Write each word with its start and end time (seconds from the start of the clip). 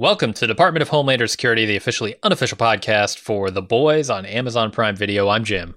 Welcome 0.00 0.32
to 0.32 0.46
Department 0.46 0.80
of 0.80 0.88
Homeland 0.88 1.28
Security, 1.28 1.66
the 1.66 1.76
officially 1.76 2.16
unofficial 2.22 2.56
podcast 2.56 3.18
for 3.18 3.50
The 3.50 3.60
Boys 3.60 4.08
on 4.08 4.24
Amazon 4.24 4.70
Prime 4.70 4.96
Video. 4.96 5.28
I'm 5.28 5.44
Jim. 5.44 5.74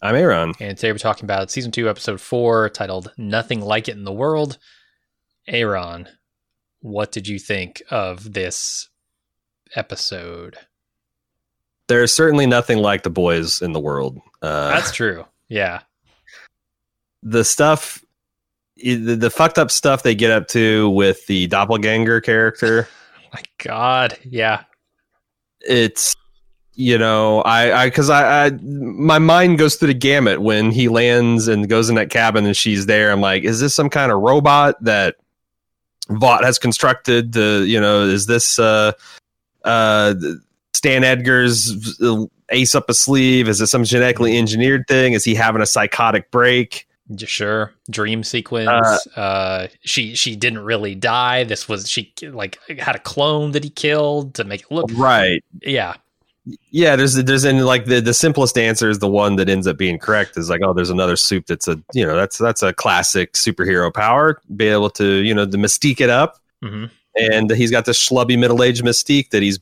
I'm 0.00 0.14
Aaron. 0.14 0.54
And 0.60 0.78
today 0.78 0.92
we're 0.92 0.96
talking 0.96 1.26
about 1.26 1.50
season 1.50 1.70
two, 1.70 1.86
episode 1.86 2.22
four, 2.22 2.70
titled 2.70 3.12
Nothing 3.18 3.60
Like 3.60 3.86
It 3.86 3.98
in 3.98 4.04
the 4.04 4.14
World. 4.14 4.56
Aaron, 5.46 6.08
what 6.80 7.12
did 7.12 7.28
you 7.28 7.38
think 7.38 7.82
of 7.90 8.32
this 8.32 8.88
episode? 9.76 10.56
There's 11.88 12.14
certainly 12.14 12.46
nothing 12.46 12.78
like 12.78 13.02
the 13.02 13.10
boys 13.10 13.60
in 13.60 13.72
the 13.72 13.78
world. 13.78 14.18
Uh, 14.40 14.68
That's 14.68 14.90
true. 14.90 15.26
Yeah. 15.50 15.80
The 17.22 17.44
stuff, 17.44 18.02
the, 18.76 18.96
the 18.96 19.28
fucked 19.28 19.58
up 19.58 19.70
stuff 19.70 20.02
they 20.02 20.14
get 20.14 20.30
up 20.30 20.48
to 20.48 20.88
with 20.88 21.26
the 21.26 21.46
doppelganger 21.48 22.22
character 22.22 22.88
my 23.34 23.42
god, 23.58 24.18
yeah. 24.24 24.64
It's 25.60 26.14
you 26.74 26.98
know, 26.98 27.40
I 27.42 27.82
I 27.82 27.86
because 27.86 28.10
I, 28.10 28.46
I 28.46 28.50
my 28.50 29.18
mind 29.18 29.58
goes 29.58 29.76
through 29.76 29.88
the 29.88 29.94
gamut 29.94 30.40
when 30.40 30.70
he 30.70 30.88
lands 30.88 31.48
and 31.48 31.68
goes 31.68 31.88
in 31.88 31.96
that 31.96 32.10
cabin 32.10 32.46
and 32.46 32.56
she's 32.56 32.86
there. 32.86 33.10
I'm 33.10 33.20
like, 33.20 33.44
is 33.44 33.60
this 33.60 33.74
some 33.74 33.90
kind 33.90 34.12
of 34.12 34.20
robot 34.20 34.82
that 34.82 35.16
Vought 36.08 36.44
has 36.44 36.58
constructed? 36.58 37.32
To 37.34 37.64
you 37.64 37.80
know, 37.80 38.02
is 38.02 38.26
this 38.26 38.58
uh 38.58 38.92
uh 39.64 40.14
Stan 40.72 41.04
Edgar's 41.04 41.72
ace 42.50 42.74
up 42.74 42.88
a 42.88 42.94
sleeve? 42.94 43.48
Is 43.48 43.60
it 43.60 43.68
some 43.68 43.84
genetically 43.84 44.36
engineered 44.36 44.86
thing? 44.86 45.12
Is 45.12 45.24
he 45.24 45.34
having 45.34 45.62
a 45.62 45.66
psychotic 45.66 46.30
break? 46.30 46.86
Sure, 47.18 47.74
dream 47.90 48.24
sequence. 48.24 48.68
Uh, 48.68 49.20
uh, 49.20 49.68
she 49.82 50.14
she 50.14 50.36
didn't 50.36 50.60
really 50.60 50.94
die. 50.94 51.44
This 51.44 51.68
was 51.68 51.88
she 51.88 52.14
like 52.22 52.58
had 52.78 52.96
a 52.96 52.98
clone 52.98 53.52
that 53.52 53.62
he 53.62 53.68
killed 53.68 54.34
to 54.36 54.44
make 54.44 54.62
it 54.62 54.70
look 54.70 54.90
right. 54.94 55.44
Yeah, 55.60 55.96
yeah. 56.70 56.96
There's 56.96 57.14
there's 57.14 57.44
in 57.44 57.58
like 57.58 57.84
the 57.84 58.00
the 58.00 58.14
simplest 58.14 58.56
answer 58.56 58.88
is 58.88 59.00
the 59.00 59.08
one 59.08 59.36
that 59.36 59.50
ends 59.50 59.66
up 59.66 59.76
being 59.76 59.98
correct. 59.98 60.38
Is 60.38 60.48
like 60.48 60.62
oh, 60.64 60.72
there's 60.72 60.88
another 60.88 61.16
soup 61.16 61.44
that's 61.44 61.68
a 61.68 61.78
you 61.92 62.06
know 62.06 62.16
that's 62.16 62.38
that's 62.38 62.62
a 62.62 62.72
classic 62.72 63.34
superhero 63.34 63.92
power. 63.92 64.40
Be 64.56 64.68
able 64.68 64.88
to 64.90 65.16
you 65.16 65.34
know 65.34 65.44
to 65.44 65.58
mystique 65.58 66.00
it 66.00 66.08
up, 66.08 66.38
mm-hmm. 66.64 66.86
and 67.16 67.50
he's 67.50 67.70
got 67.70 67.84
this 67.84 67.98
schlubby 68.02 68.38
middle 68.38 68.62
aged 68.62 68.82
mystique 68.82 69.28
that 69.28 69.42
he's 69.42 69.58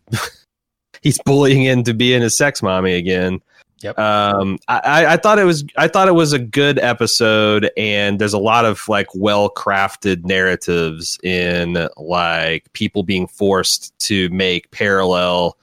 he's 1.03 1.19
bullying 1.25 1.65
into 1.65 1.93
being 1.93 2.23
his 2.23 2.37
sex 2.39 2.63
mommy 2.63 2.95
again. 2.95 3.41
Yep. 3.83 3.99
Um, 3.99 4.59
I, 4.69 5.07
I 5.07 5.17
thought 5.17 5.39
it 5.39 5.45
was 5.45 5.65
I 5.77 5.89
thought 5.89 6.09
it 6.09 6.13
was 6.13 6.33
a 6.33 6.39
good 6.39 6.79
episode, 6.79 7.71
and 7.77 8.19
there's 8.19 8.33
a 8.33 8.39
lot 8.39 8.65
of 8.65 8.89
like 8.89 9.09
well 9.15 9.51
crafted 9.51 10.25
narratives 10.25 11.19
in 11.23 11.89
like 11.97 12.73
people 12.73 13.03
being 13.03 13.27
forced 13.27 13.99
to 14.01 14.29
make 14.31 14.71
parallel 14.71 15.59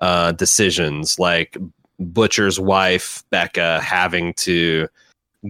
uh, 0.00 0.32
decisions, 0.32 1.18
like 1.18 1.56
Butcher's 1.98 2.58
wife 2.58 3.22
Becca 3.30 3.80
having 3.80 4.34
to 4.34 4.88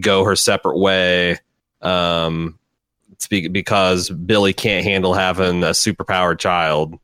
go 0.00 0.24
her 0.24 0.36
separate 0.36 0.78
way. 0.78 1.38
Um, 1.80 2.58
because 3.30 4.10
Billy 4.10 4.52
can't 4.52 4.84
handle 4.84 5.14
having 5.14 5.62
a 5.62 5.68
superpowered 5.68 6.38
child. 6.38 6.98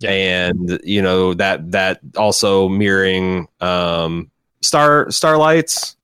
Yeah. 0.00 0.10
and 0.10 0.80
you 0.82 1.00
know 1.00 1.34
that 1.34 1.70
that 1.70 2.00
also 2.16 2.68
mirroring 2.68 3.46
um 3.60 4.30
Star 4.64 5.06
Starlights 5.10 5.96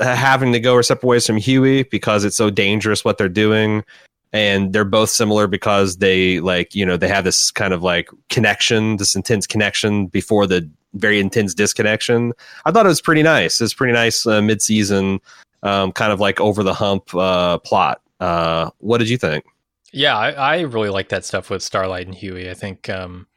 having 0.00 0.52
to 0.52 0.60
go 0.60 0.74
her 0.74 0.82
separate 0.82 1.08
ways 1.08 1.26
from 1.26 1.36
Huey 1.36 1.84
because 1.84 2.24
it's 2.24 2.36
so 2.36 2.50
dangerous 2.50 3.04
what 3.04 3.18
they're 3.18 3.28
doing. 3.28 3.84
And 4.32 4.72
they're 4.72 4.84
both 4.84 5.10
similar 5.10 5.46
because 5.46 5.98
they 5.98 6.40
like, 6.40 6.74
you 6.74 6.84
know, 6.84 6.96
they 6.96 7.06
have 7.06 7.22
this 7.22 7.52
kind 7.52 7.72
of 7.72 7.84
like 7.84 8.10
connection, 8.30 8.96
this 8.96 9.14
intense 9.14 9.46
connection 9.46 10.06
before 10.06 10.48
the 10.48 10.68
very 10.94 11.20
intense 11.20 11.54
disconnection. 11.54 12.32
I 12.64 12.72
thought 12.72 12.86
it 12.86 12.88
was 12.88 13.00
pretty 13.00 13.22
nice. 13.22 13.60
It's 13.60 13.74
pretty 13.74 13.92
nice 13.92 14.26
uh, 14.26 14.42
mid 14.42 14.60
season, 14.60 15.20
um, 15.62 15.92
kind 15.92 16.12
of 16.12 16.18
like 16.18 16.40
over 16.40 16.64
the 16.64 16.74
hump 16.74 17.14
uh, 17.14 17.58
plot. 17.58 18.00
Uh, 18.18 18.70
what 18.78 18.98
did 18.98 19.08
you 19.08 19.18
think? 19.18 19.44
Yeah, 19.92 20.16
I, 20.16 20.30
I 20.30 20.60
really 20.62 20.88
like 20.88 21.10
that 21.10 21.24
stuff 21.24 21.50
with 21.50 21.62
Starlight 21.62 22.06
and 22.06 22.14
Huey. 22.14 22.50
I 22.50 22.54
think 22.54 22.88
um, 22.88 23.28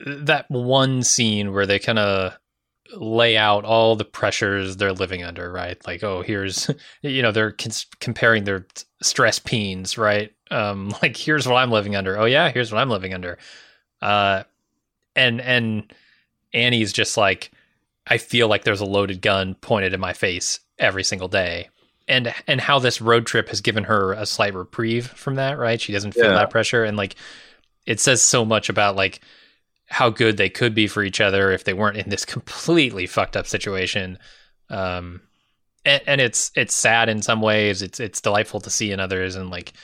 that 0.00 0.50
one 0.50 1.04
scene 1.04 1.52
where 1.52 1.66
they 1.66 1.78
kind 1.78 2.00
of 2.00 2.36
lay 2.94 3.36
out 3.36 3.64
all 3.64 3.96
the 3.96 4.04
pressures 4.04 4.76
they're 4.76 4.92
living 4.92 5.22
under, 5.22 5.50
right? 5.50 5.84
Like, 5.86 6.02
oh, 6.02 6.22
here's, 6.22 6.70
you 7.02 7.22
know, 7.22 7.32
they're 7.32 7.52
cons- 7.52 7.86
comparing 8.00 8.44
their 8.44 8.66
stress 9.02 9.38
peens, 9.38 9.98
right? 9.98 10.32
Um, 10.50 10.94
like, 11.02 11.16
here's 11.16 11.46
what 11.46 11.56
I'm 11.56 11.70
living 11.70 11.96
under. 11.96 12.18
Oh 12.18 12.24
yeah, 12.24 12.50
here's 12.50 12.72
what 12.72 12.80
I'm 12.80 12.90
living 12.90 13.14
under. 13.14 13.38
Uh, 14.00 14.44
and 15.14 15.40
and 15.40 15.92
Annie's 16.52 16.92
just 16.92 17.16
like, 17.16 17.50
I 18.06 18.18
feel 18.18 18.48
like 18.48 18.64
there's 18.64 18.80
a 18.80 18.86
loaded 18.86 19.22
gun 19.22 19.54
pointed 19.54 19.94
in 19.94 20.00
my 20.00 20.12
face 20.12 20.60
every 20.78 21.04
single 21.04 21.28
day. 21.28 21.68
And 22.08 22.34
and 22.46 22.60
how 22.60 22.78
this 22.78 23.00
road 23.00 23.26
trip 23.26 23.48
has 23.48 23.60
given 23.60 23.84
her 23.84 24.12
a 24.12 24.26
slight 24.26 24.54
reprieve 24.54 25.06
from 25.06 25.36
that, 25.36 25.56
right? 25.58 25.80
She 25.80 25.92
doesn't 25.92 26.12
feel 26.12 26.24
yeah. 26.24 26.34
that 26.34 26.50
pressure, 26.50 26.82
and 26.82 26.96
like, 26.96 27.14
it 27.86 28.00
says 28.00 28.20
so 28.20 28.44
much 28.44 28.68
about 28.68 28.96
like 28.96 29.20
how 29.92 30.08
good 30.08 30.38
they 30.38 30.48
could 30.48 30.74
be 30.74 30.86
for 30.86 31.02
each 31.02 31.20
other 31.20 31.52
if 31.52 31.64
they 31.64 31.74
weren't 31.74 31.98
in 31.98 32.08
this 32.08 32.24
completely 32.36 33.06
fucked 33.06 33.36
up 33.36 33.46
situation. 33.46 34.18
Um, 34.70 35.20
and, 35.84 36.02
and, 36.06 36.20
it's 36.20 36.50
it's 36.56 36.74
sad 36.74 37.10
in 37.10 37.20
some 37.20 37.42
ways. 37.42 37.82
It's 37.82 38.00
it's 38.00 38.22
delightful 38.22 38.60
to 38.60 38.70
see 38.70 38.90
in 38.90 39.00
others, 39.00 39.36
and 39.36 39.50
like 39.50 39.74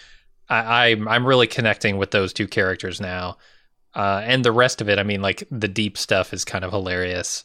I, 0.48 0.92
I'm 0.92 1.06
I'm 1.08 1.26
really 1.26 1.46
connecting 1.46 1.98
with 1.98 2.10
those 2.10 2.32
two 2.32 2.48
characters 2.48 3.00
now. 3.00 3.36
Uh, 3.94 4.22
and 4.24 4.44
the 4.44 4.52
rest 4.52 4.80
of 4.80 4.88
it, 4.88 4.98
I 4.98 5.02
mean, 5.02 5.20
like 5.20 5.46
the 5.50 5.68
deep 5.68 5.98
stuff 5.98 6.32
is 6.32 6.44
kind 6.44 6.64
of 6.64 6.70
hilarious 6.70 7.44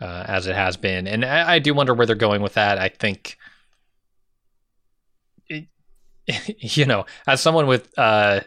uh, 0.00 0.24
as 0.26 0.46
it 0.46 0.54
has 0.54 0.76
been, 0.76 1.06
and 1.06 1.24
I, 1.24 1.54
I, 1.54 1.58
do 1.60 1.72
wonder 1.74 1.94
where 1.94 2.06
they're 2.06 2.16
going 2.16 2.42
with 2.42 2.54
that. 2.54 2.76
I 2.78 2.88
think, 2.88 3.38
you 6.58 6.86
know, 6.86 7.06
as 7.26 7.40
someone 7.40 7.68
with 7.68 7.96
uh, 7.96 8.40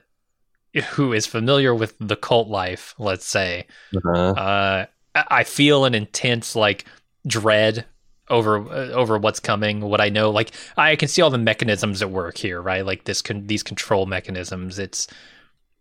who 0.83 1.13
is 1.13 1.25
familiar 1.25 1.73
with 1.73 1.95
the 1.99 2.15
cult 2.15 2.47
life, 2.47 2.93
let's 2.97 3.25
say, 3.25 3.65
uh-huh. 3.95 4.31
uh, 4.31 4.85
I 5.15 5.43
feel 5.43 5.85
an 5.85 5.95
intense 5.95 6.55
like 6.55 6.85
dread 7.25 7.85
over 8.29 8.57
uh, 8.57 8.91
over 8.91 9.17
what's 9.17 9.39
coming. 9.39 9.81
What 9.81 10.01
I 10.01 10.09
know, 10.09 10.29
like 10.29 10.51
I 10.77 10.95
can 10.95 11.07
see 11.07 11.21
all 11.21 11.29
the 11.29 11.37
mechanisms 11.37 12.01
at 12.01 12.11
work 12.11 12.37
here, 12.37 12.61
right? 12.61 12.85
Like 12.85 13.05
this, 13.05 13.21
con- 13.21 13.47
these 13.47 13.63
control 13.63 14.05
mechanisms. 14.05 14.79
It's 14.79 15.07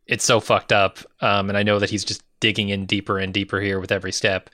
it's 0.07 0.25
so 0.25 0.39
fucked 0.39 0.73
up, 0.73 0.99
um, 1.21 1.49
and 1.49 1.59
I 1.59 1.63
know 1.63 1.79
that 1.79 1.91
he's 1.91 2.05
just 2.05 2.23
digging 2.41 2.69
in 2.69 2.87
deeper 2.87 3.19
and 3.19 3.33
deeper 3.33 3.61
here 3.61 3.81
with 3.81 3.91
every 3.91 4.13
step. 4.13 4.51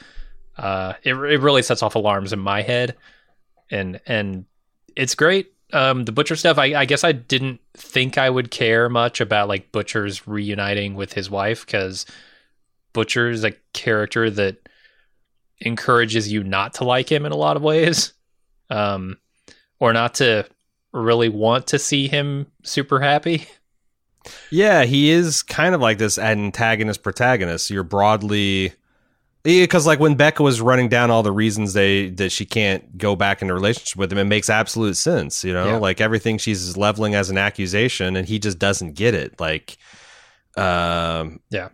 Uh, 0.57 0.95
it 1.03 1.15
it 1.15 1.41
really 1.41 1.63
sets 1.63 1.83
off 1.83 1.95
alarms 1.95 2.33
in 2.33 2.39
my 2.39 2.63
head, 2.63 2.97
and 3.71 4.01
and 4.07 4.47
it's 4.97 5.15
great 5.15 5.53
um, 5.73 6.05
the 6.05 6.13
Butcher 6.13 6.37
stuff, 6.37 6.59
I, 6.59 6.75
I, 6.75 6.85
guess 6.85 7.05
I 7.05 7.13
didn't 7.13 7.61
think 7.75 8.19
I 8.19 8.31
would 8.31 8.51
care 8.51 8.89
much 8.89 9.21
about 9.21 9.49
like 9.49 9.73
Butcher's 9.73 10.27
reuniting 10.27 10.95
with 10.95 11.13
his 11.13 11.31
wife 11.31 11.65
because 11.67 12.07
Butcher 12.93 13.31
is 13.31 13.45
a 13.45 13.53
character 13.73 14.31
that 14.31 14.69
encourages 15.61 16.33
you 16.33 16.43
not 16.43 16.75
to 16.75 16.85
like 16.85 17.11
him 17.11 17.27
in 17.27 17.33
a 17.33 17.37
lot 17.37 17.57
of 17.57 17.63
ways, 17.63 18.13
um, 18.71 19.19
or 19.79 19.93
not 19.93 20.15
to 20.17 20.47
really 20.93 21.29
want 21.29 21.69
to 21.69 21.79
see 21.79 22.09
him 22.09 22.47
super 22.63 23.01
happy. 23.01 23.47
Yeah, 24.51 24.85
he 24.85 25.09
is 25.11 25.43
kind 25.43 25.75
of 25.75 25.81
like 25.81 25.97
this 25.97 26.19
antagonist 26.19 27.03
protagonist. 27.03 27.71
You're 27.71 27.83
broadly 27.83 28.75
because 29.43 29.87
like 29.87 29.99
when 29.99 30.17
Becca 30.17 30.43
was 30.43 30.61
running 30.61 30.89
down 30.89 31.11
all 31.11 31.23
the 31.23 31.33
reasons 31.33 31.73
they 31.73 32.11
that 32.11 32.31
she 32.31 32.45
can't 32.45 32.99
go 32.99 33.17
back 33.17 33.43
into 33.43 33.55
relationship 33.55 33.97
with 33.97 34.13
him, 34.13 34.19
it 34.19 34.25
makes 34.25 34.51
absolute 34.51 34.97
sense. 34.97 35.45
You 35.45 35.53
know, 35.53 35.67
yeah. 35.67 35.77
like 35.77 36.01
everything 36.01 36.39
she's 36.39 36.77
leveling 36.77 37.15
as 37.15 37.31
an 37.31 37.39
accusation, 37.39 38.17
and 38.17 38.29
he 38.29 38.39
just 38.39 38.59
doesn't 38.59 38.95
get 38.95 39.15
it. 39.15 39.41
Like, 39.41 39.79
um, 40.57 41.41
yeah, 41.49 41.71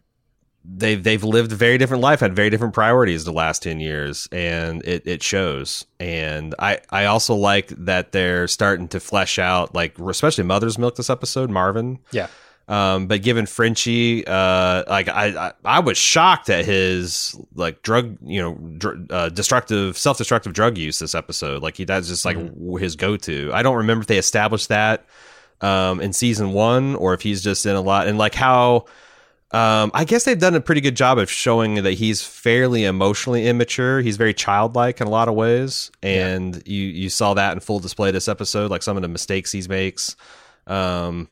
they've 0.64 1.02
they've 1.02 1.24
lived 1.24 1.52
a 1.52 1.56
very 1.56 1.76
different 1.76 2.02
life, 2.02 2.20
had 2.20 2.36
very 2.36 2.50
different 2.50 2.74
priorities 2.74 3.24
the 3.24 3.32
last 3.32 3.64
ten 3.64 3.80
years, 3.80 4.28
and 4.30 4.84
it 4.84 5.02
it 5.06 5.22
shows. 5.22 5.86
And 5.98 6.54
I 6.60 6.78
I 6.90 7.06
also 7.06 7.34
like 7.34 7.68
that 7.70 8.12
they're 8.12 8.46
starting 8.46 8.86
to 8.88 9.00
flesh 9.00 9.40
out, 9.40 9.74
like 9.74 9.98
especially 9.98 10.44
Mother's 10.44 10.78
Milk 10.78 10.94
this 10.94 11.10
episode, 11.10 11.50
Marvin. 11.50 11.98
Yeah 12.12 12.28
um, 12.68 13.06
but 13.06 13.22
given 13.22 13.46
Frenchie, 13.46 14.26
uh, 14.26 14.82
like 14.88 15.08
I, 15.08 15.48
I, 15.48 15.52
I, 15.64 15.80
was 15.80 15.96
shocked 15.96 16.50
at 16.50 16.64
his 16.64 17.36
like 17.54 17.82
drug, 17.82 18.18
you 18.24 18.42
know, 18.42 18.54
dr- 18.54 19.06
uh, 19.08 19.28
destructive, 19.28 19.96
self-destructive 19.96 20.52
drug 20.52 20.76
use 20.76 20.98
this 20.98 21.14
episode. 21.14 21.62
Like 21.62 21.76
he, 21.76 21.84
that's 21.84 22.08
just 22.08 22.24
like 22.24 22.36
mm-hmm. 22.36 22.76
his 22.78 22.96
go-to. 22.96 23.52
I 23.54 23.62
don't 23.62 23.76
remember 23.76 24.02
if 24.02 24.08
they 24.08 24.18
established 24.18 24.68
that 24.68 25.06
um, 25.60 26.00
in 26.00 26.12
season 26.12 26.52
one 26.52 26.96
or 26.96 27.14
if 27.14 27.22
he's 27.22 27.40
just 27.40 27.64
in 27.66 27.76
a 27.76 27.80
lot 27.80 28.08
and 28.08 28.18
like 28.18 28.34
how. 28.34 28.86
Um, 29.52 29.92
I 29.94 30.04
guess 30.04 30.24
they've 30.24 30.36
done 30.36 30.56
a 30.56 30.60
pretty 30.60 30.80
good 30.80 30.96
job 30.96 31.18
of 31.18 31.30
showing 31.30 31.76
that 31.84 31.92
he's 31.92 32.20
fairly 32.20 32.84
emotionally 32.84 33.46
immature. 33.46 34.00
He's 34.00 34.16
very 34.16 34.34
childlike 34.34 35.00
in 35.00 35.06
a 35.06 35.10
lot 35.10 35.28
of 35.28 35.36
ways, 35.36 35.92
and 36.02 36.56
yeah. 36.56 36.62
you 36.66 36.82
you 36.82 37.08
saw 37.08 37.32
that 37.34 37.52
in 37.52 37.60
full 37.60 37.78
display 37.78 38.10
this 38.10 38.26
episode, 38.26 38.72
like 38.72 38.82
some 38.82 38.96
of 38.96 39.02
the 39.02 39.08
mistakes 39.08 39.52
he 39.52 39.62
makes. 39.68 40.16
Um, 40.66 41.28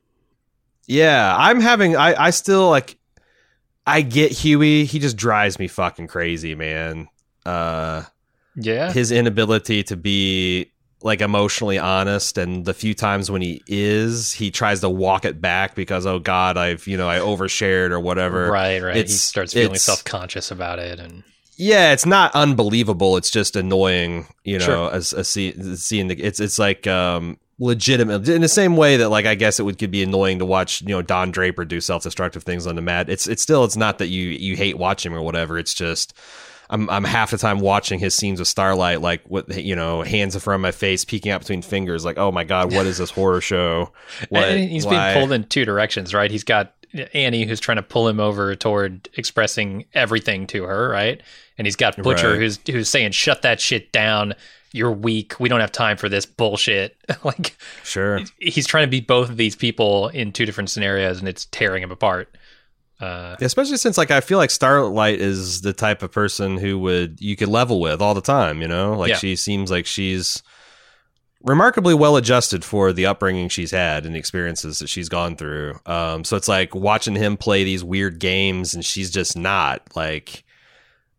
yeah, 0.87 1.35
I'm 1.39 1.61
having. 1.61 1.97
I 1.97 2.15
I 2.27 2.31
still 2.31 2.71
like. 2.71 2.97
I 3.87 4.01
get 4.01 4.33
Huey. 4.33 4.85
He 4.87 4.99
just 4.99 5.17
drives 5.17 5.59
me 5.59 5.69
fucking 5.69 6.07
crazy, 6.07 6.55
man. 6.55 7.09
Uh, 7.45 8.05
Yeah. 8.57 8.91
his 8.93 9.13
inability 9.13 9.83
to 9.85 9.97
be 9.97 10.71
like 11.03 11.21
emotionally 11.21 11.79
honest 11.79 12.39
and 12.39 12.65
the 12.65 12.73
few 12.73 12.95
times 12.95 13.31
when 13.31 13.43
he 13.43 13.63
is 13.67 14.33
he 14.33 14.51
tries 14.51 14.81
to 14.81 14.89
walk 14.89 15.27
it 15.27 15.39
back 15.39 15.75
because 15.75 16.07
oh 16.07 16.19
god 16.19 16.57
i've 16.57 16.87
you 16.87 16.97
know 16.97 17.07
i 17.07 17.19
overshared 17.19 17.91
or 17.91 18.01
whatever 18.01 18.51
Right, 18.51 18.81
right. 18.83 18.97
He 18.97 19.07
starts 19.09 19.53
feeling 19.53 19.77
self 19.77 20.03
conscious 20.05 20.51
about 20.51 20.79
it 20.79 20.99
and 20.99 21.23
yeah 21.59 21.93
it's 21.93 22.07
not 22.07 22.35
unbelievable 22.35 23.19
it's 23.19 23.31
just 23.31 23.55
annoying 23.55 24.27
you 24.45 24.59
know 24.59 24.65
Sure. 24.65 24.95
as 24.95 25.13
a 25.13 25.25
see, 25.25 25.53
seeing 25.77 26.09
the 26.09 26.15
it's 26.19 26.41
it's 26.41 26.59
like 26.59 26.87
um 26.87 27.37
legitimate 27.59 28.29
in 28.29 28.41
the 28.43 28.49
same 28.49 28.77
way 28.77 28.97
that 28.97 29.11
like 29.11 29.27
i 29.27 29.35
guess 29.35 29.61
it 29.61 29.63
would 29.63 29.79
could 29.79 29.91
be 29.91 30.03
annoying 30.03 30.39
to 30.41 30.45
watch 30.45 30.83
you 30.83 30.89
know 30.89 31.03
don 31.03 31.31
draper 31.31 31.65
do 31.65 31.81
self-destructive 31.81 32.43
things 32.43 32.67
on 32.67 32.75
the 32.75 32.83
mat 32.83 33.09
it's 33.09 33.29
it's 33.29 33.43
still 33.43 33.65
it's 33.65 33.77
not 33.77 33.99
that 33.99 34.09
you 34.09 34.29
you 34.31 34.57
hate 34.57 34.77
watching 34.77 35.13
him 35.13 35.19
or 35.19 35.23
whatever 35.23 35.57
it's 35.57 35.73
just 35.73 36.15
I'm 36.71 36.89
I'm 36.89 37.05
half 37.05 37.31
the 37.31 37.39
time 37.39 37.61
watching 37.61 37.99
his 37.99 38.15
scenes 38.15 38.39
with 38.39 38.49
Starlight, 38.49 39.03
like 39.03 39.23
what 39.27 39.55
you 39.55 39.77
know, 39.77 40.01
hands 40.01 40.35
in 40.35 40.41
front 40.41 40.55
of 40.57 40.63
my 40.63 40.71
face, 40.71 41.05
peeking 41.05 41.31
out 41.31 41.41
between 41.43 41.61
fingers, 41.61 42.07
like, 42.07 42.17
oh 42.17 42.33
my 42.33 42.43
god, 42.43 42.73
what 42.73 42.87
is 42.87 42.97
this 42.97 43.11
horror 43.11 43.43
show? 43.43 43.93
What, 44.31 44.45
and 44.45 44.71
he's 44.71 44.87
why- 44.87 45.13
being 45.13 45.21
pulled 45.21 45.33
in 45.33 45.45
two 45.45 45.67
directions, 45.67 46.15
right? 46.15 46.31
He's 46.31 46.43
got 46.43 46.73
Annie 47.13 47.45
who's 47.45 47.61
trying 47.61 47.77
to 47.77 47.83
pull 47.83 48.09
him 48.09 48.19
over 48.19 48.57
toward 48.57 49.11
expressing 49.13 49.85
everything 49.93 50.47
to 50.49 50.65
her, 50.65 50.89
right? 50.89 51.21
And 51.59 51.67
he's 51.67 51.77
got 51.77 51.99
Butcher 52.03 52.31
Right. 52.31 52.39
who's 52.39 52.59
who's 52.67 52.89
saying, 52.89 53.13
"Shut 53.13 53.43
that 53.43 53.61
shit 53.61 53.93
down. 53.93 54.35
You're 54.75 54.93
weak. 54.93 55.39
We 55.41 55.49
don't 55.49 55.61
have 55.61 55.73
time 55.73 55.97
for 55.97 56.09
this 56.09 56.27
bullshit." 56.27 56.97
like 57.25 57.57
Sure, 57.83 58.21
he's 58.39 58.67
trying 58.67 58.85
to 58.85 58.91
be 58.91 59.01
both 59.01 59.31
of 59.31 59.37
these 59.37 59.57
people 59.57 60.09
in 60.09 60.33
two 60.33 60.45
different 60.45 60.71
scenarios, 60.71 61.19
and 61.19 61.29
it's 61.29 61.47
tearing 61.47 61.83
him 61.83 61.91
apart. 61.91 62.37
Uh, 63.01 63.37
especially 63.41 63.77
since 63.77 63.99
like 63.99 64.11
I 64.11 64.21
feel 64.21 64.39
like 64.39 64.51
Starlight 64.51 65.21
is 65.21 65.63
the 65.63 65.73
type 65.73 66.03
of 66.03 66.13
person 66.13 66.57
who 66.57 66.79
would 66.79 67.21
you 67.21 67.35
could 67.37 67.49
level 67.49 67.81
with 67.81 68.01
all 68.01 68.15
the 68.15 68.21
time. 68.21 68.63
You 68.63 68.69
know, 68.69 68.93
like 68.97 69.11
Yeah. 69.11 69.17
she 69.17 69.37
seems 69.37 69.71
like 69.71 69.85
she's 69.87 70.43
remarkably 71.43 71.93
well 71.93 72.17
adjusted 72.17 72.65
for 72.65 72.93
the 72.93 73.05
upbringing 73.07 73.49
she's 73.49 73.71
had 73.73 74.07
and 74.07 74.15
the 74.15 74.19
experiences 74.19 74.79
that 74.79 74.89
she's 74.89 75.09
gone 75.09 75.37
through. 75.37 75.79
Um, 75.87 76.25
so 76.25 76.37
it's 76.37 76.49
like 76.49 76.75
watching 76.75 77.17
him 77.17 77.37
play 77.37 77.65
these 77.65 77.85
weird 77.85 78.19
games, 78.19 78.75
and 78.75 78.85
she's 78.85 79.11
just 79.11 79.37
not 79.37 79.83
like. 79.95 80.44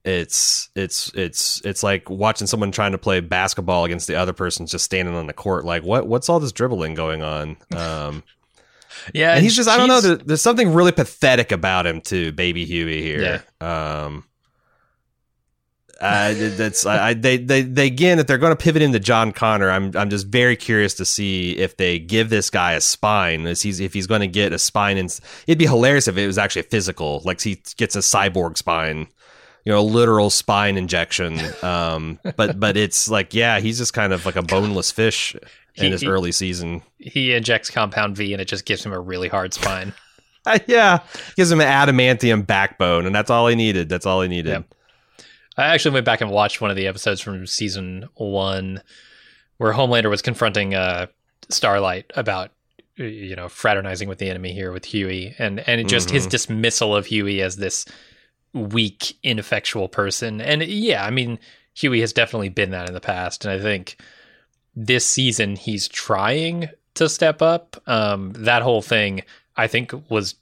It's 0.05 0.69
it's 0.75 1.11
it's 1.15 1.61
it's 1.65 1.81
like 1.81 2.09
watching 2.11 2.45
someone 2.45 2.71
trying 2.71 2.91
to 2.91 2.97
play 2.99 3.19
basketball 3.21 3.85
against 3.85 4.05
the 4.07 4.15
other 4.15 4.33
person 4.33 4.67
just 4.67 4.85
standing 4.85 5.15
on 5.15 5.25
the 5.25 5.33
court. 5.33 5.65
Like 5.65 5.83
what 5.83 6.05
what's 6.07 6.29
all 6.29 6.39
this 6.39 6.51
dribbling 6.51 6.93
going 6.93 7.23
on? 7.23 7.57
Um, 7.75 8.23
yeah, 9.15 9.33
and 9.33 9.43
he's 9.43 9.55
just 9.55 9.67
I 9.67 9.77
don't 9.77 9.87
know. 9.87 9.95
she's- 10.01 10.03
There, 10.03 10.17
there's 10.17 10.41
something 10.43 10.73
really 10.73 10.91
pathetic 10.91 11.51
about 11.51 11.87
him 11.87 12.01
too, 12.01 12.31
baby 12.33 12.65
Huey 12.65 13.01
here. 13.01 13.43
Um, 13.59 14.25
uh, 16.01 16.33
that's 16.57 16.85
I, 16.85 17.09
I 17.09 17.13
they, 17.13 17.37
they 17.37 17.61
they 17.61 17.87
again 17.87 18.19
if 18.19 18.27
they're 18.27 18.37
going 18.37 18.51
to 18.51 18.61
pivot 18.61 18.81
into 18.81 18.99
John 18.99 19.31
Connor, 19.31 19.71
I'm 19.71 19.95
I'm 19.95 20.09
just 20.09 20.27
very 20.27 20.57
curious 20.57 20.93
to 20.95 21.05
see 21.05 21.57
if 21.57 21.77
they 21.77 21.99
give 21.99 22.29
this 22.29 22.49
guy 22.49 22.73
a 22.73 22.81
spine. 22.81 23.47
Is 23.47 23.61
he's 23.61 23.79
if 23.79 23.93
he's 23.93 24.05
going 24.05 24.19
to 24.21 24.27
get 24.27 24.51
a 24.51 24.59
spine, 24.59 24.97
and 24.97 25.17
it'd 25.47 25.57
be 25.57 25.65
hilarious 25.65 26.09
if 26.09 26.17
it 26.17 26.27
was 26.27 26.37
actually 26.37 26.63
physical, 26.63 27.21
like 27.23 27.39
he 27.41 27.61
gets 27.77 27.95
a 27.95 27.99
cyborg 27.99 28.57
spine. 28.57 29.07
You 29.65 29.71
know, 29.73 29.79
a 29.79 29.81
literal 29.81 30.29
spine 30.29 30.77
injection. 30.77 31.39
Um, 31.63 32.19
but 32.37 32.59
but 32.59 32.77
it's 32.77 33.09
like, 33.09 33.33
yeah, 33.33 33.59
he's 33.59 33.77
just 33.79 33.93
kind 33.93 34.13
of 34.13 34.25
like 34.25 34.35
a 34.35 34.43
boneless 34.43 34.91
fish 34.91 35.35
in 35.75 35.85
He- 35.85 35.89
his 35.91 36.01
he- 36.01 36.07
early 36.07 36.31
season. 36.31 36.83
he 36.99 37.33
injects 37.33 37.69
compound 37.71 38.15
V, 38.15 38.31
and 38.33 38.41
it 38.41 38.47
just 38.47 38.65
gives 38.65 38.85
him 38.85 38.93
a 38.93 38.99
really 38.99 39.27
hard 39.27 39.53
spine. 39.53 39.93
yeah, 40.67 40.99
gives 41.35 41.51
him 41.51 41.59
an 41.61 41.67
adamantium 41.67 42.45
backbone, 42.45 43.07
and 43.07 43.15
that's 43.15 43.31
all 43.31 43.47
he 43.47 43.55
needed. 43.55 43.89
That's 43.89 44.05
all 44.05 44.21
he 44.21 44.27
needed. 44.29 44.49
Yep. 44.51 44.65
I 45.57 45.65
actually 45.73 45.93
went 45.93 46.05
back 46.05 46.21
and 46.21 46.29
watched 46.29 46.61
one 46.61 46.69
of 46.69 46.75
the 46.77 46.85
episodes 46.85 47.19
from 47.21 47.47
season 47.47 48.07
one 48.15 48.81
where 49.57 49.73
Homelander 49.73 50.09
was 50.09 50.21
confronting 50.21 50.75
uh, 50.75 51.07
Starlight 51.49 52.11
about 52.15 52.51
you 52.97 53.35
know 53.35 53.49
fraternizing 53.49 54.07
with 54.07 54.19
the 54.19 54.29
enemy 54.29 54.53
here 54.53 54.71
with 54.71 54.85
Huey 54.85 55.33
and 55.39 55.59
and 55.67 55.87
just 55.89 56.09
his 56.11 56.27
Mhm. 56.27 56.29
dismissal 56.31 56.95
of 56.95 57.05
Huey 57.07 57.41
as 57.41 57.55
this 57.57 57.85
weak 58.55 59.17
ineffectual 59.21 59.87
person 59.87 60.41
and 60.41 60.63
yeah 60.63 61.05
I 61.05 61.11
mean 61.11 61.37
Huey 61.75 61.99
has 61.99 62.13
definitely 62.13 62.49
been 62.49 62.71
that 62.71 62.87
in 62.87 62.93
the 62.93 63.01
past 63.01 63.45
and 63.45 63.51
I 63.53 63.61
think 63.61 64.01
this 64.75 65.05
season 65.05 65.55
he's 65.55 65.87
trying 65.87 66.69
to 66.95 67.07
step 67.09 67.41
up 67.41 67.75
um 67.87 68.33
that 68.37 68.63
whole 68.63 68.81
thing 68.81 69.21
I 69.55 69.67
think 69.67 69.93
was 70.09 70.35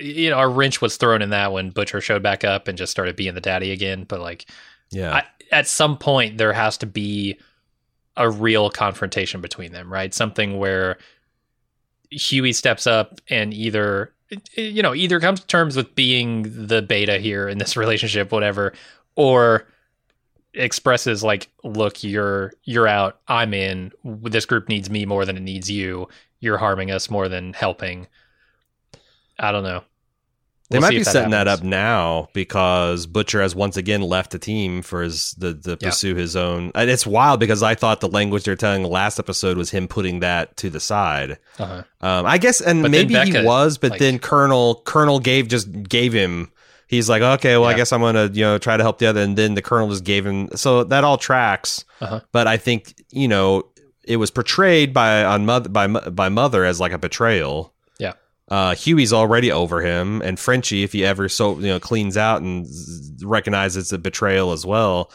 you 0.00 0.30
know, 0.30 0.38
a 0.38 0.48
wrench 0.48 0.80
was 0.80 0.96
thrown 0.96 1.22
in 1.22 1.30
that 1.30 1.52
when 1.52 1.70
Butcher 1.70 2.00
showed 2.00 2.22
back 2.22 2.44
up 2.44 2.68
and 2.68 2.76
just 2.76 2.90
started 2.90 3.16
being 3.16 3.34
the 3.34 3.40
daddy 3.40 3.70
again. 3.70 4.04
But 4.04 4.20
like, 4.20 4.46
Yeah, 4.90 5.14
I, 5.14 5.24
at 5.52 5.66
some 5.66 5.96
point, 5.96 6.38
there 6.38 6.52
has 6.52 6.76
to 6.78 6.86
be 6.86 7.38
a 8.16 8.30
real 8.30 8.70
confrontation 8.70 9.40
between 9.40 9.72
them, 9.72 9.92
right? 9.92 10.12
Something 10.12 10.58
where 10.58 10.98
Huey 12.10 12.52
steps 12.52 12.86
up 12.86 13.20
and 13.28 13.52
either, 13.52 14.12
you 14.54 14.82
know, 14.82 14.94
either 14.94 15.20
comes 15.20 15.40
to 15.40 15.46
terms 15.46 15.76
with 15.76 15.94
being 15.94 16.66
the 16.66 16.82
beta 16.82 17.18
here 17.18 17.48
in 17.48 17.58
this 17.58 17.76
relationship, 17.76 18.32
whatever, 18.32 18.72
or 19.16 19.66
expresses 20.54 21.22
like, 21.22 21.48
"Look, 21.62 22.04
you're 22.04 22.52
you're 22.64 22.88
out. 22.88 23.20
I'm 23.28 23.54
in. 23.54 23.92
This 24.04 24.46
group 24.46 24.68
needs 24.68 24.90
me 24.90 25.04
more 25.04 25.24
than 25.24 25.36
it 25.36 25.42
needs 25.42 25.70
you. 25.70 26.08
You're 26.40 26.58
harming 26.58 26.90
us 26.90 27.10
more 27.10 27.28
than 27.28 27.52
helping." 27.52 28.06
I 29.38 29.50
don't 29.50 29.64
know. 29.64 29.82
They 30.70 30.78
We'll 30.78 30.82
might 30.88 30.90
be 30.90 30.96
if 31.00 31.04
setting 31.06 31.30
that 31.32 31.46
up 31.46 31.62
now 31.62 32.28
because 32.32 33.06
Butcher 33.06 33.42
has 33.42 33.54
once 33.54 33.76
again 33.76 34.00
left 34.00 34.30
the 34.30 34.38
team 34.38 34.80
for 34.80 35.02
his 35.02 35.32
the 35.36 35.52
the 35.52 35.76
Yeah. 35.80 35.88
pursue 35.90 36.14
his 36.14 36.36
own. 36.36 36.72
And 36.74 36.88
it's 36.88 37.06
wild 37.06 37.38
because 37.38 37.62
I 37.62 37.74
thought 37.74 38.00
the 38.00 38.08
language 38.08 38.44
they're 38.44 38.56
telling 38.56 38.82
the 38.82 38.88
last 38.88 39.18
episode 39.18 39.58
was 39.58 39.70
him 39.70 39.88
putting 39.88 40.20
that 40.20 40.56
to 40.58 40.70
the 40.70 40.80
side. 40.80 41.38
Uh-huh. 41.58 41.82
Um, 42.00 42.24
I 42.26 42.38
guess, 42.38 42.62
and 42.62 42.80
But 42.80 42.90
maybe 42.90 43.14
he 43.14 43.42
was, 43.44 43.76
but 43.76 43.90
like- 43.90 44.00
then 44.00 44.18
Colonel 44.18 44.80
Colonel 44.86 45.20
gave 45.20 45.48
just 45.48 45.70
gave 45.88 46.14
him. 46.14 46.50
He's 46.86 47.08
like, 47.10 47.20
okay, 47.22 47.56
well, 47.58 47.68
I 47.68 47.74
guess 47.74 47.92
I'm 47.92 48.00
gonna 48.00 48.30
you 48.32 48.42
know 48.44 48.56
try 48.56 48.76
to 48.78 48.82
help 48.82 48.98
the 48.98 49.06
other, 49.06 49.20
and 49.20 49.36
then 49.36 49.54
the 49.54 49.62
Colonel 49.62 49.90
just 49.90 50.04
gave 50.04 50.24
him. 50.26 50.48
So 50.54 50.84
that 50.84 51.04
all 51.04 51.18
tracks. 51.18 51.84
Uh-huh. 52.00 52.20
But 52.32 52.46
I 52.46 52.56
think 52.56 52.94
you 53.10 53.28
know 53.28 53.66
it 54.02 54.16
was 54.16 54.30
portrayed 54.30 54.94
by 54.94 55.24
on 55.24 55.44
mother 55.44 55.68
by 55.68 55.86
by 55.88 56.30
mother 56.30 56.64
as 56.64 56.80
like 56.80 56.92
a 56.92 56.98
betrayal. 56.98 57.73
Uh, 58.48 58.74
Huey's 58.74 59.12
already 59.12 59.50
over 59.50 59.80
him, 59.80 60.20
and 60.22 60.38
Frenchie, 60.38 60.82
if 60.82 60.92
he 60.92 61.04
ever 61.04 61.28
so 61.28 61.58
you 61.58 61.68
know 61.68 61.80
cleans 61.80 62.16
out 62.16 62.42
and 62.42 62.66
recognizes 63.22 63.92
a 63.92 63.98
betrayal 63.98 64.52
as 64.52 64.66
well, 64.66 65.10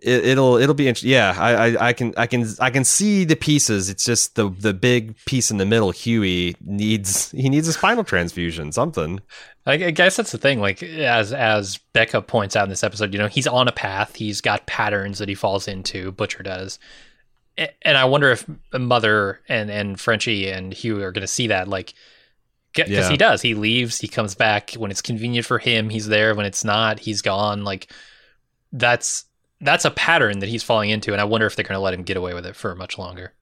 it, 0.00 0.24
it'll 0.24 0.56
it'll 0.56 0.74
be 0.74 0.88
interesting. 0.88 1.10
Yeah, 1.10 1.34
I, 1.36 1.52
I 1.52 1.88
I 1.88 1.92
can 1.92 2.14
I 2.16 2.26
can 2.26 2.46
I 2.60 2.70
can 2.70 2.84
see 2.84 3.24
the 3.24 3.36
pieces. 3.36 3.90
It's 3.90 4.04
just 4.04 4.36
the 4.36 4.48
the 4.48 4.72
big 4.72 5.16
piece 5.26 5.50
in 5.50 5.58
the 5.58 5.66
middle. 5.66 5.90
Huey 5.90 6.56
needs 6.60 7.30
he 7.32 7.48
needs 7.48 7.68
a 7.68 7.72
spinal 7.72 8.04
transfusion, 8.04 8.72
something. 8.72 9.20
I 9.68 9.76
guess 9.90 10.16
that's 10.16 10.30
the 10.30 10.38
thing. 10.38 10.60
Like 10.60 10.82
as 10.82 11.32
as 11.32 11.78
Becca 11.92 12.22
points 12.22 12.54
out 12.54 12.64
in 12.64 12.70
this 12.70 12.84
episode, 12.84 13.12
you 13.12 13.18
know, 13.18 13.26
he's 13.26 13.48
on 13.48 13.66
a 13.66 13.72
path. 13.72 14.14
He's 14.14 14.40
got 14.40 14.66
patterns 14.66 15.18
that 15.18 15.28
he 15.28 15.34
falls 15.34 15.66
into. 15.66 16.12
Butcher 16.12 16.44
does, 16.44 16.78
and 17.56 17.98
I 17.98 18.04
wonder 18.04 18.30
if 18.30 18.46
Mother 18.72 19.40
and 19.48 19.68
and 19.68 19.98
Frenchie 19.98 20.48
and 20.50 20.72
Hugh 20.72 21.02
are 21.02 21.10
going 21.10 21.22
to 21.22 21.26
see 21.26 21.48
that. 21.48 21.66
Like, 21.66 21.94
because 22.84 23.06
Yeah. 23.06 23.10
he 23.10 23.16
does. 23.16 23.42
He 23.42 23.54
leaves. 23.54 23.98
He 23.98 24.08
comes 24.08 24.34
back 24.34 24.72
when 24.72 24.90
it's 24.90 25.02
convenient 25.02 25.46
for 25.46 25.58
him. 25.58 25.88
He's 25.88 26.06
there 26.06 26.34
when 26.34 26.46
it's 26.46 26.64
not. 26.64 26.98
He's 27.00 27.22
gone. 27.22 27.64
Like 27.64 27.90
that's 28.72 29.24
that's 29.60 29.84
a 29.86 29.90
pattern 29.90 30.40
that 30.40 30.48
he's 30.48 30.62
falling 30.62 30.90
into, 30.90 31.12
and 31.12 31.20
I 31.20 31.24
wonder 31.24 31.46
if 31.46 31.56
they're 31.56 31.64
going 31.64 31.78
to 31.78 31.80
let 31.80 31.94
him 31.94 32.02
get 32.02 32.16
away 32.16 32.34
with 32.34 32.44
it 32.46 32.54
for 32.56 32.74
much 32.74 32.98
longer. 32.98 33.32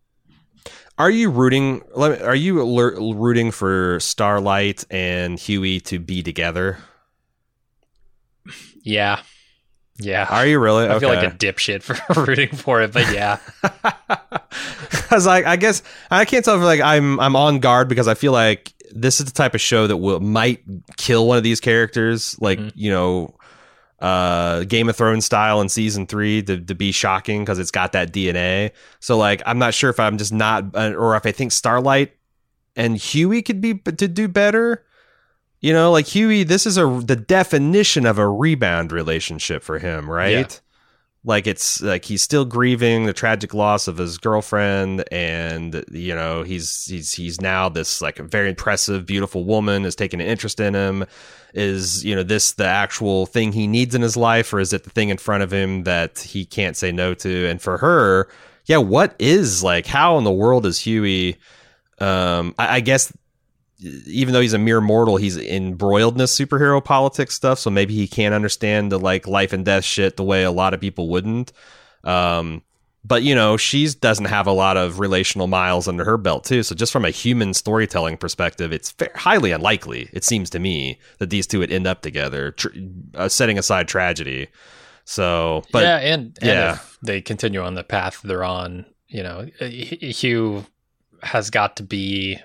Are 0.96 1.10
you 1.10 1.28
rooting? 1.30 1.82
Are 1.96 2.36
you 2.36 3.12
rooting 3.14 3.50
for 3.50 3.98
Starlight 4.00 4.84
and 4.90 5.38
Huey 5.40 5.80
to 5.80 5.98
be 5.98 6.22
together? 6.22 6.78
Yeah, 8.82 9.20
yeah. 9.98 10.26
Are 10.30 10.46
you 10.46 10.58
really? 10.60 10.88
I 10.88 10.98
feel 10.98 11.08
like 11.08 11.26
a 11.26 11.34
dipshit 11.34 11.82
for 11.82 12.22
rooting 12.26 12.50
for 12.50 12.82
it, 12.82 12.92
but 12.92 13.12
yeah. 13.12 13.38
Because 14.90 15.26
like 15.26 15.44
I 15.46 15.56
guess 15.56 15.82
I 16.10 16.24
can't 16.24 16.44
tell 16.44 16.56
if 16.56 16.62
like 16.62 16.80
I'm 16.80 17.20
I'm 17.20 17.36
on 17.36 17.58
guard 17.60 17.88
because 17.88 18.08
I 18.08 18.14
feel 18.14 18.32
like 18.32 18.72
this 18.94 19.18
is 19.20 19.26
the 19.26 19.32
type 19.32 19.54
of 19.54 19.60
show 19.60 19.86
that 19.86 19.96
will 19.96 20.20
might 20.20 20.62
kill 20.96 21.26
one 21.26 21.36
of 21.36 21.42
these 21.42 21.60
characters, 21.60 22.36
like 22.40 22.58
Mhm. 22.58 22.72
you 22.74 22.90
know, 22.90 23.36
uh, 24.00 24.64
Game 24.64 24.88
of 24.88 24.96
Thrones 24.96 25.24
style 25.24 25.60
in 25.60 25.68
season 25.68 26.06
three 26.06 26.42
to, 26.42 26.58
to 26.60 26.74
be 26.74 26.92
shocking 26.92 27.42
because 27.42 27.58
it's 27.58 27.70
got 27.70 27.92
that 27.92 28.12
DNA. 28.12 28.70
So 29.00 29.16
like 29.16 29.42
I'm 29.46 29.58
not 29.58 29.74
sure 29.74 29.90
if 29.90 29.98
I'm 29.98 30.18
just 30.18 30.32
not 30.32 30.64
uh, 30.74 30.92
or 30.96 31.16
if 31.16 31.26
I 31.26 31.32
think 31.32 31.52
Starlight 31.52 32.12
and 32.76 32.96
Huey 32.96 33.40
could 33.42 33.60
be 33.60 33.74
to 33.74 34.08
do 34.08 34.28
better. 34.28 34.84
You 35.60 35.72
know, 35.72 35.90
like 35.92 36.06
Huey, 36.08 36.42
this 36.44 36.66
is 36.66 36.76
a 36.76 36.84
the 37.04 37.16
definition 37.16 38.04
of 38.04 38.18
a 38.18 38.28
rebound 38.28 38.92
relationship 38.92 39.62
for 39.62 39.78
him, 39.78 40.10
right? 40.10 40.60
Like 41.24 41.46
it's 41.46 41.80
like 41.80 42.04
he's 42.04 42.22
still 42.22 42.44
grieving 42.44 43.06
the 43.06 43.12
tragic 43.12 43.54
loss 43.54 43.88
of 43.88 43.96
his 43.96 44.18
girlfriend 44.18 45.04
and 45.10 45.82
you 45.90 46.14
know 46.14 46.42
he's 46.42 46.84
he's 46.84 47.14
he's 47.14 47.40
now 47.40 47.68
this 47.68 48.02
like 48.02 48.18
very 48.18 48.50
impressive 48.50 49.06
beautiful 49.06 49.44
woman 49.44 49.84
is 49.86 49.94
taking 49.96 50.20
an 50.20 50.26
interest 50.26 50.60
in 50.60 50.74
him. 50.74 51.04
Is 51.54 52.04
you 52.04 52.14
know 52.14 52.22
this 52.22 52.52
the 52.52 52.66
actual 52.66 53.26
thing 53.26 53.52
he 53.52 53.66
needs 53.66 53.94
in 53.94 54.02
his 54.02 54.16
life 54.16 54.52
or 54.52 54.60
is 54.60 54.72
it 54.72 54.84
the 54.84 54.90
thing 54.90 55.08
in 55.08 55.16
front 55.16 55.42
of 55.42 55.52
him 55.52 55.84
that 55.84 56.18
he 56.18 56.44
can't 56.44 56.76
say 56.76 56.92
no 56.92 57.14
to? 57.14 57.46
And 57.46 57.60
for 57.60 57.78
her 57.78 58.28
yeah 58.66 58.78
what 58.78 59.14
is 59.18 59.62
like 59.62 59.86
how 59.86 60.18
in 60.18 60.24
the 60.24 60.32
world 60.32 60.66
is 60.66 60.78
huey 60.78 61.36
um 62.00 62.54
I, 62.58 62.76
I 62.76 62.80
guess 62.80 63.12
even 64.06 64.32
though 64.32 64.40
he's 64.40 64.52
a 64.52 64.58
mere 64.58 64.80
mortal, 64.80 65.16
he's 65.16 65.36
embroiled 65.36 66.14
in 66.14 66.18
this 66.18 66.38
superhero 66.38 66.82
politics 66.82 67.34
stuff. 67.34 67.58
So 67.58 67.70
maybe 67.70 67.94
he 67.94 68.08
can't 68.08 68.34
understand 68.34 68.90
the 68.90 68.98
like 68.98 69.26
life 69.26 69.52
and 69.52 69.64
death 69.64 69.84
shit 69.84 70.16
the 70.16 70.24
way 70.24 70.44
a 70.44 70.50
lot 70.50 70.74
of 70.74 70.80
people 70.80 71.08
wouldn't. 71.08 71.52
Um, 72.02 72.62
but 73.04 73.22
you 73.22 73.34
know, 73.34 73.56
she 73.56 73.86
doesn't 73.88 74.24
have 74.26 74.46
a 74.46 74.52
lot 74.52 74.76
of 74.76 74.98
relational 74.98 75.46
miles 75.46 75.86
under 75.86 76.04
her 76.04 76.16
belt 76.16 76.44
too. 76.44 76.62
So 76.62 76.74
just 76.74 76.92
from 76.92 77.04
a 77.04 77.10
human 77.10 77.52
storytelling 77.52 78.16
perspective, 78.16 78.72
it's 78.72 78.92
fair, 78.92 79.10
highly 79.14 79.52
unlikely. 79.52 80.08
It 80.12 80.24
seems 80.24 80.48
to 80.50 80.58
me 80.58 80.98
that 81.18 81.30
these 81.30 81.46
two 81.46 81.58
would 81.58 81.70
end 81.70 81.86
up 81.86 82.00
together, 82.00 82.52
tr- 82.52 82.68
uh, 83.14 83.28
setting 83.28 83.58
aside 83.58 83.88
tragedy. 83.88 84.48
So, 85.04 85.64
but 85.70 85.82
yeah, 85.82 85.96
and, 85.98 86.38
and 86.40 86.48
yeah, 86.48 86.72
if 86.74 86.98
they 87.02 87.20
continue 87.20 87.60
on 87.60 87.74
the 87.74 87.84
path 87.84 88.22
they're 88.22 88.42
on, 88.42 88.86
you 89.06 89.22
know, 89.22 89.46
Hugh 89.60 90.64
has 91.22 91.50
got 91.50 91.76
to 91.76 91.82
be 91.82 92.38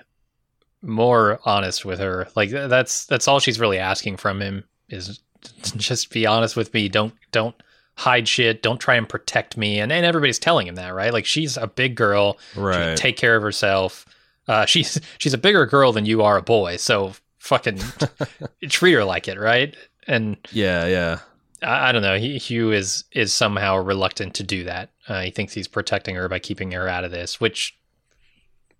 more 0.82 1.40
honest 1.44 1.84
with 1.84 1.98
her. 1.98 2.28
Like 2.34 2.50
that's 2.50 3.06
that's 3.06 3.28
all 3.28 3.40
she's 3.40 3.60
really 3.60 3.78
asking 3.78 4.16
from 4.16 4.40
him 4.40 4.64
is 4.88 5.20
just 5.76 6.10
be 6.10 6.26
honest 6.26 6.56
with 6.56 6.72
me. 6.74 6.88
Don't 6.88 7.14
don't 7.32 7.54
hide 7.96 8.26
shit. 8.26 8.62
Don't 8.62 8.80
try 8.80 8.94
and 8.94 9.08
protect 9.08 9.56
me. 9.56 9.78
And 9.78 9.92
and 9.92 10.06
everybody's 10.06 10.38
telling 10.38 10.66
him 10.66 10.76
that, 10.76 10.94
right? 10.94 11.12
Like 11.12 11.26
she's 11.26 11.56
a 11.56 11.66
big 11.66 11.94
girl. 11.94 12.38
Right. 12.56 12.96
take 12.96 13.16
care 13.16 13.36
of 13.36 13.42
herself. 13.42 14.06
Uh, 14.48 14.64
she's 14.66 15.00
she's 15.18 15.34
a 15.34 15.38
bigger 15.38 15.66
girl 15.66 15.92
than 15.92 16.06
you 16.06 16.22
are 16.22 16.36
a 16.36 16.42
boy. 16.42 16.76
So 16.76 17.12
fucking 17.38 17.80
treat 18.68 18.92
her 18.92 19.04
like 19.04 19.28
it, 19.28 19.38
right? 19.38 19.76
And 20.06 20.36
yeah, 20.50 20.86
yeah. 20.86 21.18
I, 21.62 21.88
I 21.88 21.92
don't 21.92 22.02
know. 22.02 22.16
He, 22.16 22.38
Hugh 22.38 22.72
is 22.72 23.04
is 23.12 23.34
somehow 23.34 23.76
reluctant 23.76 24.34
to 24.34 24.42
do 24.42 24.64
that. 24.64 24.90
Uh, 25.08 25.22
he 25.22 25.30
thinks 25.30 25.52
he's 25.52 25.68
protecting 25.68 26.14
her 26.14 26.28
by 26.28 26.38
keeping 26.38 26.72
her 26.72 26.88
out 26.88 27.04
of 27.04 27.10
this, 27.10 27.40
which 27.40 27.76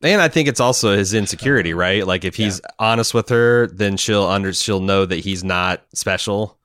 and 0.02 0.21
I 0.21 0.28
think 0.28 0.49
it's 0.49 0.61
also 0.61 0.97
his 0.97 1.12
insecurity, 1.14 1.75
right? 1.75 2.07
Like 2.07 2.25
if 2.25 2.37
he's 2.37 2.61
yeah. 2.62 2.71
honest 2.78 3.12
with 3.12 3.28
her, 3.28 3.66
then 3.66 3.97
she'll 3.97 4.25
under 4.25 4.52
she'll 4.52 4.80
know 4.80 5.04
that 5.04 5.21
he's 5.21 5.45
not 5.45 5.85
special 5.95 6.59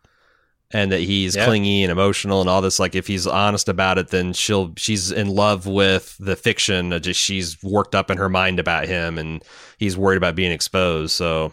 and 0.72 0.92
that 0.92 1.02
he's 1.02 1.36
yeah. 1.36 1.46
clingy 1.46 1.84
and 1.84 1.92
emotional 1.92 2.42
and 2.42 2.50
all 2.50 2.62
this 2.62 2.80
like 2.80 2.96
if 2.96 3.08
he's 3.08 3.28
honest 3.28 3.70
about 3.70 3.98
it 3.98 4.10
then 4.10 4.34
she'll 4.34 4.74
she's 4.78 5.12
in 5.12 5.30
love 5.30 5.66
with 5.66 6.18
the 6.20 6.36
fiction 6.36 7.00
just 7.02 7.20
she's 7.20 7.62
worked 7.64 7.96
up 7.96 8.10
in 8.10 8.18
her 8.18 8.30
mind 8.30 8.60
about 8.60 8.88
him 8.88 9.18
and 9.18 9.44
he's 9.78 9.96
worried 9.96 10.18
about 10.18 10.36
being 10.36 10.52
exposed 10.52 11.14
so 11.14 11.52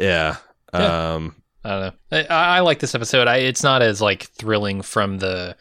yeah, 0.00 0.36
yeah. 0.72 1.14
um 1.14 1.34
i 1.64 1.70
don't 1.70 1.80
know 1.80 2.18
I, 2.30 2.56
I, 2.56 2.60
like 2.60 2.78
this 2.78 2.94
episode 2.94 3.28
I, 3.28 3.38
it's 3.38 3.62
not 3.62 3.82
as 3.82 4.00
like 4.00 4.24
thrilling 4.24 4.82
from 4.82 5.18
the 5.18 5.56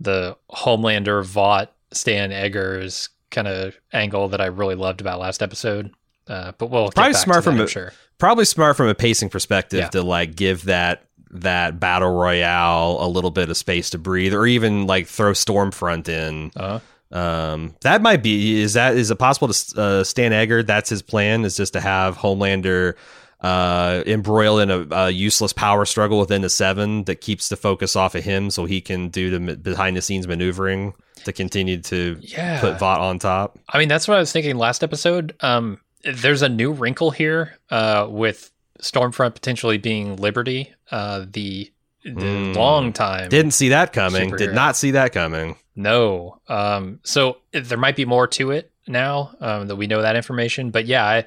the 0.00 0.36
homelander 0.50 1.24
vought 1.24 1.72
stan 1.92 2.32
edgar's 2.32 3.10
kind 3.36 3.46
of 3.46 3.76
angle 3.92 4.28
that 4.28 4.40
I 4.40 4.46
really 4.46 4.74
loved 4.74 5.00
about 5.00 5.20
last 5.20 5.42
episode. 5.42 5.92
Uh, 6.26 6.52
but 6.58 6.70
we'll 6.70 6.90
probably 6.90 7.12
smart 7.12 7.44
from 7.44 7.58
that, 7.58 7.64
a, 7.64 7.68
sure. 7.68 7.92
probably 8.18 8.46
smart 8.46 8.76
from 8.76 8.88
a 8.88 8.94
pacing 8.94 9.28
perspective 9.28 9.78
yeah. 9.78 9.88
to 9.90 10.02
like 10.02 10.34
give 10.34 10.64
that 10.64 11.04
that 11.30 11.78
battle 11.78 12.12
royale 12.12 12.98
a 13.00 13.06
little 13.06 13.30
bit 13.30 13.50
of 13.50 13.56
space 13.56 13.90
to 13.90 13.98
breathe, 13.98 14.34
or 14.34 14.46
even 14.46 14.86
like 14.86 15.06
throw 15.06 15.32
Stormfront 15.32 16.08
in. 16.08 16.50
Uh-huh. 16.56 16.80
Um, 17.16 17.76
that 17.82 18.02
might 18.02 18.24
be 18.24 18.60
is 18.60 18.72
that 18.72 18.96
is 18.96 19.12
it 19.12 19.16
possible 19.16 19.52
to 19.52 19.80
uh, 19.80 20.04
Stan 20.04 20.32
Edgar? 20.32 20.64
That's 20.64 20.90
his 20.90 21.02
plan 21.02 21.44
is 21.44 21.56
just 21.56 21.74
to 21.74 21.80
have 21.80 22.16
Homelander 22.16 22.94
uh, 23.40 24.02
embroiled 24.06 24.62
in 24.62 24.70
a, 24.70 24.86
a, 24.90 25.10
useless 25.10 25.52
power 25.52 25.84
struggle 25.84 26.18
within 26.18 26.42
the 26.42 26.50
seven 26.50 27.04
that 27.04 27.20
keeps 27.20 27.48
the 27.48 27.56
focus 27.56 27.94
off 27.94 28.16
of 28.16 28.24
him, 28.24 28.50
so 28.50 28.64
he 28.64 28.80
can 28.80 29.10
do 29.10 29.38
the 29.38 29.56
behind 29.56 29.96
the 29.96 30.02
scenes 30.02 30.26
maneuvering 30.26 30.94
to 31.26 31.32
continue 31.32 31.80
to 31.82 32.18
yeah. 32.20 32.60
put 32.60 32.78
Vought 32.78 33.00
on 33.00 33.18
top. 33.18 33.58
I 33.68 33.78
mean, 33.78 33.88
that's 33.88 34.08
what 34.08 34.16
I 34.16 34.20
was 34.20 34.32
thinking 34.32 34.56
last 34.56 34.82
episode. 34.82 35.36
Um, 35.40 35.80
there's 36.02 36.42
a 36.42 36.48
new 36.48 36.72
wrinkle 36.72 37.10
here 37.10 37.58
uh, 37.70 38.06
with 38.08 38.50
Stormfront 38.80 39.34
potentially 39.34 39.78
being 39.78 40.16
Liberty, 40.16 40.72
uh, 40.90 41.26
the 41.30 41.70
the 42.04 42.10
mm. 42.10 42.54
long 42.54 42.92
time. 42.92 43.28
Didn't 43.28 43.50
see 43.52 43.70
that 43.70 43.92
coming. 43.92 44.30
Superhero. 44.30 44.38
Did 44.38 44.54
not 44.54 44.76
see 44.76 44.92
that 44.92 45.12
coming. 45.12 45.56
No. 45.74 46.40
Um, 46.48 47.00
so 47.02 47.38
there 47.52 47.78
might 47.78 47.96
be 47.96 48.04
more 48.04 48.28
to 48.28 48.52
it 48.52 48.70
now 48.86 49.34
um, 49.40 49.66
that 49.66 49.76
we 49.76 49.88
know 49.88 50.02
that 50.02 50.16
information. 50.16 50.70
But 50.70 50.86
yeah, 50.86 51.04
I 51.04 51.26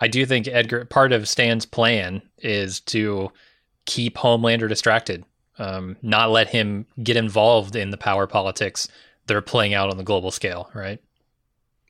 I 0.00 0.08
do 0.08 0.24
think 0.24 0.46
Edgar 0.46 0.84
part 0.84 1.12
of 1.12 1.28
Stan's 1.28 1.66
plan 1.66 2.22
is 2.38 2.80
to 2.80 3.32
keep 3.86 4.16
Homelander 4.16 4.68
distracted, 4.68 5.24
um, 5.58 5.96
not 6.00 6.30
let 6.30 6.48
him 6.48 6.86
get 7.02 7.16
involved 7.16 7.74
in 7.74 7.90
the 7.90 7.96
power 7.96 8.26
politics 8.26 8.88
they're 9.30 9.40
playing 9.40 9.74
out 9.74 9.90
on 9.90 9.96
the 9.96 10.02
global 10.02 10.32
scale, 10.32 10.68
right? 10.74 10.98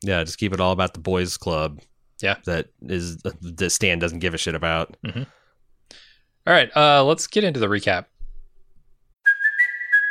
Yeah, 0.02 0.22
just 0.22 0.36
keep 0.36 0.52
it 0.52 0.60
all 0.60 0.72
about 0.72 0.92
the 0.92 1.00
boys' 1.00 1.38
club. 1.38 1.80
Yeah, 2.20 2.36
that 2.44 2.66
is 2.82 3.16
the 3.16 3.70
Stan 3.70 3.98
doesn't 3.98 4.18
give 4.18 4.34
a 4.34 4.38
shit 4.38 4.54
about. 4.54 4.94
Mm-hmm. 5.06 5.22
All 6.46 6.52
right, 6.52 6.70
uh, 6.76 7.02
let's 7.02 7.26
get 7.26 7.44
into 7.44 7.58
the 7.58 7.66
recap. 7.66 8.04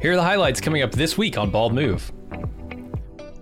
Here 0.00 0.12
are 0.12 0.16
the 0.16 0.22
highlights 0.22 0.60
coming 0.60 0.82
up 0.82 0.92
this 0.92 1.18
week 1.18 1.36
on 1.36 1.50
Bald 1.50 1.74
Move. 1.74 2.12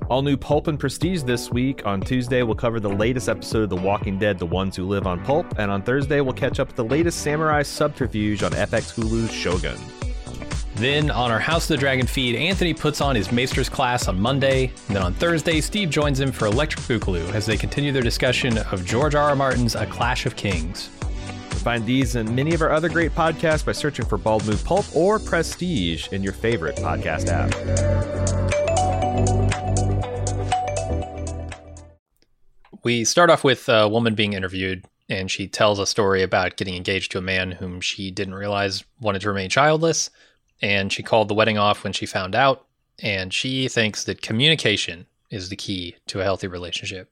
All 0.09 0.23
new 0.23 0.39
Pulp 0.39 0.69
and 0.69 0.81
Prestige 0.81 1.23
this 1.23 1.51
week. 1.51 1.85
On 1.85 2.01
Tuesday, 2.01 2.43
we'll 2.43 2.55
cover 2.55 2.81
the 2.81 2.89
latest 2.89 3.29
episode 3.29 3.65
of 3.65 3.69
The 3.69 3.77
Walking 3.77 4.19
Dead, 4.19 4.39
The 4.39 4.47
Ones 4.47 4.75
Who 4.75 4.87
Live 4.87 5.07
on 5.07 5.23
Pulp. 5.23 5.59
And 5.59 5.71
on 5.71 5.83
Thursday, 5.83 6.23
we'll 6.23 6.33
catch 6.33 6.59
up 6.59 6.69
with 6.69 6.77
the 6.77 6.85
latest 6.85 7.21
Samurai 7.21 7.63
Subterfuge 7.63 8.43
on 8.43 8.53
FX 8.53 8.95
Hulu's 8.95 9.31
Shogun. 9.31 9.77
Then 10.77 11.11
on 11.11 11.31
our 11.31 11.39
House 11.39 11.65
of 11.65 11.77
the 11.77 11.77
Dragon 11.77 12.07
feed, 12.07 12.37
Anthony 12.37 12.73
puts 12.73 13.03
on 13.03 13.17
his 13.17 13.31
Maester's 13.31 13.69
class 13.69 14.09
on 14.09 14.19
Monday. 14.19 14.73
And 14.87 14.97
then 14.97 15.03
on 15.03 15.13
Thursday, 15.13 15.61
Steve 15.61 15.91
joins 15.91 16.19
him 16.19 16.33
for 16.33 16.47
Electric 16.47 16.87
Boogaloo 16.87 17.35
as 17.35 17.45
they 17.45 17.59
continue 17.59 17.93
their 17.93 18.03
discussion 18.03 18.57
of 18.57 18.83
George 18.87 19.15
R. 19.15 19.29
R. 19.29 19.37
Martin's 19.37 19.75
A 19.75 19.85
Clash 19.85 20.25
of 20.25 20.37
Kings. 20.37 20.89
Find 21.67 21.85
these 21.85 22.15
and 22.15 22.31
many 22.37 22.55
of 22.55 22.63
our 22.63 22.71
other 22.71 22.89
great 22.89 23.13
podcasts 23.13 23.67
by 23.67 23.73
searching 23.73 24.07
for 24.07 24.17
Bald 24.17 24.47
Move 24.47 24.65
Pulp 24.65 24.87
or 24.95 25.19
Prestige 25.19 26.07
in 26.13 26.23
your 26.23 26.33
favorite 26.33 26.77
podcast 26.77 27.27
app. 27.27 27.51
We 32.85 33.05
start 33.05 33.31
off 33.31 33.43
with 33.43 33.69
a 33.69 33.89
woman 33.89 34.15
being 34.15 34.35
interviewed, 34.35 34.85
and 35.09 35.29
she 35.29 35.49
tells 35.49 35.81
a 35.81 35.89
story 35.89 36.23
about 36.23 36.57
getting 36.57 36.77
engaged 36.77 37.11
to 37.11 37.19
a 37.19 37.21
man 37.23 37.51
whom 37.51 37.81
she 37.81 38.13
didn't 38.13 38.37
realize 38.37 38.85
wanted 39.01 39.23
to 39.23 39.29
remain 39.29 39.51
childless. 39.51 40.11
And 40.63 40.93
she 40.93 41.03
called 41.03 41.27
the 41.27 41.35
wedding 41.35 41.59
off 41.59 41.83
when 41.83 41.93
she 41.93 42.07
found 42.07 42.37
out. 42.37 42.65
And 43.03 43.35
she 43.35 43.67
thinks 43.67 44.05
that 44.05 44.23
communication 44.23 45.07
is 45.31 45.49
the 45.49 45.57
key 45.57 45.97
to 46.07 46.21
a 46.21 46.23
healthy 46.23 46.47
relationship. 46.47 47.11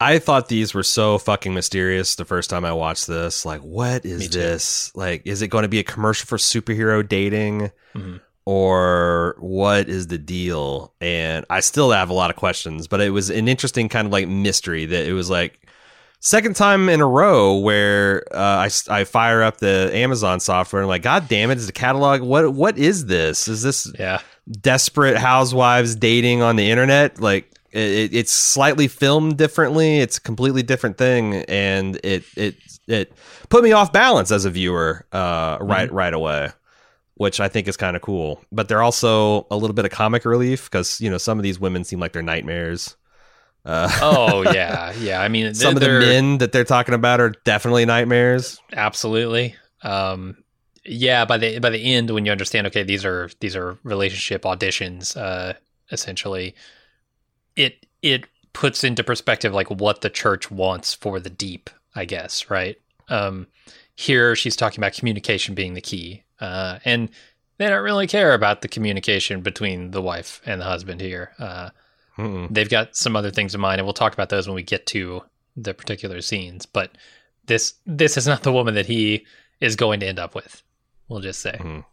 I 0.00 0.18
thought 0.18 0.48
these 0.48 0.74
were 0.74 0.82
so 0.82 1.18
fucking 1.18 1.54
mysterious 1.54 2.16
the 2.16 2.24
first 2.24 2.50
time 2.50 2.64
I 2.64 2.72
watched 2.72 3.06
this. 3.06 3.46
Like, 3.46 3.60
what 3.60 4.04
is 4.04 4.30
this? 4.30 4.94
Like, 4.96 5.22
is 5.24 5.40
it 5.40 5.48
going 5.48 5.62
to 5.62 5.68
be 5.68 5.78
a 5.78 5.84
commercial 5.84 6.26
for 6.26 6.36
superhero 6.36 7.06
dating? 7.06 7.70
Mm-hmm. 7.94 8.16
Or 8.46 9.36
what 9.38 9.88
is 9.88 10.08
the 10.08 10.18
deal? 10.18 10.92
And 11.00 11.46
I 11.48 11.60
still 11.60 11.92
have 11.92 12.10
a 12.10 12.12
lot 12.12 12.28
of 12.30 12.36
questions, 12.36 12.86
but 12.86 13.00
it 13.00 13.10
was 13.10 13.30
an 13.30 13.48
interesting 13.48 13.88
kind 13.88 14.06
of 14.06 14.12
like 14.12 14.28
mystery 14.28 14.84
that 14.84 15.06
it 15.06 15.14
was 15.14 15.30
like 15.30 15.66
second 16.20 16.56
time 16.56 16.88
in 16.88 17.00
a 17.00 17.06
row 17.06 17.56
where 17.56 18.24
uh, 18.34 18.68
I, 18.68 18.70
I 18.90 19.04
fire 19.04 19.42
up 19.42 19.58
the 19.58 19.90
Amazon 19.94 20.40
software 20.40 20.82
and 20.82 20.86
I'm 20.86 20.90
like, 20.90 21.02
God 21.02 21.28
damn 21.28 21.50
it, 21.50 21.58
is 21.58 21.66
the 21.66 21.72
catalog? 21.72 22.22
What 22.22 22.52
what 22.52 22.76
is 22.76 23.06
this? 23.06 23.48
Is 23.48 23.62
this 23.62 23.90
yeah 23.98 24.20
desperate 24.50 25.16
housewives 25.16 25.94
dating 25.94 26.42
on 26.42 26.56
the 26.56 26.70
internet? 26.70 27.20
Like 27.20 27.53
it, 27.74 28.14
it's 28.14 28.32
slightly 28.32 28.88
filmed 28.88 29.36
differently. 29.36 29.98
It's 29.98 30.18
a 30.18 30.20
completely 30.20 30.62
different 30.62 30.98
thing, 30.98 31.34
and 31.48 31.96
it 32.04 32.24
it 32.36 32.56
it 32.86 33.12
put 33.48 33.64
me 33.64 33.72
off 33.72 33.92
balance 33.92 34.30
as 34.30 34.44
a 34.44 34.50
viewer 34.50 35.06
uh, 35.12 35.58
right 35.60 35.88
Mm-hmm. 35.88 35.96
right 35.96 36.14
away, 36.14 36.48
which 37.14 37.40
I 37.40 37.48
think 37.48 37.68
is 37.68 37.76
kind 37.76 37.96
of 37.96 38.02
cool. 38.02 38.40
But 38.52 38.68
they're 38.68 38.82
also 38.82 39.46
a 39.50 39.56
little 39.56 39.74
bit 39.74 39.84
of 39.84 39.90
comic 39.90 40.24
relief 40.24 40.70
because 40.70 41.00
you 41.00 41.10
know 41.10 41.18
some 41.18 41.38
of 41.38 41.42
these 41.42 41.58
women 41.60 41.84
seem 41.84 42.00
like 42.00 42.12
they're 42.12 42.22
nightmares. 42.22 42.96
Uh, 43.64 43.88
Oh 44.02 44.42
yeah, 44.52 44.92
yeah. 44.98 45.20
I 45.22 45.28
mean, 45.28 45.54
some 45.54 45.74
of 45.74 45.80
the 45.80 45.88
men 45.88 46.38
that 46.38 46.52
they're 46.52 46.64
talking 46.64 46.94
about 46.94 47.20
are 47.20 47.30
definitely 47.44 47.86
nightmares. 47.86 48.60
absolutely. 48.72 49.54
Um, 49.82 50.36
yeah, 50.84 51.24
by 51.24 51.38
the 51.38 51.58
by 51.60 51.70
the 51.70 51.94
end, 51.94 52.10
when 52.10 52.26
you 52.26 52.32
understand, 52.32 52.66
okay, 52.66 52.82
these 52.82 53.04
are 53.06 53.30
these 53.40 53.56
are 53.56 53.78
relationship 53.84 54.42
auditions, 54.42 55.16
uh, 55.16 55.54
essentially, 55.90 56.54
it 57.56 57.86
it 58.02 58.26
puts 58.52 58.84
into 58.84 59.02
perspective 59.02 59.52
like 59.52 59.70
what 59.70 60.00
the 60.00 60.10
church 60.10 60.50
wants 60.50 60.94
for 60.94 61.18
the 61.20 61.30
deep, 61.30 61.70
I 61.94 62.04
guess, 62.04 62.50
right? 62.50 62.76
Um, 63.08 63.46
here 63.96 64.34
she's 64.36 64.56
talking 64.56 64.78
about 64.80 64.92
communication 64.94 65.54
being 65.54 65.74
the 65.74 65.80
key, 65.80 66.22
uh, 66.40 66.78
and 66.84 67.08
they 67.58 67.68
don't 67.68 67.82
really 67.84 68.06
care 68.06 68.34
about 68.34 68.60
the 68.62 68.68
communication 68.68 69.40
between 69.40 69.90
the 69.92 70.02
wife 70.02 70.40
and 70.46 70.60
the 70.60 70.64
husband 70.64 71.00
here. 71.00 71.32
Uh, 71.38 71.70
they've 72.50 72.70
got 72.70 72.96
some 72.96 73.16
other 73.16 73.30
things 73.30 73.54
in 73.54 73.60
mind, 73.60 73.80
and 73.80 73.86
we'll 73.86 73.92
talk 73.94 74.12
about 74.12 74.28
those 74.28 74.46
when 74.46 74.54
we 74.54 74.62
get 74.62 74.86
to 74.86 75.22
the 75.56 75.74
particular 75.74 76.20
scenes. 76.20 76.66
But 76.66 76.96
this 77.46 77.74
this 77.86 78.16
is 78.16 78.26
not 78.26 78.42
the 78.42 78.52
woman 78.52 78.74
that 78.74 78.86
he 78.86 79.26
is 79.60 79.76
going 79.76 80.00
to 80.00 80.06
end 80.06 80.18
up 80.18 80.34
with. 80.34 80.62
We'll 81.08 81.20
just 81.20 81.40
say. 81.40 81.56
Mhm. 81.60 81.84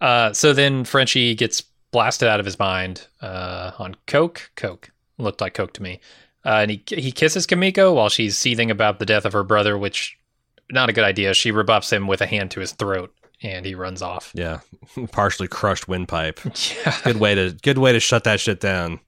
Uh, 0.00 0.32
so 0.32 0.52
then 0.52 0.84
Frenchie 0.84 1.34
gets 1.34 1.62
blasted 1.94 2.26
out 2.28 2.40
of 2.40 2.44
his 2.44 2.58
mind 2.58 3.06
uh, 3.22 3.70
on 3.78 3.94
coke. 4.08 4.50
Coke 4.56 4.90
looked 5.16 5.40
like 5.40 5.54
coke 5.54 5.72
to 5.74 5.82
me, 5.82 6.00
uh, 6.44 6.58
and 6.60 6.70
he 6.72 6.82
he 6.88 7.12
kisses 7.12 7.46
Kimiko 7.46 7.94
while 7.94 8.08
she's 8.08 8.36
seething 8.36 8.68
about 8.70 8.98
the 8.98 9.06
death 9.06 9.24
of 9.24 9.32
her 9.32 9.44
brother, 9.44 9.78
which 9.78 10.18
not 10.70 10.88
a 10.88 10.92
good 10.92 11.04
idea. 11.04 11.32
She 11.34 11.52
rebuffs 11.52 11.92
him 11.92 12.08
with 12.08 12.20
a 12.20 12.26
hand 12.26 12.50
to 12.50 12.60
his 12.60 12.72
throat, 12.72 13.14
and 13.42 13.64
he 13.64 13.76
runs 13.76 14.02
off. 14.02 14.32
Yeah, 14.34 14.60
partially 15.12 15.48
crushed 15.48 15.88
windpipe. 15.88 16.40
Yeah. 16.84 16.98
Good 17.04 17.16
way 17.20 17.34
to 17.36 17.52
good 17.62 17.78
way 17.78 17.92
to 17.92 18.00
shut 18.00 18.24
that 18.24 18.40
shit 18.40 18.58
down. 18.60 18.98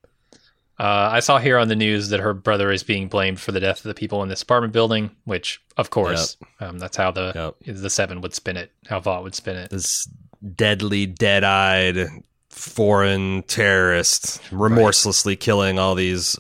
Uh, 0.79 1.09
I 1.11 1.21
saw 1.21 1.39
here 1.39 1.59
on 1.59 1.69
the 1.69 1.75
news 1.75 2.11
that 2.11 2.21
her 2.21 2.35
brother 2.35 2.71
is 2.71 2.83
being 2.83 3.09
blamed 3.09 3.41
for 3.41 3.51
the 3.51 3.61
death 3.61 3.79
of 3.79 3.85
the 3.85 3.95
people 3.95 4.23
in 4.23 4.29
this 4.29 4.43
apartment 4.43 4.75
building, 4.75 5.11
which, 5.25 5.61
of 5.79 5.89
course, 5.89 6.37
um, 6.61 6.79
that's 6.79 6.99
how 6.99 7.11
the 7.11 7.33
Yep. 7.67 7.77
the 7.83 7.89
Seven 7.91 8.21
would 8.21 8.35
spin 8.35 8.59
it, 8.59 8.71
how 8.87 9.01
Vought 9.01 9.23
would 9.23 9.35
spin 9.35 9.57
it. 9.57 9.71
This 9.71 10.07
deadly, 10.55 11.07
dead-eyed 11.07 12.09
foreign 12.57 13.43
terrorist 13.45 14.41
remorselessly 14.51 15.37
killing 15.37 15.79
all 15.79 15.95
these, 15.95 16.37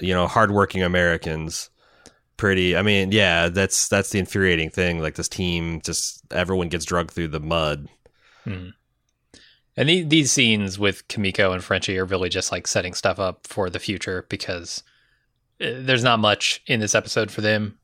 you 0.00 0.12
know, 0.12 0.26
hardworking 0.26 0.82
Americans. 0.82 1.70
Pretty. 2.36 2.76
I 2.76 2.82
mean, 2.82 3.12
yeah, 3.12 3.48
that's 3.48 3.88
that's 3.88 4.10
the 4.10 4.18
infuriating 4.18 4.70
thing. 4.70 5.00
Like 5.00 5.14
this 5.14 5.28
team, 5.28 5.80
just 5.80 6.22
everyone 6.30 6.68
gets 6.68 6.84
drugged 6.84 7.12
through 7.12 7.28
the 7.28 7.40
mud. 7.40 7.88
Mhm. 8.46 8.74
And 9.76 9.88
the, 9.88 10.02
these 10.02 10.30
scenes 10.30 10.78
with 10.78 11.08
Kimiko 11.08 11.52
and 11.52 11.64
Frenchie 11.64 11.98
are 11.98 12.04
really 12.04 12.28
just 12.28 12.52
like 12.52 12.66
setting 12.66 12.92
stuff 12.94 13.18
up 13.18 13.46
for 13.46 13.70
the 13.70 13.78
future 13.78 14.26
because 14.28 14.82
uh, 15.60 15.70
there's 15.78 16.04
not 16.04 16.18
much 16.18 16.62
in 16.66 16.80
this 16.80 16.94
episode 16.94 17.30
for 17.30 17.40
them. 17.40 17.78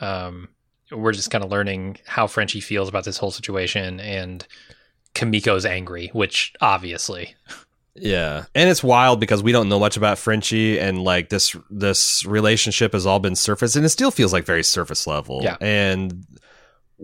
Um, 0.00 0.48
we're 0.92 1.12
just 1.12 1.30
kind 1.30 1.42
of 1.42 1.50
learning 1.50 1.96
how 2.06 2.26
Frenchie 2.26 2.60
feels 2.60 2.88
about 2.88 3.04
this 3.04 3.16
whole 3.16 3.30
situation, 3.30 3.98
and 3.98 4.46
Kimiko's 5.14 5.66
angry, 5.66 6.08
which 6.12 6.54
obviously, 6.60 7.34
Yeah, 7.94 8.44
and 8.54 8.70
it's 8.70 8.82
wild 8.82 9.20
because 9.20 9.42
we 9.42 9.52
don't 9.52 9.68
know 9.68 9.78
much 9.78 9.96
about 9.96 10.18
Frenchie, 10.18 10.78
and 10.78 11.04
like 11.04 11.28
this 11.28 11.54
this 11.70 12.24
relationship 12.24 12.92
has 12.94 13.06
all 13.06 13.18
been 13.18 13.36
surface, 13.36 13.76
and 13.76 13.84
it 13.84 13.90
still 13.90 14.10
feels 14.10 14.32
like 14.32 14.44
very 14.44 14.62
surface 14.62 15.06
level. 15.06 15.40
Yeah. 15.42 15.56
and 15.60 16.26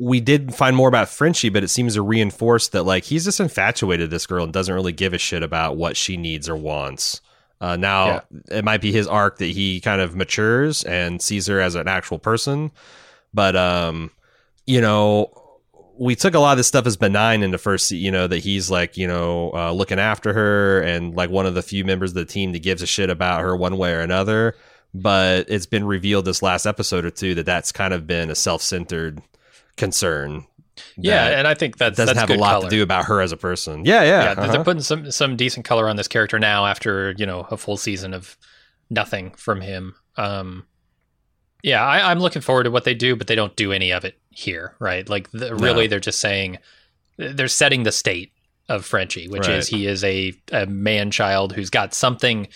we 0.01 0.21
did 0.21 0.55
find 0.55 0.77
more 0.77 0.89
about 0.89 1.09
Frenchie, 1.09 1.49
but 1.49 1.65
it 1.65 1.69
seems 1.69 1.95
to 1.95 2.03
reinforce 2.03 2.69
that 2.69 2.85
like 2.85 3.05
he's 3.05 3.25
just 3.25 3.41
infatuated 3.41 4.05
with 4.05 4.11
this 4.13 4.27
girl 4.27 4.45
and 4.45 4.53
doesn't 4.53 4.75
really 4.75 4.93
give 4.93 5.13
a 5.13 5.19
shit 5.19 5.43
about 5.43 5.77
what 5.77 5.97
she 5.97 6.17
needs 6.17 6.49
or 6.49 6.57
wants. 6.57 7.21
Uh, 7.61 7.77
now 7.77 8.23
it 8.49 8.65
might 8.65 8.81
be 8.81 8.93
his 8.93 9.09
arc 9.09 9.39
that 9.39 9.47
he 9.47 9.81
kind 9.81 10.01
of 10.01 10.15
matures 10.15 10.85
and 10.85 11.21
sees 11.21 11.49
her 11.49 11.61
as 11.61 11.75
an 11.75 11.89
actual 11.89 12.19
person, 12.19 12.71
but 13.35 13.57
um, 13.57 14.13
you 14.67 14.81
know, 14.81 15.33
we 15.99 16.15
took 16.15 16.35
a 16.35 16.39
lot 16.39 16.53
of 16.53 16.57
this 16.59 16.69
stuff 16.69 16.87
as 16.87 16.97
benign 16.97 17.43
in 17.43 17.51
the 17.51 17.59
first, 17.59 17.91
you 17.91 18.11
know, 18.11 18.27
that 18.27 18.39
he's 18.39 18.71
like, 18.71 18.97
you 18.97 19.07
know, 19.07 19.51
uh, 19.53 19.73
looking 19.73 19.99
after 19.99 20.33
her 20.33 20.81
and 20.83 21.15
like 21.15 21.31
one 21.31 21.47
of 21.47 21.55
the 21.55 21.63
few 21.63 21.85
members 21.85 22.13
of 22.13 22.15
the 22.15 22.25
team 22.25 22.53
that 22.53 22.61
gives 22.61 22.83
a 22.83 22.87
shit 22.87 23.11
about 23.11 23.41
her 23.41 23.57
one 23.57 23.77
way 23.77 23.93
or 23.93 24.01
another. 24.01 24.55
But 24.95 25.51
it's 25.51 25.67
been 25.67 25.85
revealed 25.85 26.25
this 26.25 26.43
last 26.43 26.67
episode 26.67 27.05
or 27.05 27.11
two 27.11 27.35
that 27.35 27.47
that's 27.47 27.73
kind 27.73 27.93
of 27.93 28.07
been 28.07 28.31
a 28.31 28.35
self-centered 28.35 29.21
concern. 29.77 30.47
yeah, 30.97 31.39
and 31.39 31.47
I 31.47 31.55
think 31.55 31.79
that 31.79 31.97
doesn't 31.97 32.17
have 32.17 32.31
a 32.31 32.37
lot 32.37 32.53
color. 32.53 32.71
to 32.71 32.77
do 32.77 32.83
about 32.83 33.07
her 33.07 33.21
as 33.21 33.33
a 33.33 33.37
person. 33.37 33.85
Yeah, 33.85 34.03
yeah, 34.03 34.23
yeah, 34.23 34.35
they're 34.35 34.45
uh-huh. 34.45 34.65
putting 34.65 34.83
some 34.83 35.11
some 35.11 35.37
decent 35.37 35.67
color 35.67 35.89
on 35.89 35.97
this 35.97 36.09
character 36.09 36.39
now 36.39 36.67
after 36.67 37.15
you 37.19 37.27
know 37.27 37.47
a 37.51 37.57
full 37.57 37.77
season 37.77 38.15
of 38.15 38.37
nothing 38.89 39.33
from 39.33 39.61
him. 39.61 39.95
Um, 40.17 40.67
yeah, 41.63 41.85
I, 41.85 42.11
I'm 42.11 42.21
looking 42.21 42.43
forward 42.43 42.65
to 42.65 42.71
what 42.71 42.85
they 42.85 42.95
do, 42.95 43.17
but 43.17 43.27
they 43.27 43.35
don't 43.35 43.55
do 43.57 43.73
any 43.73 43.91
of 43.93 44.05
it 44.05 44.19
here, 44.31 44.75
right? 44.79 45.09
Like 45.09 45.31
the, 45.33 45.55
really, 45.55 45.87
they're 45.87 46.01
just 46.01 46.21
saying 46.21 46.59
they're 47.17 47.49
setting 47.49 47.83
the 47.83 47.93
state 47.93 48.33
of 48.69 48.85
Frenchie, 48.85 49.29
which 49.29 49.49
Right. 49.49 49.57
is 49.57 49.69
he 49.69 49.87
is 49.87 50.05
a 50.05 50.33
a 50.53 50.67
man 50.67 51.11
child 51.11 51.53
who's 51.53 51.71
got 51.71 51.95
something 51.95 52.49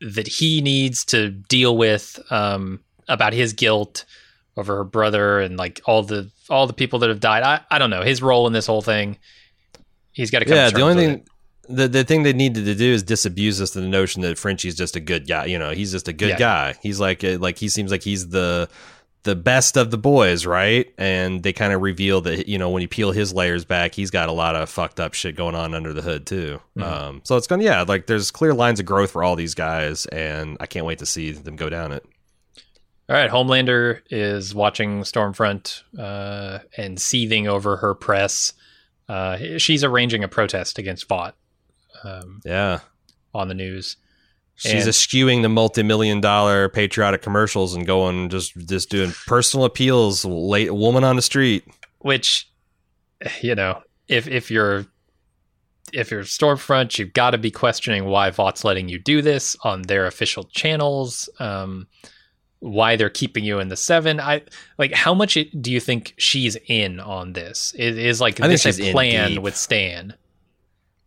that 0.00 0.26
he 0.26 0.62
needs 0.62 1.04
to 1.06 1.28
deal 1.30 1.76
with 1.76 2.18
um, 2.30 2.80
about 3.08 3.32
his 3.34 3.52
guilt 3.52 4.04
over 4.56 4.76
her 4.76 4.84
brother 4.84 5.40
and 5.40 5.58
like 5.58 5.80
all 5.84 6.02
the 6.02 6.30
all 6.48 6.66
the 6.66 6.72
people 6.72 6.98
that 7.00 7.08
have 7.10 7.20
died. 7.20 7.42
I, 7.42 7.60
I 7.70 7.78
don't 7.78 7.90
know 7.90 8.02
his 8.02 8.22
role 8.22 8.46
in 8.46 8.52
this 8.52 8.66
whole 8.66 8.82
thing. 8.82 9.18
He's 10.12 10.30
got 10.30 10.40
to 10.40 10.44
come. 10.46 10.56
yeah, 10.56 10.68
to 10.70 10.74
the 10.74 10.82
only 10.82 10.94
thing 11.06 11.24
the 11.70 11.88
the 11.88 12.04
thing 12.04 12.22
they 12.22 12.32
needed 12.32 12.64
to 12.64 12.74
do 12.74 12.92
is 12.92 13.02
disabuse 13.02 13.60
us 13.60 13.74
of 13.76 13.82
the 13.82 13.88
notion 13.88 14.22
that 14.22 14.38
Frenchie's 14.38 14.74
just 14.76 14.96
a 14.96 15.00
good 15.00 15.26
guy. 15.28 15.46
You 15.46 15.58
know, 15.58 15.70
he's 15.70 15.92
just 15.92 16.08
a 16.08 16.12
good 16.12 16.30
Yeah. 16.30 16.38
guy. 16.38 16.74
He's 16.82 17.00
like 17.00 17.22
like 17.22 17.58
he 17.58 17.68
seems 17.68 17.90
like 17.90 18.02
he's 18.02 18.28
the 18.28 18.68
the 19.22 19.36
best 19.36 19.76
of 19.76 19.90
the 19.90 19.98
boys, 19.98 20.46
right? 20.46 20.90
And 20.96 21.42
they 21.42 21.52
kind 21.52 21.74
of 21.74 21.82
reveal 21.82 22.22
that 22.22 22.48
you 22.48 22.56
know 22.58 22.70
when 22.70 22.80
you 22.82 22.88
peel 22.88 23.12
his 23.12 23.32
layers 23.34 23.64
back, 23.64 23.94
he's 23.94 24.10
got 24.10 24.28
a 24.28 24.32
lot 24.32 24.56
of 24.56 24.68
fucked 24.70 24.98
up 24.98 25.12
shit 25.14 25.36
going 25.36 25.54
on 25.54 25.74
under 25.74 25.92
the 25.92 26.00
hood 26.02 26.26
too. 26.26 26.60
Mhm. 26.78 26.82
Um, 26.82 27.20
so 27.24 27.36
it's 27.36 27.46
gonna 27.46 27.64
yeah, 27.64 27.82
like 27.86 28.06
there's 28.06 28.30
clear 28.30 28.54
lines 28.54 28.80
of 28.80 28.86
growth 28.86 29.10
for 29.10 29.22
all 29.22 29.36
these 29.36 29.54
guys, 29.54 30.06
and 30.06 30.56
I 30.60 30.66
can't 30.66 30.86
wait 30.86 30.98
to 31.00 31.06
see 31.06 31.32
them 31.32 31.56
go 31.56 31.68
down 31.68 31.92
it. 31.92 32.04
All 33.08 33.16
right, 33.16 33.28
Homelander 33.30 34.00
is 34.08 34.54
watching 34.54 35.02
Stormfront 35.02 35.82
uh, 35.98 36.60
and 36.76 37.00
seething 37.00 37.48
over 37.48 37.76
her 37.78 37.92
press. 37.94 38.52
Uh, 39.08 39.36
she's 39.58 39.82
arranging 39.82 40.22
a 40.22 40.28
protest 40.28 40.78
against 40.78 41.08
Vought 41.08 41.34
um, 42.04 42.40
Yeah. 42.44 42.80
on 43.34 43.48
the 43.48 43.54
news. 43.54 43.96
She's 44.56 44.72
And- 44.82 44.88
eschewing 44.88 45.42
the 45.42 45.48
multi-million 45.48 46.20
dollar 46.20 46.68
patriotic 46.68 47.22
commercials 47.22 47.74
and 47.74 47.86
going 47.86 48.28
just 48.28 48.54
just 48.66 48.90
doing 48.90 49.12
personal 49.26 49.64
appeals, 49.64 50.24
late 50.24 50.72
woman 50.74 51.02
on 51.04 51.16
the 51.16 51.22
street. 51.22 51.64
Which, 52.00 52.46
you 53.40 53.54
know, 53.54 53.82
if 54.08 54.28
if 54.28 54.50
you're 54.50 54.86
if 55.92 56.10
you're 56.10 56.22
Stormfront, 56.24 56.98
you've 56.98 57.12
got 57.14 57.30
to 57.30 57.38
be 57.38 57.50
questioning 57.50 58.04
why 58.04 58.30
Vought's 58.30 58.62
letting 58.64 58.88
you 58.88 58.98
do 58.98 59.22
this 59.22 59.56
on 59.64 59.82
their 59.82 60.06
official 60.06 60.44
channels. 60.44 61.28
Um, 61.38 61.86
why 62.60 62.96
they're 62.96 63.08
keeping 63.08 63.42
you 63.44 63.58
in 63.60 63.68
the 63.68 63.76
seven? 63.76 64.20
I 64.20 64.42
like 64.78 64.92
how 64.92 65.14
much 65.14 65.34
do 65.34 65.72
you 65.72 65.80
think 65.80 66.12
she's 66.18 66.56
in 66.68 67.00
on 67.00 67.32
this? 67.32 67.72
Is, 67.78 67.96
is 67.96 68.20
like 68.20 68.40
I 68.42 68.48
this 68.48 68.66
a 68.66 68.92
plan 68.92 69.40
with 69.40 69.56
Stan? 69.56 70.14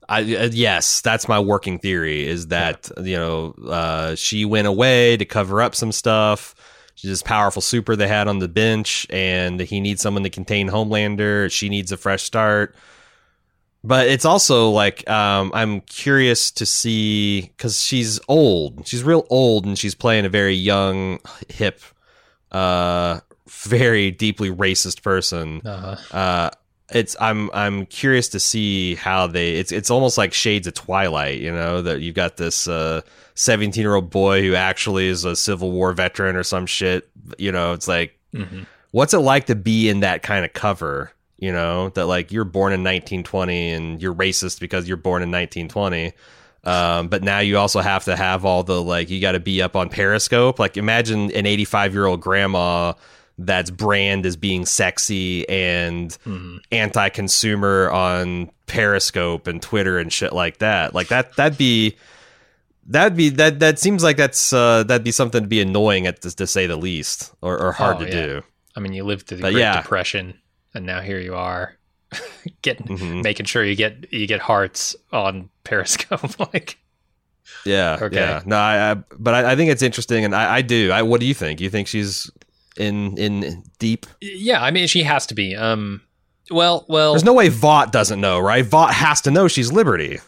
I, 0.09 0.21
uh, 0.35 0.49
yes, 0.51 1.01
that's 1.01 1.27
my 1.27 1.39
working 1.39 1.79
theory. 1.79 2.27
Is 2.27 2.47
that 2.47 2.91
you 3.01 3.15
know 3.15 3.55
uh, 3.67 4.15
she 4.15 4.45
went 4.45 4.67
away 4.67 5.17
to 5.17 5.25
cover 5.25 5.61
up 5.61 5.75
some 5.75 5.91
stuff. 5.91 6.55
She's 6.95 7.09
this 7.09 7.23
powerful 7.23 7.61
super 7.61 7.95
they 7.95 8.07
had 8.07 8.27
on 8.27 8.39
the 8.39 8.47
bench, 8.47 9.07
and 9.09 9.59
he 9.59 9.79
needs 9.79 10.01
someone 10.01 10.23
to 10.23 10.29
contain 10.29 10.69
Homelander. 10.69 11.51
She 11.51 11.69
needs 11.69 11.91
a 11.91 11.97
fresh 11.97 12.23
start. 12.23 12.75
But 13.83 14.07
it's 14.07 14.23
also 14.23 14.69
like 14.69 15.09
um, 15.09 15.51
I'm 15.53 15.81
curious 15.81 16.51
to 16.51 16.65
see 16.65 17.41
because 17.41 17.81
she's 17.81 18.19
old. 18.29 18.87
She's 18.87 19.03
real 19.03 19.25
old, 19.29 19.65
and 19.65 19.77
she's 19.77 19.95
playing 19.95 20.25
a 20.25 20.29
very 20.29 20.55
young, 20.55 21.19
hip, 21.49 21.81
uh, 22.51 23.19
very 23.49 24.11
deeply 24.11 24.49
racist 24.49 25.01
person 25.01 25.61
Uh-huh. 25.65 26.51
It's 26.93 27.15
i'm 27.19 27.49
i'm 27.53 27.85
curious 27.87 28.29
to 28.29 28.39
see 28.39 28.95
how 28.95 29.27
they 29.27 29.53
it's 29.55 29.71
it's 29.71 29.89
almost 29.89 30.17
like 30.17 30.33
shades 30.33 30.67
of 30.67 30.73
twilight 30.73 31.39
you 31.39 31.51
know 31.51 31.81
that 31.81 32.01
you've 32.01 32.15
got 32.15 32.37
this 32.37 32.67
uh 32.67 33.01
17 33.35 33.81
year 33.81 33.95
old 33.95 34.09
boy 34.09 34.41
who 34.41 34.53
actually 34.55 35.07
is 35.07 35.25
a 35.25 35.35
civil 35.35 35.71
war 35.71 35.91
veteran 35.93 36.35
or 36.35 36.43
some 36.43 36.65
shit 36.65 37.09
you 37.37 37.51
know 37.51 37.73
it's 37.73 37.87
like 37.87 38.17
Mhm. 38.33 38.65
what's 38.91 39.13
it 39.13 39.19
like 39.19 39.45
to 39.47 39.55
be 39.55 39.89
in 39.89 39.99
that 40.01 40.23
kind 40.23 40.43
of 40.45 40.53
cover 40.53 41.11
you 41.37 41.51
know 41.51 41.89
that 41.89 42.05
like 42.05 42.31
you're 42.31 42.45
born 42.45 42.73
in 42.73 42.81
1920 42.83 43.71
and 43.71 44.01
you're 44.01 44.13
racist 44.13 44.59
because 44.59 44.87
you're 44.87 44.97
born 44.97 45.21
in 45.23 45.29
1920 45.31 46.13
Um, 46.65 47.09
but 47.09 47.21
now 47.23 47.39
you 47.39 47.57
also 47.57 47.81
have 47.81 48.05
to 48.05 48.15
have 48.15 48.45
all 48.45 48.63
the 48.63 48.81
like 48.81 49.09
you 49.09 49.19
got 49.19 49.33
to 49.33 49.39
be 49.41 49.61
up 49.61 49.75
on 49.75 49.89
Periscope. 49.89 50.59
Like 50.59 50.77
imagine 50.77 51.29
an 51.31 51.45
85 51.45 51.93
year 51.93 52.05
old 52.05 52.21
grandma 52.21 52.93
that's 53.37 53.71
brand 53.71 54.25
as 54.25 54.35
being 54.37 54.65
sexy 54.65 55.47
and 55.49 56.17
Mhm. 56.25 56.59
anti-consumer 56.71 57.89
on 57.91 58.51
Periscope 58.67 59.47
and 59.47 59.61
Twitter 59.61 59.97
and 59.99 60.11
shit 60.13 60.33
like 60.33 60.59
that. 60.59 60.93
Like 60.93 61.07
that 61.07 61.35
that'd 61.35 61.57
be 61.57 61.97
that'd 62.87 63.17
be 63.17 63.29
that 63.29 63.59
that 63.59 63.79
seems 63.79 64.03
like 64.03 64.17
that's 64.17 64.53
uh 64.53 64.83
that'd 64.83 65.03
be 65.03 65.11
something 65.11 65.41
to 65.43 65.47
be 65.47 65.61
annoying 65.61 66.05
at 66.07 66.21
to, 66.21 66.35
to 66.35 66.45
say 66.47 66.67
the 66.67 66.75
least 66.75 67.33
or, 67.41 67.57
or 67.59 67.71
hard 67.71 67.97
Oh, 67.97 67.99
to 68.01 68.05
yeah. 68.05 68.25
do. 68.25 68.41
I 68.75 68.79
mean, 68.79 68.93
you 68.93 69.03
lived 69.03 69.27
through 69.27 69.37
the 69.37 69.41
But 69.43 69.51
Great 69.53 69.61
yeah. 69.61 69.81
Depression, 69.81 70.39
and 70.73 70.85
now 70.85 70.99
here 71.01 71.19
you 71.19 71.35
are, 71.35 71.75
getting 72.61 72.97
Mhm. 72.97 73.23
making 73.23 73.45
sure 73.47 73.63
you 73.63 73.75
get 73.75 74.11
you 74.13 74.27
get 74.27 74.41
hearts 74.41 74.95
on 75.11 75.49
Periscope. 75.63 76.39
like, 76.53 76.77
Yeah. 77.65 77.97
Okay. 78.01 78.15
Yeah. 78.17 78.41
No, 78.45 78.57
I, 78.57 78.91
I 78.91 78.93
but 79.17 79.33
I, 79.33 79.51
I 79.53 79.55
think 79.55 79.71
it's 79.71 79.81
interesting 79.81 80.23
and 80.25 80.35
I, 80.35 80.55
I 80.57 80.61
do. 80.61 80.91
I 80.91 81.01
what 81.01 81.19
do 81.19 81.25
you 81.25 81.33
think? 81.33 81.61
You 81.61 81.69
think 81.69 81.87
she's 81.87 82.29
in 82.77 83.17
in 83.17 83.63
deep? 83.79 84.05
yeah, 84.21 84.61
I 84.63 84.71
mean, 84.71 84.87
she 84.87 85.03
has 85.03 85.25
to 85.27 85.35
be. 85.35 85.55
Um, 85.55 86.01
well, 86.51 86.85
well, 86.89 87.13
There's 87.13 87.23
no 87.23 87.33
way 87.33 87.49
Vought 87.49 87.91
doesn't 87.91 88.19
know, 88.21 88.39
right? 88.39 88.65
Vought 88.65 88.93
has 88.93 89.21
to 89.21 89.31
know 89.31 89.47
she's 89.47 89.71
Liberty. 89.71 90.19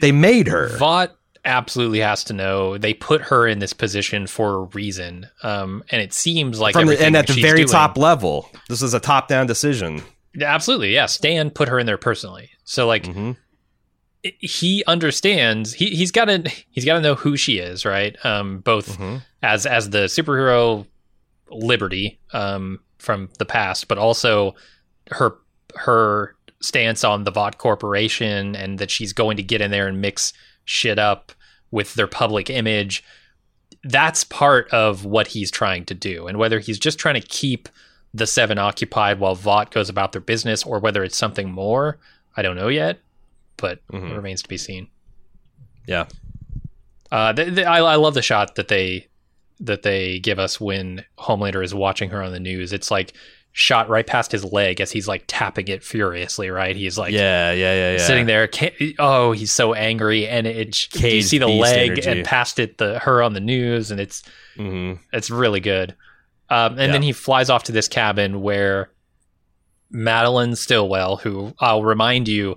They 0.00 0.12
made 0.12 0.46
her. 0.48 0.68
Vought 0.78 1.16
absolutely 1.44 2.00
has 2.00 2.22
to 2.24 2.32
know. 2.32 2.76
They 2.78 2.92
put 2.94 3.20
her 3.22 3.46
in 3.46 3.58
this 3.60 3.72
position 3.72 4.26
for 4.26 4.54
a 4.54 4.58
reason. 4.66 5.26
Um, 5.42 5.82
and 5.90 6.00
it 6.02 6.12
seems 6.12 6.60
like 6.60 6.74
From 6.74 6.86
the, 6.86 7.00
and 7.00 7.16
at 7.16 7.26
the 7.26 7.40
very 7.40 7.58
doing- 7.58 7.68
top 7.68 7.96
level. 7.98 8.50
This 8.68 8.82
is 8.82 8.94
a 8.94 9.00
top 9.00 9.28
down 9.28 9.46
decision. 9.46 10.02
absolutely, 10.40 10.92
yeah. 10.94 11.06
Stan 11.06 11.50
put 11.50 11.68
her 11.68 11.78
in 11.78 11.86
there 11.86 11.98
personally. 11.98 12.50
So 12.64 12.86
like, 12.86 13.06
hmm 13.06 13.32
he 14.40 14.82
understands. 14.88 15.72
He 15.72 15.90
he's 15.90 16.10
got 16.10 16.24
to 16.24 16.50
he's 16.70 16.84
got 16.84 16.94
to 16.94 17.00
know 17.00 17.14
who 17.14 17.36
she 17.36 17.58
is, 17.58 17.84
right? 17.84 18.16
Um, 18.24 18.58
both 18.60 18.96
hmm 18.96 19.16
as 19.42 19.66
as 19.66 19.90
the 19.90 20.06
superhero 20.06 20.86
Liberty 21.50 22.18
um, 22.32 22.80
from 22.98 23.28
the 23.38 23.44
past, 23.44 23.88
but 23.88 23.98
also 23.98 24.54
her 25.10 25.36
her 25.76 26.34
stance 26.60 27.04
on 27.04 27.24
the 27.24 27.30
Vought 27.30 27.58
Corporation 27.58 28.56
and 28.56 28.78
that 28.78 28.90
she's 28.90 29.12
going 29.12 29.36
to 29.36 29.42
get 29.42 29.60
in 29.60 29.70
there 29.70 29.86
and 29.86 30.00
mix 30.00 30.32
shit 30.64 30.98
up 30.98 31.32
with 31.70 31.94
their 31.94 32.06
public 32.06 32.48
image. 32.50 33.04
That's 33.84 34.24
part 34.24 34.68
of 34.70 35.04
what 35.04 35.28
he's 35.28 35.50
trying 35.50 35.84
to 35.86 35.94
do, 35.94 36.26
and 36.26 36.38
whether 36.38 36.58
he's 36.58 36.78
just 36.78 36.98
trying 36.98 37.20
to 37.20 37.26
keep 37.26 37.68
the 38.14 38.26
seven 38.26 38.56
occupied 38.58 39.20
while 39.20 39.34
Vought 39.34 39.70
goes 39.70 39.88
about 39.90 40.12
their 40.12 40.20
business, 40.22 40.64
or 40.64 40.78
whether 40.80 41.04
it's 41.04 41.16
something 41.18 41.50
more, 41.50 41.98
I 42.36 42.42
don't 42.42 42.56
know 42.56 42.68
yet. 42.68 42.98
But 43.58 43.80
Mhm. 43.92 44.10
it 44.10 44.14
remains 44.16 44.42
to 44.42 44.48
be 44.48 44.56
seen. 44.58 44.88
Yeah. 45.86 46.06
Uh, 47.12 47.32
th 47.32 47.54
th 47.54 47.66
I, 47.66 47.78
I 47.78 47.94
love 47.96 48.14
the 48.14 48.22
shot 48.22 48.54
that 48.56 48.68
they 48.68 49.06
that 49.60 49.82
they 49.82 50.18
give 50.18 50.38
us 50.38 50.60
when 50.60 51.04
Homelander 51.18 51.64
is 51.64 51.74
watching 51.74 52.10
her 52.10 52.22
on 52.22 52.32
the 52.32 52.40
news. 52.40 52.72
It's 52.72 52.90
like 52.90 53.12
shot 53.52 53.88
right 53.88 54.06
past 54.06 54.30
his 54.32 54.44
leg 54.44 54.82
as 54.82 54.92
he's 54.92 55.08
like 55.08 55.24
tapping 55.26 55.66
it 55.68 55.82
furiously. 55.82 56.50
Right, 56.50 56.76
he's 56.76 56.98
like 56.98 57.12
yeah, 57.12 57.52
yeah, 57.52 57.74
yeah, 57.74 57.92
yeah. 57.92 58.06
sitting 58.06 58.26
there. 58.26 58.48
Oh, 58.98 59.32
he's 59.32 59.50
so 59.52 59.72
angry, 59.72 60.26
and 60.28 60.46
it 60.46 60.94
you 61.02 61.22
see 61.22 61.38
the 61.38 61.48
leg 61.48 61.92
energy. 61.92 62.08
and 62.10 62.24
past 62.26 62.58
it 62.58 62.76
the 62.78 62.98
her 62.98 63.22
on 63.22 63.32
the 63.32 63.40
news, 63.40 63.90
and 63.90 63.98
it's 64.00 64.22
hmm 64.56 64.94
it's 65.12 65.30
really 65.30 65.60
good. 65.60 65.94
Um, 66.50 66.72
and 66.72 66.80
Yeah. 66.80 66.92
then 66.92 67.02
he 67.02 67.12
flies 67.12 67.50
off 67.50 67.64
to 67.64 67.72
this 67.72 67.88
cabin 67.88 68.40
where 68.42 68.90
Madeline 69.90 70.54
Stillwell, 70.56 71.16
who 71.16 71.54
I'll 71.60 71.82
remind 71.82 72.28
you 72.28 72.56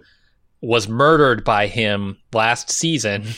was 0.61 0.87
murdered 0.87 1.43
by 1.43 1.67
him 1.67 2.17
last 2.33 2.69
season. 2.69 3.23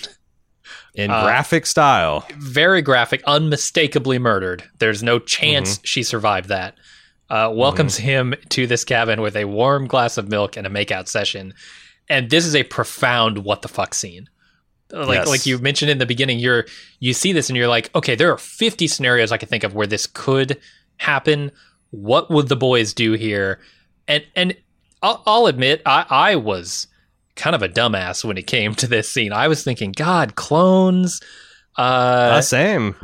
In 0.93 1.09
Uh, 1.09 1.23
graphic 1.23 1.65
style. 1.65 2.25
very 2.37 2.81
graphic, 2.81 3.21
unmistakably 3.25 4.19
murdered. 4.19 4.63
There's 4.79 5.01
no 5.01 5.19
chance 5.19 5.75
Mm-hmm. 5.75 5.83
she 5.85 6.03
survived 6.03 6.49
that. 6.49 6.75
Uh, 7.29 7.49
welcomes 7.53 7.95
him 7.95 8.33
to 8.49 8.67
this 8.67 8.83
cabin 8.83 9.21
with 9.21 9.37
a 9.37 9.45
warm 9.45 9.87
glass 9.87 10.17
of 10.17 10.27
milk 10.27 10.57
and 10.57 10.67
a 10.67 10.69
makeout 10.69 11.07
session. 11.07 11.53
And 12.09 12.29
this 12.29 12.45
is 12.45 12.55
a 12.55 12.63
profound 12.63 13.39
what 13.45 13.61
the 13.61 13.69
fuck 13.69 13.93
scene. 13.93 14.29
Like 14.91 15.19
Yes. 15.19 15.27
like 15.29 15.45
you 15.45 15.57
mentioned 15.59 15.89
in 15.89 15.97
the 15.99 16.05
beginning, 16.05 16.39
you're 16.39 16.65
you 16.99 17.13
see 17.13 17.31
this 17.31 17.49
and 17.49 17.55
you're 17.55 17.69
like, 17.69 17.89
okay, 17.95 18.15
there 18.15 18.29
are 18.33 18.37
50 18.37 18.85
scenarios 18.87 19.31
I 19.31 19.37
can 19.37 19.47
think 19.47 19.63
of 19.63 19.73
where 19.73 19.87
this 19.87 20.05
could 20.07 20.59
happen. 20.97 21.51
What 21.91 22.29
would 22.29 22.49
the 22.49 22.57
boys 22.57 22.93
do 22.93 23.13
here? 23.13 23.61
And 24.09 24.25
and 24.35 24.57
I'll, 25.01 25.23
I'll 25.25 25.45
admit, 25.45 25.81
I, 25.85 26.05
I 26.09 26.35
was 26.35 26.87
kind 27.41 27.55
of 27.55 27.63
a 27.63 27.69
dumbass 27.69 28.23
when 28.23 28.37
it 28.37 28.47
came 28.47 28.75
to 28.75 28.87
this 28.87 29.09
scene. 29.11 29.33
I 29.33 29.47
was 29.47 29.63
thinking, 29.63 29.91
God, 29.91 30.35
clones. 30.35 31.19
Uh, 31.77 31.81
Uh, 32.37 32.41
same. 32.41 32.95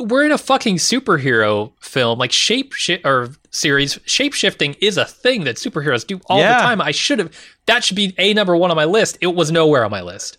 we're 0.00 0.24
in 0.24 0.32
a 0.32 0.38
fucking 0.38 0.76
superhero 0.76 1.72
film, 1.80 2.18
like 2.18 2.32
shape 2.32 2.72
shi- 2.72 3.00
or 3.04 3.30
series. 3.50 3.98
Shape 4.04 4.34
shifting 4.34 4.74
is 4.80 4.96
a 4.96 5.04
thing 5.04 5.44
that 5.44 5.56
superheroes 5.56 6.06
do 6.06 6.20
all 6.26 6.38
Yeah. 6.40 6.56
the 6.58 6.62
time. 6.62 6.80
I 6.80 6.90
should 6.90 7.18
have. 7.18 7.30
That 7.66 7.84
should 7.84 7.96
be 7.96 8.14
a 8.18 8.34
number 8.34 8.56
one 8.56 8.70
on 8.70 8.76
my 8.76 8.84
list. 8.84 9.16
It 9.20 9.28
was 9.34 9.52
nowhere 9.52 9.84
on 9.84 9.90
my 9.90 10.02
list. 10.02 10.38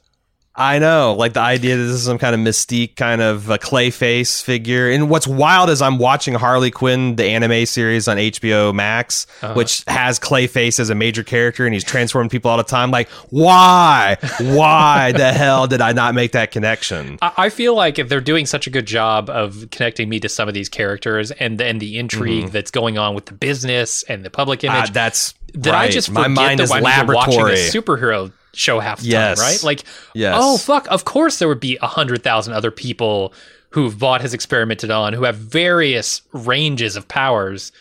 I 0.56 0.78
know, 0.78 1.16
like 1.18 1.34
the 1.34 1.40
idea 1.40 1.76
that 1.78 1.82
this 1.84 1.94
is 1.94 2.04
some 2.06 2.20
kind 2.20 2.36
of 2.36 2.40
mystique, 2.42 2.96
kind 2.96 3.22
of 3.22 3.50
a 3.50 3.58
clay 3.58 3.90
face 3.90 4.40
figure. 4.40 4.88
And 4.92 5.10
what's 5.10 5.26
wild 5.28 5.72
is 5.72 5.82
I'm 5.82 5.98
watching 5.98 6.36
Harley 6.36 6.70
Quinn, 6.70 7.16
the 7.16 7.26
anime 7.26 7.66
series 7.66 8.08
on 8.08 8.18
HBO 8.18 8.72
Max, 8.72 9.26
Uh-huh. 9.42 9.56
which 9.56 9.84
has 9.88 10.20
Clayface 10.20 10.80
as 10.80 10.92
a 10.92 10.96
major 10.96 11.24
character, 11.24 11.66
and 11.66 11.74
he's 11.74 11.84
transforming 11.84 12.30
people 12.30 12.52
all 12.52 12.58
the 12.58 12.64
time. 12.64 12.92
Like, 12.92 13.10
why, 13.32 14.18
why 14.42 15.12
the 15.14 15.32
hell 15.34 15.66
did 15.66 15.82
I 15.82 15.92
not 15.92 16.14
make 16.14 16.34
that 16.34 16.52
connection? 16.52 17.18
I, 17.22 17.32
I 17.38 17.50
feel 17.50 17.74
like 17.76 17.98
if 17.98 18.08
they're 18.10 18.22
doing 18.22 18.46
such 18.46 18.68
a 18.68 18.70
good 18.70 18.86
job 18.86 19.32
of 19.32 19.68
connecting 19.72 20.08
me 20.08 20.20
to 20.20 20.30
some 20.30 20.48
of 20.48 20.54
these 20.54 20.70
characters 20.70 21.32
and 21.32 21.60
and 21.62 21.80
the 21.82 21.98
intrigue 21.98 22.50
that's 22.52 22.70
going 22.72 22.98
on 23.00 23.16
with 23.16 23.26
the 23.26 23.34
business 23.34 24.04
and 24.04 24.24
the 24.24 24.30
public 24.30 24.60
Mm-hmm. 24.60 24.70
Ah, 24.76 24.78
image, 24.80 24.92
that's 24.92 25.34
that 25.56 25.72
right. 25.74 25.90
I 25.90 25.90
just 25.90 26.12
my 26.12 26.24
forget 26.24 26.36
mind 26.36 26.60
that 26.60 26.64
is 26.66 26.72
even 26.72 26.84
watching 26.84 27.08
laboratory. 27.08 27.54
a 27.54 27.70
superhero 27.72 28.32
show 28.54 28.80
half 28.80 29.00
the 29.02 29.08
Yes. 29.08 29.40
time, 29.40 29.48
right? 29.48 29.64
Like, 29.64 29.84
Yes. 30.14 30.36
oh 30.38 30.58
fuck, 30.58 30.88
of 30.92 31.06
course 31.06 31.40
there 31.40 31.48
would 31.48 31.60
be 31.60 31.78
a 31.82 31.88
hundred 31.88 32.24
thousand 32.24 32.54
other 32.54 32.72
people 32.72 33.34
who 33.72 33.90
Vought 33.90 34.22
has 34.22 34.34
experimented 34.34 34.92
on 34.92 35.14
who 35.14 35.24
have 35.24 35.36
various 35.36 36.22
ranges 36.32 36.96
of 36.96 37.08
powers. 37.08 37.72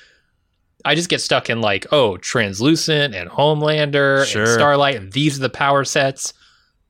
I 0.85 0.95
just 0.95 1.09
get 1.09 1.21
stuck 1.21 1.49
in 1.51 1.61
like, 1.61 1.87
oh, 1.93 2.17
translucent 2.17 3.15
and 3.15 3.29
Homelander 3.31 4.25
Sure. 4.27 4.43
and 4.43 4.51
Starlight, 4.51 4.97
and 4.97 5.13
these 5.13 5.37
are 5.39 5.43
the 5.43 5.51
power 5.51 5.85
sets. 5.85 6.33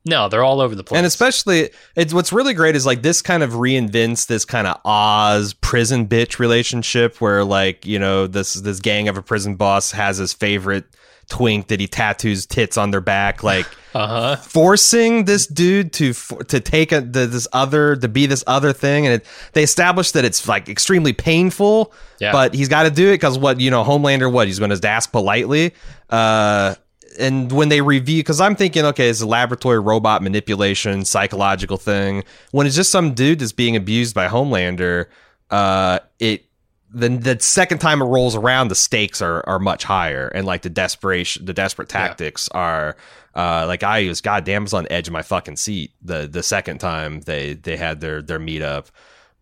No, 0.04 0.28
they're 0.28 0.42
all 0.42 0.60
over 0.60 0.74
the 0.74 0.82
place. 0.82 0.96
And 0.98 1.06
especially, 1.06 1.70
it's 1.94 2.12
what's 2.14 2.32
really 2.32 2.54
great 2.54 2.74
is 2.74 2.84
like 2.86 3.02
this 3.02 3.22
kind 3.22 3.42
of 3.42 3.50
reinvents 3.52 4.26
this 4.26 4.44
kind 4.44 4.66
of 4.66 4.80
Oz 4.84 5.52
prison 5.54 6.08
bitch 6.08 6.38
relationship 6.40 7.20
where 7.20 7.44
like 7.44 7.86
you 7.86 7.98
know 8.00 8.26
this 8.26 8.54
this 8.54 8.80
gang 8.80 9.08
of 9.08 9.16
a 9.16 9.22
prison 9.22 9.54
boss 9.56 9.92
has 9.92 10.16
his 10.18 10.32
favorite 10.32 10.84
twink 11.32 11.68
that 11.68 11.80
he 11.80 11.88
tattoos 11.88 12.44
tits 12.46 12.76
on 12.76 12.90
their 12.90 13.00
back, 13.00 13.42
like 13.42 13.66
uh 13.94 14.06
huh. 14.06 14.36
forcing 14.36 15.24
this 15.24 15.46
dude 15.46 15.92
to 15.94 16.12
to 16.12 16.60
take 16.60 16.92
a, 16.92 17.00
the, 17.00 17.26
this 17.26 17.48
other 17.52 17.96
to 17.96 18.08
be 18.08 18.26
this 18.26 18.44
other 18.46 18.72
thing, 18.72 19.06
and 19.06 19.14
it, 19.16 19.26
they 19.54 19.62
establish 19.62 20.12
that 20.12 20.24
it's 20.24 20.46
like 20.46 20.68
extremely 20.68 21.12
painful, 21.12 21.92
Yeah. 22.20 22.32
but 22.32 22.54
he's 22.54 22.68
got 22.68 22.82
to 22.84 22.90
do 22.90 23.08
it 23.08 23.14
because 23.14 23.38
what 23.38 23.58
you 23.60 23.70
know 23.70 23.82
Homelander 23.82 24.30
what 24.30 24.46
he's 24.46 24.58
going 24.58 24.70
to 24.76 24.88
ask 24.88 25.10
politely. 25.10 25.72
Uh, 26.10 26.74
and 27.18 27.52
when 27.52 27.68
they 27.68 27.80
review, 27.82 28.20
because 28.22 28.40
I'm 28.40 28.56
thinking, 28.56 28.84
okay, 28.86 29.10
it's 29.10 29.20
a 29.20 29.26
laboratory 29.26 29.78
robot 29.80 30.22
manipulation, 30.22 31.04
psychological 31.04 31.76
thing. 31.76 32.24
When 32.52 32.66
it's 32.66 32.76
just 32.76 32.90
some 32.90 33.12
dude 33.14 33.38
that's 33.40 33.52
being 33.52 33.76
abused 33.76 34.14
by 34.14 34.28
Homelander, 34.28 35.06
uh, 35.50 35.98
it 36.18 36.46
then 36.94 37.20
the 37.20 37.38
second 37.40 37.78
time 37.78 38.02
it 38.02 38.07
rolls 38.07 38.35
around, 38.37 38.68
the 38.68 38.74
stakes 38.74 39.20
are 39.22 39.42
are 39.48 39.59
much 39.59 39.85
higher, 39.85 40.28
and 40.28 40.46
like 40.46 40.62
the 40.62 40.70
desperation, 40.70 41.44
the 41.44 41.55
desperate 41.55 41.88
tactics 41.88 42.48
are. 42.50 42.96
Uh, 43.35 43.64
like 43.66 43.83
I 43.83 44.07
was, 44.09 44.20
goddamn, 44.20 44.64
was 44.64 44.74
on 44.74 44.87
edge 44.90 45.07
of 45.09 45.12
my 45.14 45.22
fucking 45.22 45.57
seat 45.57 45.92
the 46.02 46.28
the 46.31 46.42
second 46.42 46.78
time 46.78 47.22
they 47.22 47.55
they 47.55 47.78
had 47.78 48.00
their 48.00 48.20
their 48.20 48.38
meetup, 48.38 48.88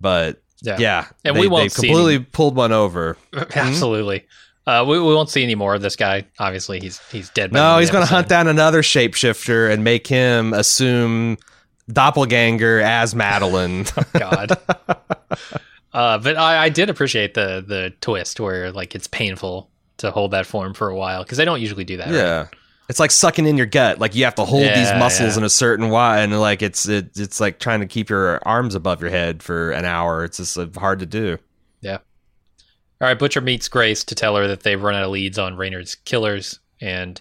but 0.01 0.41
Yeah. 0.63 0.77
yeah, 0.79 1.07
And 1.25 1.35
they, 1.35 1.41
we 1.41 1.49
won't 1.49 1.75
completely 1.75 2.15
any- 2.15 2.25
pulled 2.25 2.55
one 2.55 2.71
over. 2.71 3.17
Absolutely. 3.57 4.27
Uh, 4.65 4.85
we, 4.87 5.01
we 5.01 5.13
won't 5.13 5.29
see 5.31 5.43
any 5.43 5.57
more 5.57 5.75
of 5.75 5.83
this 5.83 5.97
guy. 5.97 6.25
Obviously, 6.39 6.79
he's 6.79 7.01
he's 7.11 7.31
dead. 7.31 7.53
No, 7.53 7.79
he's 7.79 7.91
going 7.91 8.07
to 8.07 8.09
hunt 8.13 8.29
down 8.29 8.47
another 8.47 8.83
shapeshifter 8.83 9.73
and 9.73 9.83
make 9.83 10.07
him 10.07 10.53
assume 10.53 11.37
doppelganger 11.93 12.79
as 12.81 13.13
Madeline. 13.17 13.87
God. 14.17 14.57
uh, 15.93 16.19
but 16.19 16.37
I, 16.37 16.65
I 16.65 16.69
did 16.69 16.91
appreciate 16.91 17.35
the 17.35 17.65
the 17.67 17.93
twist 18.01 18.41
where 18.41 18.73
like 18.73 18.95
it's 18.95 19.07
painful 19.07 19.71
to 19.99 20.11
hold 20.11 20.31
that 20.31 20.47
form 20.47 20.75
for 20.75 20.89
a 20.89 20.97
while 20.97 21.23
because 21.23 21.41
I 21.41 21.45
don't 21.45 21.61
usually 21.61 21.85
do 21.85 21.97
that. 21.99 22.07
right? 22.07 22.15
yeah. 22.15 22.47
It's 22.89 22.99
like 22.99 23.13
sucking 23.13 23.47
in 23.47 23.57
your 23.57 23.67
gut. 23.67 23.99
Like 24.01 24.17
you 24.17 24.25
have 24.25 24.35
to 24.35 24.45
hold 24.45 24.65
these 24.65 24.93
muscles 24.95 25.35
yeah. 25.35 25.39
in 25.39 25.45
a 25.45 25.51
certain 25.51 25.91
way, 25.91 26.25
and 26.25 26.41
like 26.41 26.61
it's 26.61 26.89
it, 26.89 27.17
it's 27.17 27.39
like 27.39 27.61
trying 27.61 27.81
to 27.81 27.87
keep 27.87 28.11
your 28.11 28.41
arms 28.47 28.75
above 28.75 29.01
your 29.01 29.11
head 29.11 29.43
for 29.45 29.71
an 29.71 29.85
hour. 29.85 30.25
It's 30.25 30.39
just 30.39 30.59
uh, 30.59 30.67
hard 30.77 30.99
to 30.99 31.07
do. 31.07 31.39
Yeah. 31.81 31.99
All 33.01 33.09
right, 33.09 33.19
Butcher 33.19 33.41
meets 33.41 33.69
Grace 33.69 34.03
to 34.05 34.15
tell 34.15 34.35
her 34.37 34.49
that 34.49 34.65
they've 34.65 34.83
run 34.83 34.97
out 34.97 35.05
of 35.05 35.11
leads 35.11 35.39
on 35.39 35.57
Raynor's 35.57 35.95
killers, 35.95 36.59
and 36.81 37.21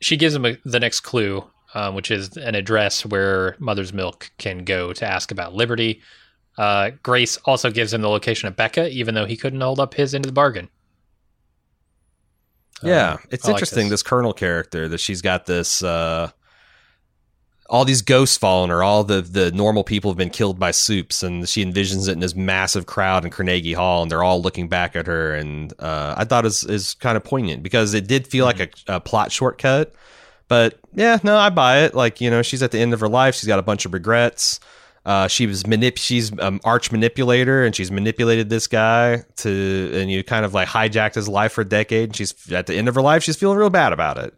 she 0.00 0.16
gives 0.16 0.34
him 0.34 0.46
a, 0.46 0.56
the 0.64 0.80
next 0.80 1.00
clue. 1.00 1.44
um, 1.74 1.94
which 1.94 2.10
is 2.10 2.36
an 2.36 2.54
address 2.54 3.04
where 3.04 3.56
Mother's 3.58 3.92
Milk 3.92 4.30
can 4.38 4.64
go 4.64 4.92
to 4.92 5.06
ask 5.06 5.30
about 5.30 5.54
Liberty. 5.54 6.00
Uh, 6.58 6.90
Grace 7.02 7.36
also 7.44 7.70
gives 7.70 7.94
him 7.94 8.02
the 8.02 8.08
location 8.08 8.48
of 8.48 8.56
Becca, 8.56 8.90
even 8.90 9.14
though 9.14 9.24
he 9.26 9.36
couldn't 9.36 9.60
hold 9.60 9.80
up 9.80 9.94
his 9.94 10.14
end 10.14 10.24
of 10.26 10.28
the 10.28 10.34
bargain. 10.34 10.68
Yeah, 12.82 13.12
Um, 13.14 13.18
it's 13.30 13.44
I 13.44 13.48
like 13.52 13.56
interesting. 13.56 13.84
this. 13.88 14.02
this. 14.02 14.02
Colonel 14.02 14.32
character 14.32 14.88
that 14.88 14.98
she's 14.98 15.22
got 15.22 15.46
this. 15.46 15.82
uh 15.82 16.30
all 17.70 17.84
these 17.84 18.00
ghosts 18.00 18.38
following 18.38 18.70
her. 18.70 18.82
All 18.82 19.04
the 19.04 19.20
the 19.20 19.52
normal 19.52 19.84
people 19.84 20.10
have 20.10 20.16
been 20.16 20.30
killed 20.30 20.58
by 20.58 20.70
soups, 20.70 21.22
and 21.22 21.46
she 21.48 21.62
envisions 21.64 22.08
it 22.08 22.12
in 22.12 22.20
this 22.20 22.34
massive 22.34 22.86
crowd 22.86 23.24
in 23.24 23.30
Carnegie 23.30 23.74
Hall, 23.74 24.02
and 24.02 24.10
they're 24.10 24.22
all 24.22 24.40
looking 24.40 24.68
back 24.68 24.96
at 24.96 25.06
her. 25.06 25.34
And 25.34 25.72
uh, 25.78 26.14
I 26.16 26.24
thought 26.24 26.46
is 26.46 26.64
is 26.64 26.94
kind 26.94 27.16
of 27.16 27.24
poignant 27.24 27.62
because 27.62 27.92
it 27.94 28.06
did 28.08 28.26
feel 28.26 28.44
like 28.46 28.60
a, 28.60 28.68
a 28.96 29.00
plot 29.00 29.32
shortcut. 29.32 29.92
But 30.48 30.78
yeah, 30.94 31.18
no, 31.22 31.36
I 31.36 31.50
buy 31.50 31.80
it. 31.80 31.94
Like 31.94 32.20
you 32.22 32.30
know, 32.30 32.40
she's 32.42 32.62
at 32.62 32.70
the 32.70 32.78
end 32.78 32.94
of 32.94 33.00
her 33.00 33.08
life. 33.08 33.34
She's 33.34 33.46
got 33.48 33.58
a 33.58 33.62
bunch 33.62 33.84
of 33.84 33.92
regrets. 33.92 34.60
Uh, 35.08 35.26
she 35.26 35.46
was 35.46 35.62
manip. 35.62 35.96
She's 35.96 36.38
um, 36.38 36.60
arch 36.64 36.92
manipulator, 36.92 37.64
and 37.64 37.74
she's 37.74 37.90
manipulated 37.90 38.50
this 38.50 38.66
guy 38.66 39.24
to, 39.36 39.90
and 39.94 40.10
you 40.10 40.22
kind 40.22 40.44
of 40.44 40.52
like 40.52 40.68
hijacked 40.68 41.14
his 41.14 41.26
life 41.30 41.52
for 41.52 41.62
a 41.62 41.64
decade. 41.64 42.10
And 42.10 42.16
she's 42.16 42.34
at 42.52 42.66
the 42.66 42.74
end 42.74 42.88
of 42.88 42.94
her 42.94 43.00
life. 43.00 43.22
She's 43.22 43.36
feeling 43.36 43.56
real 43.56 43.70
bad 43.70 43.94
about 43.94 44.18
it. 44.18 44.34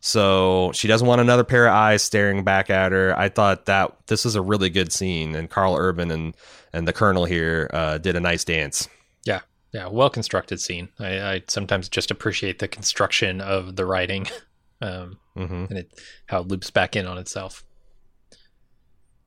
So 0.00 0.70
she 0.74 0.86
doesn't 0.86 1.08
want 1.08 1.20
another 1.20 1.42
pair 1.42 1.66
of 1.66 1.74
eyes 1.74 2.04
staring 2.04 2.44
back 2.44 2.70
at 2.70 2.92
her. 2.92 3.18
I 3.18 3.30
thought 3.30 3.66
that 3.66 3.96
this 4.06 4.24
is 4.24 4.36
a 4.36 4.42
really 4.42 4.70
good 4.70 4.92
scene, 4.92 5.34
and 5.34 5.50
Karl 5.50 5.74
Urban 5.74 6.12
and 6.12 6.36
and 6.72 6.86
the 6.86 6.92
Colonel 6.92 7.24
here 7.24 7.68
uh, 7.72 7.98
did 7.98 8.14
a 8.14 8.20
nice 8.20 8.44
dance. 8.44 8.88
Yeah, 9.24 9.40
yeah, 9.72 9.88
well 9.88 10.08
constructed 10.08 10.60
scene. 10.60 10.90
I, 11.00 11.20
I 11.20 11.42
sometimes 11.48 11.88
just 11.88 12.12
appreciate 12.12 12.60
the 12.60 12.68
construction 12.68 13.40
of 13.40 13.74
the 13.74 13.84
writing, 13.84 14.28
um, 14.80 15.18
hmm 15.36 15.64
and 15.68 15.78
it 15.78 16.00
how 16.26 16.42
it 16.42 16.46
loops 16.46 16.70
back 16.70 16.94
in 16.94 17.08
on 17.08 17.18
itself. 17.18 17.64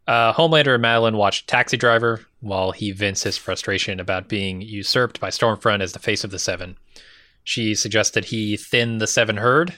Uh, 0.08 0.34
Homelander 0.34 0.76
and 0.76 0.82
Madeline 0.82 1.18
watch 1.18 1.48
Taxi 1.48 1.78
Driver 1.78 2.26
while 2.40 2.72
he 2.72 2.92
vents 2.92 3.24
his 3.24 3.38
frustration 3.38 4.00
about 4.00 4.30
being 4.30 4.62
usurped 4.62 5.20
by 5.20 5.30
Stormfront 5.30 5.82
as 5.82 5.94
the 5.94 6.00
face 6.00 6.24
of 6.24 6.32
the 6.32 6.40
Seven. 6.40 6.78
She 7.44 7.74
suggests 7.74 8.14
that 8.14 8.26
he 8.26 8.56
thin 8.56 9.00
the 9.00 9.08
Seven 9.08 9.38
herd, 9.38 9.76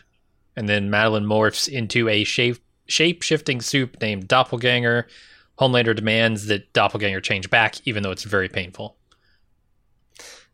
and 0.55 0.67
then 0.67 0.89
Madeline 0.89 1.25
morphs 1.25 1.69
into 1.69 2.09
a 2.09 2.23
shape 2.25 3.21
shifting 3.21 3.61
soup 3.61 4.01
named 4.01 4.27
Doppelganger. 4.27 5.07
Homelander 5.59 5.95
demands 5.95 6.47
that 6.47 6.73
Doppelganger 6.73 7.21
change 7.21 7.49
back, 7.49 7.75
even 7.85 8.03
though 8.03 8.11
it's 8.11 8.23
very 8.23 8.49
painful. 8.49 8.97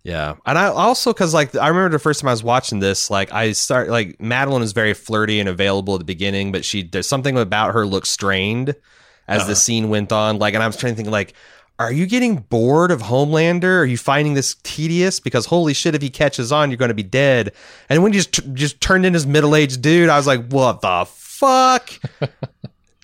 Yeah, 0.04 0.36
and 0.46 0.58
I 0.58 0.66
also 0.66 1.14
because 1.14 1.34
like 1.34 1.56
I 1.56 1.70
remember 1.70 1.96
the 1.96 2.00
first 2.00 2.20
time 2.20 2.28
I 2.28 2.34
was 2.34 2.44
watching 2.44 2.80
this, 2.80 3.10
like 3.10 3.32
I 3.32 3.54
start 3.54 3.90
like 3.90 4.20
Madeline 4.20 4.62
is 4.62 4.74
very 4.74 4.94
flirty 4.94 5.40
and 5.40 5.48
available 5.48 5.96
at 5.96 6.00
the 6.00 6.06
beginning, 6.06 6.52
but 6.52 6.66
she 6.66 6.84
there's 6.84 7.08
something 7.08 7.38
about 7.38 7.74
her 7.74 7.88
looks 7.88 8.12
strained 8.12 8.76
as 9.28 9.42
Uh-huh. 9.42 9.50
the 9.50 9.56
scene 9.56 9.90
went 9.90 10.12
on. 10.12 10.40
Like, 10.40 10.54
and 10.54 10.64
I 10.64 10.68
was 10.68 10.78
trying 10.78 10.94
to 10.94 10.98
think 10.98 11.10
like. 11.10 11.34
Are 11.80 11.92
you 11.92 12.06
getting 12.06 12.36
bored 12.38 12.92
of 12.92 13.02
Homelander? 13.02 13.80
Are 13.80 13.84
you 13.84 13.98
finding 13.98 14.36
this 14.36 14.56
tedious? 14.62 15.20
Because 15.20 15.48
holy 15.48 15.74
shit, 15.74 15.96
if 15.96 16.04
he 16.04 16.10
catches 16.12 16.52
on, 16.52 16.70
you're 16.70 16.78
going 16.78 16.90
to 16.90 16.94
be 16.96 17.02
dead. 17.02 17.52
And 17.90 18.04
when 18.04 18.14
he 18.14 18.20
just 18.20 18.54
just 18.54 18.80
turned 18.80 19.08
in 19.08 19.14
his 19.16 19.26
middle 19.26 19.56
aged 19.56 19.82
dude, 19.82 20.08
I 20.08 20.16
was 20.16 20.28
like, 20.28 20.50
what 20.50 20.82
the 20.82 21.06
fuck? 21.08 21.90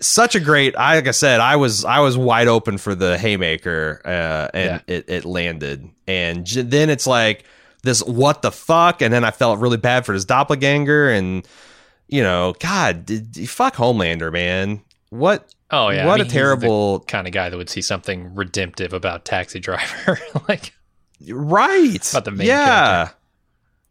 Such 0.02 0.36
a 0.36 0.40
great. 0.40 0.78
I 0.78 0.96
like 0.96 1.08
I 1.08 1.12
said, 1.12 1.40
I 1.42 1.56
was 1.58 1.84
I 1.84 2.00
was 2.00 2.16
wide 2.16 2.48
open 2.48 2.78
for 2.78 2.94
the 2.94 3.18
haymaker, 3.18 4.02
uh, 4.06 4.48
and 4.56 4.84
it, 4.88 5.10
it 5.10 5.26
landed. 5.26 5.90
And 6.08 6.46
j- 6.46 6.62
then 6.62 6.90
it's 6.92 7.08
like 7.08 7.44
this, 7.84 8.02
what 8.04 8.44
the 8.44 8.52
fuck? 8.52 9.02
And 9.02 9.12
then 9.12 9.26
I 9.26 9.32
felt 9.32 9.60
really 9.60 9.78
bad 9.78 10.06
for 10.06 10.14
his 10.14 10.24
doppelganger, 10.26 11.10
and 11.10 11.46
you 12.08 12.22
know, 12.24 12.54
God, 12.60 13.08
did, 13.08 13.50
fuck 13.50 13.76
Homelander, 13.76 14.32
man. 14.32 14.82
What 15.10 15.54
Oh 15.72 15.90
yeah, 15.90 16.06
what 16.06 16.20
I 16.20 16.24
mean, 16.24 16.28
a 16.28 16.30
terrible 16.30 17.02
kind 17.02 17.28
of 17.28 17.34
guy 17.34 17.50
that 17.50 17.58
would 17.58 17.70
see 17.70 17.82
something 17.82 18.34
redemptive 18.34 18.92
about 18.94 19.26
Taxi 19.26 19.60
Driver. 19.60 20.20
like, 20.50 20.74
right 21.30 22.10
About 22.12 22.26
the 22.26 22.32
main 22.32 22.48
yeah 22.48 22.86
character. 23.06 23.16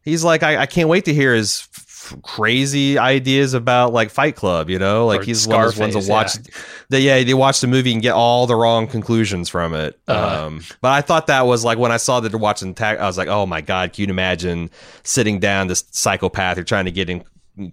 he's 0.02 0.24
like 0.24 0.42
I, 0.42 0.62
I 0.62 0.66
can't 0.66 0.88
wait 0.88 1.04
to 1.04 1.14
hear 1.14 1.34
his 1.34 1.68
f- 1.76 2.16
crazy 2.22 2.96
ideas 2.98 3.52
about 3.52 3.92
like 3.92 4.08
fight 4.10 4.34
club 4.34 4.70
you 4.70 4.78
know 4.78 5.04
like 5.06 5.20
Or 5.20 5.24
he's 5.24 5.46
one 5.46 5.60
of 5.60 5.66
those 5.66 5.78
ones 5.78 5.92
that 5.94 6.02
Scarface, 6.04 6.38
watch 6.38 6.54
that 6.88 7.00
yeah 7.02 7.22
they 7.22 7.34
watch 7.34 7.60
the 7.60 7.66
movie 7.66 7.92
and 7.92 8.00
get 8.00 8.12
all 8.14 8.46
the 8.46 8.56
wrong 8.56 8.86
conclusions 8.86 9.50
from 9.50 9.74
it 9.74 10.00
Uh-huh. 10.08 10.46
um 10.46 10.62
but 10.80 10.92
i 10.92 11.02
thought 11.02 11.26
that 11.26 11.42
was 11.46 11.66
like 11.66 11.76
when 11.76 11.92
i 11.92 11.98
saw 11.98 12.18
that 12.20 12.30
they're 12.30 12.38
watching 12.40 12.72
tag 12.74 12.96
i 12.96 13.06
was 13.06 13.18
like 13.18 13.28
oh 13.28 13.44
my 13.44 13.60
god 13.60 13.92
can 13.92 14.04
you 14.04 14.08
imagine 14.10 14.70
sitting 15.02 15.38
down 15.38 15.66
this 15.66 15.84
psychopath 15.90 16.56
you're 16.56 16.64
trying 16.64 16.86
to 16.86 16.90
get 16.90 17.10
him 17.10 17.22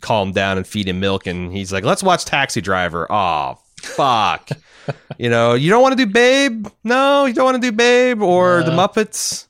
calm 0.01 0.33
down 0.33 0.57
and 0.57 0.67
feed 0.67 0.89
him 0.89 0.99
milk 0.99 1.25
and 1.27 1.53
he's 1.53 1.71
like 1.71 1.85
let's 1.85 2.03
watch 2.03 2.25
taxi 2.25 2.59
driver 2.59 3.09
oh 3.09 3.57
fuck 3.85 4.49
you 5.17 5.29
know 5.29 5.53
you 5.53 5.69
don't 5.69 5.81
want 5.81 5.97
to 5.97 6.05
do 6.05 6.11
babe 6.11 6.67
no 6.83 7.25
you 7.25 7.33
don't 7.33 7.45
want 7.45 7.61
to 7.61 7.71
do 7.71 7.75
babe 7.75 8.21
or 8.21 8.63
the 8.63 8.71
muppets 8.71 9.47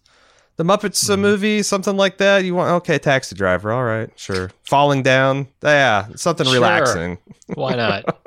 the 0.58 0.64
Muppets 0.64 1.10
uh, 1.10 1.18
movie, 1.18 1.64
something 1.64 1.98
like 1.98 2.18
that. 2.20 2.46
You 2.46 2.56
want 2.56 2.70
okay, 2.76 2.98
Taxi 2.98 3.36
Driver, 3.36 3.74
all 3.74 3.84
right, 3.84 4.10
sure. 4.16 4.52
Falling 4.64 5.04
down, 5.04 5.50
yeah, 5.62 6.08
something 6.16 6.46
Sure. 6.46 6.54
relaxing. 6.54 7.18
why 7.56 7.76
not? 7.76 8.18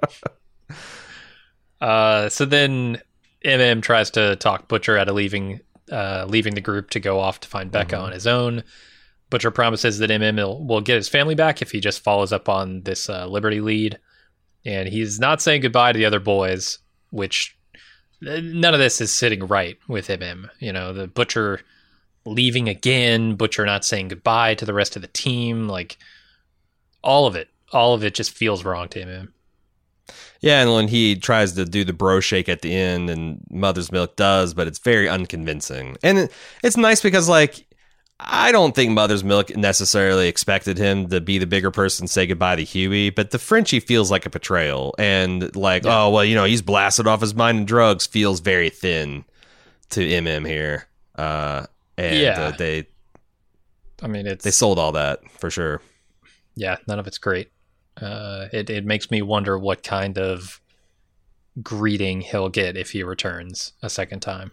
uh, 1.80 2.28
so 2.28 2.44
then 2.44 3.00
MM 3.46 3.82
tries 3.82 4.10
to 4.10 4.36
talk 4.36 4.68
Butcher 4.68 4.98
out 4.98 5.08
of 5.08 5.14
leaving, 5.14 5.60
uh, 5.90 6.26
leaving 6.28 6.54
the 6.54 6.60
group 6.60 6.90
to 6.90 7.00
go 7.00 7.18
off 7.18 7.40
to 7.40 7.48
find 7.48 7.70
Becca 7.70 7.96
Mm-hmm. 7.96 8.04
on 8.04 8.12
his 8.12 8.26
own. 8.26 8.62
Butcher 9.30 9.50
promises 9.50 9.98
that 9.98 10.10
MM 10.10 10.36
will, 10.36 10.64
will 10.66 10.80
get 10.82 10.96
his 10.96 11.08
family 11.08 11.34
back 11.34 11.62
if 11.62 11.70
he 11.70 11.80
just 11.80 12.00
follows 12.04 12.32
up 12.32 12.48
on 12.48 12.82
this 12.82 13.08
uh, 13.08 13.26
Liberty 13.26 13.60
lead, 13.62 13.98
and 14.68 14.86
he's 14.86 15.18
not 15.18 15.40
saying 15.40 15.62
goodbye 15.62 15.92
to 15.92 15.98
the 15.98 16.04
other 16.04 16.20
boys, 16.20 16.78
which 17.08 17.56
uh, 18.26 18.40
none 18.42 18.74
of 18.74 18.80
this 18.80 19.00
is 19.00 19.14
sitting 19.14 19.46
right 19.46 19.78
with 19.88 20.06
him. 20.08 20.50
You 20.58 20.74
know, 20.74 20.92
the 20.92 21.06
Butcher 21.06 21.60
leaving 22.26 22.68
again, 22.68 23.34
Butcher 23.34 23.64
not 23.64 23.86
saying 23.86 24.08
goodbye 24.08 24.54
to 24.56 24.66
the 24.66 24.74
rest 24.74 24.94
of 24.94 25.00
the 25.00 25.08
team, 25.08 25.68
like 25.68 25.96
all 27.02 27.26
of 27.26 27.34
it, 27.34 27.48
all 27.72 27.94
of 27.94 28.04
it 28.04 28.14
just 28.14 28.30
feels 28.30 28.62
wrong 28.62 28.88
to 28.90 29.02
him. 29.02 29.32
Yeah, 30.40 30.60
and 30.60 30.72
when 30.72 30.88
he 30.88 31.16
tries 31.16 31.54
to 31.54 31.64
do 31.64 31.82
the 31.82 31.94
bro 31.94 32.20
shake 32.20 32.48
at 32.48 32.60
the 32.60 32.74
end, 32.74 33.08
and 33.08 33.40
Mother's 33.50 33.90
Milk 33.90 34.16
does, 34.16 34.52
but 34.52 34.66
it's 34.66 34.78
very 34.78 35.08
unconvincing. 35.08 35.96
And 36.02 36.28
it's 36.62 36.76
nice 36.76 37.00
because, 37.00 37.28
like, 37.28 37.66
I 38.20 38.50
don't 38.50 38.74
think 38.74 38.90
Mother's 38.92 39.22
Milk 39.22 39.56
necessarily 39.56 40.26
expected 40.28 40.76
him 40.76 41.08
to 41.10 41.20
be 41.20 41.38
the 41.38 41.46
bigger 41.46 41.70
person, 41.70 42.08
say 42.08 42.26
goodbye 42.26 42.56
to 42.56 42.64
Huey, 42.64 43.10
but 43.10 43.30
the 43.30 43.38
Frenchie 43.38 43.78
feels 43.80 44.10
like 44.10 44.26
a 44.26 44.30
betrayal. 44.30 44.94
And, 44.98 45.54
like, 45.54 45.84
Yeah. 45.84 46.02
oh, 46.04 46.10
well, 46.10 46.24
you 46.24 46.34
know, 46.34 46.44
he's 46.44 46.60
blasted 46.62 47.06
off 47.06 47.20
his 47.20 47.34
mind 47.34 47.58
and 47.58 47.66
drugs, 47.68 48.06
feels 48.08 48.40
very 48.40 48.70
thin 48.70 49.24
to 49.90 50.00
MM 50.00 50.44
here. 50.48 50.88
Uh, 51.14 51.66
and 51.96 52.16
Yeah. 52.20 52.40
uh, 52.40 52.50
they, 52.56 52.86
I 54.02 54.08
mean, 54.08 54.26
it's 54.26 54.44
they 54.44 54.50
sold 54.50 54.78
all 54.80 54.92
that 54.92 55.20
for 55.38 55.50
sure. 55.50 55.80
yeah, 56.56 56.76
none 56.88 56.98
of 56.98 57.06
it's 57.06 57.18
great. 57.18 57.50
Uh, 58.00 58.46
it 58.52 58.68
it 58.70 58.84
makes 58.84 59.10
me 59.10 59.22
wonder 59.22 59.58
what 59.58 59.82
kind 59.82 60.18
of 60.18 60.60
greeting 61.62 62.20
he'll 62.20 62.48
get 62.48 62.76
if 62.76 62.90
he 62.92 63.02
returns 63.02 63.72
a 63.82 63.90
second 63.90 64.20
time. 64.20 64.52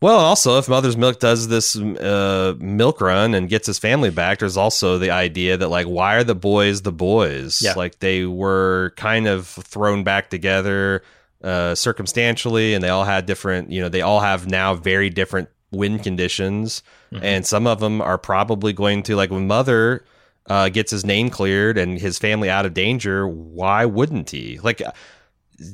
Well, 0.00 0.18
also, 0.18 0.58
if 0.58 0.68
Mother's 0.68 0.96
Milk 0.96 1.20
does 1.20 1.48
this 1.48 1.74
uh, 1.74 2.54
milk 2.58 3.00
run 3.00 3.32
and 3.32 3.48
gets 3.48 3.66
his 3.66 3.78
family 3.78 4.10
back, 4.10 4.40
there's 4.40 4.58
also 4.58 4.98
the 4.98 5.10
idea 5.10 5.56
that, 5.56 5.68
like, 5.68 5.86
why 5.86 6.16
are 6.16 6.24
the 6.24 6.34
boys 6.34 6.82
the 6.82 6.92
boys? 6.92 7.62
Yeah. 7.62 7.72
Like, 7.74 8.00
they 8.00 8.26
were 8.26 8.92
kind 8.96 9.26
of 9.26 9.46
thrown 9.46 10.04
back 10.04 10.28
together 10.28 11.02
uh, 11.42 11.74
circumstantially, 11.74 12.74
and 12.74 12.84
they 12.84 12.90
all 12.90 13.04
had 13.04 13.24
different, 13.24 13.70
you 13.70 13.80
know, 13.80 13.88
they 13.88 14.02
all 14.02 14.20
have 14.20 14.50
now 14.50 14.74
very 14.74 15.08
different 15.08 15.48
win 15.70 15.98
conditions. 15.98 16.82
And 17.22 17.46
some 17.46 17.66
of 17.66 17.80
them 17.80 18.02
are 18.02 18.18
probably 18.18 18.74
going 18.74 19.02
to, 19.04 19.16
like, 19.16 19.30
when 19.30 19.46
Mother 19.46 20.04
uh, 20.44 20.68
gets 20.68 20.90
his 20.90 21.06
name 21.06 21.30
cleared 21.30 21.78
and 21.78 21.98
his 21.98 22.18
family 22.18 22.50
out 22.50 22.66
of 22.66 22.74
danger, 22.74 23.26
why 23.26 23.86
wouldn't 23.86 24.28
he? 24.28 24.58
Like, 24.58 24.82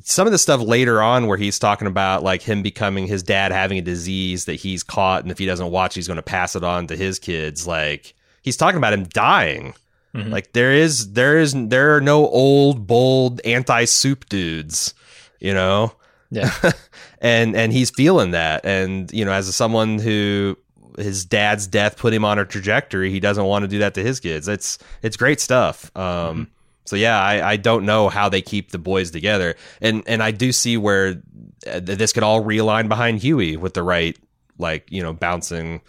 some 0.04 0.26
of 0.26 0.32
the 0.32 0.38
stuff 0.38 0.60
later 0.60 1.02
on 1.02 1.26
where 1.26 1.38
he's 1.38 1.58
talking 1.58 1.88
about 1.88 2.22
like 2.22 2.42
him 2.42 2.62
becoming 2.62 3.06
his 3.06 3.22
dad 3.22 3.52
having 3.52 3.78
a 3.78 3.82
disease 3.82 4.44
that 4.44 4.54
he's 4.54 4.82
caught 4.82 5.22
and 5.22 5.30
if 5.32 5.38
he 5.38 5.46
doesn't 5.46 5.70
watch 5.70 5.94
he's 5.94 6.06
going 6.06 6.16
to 6.18 6.22
pass 6.22 6.54
it 6.54 6.62
on 6.64 6.86
to 6.86 6.96
his 6.96 7.18
kids. 7.18 7.66
Like 7.66 8.14
he's 8.42 8.56
talking 8.56 8.78
about 8.78 8.92
him 8.92 9.04
dying. 9.04 9.74
Mhm. 10.14 10.30
like 10.30 10.52
there 10.52 10.72
is 10.72 11.14
there 11.14 11.38
is 11.38 11.54
there 11.56 11.96
are 11.96 12.00
no 12.02 12.28
old 12.28 12.86
bold 12.86 13.40
anti-soup 13.46 14.28
dudes 14.28 14.92
you 15.40 15.54
know? 15.54 15.92
Yeah, 16.30 16.52
and 17.20 17.56
and 17.56 17.72
he's 17.72 17.90
feeling 17.90 18.30
that. 18.32 18.64
And 18.64 19.10
you 19.12 19.24
know 19.24 19.32
as 19.32 19.54
someone 19.56 19.98
who 19.98 20.56
his 20.98 21.24
dad's 21.24 21.66
death 21.66 21.96
put 21.96 22.12
him 22.12 22.24
on 22.24 22.38
a 22.38 22.44
trajectory 22.44 23.10
he 23.10 23.20
doesn't 23.20 23.44
want 23.46 23.62
to 23.62 23.68
do 23.68 23.78
that 23.78 23.94
to 23.94 24.02
his 24.02 24.20
kids. 24.20 24.46
It's 24.48 24.78
it's 25.02 25.16
great 25.16 25.40
stuff. 25.40 25.90
Um 25.96 26.48
so 26.84 26.96
yeah 26.96 27.20
I, 27.20 27.52
I 27.52 27.56
don't 27.56 27.84
know 27.84 28.08
how 28.08 28.28
they 28.28 28.42
keep 28.42 28.70
the 28.70 28.78
boys 28.78 29.10
together 29.10 29.56
and 29.80 30.02
and 30.06 30.22
i 30.22 30.30
do 30.30 30.52
see 30.52 30.76
where 30.76 31.22
uh, 31.66 31.80
th- 31.80 31.98
this 31.98 32.12
could 32.12 32.22
all 32.22 32.42
realign 32.44 32.88
behind 32.88 33.20
huey 33.20 33.56
with 33.56 33.74
the 33.74 33.82
right 33.82 34.16
like 34.58 34.86
you 34.90 35.02
know 35.02 35.12
bouncing 35.12 35.80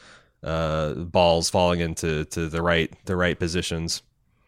uh 0.44 0.94
balls 0.94 1.50
falling 1.50 1.80
into 1.80 2.26
to 2.26 2.48
the 2.50 2.62
right 2.62 2.94
the 3.06 3.16
right 3.16 3.40
positions 3.40 4.02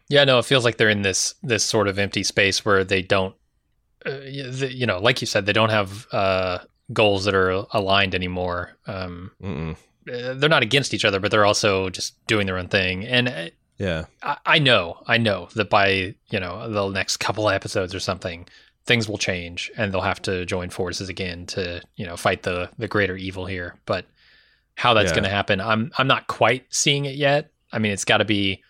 Yeah, 0.08 0.22
no, 0.22 0.38
it 0.38 0.44
feels 0.44 0.64
like 0.64 0.76
they're 0.76 0.88
in 0.88 1.02
this 1.02 1.34
this 1.42 1.64
sort 1.64 1.88
of 1.88 1.98
empty 1.98 2.22
space 2.22 2.64
where 2.64 2.84
they 2.84 3.02
don't, 3.02 3.34
uh, 4.06 4.20
you 4.20 4.86
know, 4.86 5.00
like 5.00 5.20
you 5.20 5.26
said, 5.26 5.46
they 5.46 5.52
don't 5.52 5.70
have 5.70 6.06
uh, 6.12 6.58
goals 6.92 7.24
that 7.24 7.34
are 7.34 7.66
aligned 7.72 8.14
anymore. 8.14 8.76
Um, 8.86 9.32
uh, 10.08 10.34
they're 10.34 10.48
not 10.48 10.62
against 10.62 10.94
each 10.94 11.04
other, 11.04 11.18
but 11.18 11.32
they're 11.32 11.44
also 11.44 11.90
just 11.90 12.24
doing 12.28 12.46
their 12.46 12.56
own 12.56 12.68
thing. 12.68 13.04
And 13.04 13.28
uh, 13.28 13.50
Yeah. 13.78 14.04
I, 14.22 14.36
I 14.46 14.58
know, 14.58 15.02
I 15.06 15.18
know 15.18 15.48
that 15.54 15.68
by 15.70 16.14
you 16.30 16.40
know 16.40 16.70
the 16.70 16.88
next 16.90 17.18
couple 17.18 17.48
of 17.48 17.54
episodes 17.54 17.94
or 17.94 18.00
something, 18.00 18.46
things 18.86 19.08
will 19.08 19.18
change, 19.18 19.70
and 19.76 19.92
they'll 19.92 20.00
have 20.00 20.22
to 20.22 20.46
join 20.46 20.70
forces 20.70 21.08
again 21.08 21.46
to 21.46 21.82
you 21.96 22.06
know 22.06 22.16
fight 22.16 22.42
the 22.42 22.70
the 22.78 22.88
greater 22.88 23.16
evil 23.16 23.46
here. 23.46 23.76
But 23.86 24.06
how 24.76 24.94
that's 24.94 25.10
Yeah. 25.10 25.14
going 25.16 25.24
to 25.24 25.30
happen, 25.30 25.60
I'm 25.60 25.90
I'm 25.98 26.06
not 26.06 26.26
quite 26.26 26.64
seeing 26.70 27.04
it 27.04 27.16
yet. 27.16 27.50
I 27.72 27.78
mean, 27.78 27.92
it's 27.92 28.04
got 28.04 28.18
to 28.18 28.24
be 28.24 28.62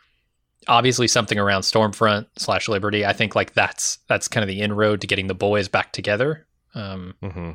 obviously 0.69 1.07
something 1.07 1.39
around 1.39 1.63
Stormfront 1.63 2.27
slash 2.37 2.69
Liberty. 2.69 3.05
I 3.07 3.13
think 3.13 3.35
like 3.37 3.55
that's 3.55 3.99
that's 4.09 4.27
kind 4.29 4.43
of 4.43 4.49
the 4.49 4.61
inroad 4.61 5.01
to 5.03 5.07
getting 5.07 5.27
the 5.29 5.35
boys 5.35 5.69
back 5.69 5.93
together. 5.93 6.47
Um, 6.75 7.15
mm-hmm. 7.23 7.53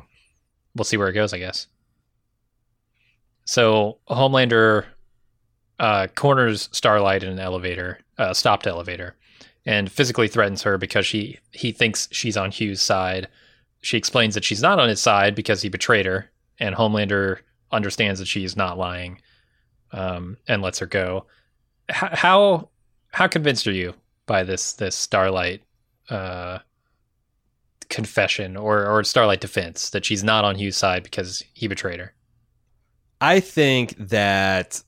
we'll 0.74 0.84
see 0.84 0.96
where 0.96 1.08
it 1.08 1.12
goes, 1.12 1.32
I 1.34 1.38
guess. 1.38 1.66
So 3.44 3.98
Homelander 4.08 4.86
uh, 5.82 6.06
corners 6.14 6.68
Starlight 6.72 7.24
in 7.24 7.28
an 7.28 7.40
elevator, 7.40 7.98
uh, 8.16 8.32
stopped 8.32 8.68
elevator, 8.68 9.16
and 9.66 9.90
physically 9.90 10.28
threatens 10.28 10.62
her 10.62 10.78
because 10.78 11.04
she 11.04 11.40
he 11.50 11.72
thinks 11.72 12.08
she's 12.12 12.36
on 12.36 12.52
Hugh's 12.52 12.80
side. 12.80 13.28
She 13.82 13.98
explains 13.98 14.34
that 14.34 14.44
she's 14.44 14.62
not 14.62 14.78
on 14.78 14.88
his 14.88 15.02
side 15.02 15.34
because 15.34 15.60
he 15.60 15.68
betrayed 15.68 16.06
her, 16.06 16.30
and 16.60 16.76
Homelander 16.76 17.38
understands 17.72 18.20
that 18.20 18.28
she's 18.28 18.56
not 18.56 18.78
lying, 18.78 19.20
um, 19.90 20.36
and 20.46 20.62
lets 20.62 20.78
her 20.78 20.86
go. 20.86 21.26
H- 21.90 21.96
how 22.12 22.68
how 23.10 23.26
convinced 23.26 23.66
are 23.66 23.72
you 23.72 23.92
by 24.26 24.44
this 24.44 24.74
this 24.74 24.94
Starlight 24.94 25.62
uh, 26.10 26.60
confession 27.88 28.56
or 28.56 28.86
or 28.86 29.02
Starlight 29.02 29.40
defense 29.40 29.90
that 29.90 30.04
she's 30.04 30.22
not 30.22 30.44
on 30.44 30.54
Hugh's 30.54 30.76
side 30.76 31.02
because 31.02 31.42
he 31.54 31.66
betrayed 31.66 31.98
her? 31.98 32.14
I 33.20 33.40
think 33.40 33.96
that 33.98 34.80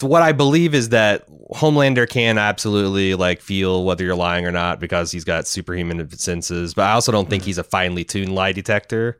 what 0.00 0.22
I 0.22 0.32
believe 0.32 0.74
is 0.74 0.90
that 0.90 1.26
Homelander 1.54 2.08
can 2.08 2.36
absolutely 2.38 3.14
like 3.14 3.40
feel 3.40 3.84
whether 3.84 4.04
you're 4.04 4.14
lying 4.14 4.46
or 4.46 4.52
not 4.52 4.80
because 4.80 5.10
he's 5.10 5.24
got 5.24 5.46
superhuman 5.46 6.10
senses. 6.10 6.74
But 6.74 6.82
I 6.86 6.92
also 6.92 7.10
don't 7.12 7.28
think 7.30 7.42
he's 7.42 7.58
a 7.58 7.64
finely 7.64 8.04
tuned 8.04 8.34
lie 8.34 8.52
detector, 8.52 9.18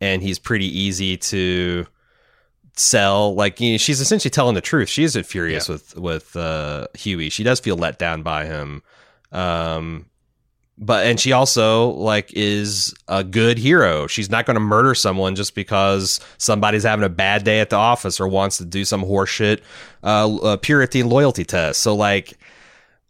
and 0.00 0.22
he's 0.22 0.38
pretty 0.38 0.66
easy 0.66 1.16
to 1.16 1.86
sell. 2.76 3.34
Like 3.34 3.60
you 3.60 3.72
know, 3.72 3.78
she's 3.78 4.00
essentially 4.00 4.30
telling 4.30 4.54
the 4.54 4.60
truth. 4.60 4.88
She 4.88 5.04
isn't 5.04 5.24
furious 5.24 5.68
Yeah. 5.68 5.72
with 5.74 5.96
with 5.96 6.36
uh, 6.36 6.88
Huey. 6.94 7.30
She 7.30 7.42
does 7.42 7.60
feel 7.60 7.76
let 7.76 7.98
down 7.98 8.22
by 8.22 8.44
him. 8.46 8.82
Um, 9.32 10.06
but 10.78 11.06
and 11.06 11.20
she 11.20 11.32
also 11.32 11.90
like 11.90 12.32
is 12.34 12.94
a 13.08 13.22
good 13.22 13.58
hero. 13.58 14.06
She's 14.06 14.30
not 14.30 14.46
going 14.46 14.54
to 14.54 14.60
murder 14.60 14.94
someone 14.94 15.34
just 15.36 15.54
because 15.54 16.20
somebody's 16.38 16.82
having 16.82 17.04
a 17.04 17.08
bad 17.08 17.44
day 17.44 17.60
at 17.60 17.70
the 17.70 17.76
office 17.76 18.20
or 18.20 18.26
wants 18.26 18.58
to 18.58 18.64
do 18.64 18.84
some 18.84 19.04
horseshit 19.04 19.60
uh, 20.02 20.34
uh, 20.36 20.56
purity 20.56 21.00
and 21.00 21.10
loyalty 21.10 21.44
test. 21.44 21.80
So 21.80 21.94
like. 21.94 22.38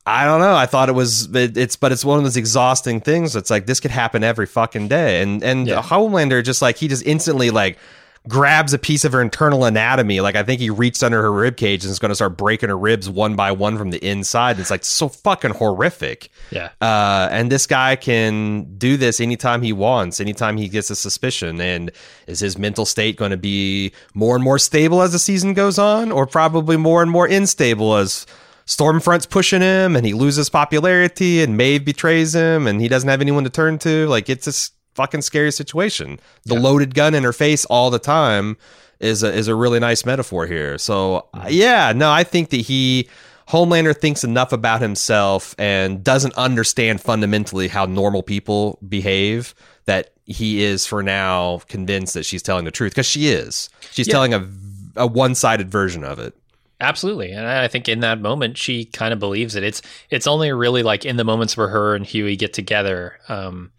I 0.05 0.25
don't 0.25 0.41
know. 0.41 0.57
I 0.57 0.67
thought 0.67 0.89
it 0.89 0.97
was 0.97 1.33
it, 1.33 1.57
it's, 1.57 1.77
but 1.77 1.93
it's 1.93 2.05
one 2.05 2.19
of 2.19 2.25
those 2.25 2.37
exhausting 2.37 3.01
things. 3.01 3.37
It's 3.37 3.51
like 3.51 3.67
this 3.67 3.79
could 3.79 3.93
happen 3.93 4.25
every 4.25 4.47
fucking 4.47 4.89
day, 4.89 5.23
and 5.23 5.45
and 5.45 5.69
Yeah. 5.69 5.81
Homelander 5.81 6.43
just 6.43 6.61
like 6.61 6.77
he 6.77 6.89
just 6.89 7.07
instantly 7.07 7.51
like 7.51 7.79
grabs 8.29 8.73
a 8.73 8.79
piece 8.79 9.05
of 9.05 9.13
her 9.13 9.21
internal 9.21 9.65
anatomy. 9.65 10.21
Like 10.21 10.37
I 10.37 10.45
think 10.45 10.61
he 10.61 10.71
reached 10.71 11.03
under 11.03 11.21
her 11.23 11.33
rib 11.33 11.57
cage 11.57 11.85
and 11.85 11.91
is 11.91 11.99
going 11.99 12.11
to 12.11 12.15
start 12.15 12.37
breaking 12.37 12.69
her 12.69 12.79
ribs 12.79 13.11
one 13.11 13.35
by 13.35 13.51
one 13.51 13.77
from 13.77 13.91
the 13.91 13.99
inside. 14.05 14.53
And 14.53 14.61
It's 14.61 14.71
like 14.71 14.85
so 14.85 15.09
fucking 15.09 15.53
horrific. 15.53 16.31
Yeah, 16.51 16.69
Uh, 16.81 17.29
and 17.33 17.51
this 17.51 17.67
guy 17.67 17.97
can 17.97 18.77
do 18.79 18.97
this 18.97 19.21
anytime 19.21 19.63
he 19.63 19.73
wants, 19.73 20.21
anytime 20.21 20.57
he 20.57 20.69
gets 20.69 20.89
a 20.91 20.95
suspicion. 20.97 21.61
And 21.61 21.91
is 22.29 22.39
his 22.41 22.57
mental 22.57 22.87
state 22.87 23.17
going 23.17 23.33
to 23.33 23.37
be 23.37 23.93
more 24.15 24.37
and 24.37 24.45
more 24.45 24.59
stable 24.59 25.03
as 25.03 25.11
the 25.13 25.19
season 25.19 25.53
goes 25.55 25.79
on, 25.79 26.13
or 26.13 26.25
probably 26.27 26.77
more 26.77 27.03
and 27.03 27.11
more 27.11 27.27
unstable 27.27 27.97
as 27.97 28.25
Stormfront's 28.67 29.27
pushing 29.27 29.61
him 29.61 29.97
and 29.97 30.07
he 30.07 30.13
loses 30.15 30.49
popularity 30.49 31.43
and 31.43 31.57
Maeve 31.57 31.85
betrays 31.85 32.35
him 32.37 32.69
and 32.69 32.81
he 32.81 32.87
doesn't 32.87 33.09
have 33.09 33.21
anyone 33.21 33.43
to 33.43 33.51
turn 33.51 33.79
to? 33.81 34.07
Like, 34.07 34.29
it's 34.31 34.47
s- 34.47 34.71
fucking 34.95 35.23
scary 35.23 35.53
situation. 35.53 36.19
The 36.45 36.55
loaded 36.55 36.95
gun 36.95 37.15
in 37.15 37.23
her 37.25 37.33
face 37.33 37.65
all 37.67 37.91
the 37.91 37.99
time 37.99 38.57
is 39.01 39.23
a, 39.23 39.33
is 39.33 39.49
a 39.49 39.55
really 39.55 39.81
nice 39.81 40.05
metaphor 40.07 40.47
here. 40.47 40.79
So, 40.79 41.27
uh, 41.35 41.47
yeah, 41.51 41.93
no, 41.95 42.11
I 42.11 42.25
think 42.25 42.51
that 42.51 42.59
he. 42.63 43.09
Homelander 43.49 43.95
thinks 43.95 44.23
enough 44.25 44.53
about 44.53 44.81
himself 44.81 45.55
and 45.59 46.03
doesn't 46.03 46.33
understand 46.35 47.01
fundamentally 47.01 47.69
how 47.69 47.85
normal 47.85 48.23
people 48.23 48.79
behave 48.89 49.55
that 49.85 50.13
he 50.25 50.63
is 50.63 50.87
for 50.87 51.03
now 51.03 51.59
convinced 51.69 52.15
that 52.15 52.25
she's 52.25 52.41
telling 52.43 52.65
the 52.65 52.71
truth 52.71 52.93
because 52.93 53.05
she 53.05 53.27
is. 53.29 53.69
She's 53.91 54.07
Yeah. 54.07 54.13
telling 54.13 54.33
a, 54.33 54.49
a 54.97 55.07
one-sided 55.07 55.71
version 55.71 56.03
of 56.05 56.19
it. 56.21 56.35
absolutely. 56.81 57.33
And 57.33 57.45
I 57.47 57.69
think 57.69 57.89
in 57.89 58.01
that 58.01 58.21
moment, 58.21 58.57
she 58.57 58.85
kind 58.87 59.13
of 59.13 59.19
believes 59.19 59.55
it. 59.57 59.65
It's 59.65 59.83
it's 60.09 60.27
only 60.29 60.53
really 60.53 60.83
like 60.85 61.05
in 61.05 61.17
the 61.17 61.25
moments 61.25 61.57
where 61.57 61.69
her 61.69 61.95
and 61.95 62.07
Huey 62.07 62.37
get 62.37 62.53
together, 62.55 63.19
um, 63.29 63.71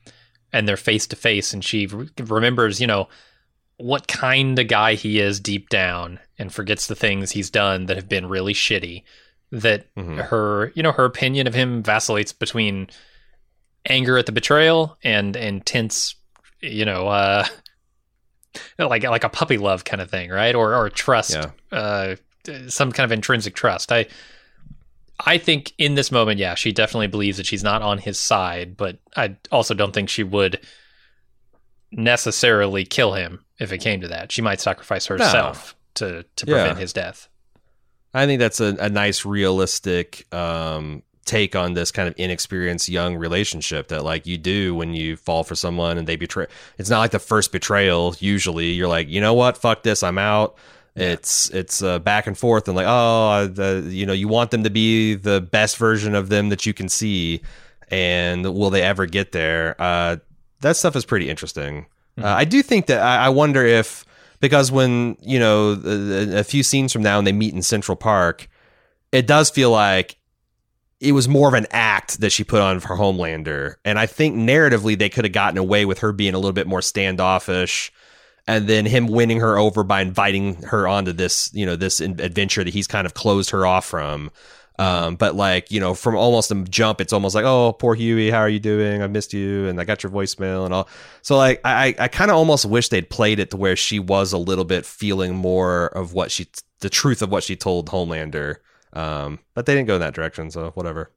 and 0.54 0.68
they're 0.68 0.78
face 0.78 1.08
to 1.08 1.16
face, 1.18 1.54
and 1.54 1.66
she 1.66 1.88
re- 1.88 2.10
remembers, 2.20 2.80
you 2.80 2.88
know, 2.88 3.10
what 3.78 4.08
kind 4.08 4.58
of 4.60 4.68
guy 4.70 4.94
he 4.94 5.20
is 5.20 5.40
deep 5.40 5.68
down, 5.70 6.20
and 6.40 6.54
forgets 6.54 6.88
the 6.88 6.96
things 6.96 7.32
he's 7.32 7.50
done 7.50 7.88
that 7.88 7.98
have 7.98 8.08
been 8.08 8.28
really 8.30 8.54
shitty. 8.54 9.04
That 9.52 9.94
Mhm. 9.96 10.28
her, 10.30 10.72
you 10.76 10.82
know, 10.84 10.92
her 10.94 11.06
opinion 11.06 11.46
of 11.48 11.54
him 11.54 11.84
vacillates 11.84 12.32
between 12.34 12.88
anger 13.86 14.18
at 14.18 14.26
the 14.26 14.32
betrayal 14.32 14.98
and 15.04 15.36
intense, 15.36 16.16
you 16.62 16.86
know, 16.86 17.08
uh, 17.08 17.46
like 18.80 19.04
like 19.04 19.24
a 19.24 19.30
puppy 19.30 19.58
love 19.58 19.84
kind 19.84 20.02
of 20.02 20.10
thing, 20.10 20.30
right? 20.30 20.56
Or 20.56 20.74
or 20.76 20.90
trust, 20.90 21.34
Yeah. 21.36 21.52
uh, 21.72 22.16
some 22.68 22.92
kind 22.92 23.06
of 23.06 23.12
intrinsic 23.12 23.56
trust. 23.56 23.92
I 23.92 24.08
I 25.20 25.38
think 25.38 25.74
in 25.78 25.96
this 25.96 26.12
moment, 26.12 26.40
yeah, 26.40 26.56
she 26.56 26.72
definitely 26.72 27.08
believes 27.08 27.38
that 27.38 27.46
she's 27.46 27.64
not 27.64 27.82
on 27.82 27.98
his 28.00 28.20
side, 28.20 28.76
but 28.76 29.00
I 29.16 29.36
also 29.52 29.74
don't 29.74 29.94
think 29.94 30.10
she 30.10 30.24
would 30.24 30.60
necessarily 31.92 32.86
kill 32.86 33.14
him 33.14 33.46
if 33.60 33.72
it 33.72 33.78
came 33.80 34.02
to 34.02 34.08
that. 34.10 34.32
She 34.32 34.42
might 34.42 34.60
sacrifice 34.60 35.06
herself 35.06 35.76
to 35.96 36.26
to 36.36 36.46
Yeah. 36.48 36.54
prevent 36.56 36.80
his 36.80 36.94
death. 36.94 37.30
I 38.14 38.26
think 38.26 38.40
that's 38.40 38.60
a, 38.60 38.76
a 38.80 38.90
nice, 38.90 39.26
realistic 39.26 40.32
um, 40.34 41.02
take 41.26 41.56
on 41.56 41.74
this 41.74 41.92
kind 41.92 42.08
of 42.08 42.14
inexperienced 42.18 42.88
young 42.90 43.16
relationship 43.16 43.88
that, 43.88 44.04
like, 44.04 44.28
you 44.28 44.38
do 44.38 44.76
when 44.76 44.94
you 44.94 45.16
fall 45.16 45.44
for 45.44 45.56
someone 45.56 45.98
and 45.98 46.08
they 46.08 46.16
betray. 46.16 46.46
It's 46.78 46.90
not 46.92 47.00
like 47.00 47.12
the 47.12 47.18
first 47.20 47.52
betrayal. 47.52 48.16
Usually, 48.20 48.68
you're 48.72 48.88
like, 48.88 49.08
you 49.10 49.20
know 49.22 49.34
what, 49.34 49.58
fuck 49.58 49.82
this, 49.84 50.04
I'm 50.04 50.18
out. 50.20 50.56
It's 50.96 51.50
it's 51.50 51.82
uh, 51.82 52.00
back 52.00 52.28
and 52.28 52.38
forth 52.38 52.68
and 52.68 52.76
like, 52.76 52.86
oh, 52.88 53.30
uh, 53.30 53.48
the 53.48 53.88
you 53.90 54.06
know, 54.06 54.14
you 54.14 54.28
want 54.28 54.52
them 54.52 54.64
to 54.64 54.70
be 54.70 55.16
the 55.16 55.42
best 55.42 55.78
version 55.78 56.14
of 56.14 56.30
them 56.30 56.50
that 56.50 56.66
you 56.66 56.74
can 56.74 56.88
see, 56.88 57.42
and 57.90 58.44
will 58.54 58.70
they 58.70 58.84
ever 58.84 59.08
get 59.08 59.32
there? 59.32 59.76
Uh, 59.80 60.18
that 60.62 60.78
stuff 60.78 60.96
is 60.96 61.04
pretty 61.04 61.30
interesting. 61.30 61.88
Uh, 62.22 62.28
I 62.28 62.46
do 62.46 62.62
think 62.62 62.86
that 62.88 63.02
I, 63.02 63.26
I 63.26 63.30
wonder 63.30 63.66
if 63.66 64.06
because 64.40 64.72
when 64.72 65.18
you 65.20 65.40
know 65.40 65.82
a, 65.84 66.40
a 66.40 66.44
few 66.44 66.62
scenes 66.62 66.94
from 66.94 67.02
now 67.02 67.18
and 67.18 67.26
they 67.26 67.32
meet 67.32 67.56
in 67.56 67.64
Central 67.64 67.96
Park, 67.96 68.48
it 69.12 69.26
does 69.26 69.50
feel 69.50 69.72
like 69.72 70.18
it 71.00 71.14
was 71.14 71.28
more 71.28 71.48
of 71.48 71.56
an 71.56 71.66
act 71.72 72.22
that 72.22 72.32
she 72.32 72.44
put 72.44 72.62
on 72.62 72.80
for 72.80 72.96
Homelander, 72.96 73.76
and 73.84 73.98
I 73.98 74.06
think 74.06 74.36
narratively 74.36 74.98
they 74.98 75.10
could 75.10 75.26
have 75.26 75.34
gotten 75.34 75.58
away 75.58 75.86
with 75.86 76.00
her 76.00 76.12
being 76.12 76.36
a 76.36 76.38
little 76.38 76.54
bit 76.54 76.68
more 76.68 76.84
standoffish, 76.84 77.92
and 78.48 78.68
then 78.68 78.86
him 78.86 79.08
winning 79.08 79.40
her 79.40 79.58
over 79.58 79.84
by 79.84 80.02
inviting 80.02 80.56
her 80.64 80.88
onto 80.88 81.14
this 81.14 81.50
you 81.54 81.66
know 81.66 81.76
this 81.76 82.02
adventure 82.02 82.64
that 82.64 82.74
he's 82.74 82.88
kind 82.88 83.06
of 83.06 83.14
closed 83.14 83.50
her 83.52 83.66
off 83.66 83.86
from. 83.86 84.32
Um, 84.80 85.16
but 85.16 85.36
like 85.36 85.72
you 85.72 85.80
know, 85.80 85.94
from 85.94 86.16
almost 86.16 86.52
a 86.52 86.56
jump, 86.64 87.00
it's 87.00 87.14
almost 87.14 87.36
like, 87.36 87.46
oh, 87.46 87.74
poor 87.74 87.94
Huey, 87.94 88.32
how 88.32 88.40
are 88.40 88.50
you 88.50 88.60
doing? 88.60 89.04
I 89.04 89.08
missed 89.08 89.34
you, 89.34 89.68
and 89.68 89.80
I 89.80 89.86
got 89.86 90.02
your 90.02 90.12
voicemail 90.12 90.66
and 90.66 90.74
all. 90.74 90.90
So 91.22 91.38
like, 91.38 91.62
I 91.64 91.96
I 92.00 92.08
kind 92.08 92.32
of 92.32 92.38
almost 92.38 92.66
wish 92.66 92.90
they'd 92.90 93.10
played 93.10 93.40
it 93.40 93.52
to 93.52 93.58
where 93.58 93.76
she 93.76 94.00
was 94.00 94.34
a 94.34 94.38
little 94.38 94.66
bit 94.66 94.86
feeling 94.86 95.36
more 95.36 95.88
of 95.88 96.14
what 96.14 96.32
she, 96.32 96.48
the 96.80 96.90
truth 96.90 97.22
of 97.22 97.30
what 97.30 97.44
she 97.44 97.56
told 97.56 97.88
Homelander. 97.90 98.58
Um, 98.94 99.40
but 99.54 99.66
they 99.66 99.76
didn't 99.76 99.88
go 99.88 99.96
in 99.96 100.02
that 100.02 100.16
direction, 100.16 100.50
so 100.50 100.72
whatever. 100.72 101.12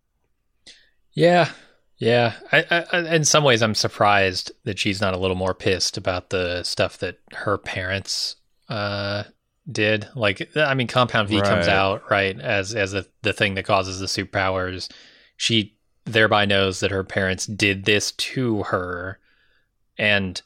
Yeah, 1.13 1.51
yeah. 1.99 2.35
I, 2.53 2.85
I, 2.93 3.15
in 3.15 3.25
some 3.25 3.45
ways, 3.45 3.63
I'm 3.63 3.75
surprised 3.75 4.53
that 4.65 4.79
she's 4.79 5.01
not 5.01 5.15
a 5.15 5.19
little 5.19 5.37
more 5.37 5.55
pissed 5.55 5.97
about 5.97 6.31
the 6.31 6.63
stuff 6.63 6.99
that 6.99 7.19
her 7.33 7.59
parents 7.59 8.37
uh, 8.69 9.25
did. 9.71 10.09
Like, 10.15 10.49
I 10.57 10.75
mean, 10.75 10.87
Compound 10.87 11.29
V 11.29 11.41
comes 11.41 11.69
out 11.69 12.11
right 12.11 12.39
as 12.41 12.75
as 12.75 12.93
the 12.93 13.07
the 13.23 13.33
thing 13.33 13.55
that 13.55 13.65
causes 13.65 13.99
the 13.99 14.07
superpowers. 14.07 14.91
She 15.37 15.77
thereby 16.05 16.45
knows 16.45 16.81
that 16.81 16.91
her 16.91 17.05
parents 17.05 17.47
did 17.47 17.85
this 17.85 18.13
to 18.13 18.63
her, 18.65 19.19
and 19.99 20.41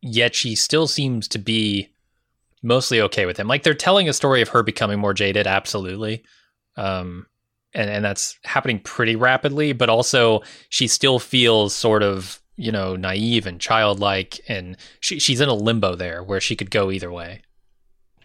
yet 0.00 0.34
she 0.34 0.54
still 0.54 0.86
seems 0.86 1.28
to 1.28 1.38
be 1.38 1.90
mostly 2.62 3.00
okay 3.00 3.26
with 3.26 3.38
him. 3.38 3.46
Like 3.46 3.62
they're 3.62 3.74
telling 3.74 4.08
a 4.08 4.12
story 4.12 4.42
of 4.42 4.48
her 4.48 4.62
becoming 4.62 4.98
more 4.98 5.14
jaded, 5.14 5.46
absolutely. 5.46 6.24
Um, 6.76 7.26
and 7.74 7.90
and 7.90 8.04
that's 8.04 8.38
happening 8.44 8.80
pretty 8.80 9.16
rapidly. 9.16 9.72
But 9.72 9.88
also, 9.88 10.42
she 10.68 10.86
still 10.86 11.18
feels 11.18 11.74
sort 11.74 12.02
of 12.02 12.40
you 12.56 12.72
know 12.72 12.96
naive 12.96 13.46
and 13.46 13.60
childlike, 13.60 14.40
and 14.48 14.76
she, 15.00 15.18
she's 15.18 15.40
in 15.40 15.48
a 15.48 15.54
limbo 15.54 15.94
there 15.94 16.22
where 16.22 16.40
she 16.40 16.56
could 16.56 16.70
go 16.70 16.90
either 16.90 17.12
way. 17.12 17.42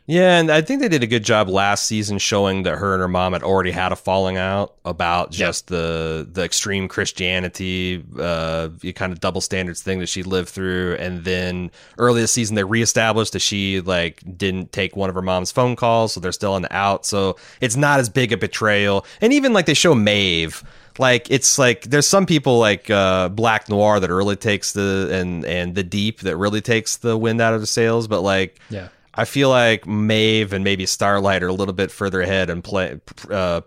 Yeah, 0.10 0.40
and 0.40 0.50
I 0.50 0.62
think 0.62 0.82
they 0.82 0.88
did 0.88 1.04
a 1.04 1.08
good 1.08 1.24
job 1.24 1.50
last 1.50 1.86
season 1.86 2.18
showing 2.18 2.64
that 2.64 2.80
her 2.80 2.96
and 2.96 3.02
her 3.02 3.08
mom 3.08 3.34
had 3.34 3.44
already 3.44 3.70
had 3.70 3.92
a 3.92 3.96
falling 3.96 4.38
out 4.38 4.74
about 4.84 5.30
just 5.30 5.68
the 5.68 6.28
the 6.28 6.44
extreme 6.44 6.88
Christianity, 6.88 8.04
uh, 8.20 8.70
kind 8.96 9.14
of 9.14 9.20
double 9.20 9.40
standards 9.40 9.84
thing 9.84 10.00
that 10.00 10.10
she 10.10 10.24
lived 10.24 10.50
through, 10.50 10.96
and 10.96 11.26
then 11.26 11.70
early 12.00 12.22
this 12.22 12.32
season 12.32 12.56
they 12.56 12.64
reestablished 12.64 13.34
that 13.34 13.40
she 13.40 13.82
like 13.82 14.24
didn't 14.36 14.72
take 14.72 14.96
one 14.96 15.10
of 15.10 15.16
her 15.16 15.22
mom's 15.22 15.52
phone 15.52 15.76
calls, 15.76 16.14
so 16.14 16.20
they're 16.20 16.32
still 16.32 16.54
on 16.54 16.64
the 16.64 16.76
out. 16.76 17.06
So 17.06 17.36
it's 17.62 17.76
not 17.76 18.00
as 18.00 18.10
big 18.10 18.34
a 18.34 18.38
betrayal, 18.38 19.06
and 19.22 19.32
even 19.32 19.54
like 19.54 19.68
they 19.68 19.76
show 19.76 19.94
Maeve 19.94 20.64
like 20.98 21.30
it's 21.30 21.60
like 21.60 21.84
there's 21.84 22.08
some 22.08 22.26
people 22.26 22.58
like 22.58 22.90
uh, 22.90 23.30
Black 23.30 23.70
Noir 23.70 24.00
that 24.00 24.12
really 24.12 24.38
takes 24.38 24.74
the 24.74 25.10
and 25.12 25.46
and 25.46 25.76
the 25.76 25.84
Deep 25.84 26.22
that 26.22 26.36
really 26.36 26.62
takes 26.62 26.98
the 26.98 27.16
wind 27.16 27.42
out 27.42 27.54
of 27.54 27.62
the 27.62 27.68
sails, 27.68 28.08
but 28.08 28.22
like 28.22 28.60
Yeah. 28.72 28.88
I 29.20 29.26
feel 29.26 29.50
like 29.50 29.86
Maeve 29.86 30.54
and 30.54 30.64
maybe 30.64 30.86
Starlight 30.86 31.44
are 31.44 31.50
a 31.50 31.54
little 31.54 31.74
bit 31.74 31.92
further 31.92 32.22
ahead 32.22 32.50
and 32.50 32.64
play 32.64 33.02
uh, 33.30 33.60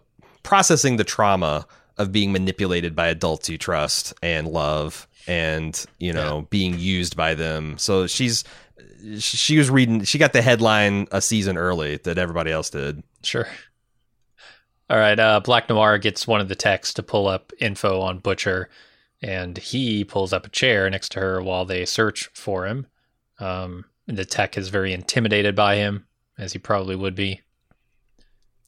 processing 0.43 0.97
the 0.97 1.05
trauma 1.05 1.67
of 1.99 2.11
being 2.11 2.33
manipulated 2.33 2.97
by 2.97 3.09
adults 3.09 3.51
you 3.51 3.59
trust 3.59 4.15
and 4.23 4.49
love, 4.49 5.07
and 5.27 5.85
you 5.99 6.11
know 6.11 6.47
being 6.49 6.79
used 6.79 7.19
by 7.19 7.35
them. 7.35 7.77
So 7.77 8.07
she's 8.07 8.45
she 9.19 9.59
was 9.59 9.69
reading. 9.69 10.05
She 10.05 10.17
got 10.17 10.33
the 10.33 10.41
headline 10.41 11.07
a 11.13 11.21
season 11.21 11.59
early 11.59 11.99
that 11.99 12.17
everybody 12.17 12.51
else 12.51 12.71
did. 12.71 13.03
Sure. 13.23 13.47
All 14.89 14.97
right. 14.97 15.21
Uh, 15.21 15.41
Black 15.41 15.69
Noir 15.69 15.99
gets 15.99 16.27
one 16.27 16.41
of 16.41 16.49
the 16.49 16.57
techs 16.57 16.95
to 16.95 17.03
pull 17.03 17.29
up 17.29 17.53
info 17.59 18.01
on 18.01 18.21
Butcher, 18.21 18.71
and 19.21 19.59
he 19.59 20.03
pulls 20.03 20.33
up 20.33 20.47
a 20.47 20.51
chair 20.51 20.89
next 20.89 21.13
to 21.13 21.21
her 21.21 21.43
while 21.43 21.67
they 21.67 21.85
search 21.85 22.31
for 22.33 22.67
him. 22.67 22.87
Um, 23.39 23.85
the 24.07 24.25
tech 24.25 24.57
is 24.59 24.69
very 24.69 24.93
intimidated 24.93 25.55
by 25.55 25.77
him, 25.77 26.07
as 26.39 26.53
he 26.53 26.59
probably 26.59 26.97
would 26.97 27.15
be. 27.15 27.41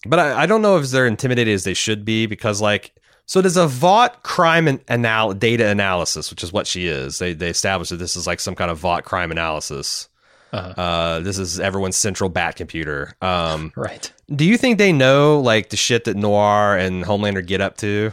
But 0.07 0.19
I, 0.19 0.43
I 0.43 0.47
don't 0.47 0.63
know 0.63 0.77
if 0.79 0.89
they're 0.91 1.07
intimidated 1.07 1.55
as 1.55 1.65
they 1.65 1.75
should 1.75 2.05
be 2.05 2.27
because, 2.27 2.61
like, 2.61 2.93
so 3.27 3.41
there's 3.41 3.57
a 3.57 3.67
Vought 3.67 4.23
crime 4.23 4.69
and 4.69 4.81
anal- 4.91 5.33
data 5.33 5.67
analysis, 5.69 6.31
which 6.31 6.43
is 6.43 6.53
what 6.53 6.67
she 6.67 6.87
is. 6.87 7.19
They 7.19 7.33
they 7.33 7.49
established 7.49 7.91
that 7.91 7.97
this 7.97 8.17
is 8.17 8.27
like 8.27 8.39
some 8.41 8.55
kind 8.55 8.71
of 8.71 8.79
Vought 8.79 9.05
crime 9.05 9.31
analysis. 9.31 10.09
Uh-huh. 10.53 10.81
Uh, 10.81 11.21
this 11.21 11.39
is 11.39 11.59
everyone's 11.59 11.97
central 11.97 12.31
bat 12.31 12.55
computer. 12.55 13.15
Um, 13.23 13.73
Right. 13.77 14.13
do 14.35 14.45
you 14.45 14.57
think 14.57 14.79
they 14.79 14.93
know 14.93 15.41
like 15.41 15.71
the 15.71 15.77
shit 15.77 16.05
that 16.05 16.17
Noir 16.17 16.77
and 16.77 17.03
Homelander 17.05 17.45
get 17.45 17.61
up 17.61 17.77
to? 17.79 18.13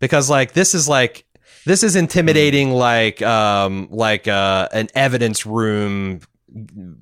Because 0.00 0.28
like 0.28 0.52
this 0.52 0.74
is 0.74 0.88
like 0.88 1.24
this 1.68 1.82
is 1.82 1.94
intimidating 1.96 2.70
like 2.72 3.22
um 3.22 3.88
like 3.90 4.26
uh 4.26 4.68
an 4.72 4.88
evidence 4.94 5.46
room 5.46 6.20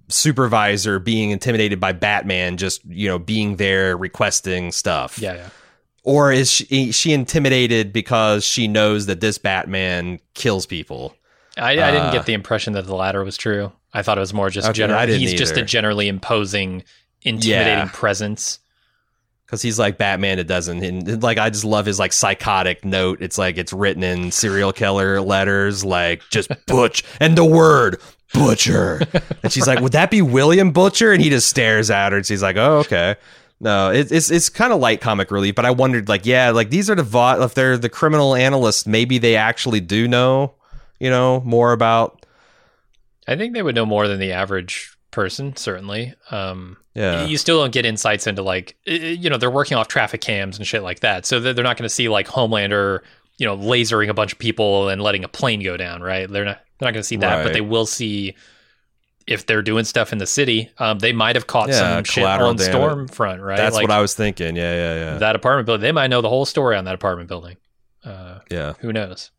supervisor 0.09 0.99
being 0.99 1.31
intimidated 1.31 1.81
by 1.81 1.93
Batman 1.93 2.57
just 2.57 2.85
you 2.85 3.09
know 3.09 3.19
being 3.19 3.57
there 3.57 3.97
requesting 3.97 4.73
stuff. 4.73 5.19
Yeah. 5.19 5.35
Yeah. 5.35 5.49
Or 6.03 6.31
is 6.31 6.49
she, 6.49 6.93
she 6.93 7.13
intimidated 7.13 7.93
because 7.93 8.45
she 8.45 8.69
knows 8.69 9.07
that 9.07 9.21
this 9.21 9.39
Batman 9.39 10.21
kills 10.35 10.65
people? 10.65 11.17
I, 11.57 11.71
I 11.73 11.75
didn't 11.91 11.97
Uh, 12.09 12.13
get 12.13 12.27
the 12.27 12.33
impression 12.33 12.75
that 12.75 12.87
the 12.87 12.95
latter 12.95 13.25
was 13.25 13.37
true. 13.37 13.73
I 13.93 14.03
thought 14.03 14.17
it 14.17 14.21
was 14.21 14.33
more 14.33 14.49
just 14.49 14.69
Okay, 14.69 14.77
general. 14.77 15.05
He's 15.07 15.35
just 15.35 15.57
a 15.57 15.63
generally 15.63 16.07
imposing, 16.07 16.85
intimidating 17.23 17.87
Yeah. 17.87 17.91
presence. 17.93 18.61
Because 19.47 19.63
he's 19.63 19.79
like 19.79 19.97
Batman. 19.97 20.39
It 20.39 20.47
doesn't, 20.47 20.83
and 20.83 21.23
like 21.23 21.39
I 21.39 21.49
just 21.51 21.65
love 21.65 21.87
his 21.87 21.99
like 21.99 22.13
psychotic 22.13 22.85
note. 22.85 23.23
It's 23.23 23.39
like 23.39 23.57
it's 23.57 23.73
written 23.73 24.03
in 24.03 24.33
serial 24.33 24.73
killer 24.73 25.21
letters, 25.21 25.85
like 25.85 26.23
just 26.31 26.51
butch 26.67 27.05
and 27.21 27.39
the 27.39 27.45
word 27.45 28.01
butcher. 28.35 29.01
and 29.43 29.53
she's 29.53 29.67
like, 29.67 29.81
"Would 29.81 29.93
that 29.93 30.11
be 30.11 30.21
William 30.23 30.73
Butcher?" 30.73 31.13
And 31.13 31.23
he 31.23 31.31
just 31.31 31.49
stares 31.49 31.91
at 31.91 32.13
her, 32.13 32.19
and 32.19 32.27
she's 32.27 32.43
like, 32.43 32.57
"Oh, 32.57 32.79
okay." 32.79 33.17
No, 33.59 33.91
it, 33.91 34.13
it's 34.13 34.31
it's 34.31 34.49
kind 34.51 34.73
of 34.73 34.81
light 34.81 35.01
comic 35.01 35.31
relief, 35.31 35.55
but 35.55 35.65
I 35.65 35.71
wondered, 35.71 36.09
like, 36.09 36.27
yeah, 36.27 36.51
like 36.51 36.69
these 36.69 36.91
are 36.91 36.95
the 36.95 37.03
Vought, 37.03 37.41
if 37.41 37.55
they're 37.55 37.79
the 37.79 37.89
criminal 37.89 38.35
analysts, 38.35 38.87
maybe 38.87 39.17
they 39.17 39.37
actually 39.37 39.81
do 39.81 40.07
know, 40.07 40.55
you 41.01 41.09
know, 41.09 41.41
more 41.41 41.73
about. 41.73 42.27
I 43.27 43.37
think 43.37 43.55
they 43.55 43.63
would 43.63 43.75
know 43.75 43.87
more 43.87 44.09
than 44.09 44.21
the 44.21 44.33
average 44.33 44.96
person, 45.11 45.57
certainly. 45.57 46.15
Um, 46.31 46.77
Yeah. 46.95 47.25
You 47.27 47.37
still 47.39 47.61
don't 47.61 47.73
get 47.73 47.85
insights 47.87 48.27
into 48.27 48.43
like, 48.43 48.77
you 48.87 49.29
know, 49.31 49.37
they're 49.39 49.51
working 49.51 49.77
off 49.77 49.89
traffic 49.89 50.21
cams 50.21 50.59
and 50.59 50.67
shit 50.67 50.83
like 50.83 51.01
that. 51.01 51.27
So 51.27 51.41
they're 51.41 51.55
not 51.65 51.77
going 51.77 51.85
to 51.89 51.95
see 51.95 52.09
like 52.09 52.27
Homelander, 52.27 53.01
you 53.39 53.47
know, 53.47 53.57
lasering 53.57 54.09
a 54.09 54.15
bunch 54.15 54.33
of 54.33 54.39
people 54.39 54.89
and 54.89 55.01
letting 55.03 55.25
a 55.25 55.29
plane 55.29 55.63
go 55.63 55.77
down, 55.77 56.03
right? 56.03 56.29
They're 56.31 56.45
not 56.45 56.61
they're 56.79 56.87
not 56.89 56.93
going 56.93 57.03
to 57.03 57.07
see 57.09 57.17
that, 57.17 57.43
but 57.45 57.53
they 57.55 57.61
will 57.63 57.87
see 57.87 58.35
if 59.27 59.45
they're 59.47 59.63
doing 59.63 59.85
stuff 59.85 60.13
in 60.13 60.19
the 60.19 60.27
city. 60.27 60.71
Um, 60.79 60.99
they 61.01 61.13
might 61.13 61.35
have 61.37 61.47
caught 61.47 61.69
Yeah, 61.69 61.97
some 61.97 62.05
shit 62.05 62.25
on 62.25 62.57
damage. 62.57 62.75
Stormfront, 62.75 63.43
right? 63.43 63.57
That's 63.57 63.75
Like, 63.75 63.83
what 63.89 63.91
I 63.91 64.01
was 64.01 64.15
thinking. 64.15 64.55
Yeah, 64.57 64.75
yeah, 64.75 64.95
yeah, 65.13 65.19
That 65.19 65.35
apartment 65.35 65.67
building, 65.67 65.83
they 65.83 65.93
might 65.93 66.09
know 66.09 66.21
the 66.21 66.29
whole 66.29 66.45
story 66.45 66.77
on 66.77 66.85
that 66.85 66.95
apartment 66.95 67.29
building. 67.29 67.57
Uh, 68.05 68.39
yeah. 68.51 68.75
who 68.81 68.93
knows? 68.93 69.31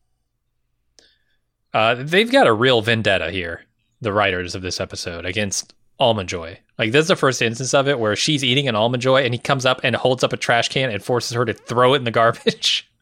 Uh, 1.72 1.94
they've 1.96 2.30
got 2.30 2.46
a 2.46 2.52
real 2.52 2.80
vendetta 2.82 3.30
here, 3.30 3.64
the 4.00 4.12
writers 4.12 4.54
of 4.54 4.62
this 4.62 4.80
episode, 4.80 5.24
against 5.26 5.74
Almond 5.98 6.28
Joy. 6.28 6.58
Like, 6.78 6.92
this 6.92 7.02
is 7.02 7.08
the 7.08 7.16
first 7.16 7.42
instance 7.42 7.74
of 7.74 7.88
it 7.88 7.98
where 7.98 8.14
she's 8.14 8.44
eating 8.44 8.68
an 8.68 8.76
Almond 8.76 9.02
Joy 9.02 9.24
and 9.24 9.34
he 9.34 9.38
comes 9.38 9.66
up 9.66 9.80
and 9.82 9.96
holds 9.96 10.22
up 10.22 10.32
a 10.32 10.36
trash 10.36 10.68
can 10.68 10.90
and 10.90 11.02
forces 11.02 11.32
her 11.32 11.44
to 11.44 11.52
throw 11.52 11.94
it 11.94 11.98
in 11.98 12.04
the 12.04 12.10
garbage. 12.10 12.88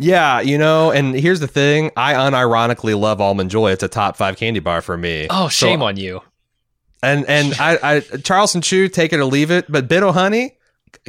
Yeah, 0.00 0.40
you 0.40 0.58
know, 0.58 0.92
and 0.92 1.12
here's 1.12 1.40
the 1.40 1.48
thing: 1.48 1.90
I 1.96 2.14
unironically 2.14 2.96
love 2.98 3.20
almond 3.20 3.50
joy. 3.50 3.72
It's 3.72 3.82
a 3.82 3.88
top 3.88 4.16
five 4.16 4.36
candy 4.36 4.60
bar 4.60 4.80
for 4.80 4.96
me. 4.96 5.26
Oh, 5.28 5.48
So- 5.48 5.66
shame 5.66 5.82
on 5.82 5.96
you. 5.96 6.20
And 7.02 7.26
and 7.26 7.54
I, 7.58 7.78
I 7.82 8.00
Charleston 8.00 8.60
Chew, 8.60 8.88
take 8.88 9.12
it 9.12 9.18
or 9.18 9.24
leave 9.24 9.50
it, 9.50 9.66
but 9.68 9.88
Bit 9.88 10.02
Honey, 10.04 10.56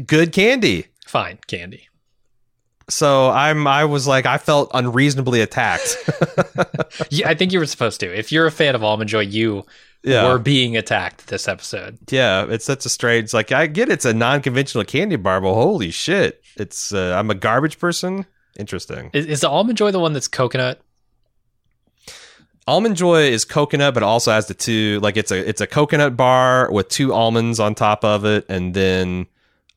good 0.05 0.31
candy. 0.31 0.85
Fine, 1.05 1.39
candy. 1.47 1.88
So 2.89 3.29
I'm 3.29 3.67
I 3.67 3.85
was 3.85 4.07
like 4.07 4.25
I 4.25 4.37
felt 4.37 4.71
unreasonably 4.73 5.41
attacked. 5.41 5.95
Yeah, 7.11 7.29
I 7.29 7.35
think 7.35 7.51
you 7.53 7.59
were 7.59 7.65
supposed 7.65 7.99
to. 8.01 8.17
If 8.17 8.31
you're 8.31 8.45
a 8.45 8.51
fan 8.51 8.75
of 8.75 8.83
Almond 8.83 9.09
Joy, 9.09 9.21
you 9.21 9.65
yeah, 10.03 10.27
were 10.27 10.39
being 10.39 10.75
attacked 10.75 11.27
this 11.27 11.47
episode. 11.47 11.97
yeah. 12.09 12.45
It's 12.49 12.65
such 12.65 12.85
a 12.85 12.89
strange. 12.89 13.25
It's 13.25 13.33
like 13.33 13.51
I 13.51 13.67
get 13.67 13.89
it's 13.89 14.05
a 14.05 14.13
non-conventional 14.13 14.83
candy 14.85 15.15
bar, 15.15 15.39
but 15.41 15.53
holy 15.53 15.91
shit, 15.91 16.43
it's 16.57 16.93
uh, 16.93 17.15
I'm 17.17 17.29
a 17.29 17.35
garbage 17.35 17.79
person. 17.79 18.25
Interesting. 18.57 19.11
Is, 19.13 19.25
is 19.25 19.41
the 19.41 19.49
Almond 19.49 19.77
Joy 19.77 19.91
the 19.91 19.99
one 19.99 20.13
that's 20.13 20.27
coconut? 20.27 20.81
Almond 22.67 22.97
Joy 22.97 23.23
is 23.23 23.45
coconut, 23.45 23.93
but 23.93 24.03
also 24.03 24.31
has 24.31 24.47
the 24.47 24.53
two 24.53 24.99
like 25.01 25.17
it's 25.17 25.31
a 25.31 25.47
it's 25.47 25.61
a 25.61 25.67
coconut 25.67 26.17
bar 26.17 26.71
with 26.71 26.89
two 26.89 27.13
almonds 27.13 27.59
on 27.59 27.75
top 27.75 28.03
of 28.03 28.25
it, 28.25 28.45
and 28.49 28.73
then 28.73 29.27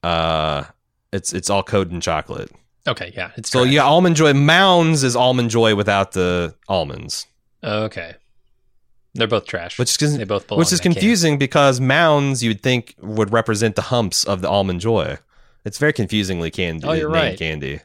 uh, 0.03 0.65
it's 1.13 1.33
it's 1.33 1.49
all 1.49 1.63
coated 1.63 1.93
in 1.93 2.01
chocolate. 2.01 2.51
Okay, 2.87 3.13
yeah. 3.17 3.31
It's 3.37 3.51
So 3.51 3.63
trash. 3.63 3.73
yeah, 3.75 3.85
almond 3.85 4.17
joy 4.17 4.35
mounds 4.35 5.03
is 5.05 5.15
almond 5.15 5.51
joy 5.51 5.75
without 5.75 6.13
the 6.13 6.55
almonds, 6.69 7.27
Okay. 7.63 8.15
They're 9.15 9.29
both 9.29 9.45
trash. 9.47 9.79
which 9.79 10.01
is 10.03 10.17
they 10.17 10.25
both 10.25 10.51
which 10.51 10.73
is 10.73 10.81
confusing 10.81 11.39
because 11.39 11.81
mounds 11.81 12.43
you'd 12.43 12.63
think 12.63 12.95
would 13.01 13.31
represent 13.33 13.77
the 13.77 13.83
humps 13.83 14.25
of 14.25 14.41
the 14.41 14.49
almond 14.49 14.81
joy. 14.81 15.19
It's 15.65 15.77
very 15.79 15.93
confusingly 15.93 16.51
candy. 16.51 16.87
Oh, 16.89 16.93
you're 16.93 17.11
right. 17.11 17.39
Candy. 17.39 17.81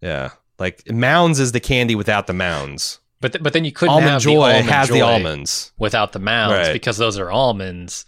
Yeah, 0.00 0.30
like 0.58 0.90
mounds 0.90 1.38
is 1.38 1.52
the 1.52 1.60
candy 1.60 1.94
without 1.94 2.26
the 2.26 2.32
mounds. 2.32 2.98
But 3.20 3.32
th- 3.34 3.42
but 3.42 3.52
then 3.52 3.64
you 3.66 3.72
couldn't 3.72 3.94
almond 3.94 4.10
have 4.12 4.22
joy 4.22 4.32
the 4.32 4.40
almond 4.54 4.70
has 4.70 4.88
the 4.88 4.98
Joy 5.00 5.04
almonds. 5.06 5.72
without 5.78 6.12
the 6.12 6.18
mounds 6.18 6.68
Right. 6.68 6.72
because 6.72 6.96
those 6.96 7.18
are 7.18 7.30
almonds. 7.30 8.06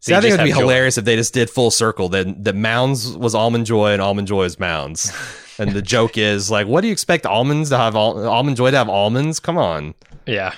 So 0.00 0.12
See, 0.12 0.14
I 0.16 0.20
think 0.22 0.34
it'd 0.34 0.44
be 0.44 0.52
joy. 0.52 0.60
hilarious 0.60 0.96
if 0.96 1.04
they 1.04 1.14
just 1.16 1.34
did 1.34 1.50
full 1.50 1.70
circle. 1.70 2.08
That 2.08 2.42
the 2.42 2.54
mounds 2.54 3.16
was 3.16 3.34
almond 3.34 3.66
joy 3.66 3.92
and 3.92 4.00
almond 4.00 4.28
joy 4.28 4.44
is 4.44 4.58
mounds. 4.58 5.12
and 5.58 5.72
the 5.72 5.82
joke 5.82 6.16
is 6.16 6.50
like, 6.50 6.66
what 6.66 6.80
do 6.80 6.86
you 6.86 6.92
expect 6.92 7.26
almonds 7.26 7.68
to 7.68 7.76
have? 7.76 7.94
Al- 7.94 8.26
almond 8.26 8.56
joy 8.56 8.70
to 8.70 8.76
have 8.78 8.88
almonds? 8.88 9.38
Come 9.40 9.58
on. 9.58 9.94
Yeah. 10.26 10.54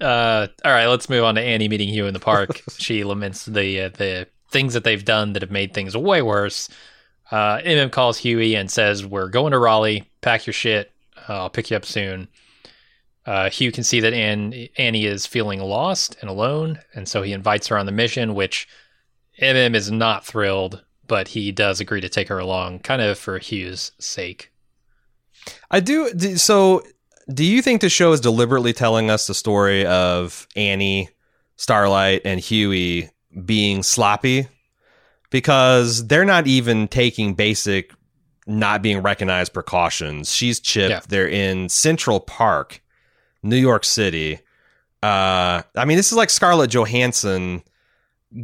Uh, 0.00 0.48
all 0.64 0.72
right, 0.72 0.86
let's 0.86 1.08
move 1.08 1.24
on 1.24 1.36
to 1.36 1.40
Annie 1.40 1.68
meeting 1.68 1.88
Hugh 1.88 2.06
in 2.06 2.14
the 2.14 2.20
park. 2.20 2.62
she 2.78 3.04
laments 3.04 3.44
the 3.46 3.82
uh, 3.82 3.88
the 3.90 4.26
things 4.50 4.74
that 4.74 4.84
they've 4.84 5.04
done 5.04 5.32
that 5.32 5.42
have 5.42 5.50
made 5.50 5.72
things 5.72 5.96
way 5.96 6.20
worse. 6.20 6.68
Uh, 7.30 7.58
MM 7.58 7.90
calls 7.90 8.18
Huey 8.18 8.54
and 8.56 8.70
says, 8.70 9.06
"We're 9.06 9.28
going 9.28 9.52
to 9.52 9.58
Raleigh. 9.58 10.04
Pack 10.20 10.46
your 10.46 10.52
shit. 10.54 10.92
Uh, 11.28 11.34
I'll 11.34 11.50
pick 11.50 11.70
you 11.70 11.76
up 11.76 11.84
soon." 11.84 12.28
Uh, 13.26 13.50
Hugh 13.50 13.72
can 13.72 13.84
see 13.84 14.00
that 14.00 14.14
Ann- 14.14 14.68
Annie 14.78 15.06
is 15.06 15.26
feeling 15.26 15.60
lost 15.60 16.16
and 16.20 16.30
alone, 16.30 16.80
and 16.94 17.08
so 17.08 17.22
he 17.22 17.32
invites 17.32 17.66
her 17.68 17.78
on 17.78 17.86
the 17.86 17.92
mission. 17.92 18.34
Which 18.34 18.68
MM 19.40 19.74
is 19.74 19.90
not 19.90 20.24
thrilled, 20.24 20.84
but 21.06 21.28
he 21.28 21.52
does 21.52 21.80
agree 21.80 22.00
to 22.00 22.08
take 22.08 22.28
her 22.28 22.38
along, 22.38 22.80
kind 22.80 23.02
of 23.02 23.18
for 23.18 23.38
Hugh's 23.38 23.92
sake. 23.98 24.52
I 25.70 25.80
do. 25.80 26.36
So, 26.36 26.82
do 27.32 27.44
you 27.44 27.62
think 27.62 27.80
the 27.80 27.88
show 27.88 28.12
is 28.12 28.20
deliberately 28.20 28.72
telling 28.72 29.10
us 29.10 29.26
the 29.26 29.34
story 29.34 29.84
of 29.84 30.46
Annie, 30.54 31.08
Starlight, 31.56 32.22
and 32.24 32.40
Huey 32.40 33.10
being 33.44 33.82
sloppy? 33.82 34.48
because 35.30 36.06
they're 36.06 36.24
not 36.24 36.46
even 36.46 36.88
taking 36.88 37.34
basic 37.34 37.92
not 38.46 38.80
being 38.80 39.02
recognized 39.02 39.52
precautions. 39.52 40.32
She's 40.32 40.60
chipped. 40.60 40.90
Yeah. 40.90 41.00
They're 41.08 41.28
in 41.28 41.68
Central 41.68 42.20
Park, 42.20 42.80
New 43.46 43.56
York 43.56 43.84
City. 43.84 44.40
Uh, 45.02 45.62
I 45.76 45.84
mean, 45.84 45.96
this 45.96 46.10
is 46.10 46.16
like 46.16 46.30
Scarlett 46.30 46.70
Johansson 46.70 47.62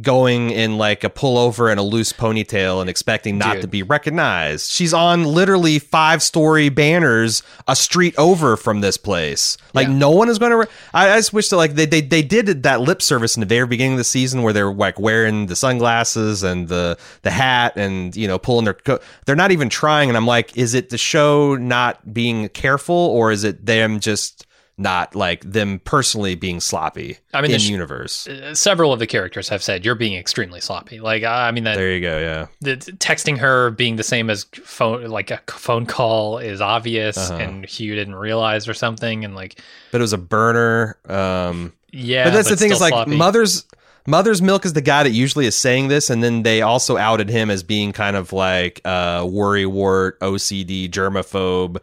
going 0.01 0.49
in 0.49 0.77
like 0.77 1.03
a 1.03 1.09
pullover 1.09 1.69
and 1.69 1.77
a 1.79 1.83
loose 1.83 2.13
ponytail 2.13 2.79
and 2.79 2.89
expecting 2.89 3.37
not 3.37 3.53
Dude. 3.55 3.61
to 3.63 3.67
be 3.67 3.83
recognized. 3.83 4.71
She's 4.71 4.93
on 4.93 5.25
literally 5.25 5.77
five 5.77 6.23
story 6.23 6.69
banners 6.69 7.43
a 7.67 7.75
street 7.75 8.15
over 8.17 8.55
from 8.55 8.79
this 8.79 8.95
place. 8.95 9.57
Like 9.73 9.89
Yeah. 9.89 9.93
no 9.95 10.11
one 10.11 10.29
is 10.29 10.39
going 10.39 10.51
to. 10.51 10.57
Re- 10.59 10.65
I, 10.93 11.11
I 11.11 11.17
just 11.17 11.33
wish 11.33 11.49
that 11.49 11.57
like 11.57 11.73
they, 11.75 11.85
they 11.85 11.99
they 12.01 12.23
did 12.23 12.63
that 12.63 12.79
lip 12.81 13.01
service 13.01 13.35
in 13.35 13.41
the 13.41 13.45
very 13.45 13.67
beginning 13.67 13.93
of 13.93 13.97
the 13.97 14.03
season 14.05 14.41
where 14.41 14.53
they're 14.53 14.73
like 14.73 14.97
wearing 14.99 15.47
the 15.47 15.55
sunglasses 15.55 16.43
and 16.43 16.69
the 16.69 16.97
the 17.23 17.31
hat 17.31 17.73
and 17.75 18.15
you 18.15 18.27
know 18.27 18.39
pulling 18.39 18.63
their 18.63 18.73
coat. 18.75 19.03
They're 19.25 19.35
not 19.35 19.51
even 19.51 19.67
trying, 19.69 20.09
and 20.09 20.15
I'm 20.17 20.25
like, 20.27 20.57
is 20.57 20.73
it 20.73 20.89
the 20.89 20.97
show 20.97 21.55
not 21.55 22.13
being 22.13 22.47
careful 22.49 22.95
or 22.95 23.31
is 23.31 23.43
it 23.43 23.65
them 23.65 23.99
just 23.99 24.47
not 24.77 25.15
like 25.15 25.41
them 25.49 25.79
personally 25.85 26.35
being 26.35 26.59
sloppy? 26.59 27.17
I 27.33 27.41
mean, 27.41 27.49
the 27.51 27.55
in 27.55 27.61
sh- 27.61 27.69
universe. 27.69 28.27
Uh, 28.27 28.55
Several 28.55 28.91
of 28.91 28.99
the 28.99 29.05
characters 29.07 29.47
have 29.49 29.61
said 29.61 29.85
you're 29.85 29.93
being 29.95 30.15
extremely 30.15 30.59
sloppy. 30.61 30.99
Like 30.99 31.23
I 31.23 31.51
mean 31.51 31.63
that 31.65 31.75
There 31.75 31.91
you 31.93 32.01
go. 32.01 32.19
Yeah. 32.19 32.47
the 32.61 32.77
texting 32.77 33.37
her 33.37 33.69
being 33.71 33.97
the 33.97 34.03
same 34.03 34.29
as 34.29 34.45
phone 34.63 35.05
like 35.05 35.29
a 35.31 35.39
phone 35.47 35.85
call 35.85 36.39
is 36.39 36.59
obvious 36.61 37.17
Uh-huh. 37.17 37.35
and 37.39 37.65
Hugh 37.65 37.95
didn't 37.95 38.15
realize 38.15 38.67
or 38.67 38.73
something 38.73 39.23
and 39.23 39.35
like 39.35 39.59
But 39.91 39.99
it 39.99 40.03
was 40.03 40.13
a 40.13 40.17
burner. 40.17 40.97
Um, 41.07 41.73
yeah 41.91 42.23
but 42.23 42.31
that's 42.33 42.49
the 42.49 42.55
thing 42.55 42.71
is 42.71 42.81
like 42.81 42.91
sloppy. 42.93 43.15
mother's 43.15 43.65
mother's 44.07 44.41
milk 44.41 44.65
is 44.65 44.73
the 44.73 44.81
guy 44.81 45.03
that 45.03 45.11
usually 45.11 45.45
is 45.45 45.55
saying 45.55 45.87
this 45.87 46.09
and 46.09 46.23
then 46.23 46.41
they 46.43 46.61
also 46.63 46.97
outed 46.97 47.29
him 47.29 47.51
as 47.51 47.61
being 47.61 47.91
kind 47.93 48.15
of 48.15 48.33
like 48.33 48.81
uh 48.83 49.21
worrywart 49.21 50.17
ocd 50.17 50.89
germaphobe 50.89 51.77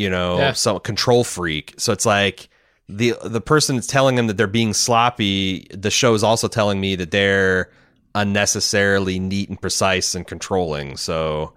you 0.00 0.10
know 0.10 0.38
Yeah. 0.38 0.52
some 0.52 0.80
control 0.80 1.22
freak. 1.24 1.74
So 1.78 1.92
it's 1.92 2.06
like 2.06 2.48
the 2.88 3.14
the 3.22 3.40
person 3.40 3.76
that's 3.76 3.86
telling 3.86 4.16
them 4.16 4.26
that 4.26 4.36
they're 4.36 4.46
being 4.46 4.72
sloppy. 4.72 5.66
The 5.72 5.90
show 5.90 6.14
is 6.14 6.24
also 6.24 6.48
telling 6.48 6.80
me 6.80 6.96
that 6.96 7.10
they're 7.10 7.70
unnecessarily 8.14 9.18
neat 9.20 9.48
and 9.48 9.60
precise 9.60 10.14
and 10.16 10.26
controlling. 10.26 10.96
So 10.96 11.52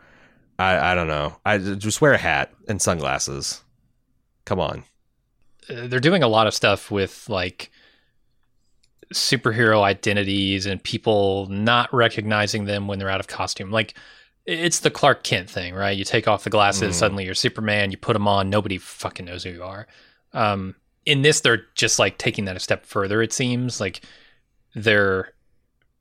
i 0.59 0.91
i 0.91 0.95
don't 0.95 1.07
know. 1.07 1.37
I 1.45 1.57
just 1.57 2.01
wear 2.01 2.13
a 2.13 2.17
hat 2.17 2.53
and 2.67 2.81
sunglasses. 2.81 3.63
Come 4.45 4.59
on. 4.59 4.83
Uh, 5.69 5.87
they're 5.87 5.99
doing 6.01 6.21
a 6.23 6.27
lot 6.27 6.45
of 6.47 6.53
stuff 6.53 6.91
with 6.91 7.27
like 7.29 7.71
superhero 9.13 9.81
identities 9.81 10.65
and 10.65 10.83
people 10.83 11.47
not 11.47 11.93
recognizing 11.93 12.65
them 12.65 12.87
when 12.87 12.99
they're 12.99 13.09
out 13.09 13.19
of 13.19 13.27
costume. 13.27 13.71
Like 13.71 13.93
it's 14.45 14.79
the 14.81 14.91
Clark 14.91 15.23
Kent 15.23 15.49
thing, 15.49 15.73
right? 15.73 15.97
You 15.97 16.03
take 16.03 16.27
off 16.27 16.43
the 16.43 16.49
glasses, 16.49 16.95
Mhm. 16.95 16.99
suddenly 16.99 17.25
you're 17.25 17.33
Superman. 17.33 17.91
You 17.91 17.97
put 17.97 18.13
them 18.13 18.27
on, 18.27 18.49
nobody 18.49 18.77
fucking 18.77 19.25
knows 19.25 19.43
who 19.43 19.51
you 19.51 19.63
are. 19.63 19.87
Um, 20.33 20.75
in 21.05 21.21
this, 21.21 21.41
they're 21.41 21.65
just 21.75 21.99
like 21.99 22.17
taking 22.17 22.45
that 22.45 22.55
a 22.55 22.59
step 22.59 22.85
further. 22.85 23.21
It 23.21 23.33
seems 23.33 23.79
like 23.79 24.01
they're 24.75 25.33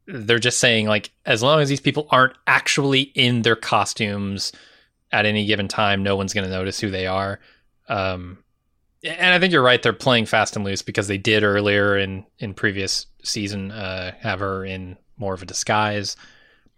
they're 0.07 0.41
just 0.41 0.59
saying 0.59 0.87
like 0.89 1.11
as 1.27 1.43
long 1.45 1.61
as 1.61 1.69
these 1.69 1.81
people 1.81 2.09
aren't 2.11 2.35
actually 2.49 3.03
in 3.03 3.43
their 3.43 3.55
costumes 3.55 4.53
at 5.13 5.27
any 5.27 5.47
given 5.47 5.69
time, 5.69 6.03
no 6.03 6.17
one's 6.17 6.35
going 6.35 6.45
to 6.45 6.51
notice 6.53 6.81
who 6.81 6.91
they 6.91 7.07
are. 7.07 7.39
Um, 7.89 8.39
and 9.05 9.33
I 9.35 9.39
think 9.39 9.53
you're 9.53 9.63
right. 9.63 9.81
They're 9.81 9.93
playing 9.93 10.27
fast 10.27 10.57
and 10.57 10.65
loose 10.65 10.83
because 10.83 11.07
they 11.07 11.19
did 11.19 11.45
earlier 11.45 11.97
in 11.97 12.25
in 12.39 12.55
previous 12.55 13.07
season 13.23 13.71
uh, 13.71 14.13
have 14.21 14.41
her 14.41 14.65
in 14.65 14.97
more 15.17 15.35
of 15.35 15.43
a 15.43 15.47
disguise, 15.47 16.17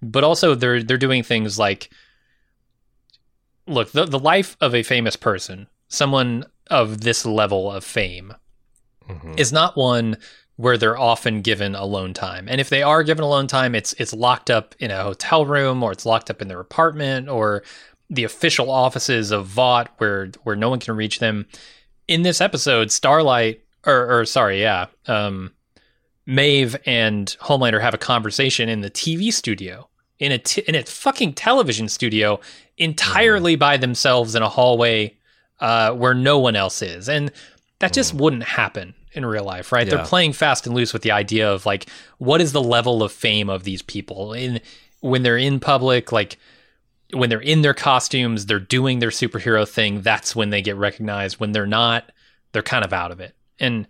but 0.02 0.24
also 0.24 0.54
they're 0.54 0.82
they're 0.82 0.98
doing 0.98 1.22
things 1.22 1.58
like 1.58 1.90
look 3.66 3.92
the 3.92 4.04
the 4.04 4.18
life 4.18 4.56
of 4.60 4.74
a 4.74 4.82
famous 4.82 5.16
person, 5.16 5.66
someone 5.88 6.44
of 6.70 7.00
this 7.02 7.24
level 7.26 7.70
of 7.70 7.84
fame, 7.84 8.34
Mhm. 9.08 9.38
is 9.38 9.52
not 9.52 9.76
one 9.76 10.16
where 10.56 10.78
they're 10.78 10.96
often 10.98 11.40
given 11.42 11.74
alone 11.74 12.14
time. 12.14 12.46
And 12.48 12.60
if 12.60 12.68
they 12.68 12.82
are 12.82 13.02
given 13.02 13.24
alone 13.24 13.46
time, 13.46 13.74
it's 13.74 13.92
it's 13.94 14.12
locked 14.12 14.50
up 14.50 14.74
in 14.78 14.90
a 14.90 15.02
hotel 15.02 15.44
room 15.46 15.82
or 15.82 15.92
it's 15.92 16.06
locked 16.06 16.30
up 16.30 16.40
in 16.40 16.48
their 16.48 16.60
apartment 16.60 17.28
or 17.28 17.62
the 18.10 18.24
official 18.24 18.70
offices 18.70 19.30
of 19.30 19.46
Vought 19.46 19.90
where 19.98 20.28
where 20.42 20.56
no 20.56 20.68
one 20.70 20.78
can 20.80 20.94
reach 20.96 21.18
them. 21.18 21.46
In 22.06 22.22
this 22.22 22.40
episode, 22.42 22.92
Starlight 22.92 23.62
or, 23.86 24.20
or 24.20 24.24
sorry, 24.26 24.60
yeah, 24.60 24.86
um, 25.06 25.52
Maeve 26.26 26.76
and 26.86 27.36
Homelander 27.40 27.80
have 27.80 27.94
a 27.94 27.98
conversation 27.98 28.68
in 28.68 28.80
the 28.80 28.90
TV 28.90 29.32
studio 29.32 29.88
in 30.18 30.32
a 30.32 30.38
t- 30.38 30.64
in 30.66 30.74
a 30.74 30.82
fucking 30.82 31.34
television 31.34 31.88
studio 31.88 32.40
entirely 32.78 33.56
by 33.56 33.76
themselves 33.76 34.34
in 34.34 34.42
a 34.42 34.48
hallway 34.48 35.14
uh, 35.60 35.92
where 35.92 36.14
no 36.14 36.38
one 36.38 36.56
else 36.56 36.82
is, 36.82 37.08
and 37.08 37.30
that 37.78 37.92
just 37.92 38.14
wouldn't 38.14 38.44
happen 38.44 38.94
in 39.12 39.24
real 39.24 39.44
life, 39.44 39.72
right? 39.72 39.86
Yeah. 39.86 39.96
They're 39.96 40.06
playing 40.06 40.32
fast 40.32 40.66
and 40.66 40.74
loose 40.74 40.92
with 40.92 41.02
the 41.02 41.12
idea 41.12 41.50
of 41.50 41.66
like 41.66 41.86
what 42.18 42.40
is 42.40 42.52
the 42.52 42.62
level 42.62 43.02
of 43.02 43.12
fame 43.12 43.48
of 43.48 43.64
these 43.64 43.82
people 43.82 44.32
in 44.32 44.60
when 45.00 45.22
they're 45.22 45.36
in 45.36 45.60
public, 45.60 46.12
like 46.12 46.38
when 47.12 47.28
they're 47.28 47.40
in 47.40 47.62
their 47.62 47.74
costumes, 47.74 48.46
they're 48.46 48.58
doing 48.58 48.98
their 48.98 49.10
superhero 49.10 49.68
thing. 49.68 50.00
That's 50.00 50.34
when 50.34 50.50
they 50.50 50.62
get 50.62 50.76
recognized. 50.76 51.38
When 51.38 51.52
they're 51.52 51.66
not, 51.66 52.10
they're 52.52 52.62
kind 52.62 52.84
of 52.84 52.92
out 52.92 53.12
of 53.12 53.20
it. 53.20 53.34
And 53.60 53.86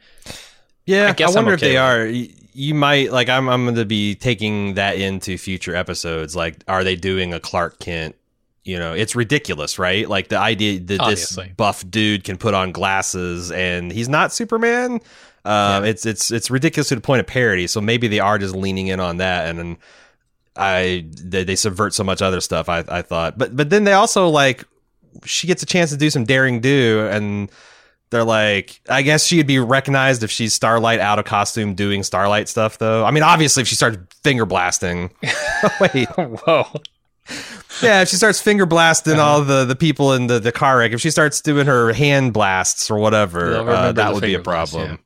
Yeah, 0.87 1.07
I 1.07 1.09
I, 1.09 1.13
guess 1.13 1.31
I'm 1.31 1.45
wonder 1.45 1.55
okay 1.55 1.67
if 1.67 1.73
they 1.73 1.77
are. 1.77 2.07
You 2.57 2.75
might 2.75 3.11
like. 3.13 3.29
I'm. 3.29 3.49
I'm 3.49 3.65
going 3.65 3.75
to 3.77 3.85
be 3.85 4.15
taking 4.15 4.75
that 4.75 4.97
into 4.97 5.39
future 5.39 5.75
episodes. 5.75 6.37
Like, 6.37 6.63
are 6.69 6.85
they 6.85 6.95
doing 6.95 7.35
a 7.35 7.41
Clark 7.41 7.79
Kent? 7.81 8.15
You 8.65 8.79
know, 8.79 8.95
it's 8.95 9.15
ridiculous, 9.15 9.79
right? 9.79 10.09
Like 10.09 10.29
the 10.29 10.39
idea 10.39 10.81
that 10.81 11.01
Obviously. 11.01 11.47
this 11.47 11.55
buff 11.55 11.85
dude 11.91 12.25
can 12.25 12.39
put 12.39 12.55
on 12.55 12.73
glasses 12.73 13.51
and 13.51 13.93
he's 13.93 14.09
not 14.09 14.33
Superman. 14.33 15.01
Um, 15.45 15.85
It's 15.85 16.07
it's 16.07 16.31
it's 16.31 16.51
ridiculous 16.51 16.89
to 16.89 16.95
the 16.95 17.03
point 17.03 17.21
of 17.21 17.27
parody. 17.27 17.67
So 17.67 17.81
maybe 17.81 18.09
they 18.09 18.21
are 18.21 18.39
just 18.39 18.55
leaning 18.55 18.87
in 18.87 19.01
on 19.01 19.19
that, 19.19 19.49
and 19.49 19.59
then 19.59 19.77
I 20.57 21.05
they, 21.11 21.45
they 21.45 21.57
subvert 21.57 21.93
so 21.93 22.05
much 22.05 22.23
other 22.23 22.41
stuff. 22.41 22.69
I 22.69 22.85
I 22.89 23.03
thought, 23.03 23.37
but 23.37 23.55
but 23.55 23.69
then 23.69 23.85
they 23.85 23.93
also 23.93 24.29
like 24.29 24.65
she 25.25 25.47
gets 25.47 25.63
a 25.63 25.67
chance 25.67 25.91
to 25.91 25.97
do 25.97 26.09
some 26.09 26.25
daring 26.25 26.61
do 26.61 27.07
and 27.11 27.51
they're 28.15 28.25
like 28.25 28.81
i 28.89 29.03
guess 29.03 29.27
she'd 29.27 29.47
be 29.47 29.59
recognized 29.59 30.23
if 30.23 30.31
she's 30.31 30.55
starlight 30.55 31.01
out 31.01 31.19
of 31.19 31.25
costume 31.25 31.75
doing 31.75 32.03
starlight 32.03 32.49
stuff 32.49 32.79
though. 32.79 33.05
I 33.05 33.11
mean 33.11 33.23
obviously 33.23 33.63
if 33.63 33.69
she 33.69 33.75
starts 33.75 33.99
finger 34.23 34.47
blasting. 34.47 35.11
Wait. 35.81 36.09
Whoa, 36.17 36.67
yeah 37.83 38.03
if 38.03 38.09
she 38.09 38.17
starts 38.17 38.41
finger 38.41 38.67
blasting 38.67 39.19
all 39.19 39.43
the 39.43 39.65
the 39.65 39.75
people 39.75 40.13
in 40.13 40.29
the 40.29 40.39
the 40.39 40.53
car 40.53 40.79
wreck 40.79 40.93
if 40.93 41.01
she 41.01 41.11
starts 41.11 41.41
doing 41.41 41.67
her 41.67 41.93
hand 41.93 42.33
blasts 42.33 42.91
or 42.91 42.99
whatever 42.99 43.57
uh, 43.57 43.93
that 43.93 44.15
would 44.15 44.23
be 44.23 44.35
a 44.35 44.39
finger 44.39 44.43
blast, 44.43 44.73
problem. 44.75 44.99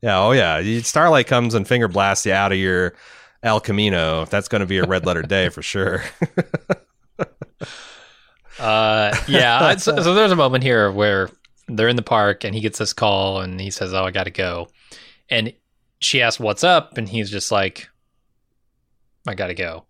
yeah. 0.00 0.18
oh 0.18 0.32
yeah. 0.32 0.80
Starlight 0.80 1.26
comes 1.26 1.54
and 1.54 1.68
finger 1.68 1.88
blasts 1.88 2.24
you 2.24 2.32
out 2.32 2.52
of 2.52 2.58
your 2.58 2.94
el 3.42 3.60
camino. 3.60 4.24
That's 4.24 4.48
going 4.48 4.60
to 4.60 4.66
be 4.66 4.78
a 4.78 4.84
red 4.84 5.06
letter 5.06 5.22
day 5.22 5.48
for 5.50 5.62
sure. 5.62 6.02
Uh, 8.58 9.14
yeah. 9.28 9.76
so, 9.76 10.00
so 10.00 10.14
there's 10.14 10.32
a 10.32 10.36
moment 10.36 10.64
here 10.64 10.90
where 10.90 11.28
they're 11.68 11.88
in 11.88 11.96
the 11.96 12.02
park 12.02 12.44
and 12.44 12.54
he 12.54 12.60
gets 12.60 12.78
this 12.78 12.92
call 12.92 13.40
and 13.40 13.60
he 13.60 13.70
says, 13.70 13.92
"Oh, 13.92 14.04
I 14.04 14.10
got 14.10 14.24
to 14.24 14.30
go," 14.30 14.68
and 15.28 15.52
she 15.98 16.22
asks, 16.22 16.38
"What's 16.40 16.64
up?" 16.64 16.96
and 16.98 17.08
he's 17.08 17.30
just 17.30 17.50
like, 17.50 17.88
"I 19.26 19.34
got 19.34 19.48
to 19.48 19.54
go." 19.54 19.84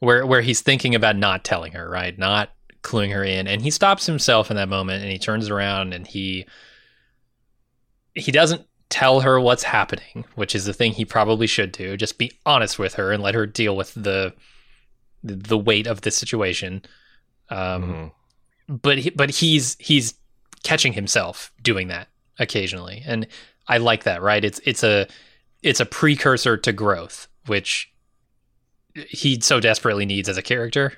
Where 0.00 0.26
where 0.26 0.40
he's 0.40 0.60
thinking 0.62 0.94
about 0.94 1.16
not 1.16 1.44
telling 1.44 1.72
her, 1.72 1.88
right? 1.88 2.18
Not 2.18 2.50
cluing 2.82 3.12
her 3.12 3.22
in, 3.22 3.46
and 3.46 3.62
he 3.62 3.70
stops 3.70 4.06
himself 4.06 4.50
in 4.50 4.56
that 4.56 4.68
moment 4.68 5.02
and 5.02 5.12
he 5.12 5.18
turns 5.18 5.48
around 5.48 5.92
and 5.94 6.06
he 6.06 6.46
he 8.14 8.32
doesn't 8.32 8.66
tell 8.90 9.20
her 9.20 9.40
what's 9.40 9.62
happening, 9.62 10.24
which 10.34 10.54
is 10.54 10.64
the 10.66 10.72
thing 10.74 10.92
he 10.92 11.04
probably 11.04 11.46
should 11.46 11.72
do. 11.72 11.96
Just 11.96 12.18
be 12.18 12.32
honest 12.44 12.78
with 12.78 12.94
her 12.94 13.10
and 13.12 13.22
let 13.22 13.34
her 13.34 13.46
deal 13.46 13.76
with 13.76 13.94
the 13.94 14.34
the 15.22 15.56
weight 15.58 15.86
of 15.86 16.00
the 16.00 16.10
situation. 16.10 16.82
Um, 17.48 18.12
Mhm. 18.68 18.80
but 18.82 18.98
he, 18.98 19.10
but 19.10 19.30
he's 19.30 19.76
he's 19.78 20.14
catching 20.62 20.92
himself 20.92 21.52
doing 21.62 21.88
that 21.88 22.08
occasionally, 22.38 23.02
and 23.06 23.26
I 23.68 23.78
like 23.78 24.04
that. 24.04 24.22
Right? 24.22 24.44
It's 24.44 24.60
it's 24.64 24.82
a 24.84 25.06
it's 25.62 25.80
a 25.80 25.86
precursor 25.86 26.56
to 26.56 26.72
growth, 26.72 27.28
which 27.46 27.90
he 29.08 29.40
so 29.40 29.60
desperately 29.60 30.04
needs 30.06 30.28
as 30.28 30.36
a 30.36 30.42
character. 30.42 30.92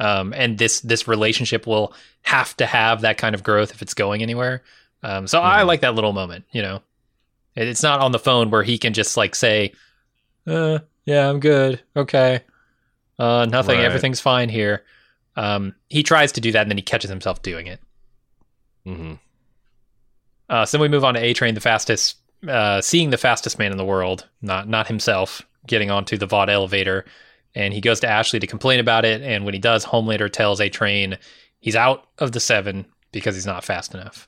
Um, 0.00 0.32
and 0.36 0.58
this 0.58 0.80
this 0.80 1.08
relationship 1.08 1.66
will 1.66 1.92
have 2.22 2.56
to 2.58 2.66
have 2.66 3.00
that 3.02 3.18
kind 3.18 3.34
of 3.34 3.42
growth 3.42 3.70
if 3.72 3.82
it's 3.82 3.94
going 3.94 4.22
anywhere. 4.22 4.62
Um, 5.02 5.26
so 5.26 5.40
I 5.42 5.62
Mhm. 5.62 5.66
like 5.66 5.80
that 5.80 5.94
little 5.94 6.12
moment. 6.12 6.44
You 6.52 6.62
know, 6.62 6.82
it's 7.56 7.82
not 7.82 8.00
on 8.00 8.12
the 8.12 8.18
phone 8.18 8.50
where 8.50 8.62
he 8.62 8.78
can 8.78 8.92
just 8.94 9.16
like 9.16 9.34
say, 9.34 9.72
uh, 10.46 10.78
"Yeah, 11.04 11.28
I'm 11.28 11.40
good. 11.40 11.80
Okay, 11.96 12.40
uh, 13.18 13.46
nothing. 13.50 13.78
Right. 13.78 13.84
Everything's 13.86 14.20
fine 14.20 14.48
here." 14.48 14.84
Um, 15.36 15.74
he 15.88 16.02
tries 16.02 16.32
to 16.32 16.40
do 16.40 16.50
that, 16.52 16.62
and 16.62 16.70
then 16.70 16.78
he 16.78 16.82
catches 16.82 17.10
himself 17.10 17.42
doing 17.42 17.66
it. 17.68 17.80
Mhm. 18.86 19.18
Uh, 20.48 20.64
so 20.64 20.76
then 20.78 20.82
we 20.82 20.88
move 20.88 21.04
on 21.04 21.14
to 21.14 21.20
A 21.20 21.32
Train, 21.34 21.54
the 21.54 21.60
fastest, 21.60 22.16
uh, 22.48 22.80
seeing 22.80 23.10
the 23.10 23.18
fastest 23.18 23.58
man 23.58 23.70
in 23.72 23.78
the 23.78 23.84
world, 23.84 24.26
not 24.40 24.68
not 24.68 24.86
himself, 24.88 25.42
getting 25.66 25.90
onto 25.90 26.16
the 26.16 26.26
Vought 26.26 26.48
elevator, 26.48 27.04
and 27.54 27.74
he 27.74 27.80
goes 27.80 28.00
to 28.00 28.08
Ashley 28.08 28.40
to 28.40 28.46
complain 28.46 28.80
about 28.80 29.04
it. 29.04 29.20
And 29.22 29.44
when 29.44 29.54
he 29.54 29.60
does, 29.60 29.84
Homelander 29.84 30.30
tells 30.32 30.60
A 30.60 30.68
Train 30.68 31.18
he's 31.60 31.76
out 31.76 32.06
of 32.18 32.32
the 32.32 32.40
seven 32.40 32.86
because 33.12 33.34
he's 33.34 33.46
not 33.46 33.64
fast 33.64 33.94
enough. 33.94 34.26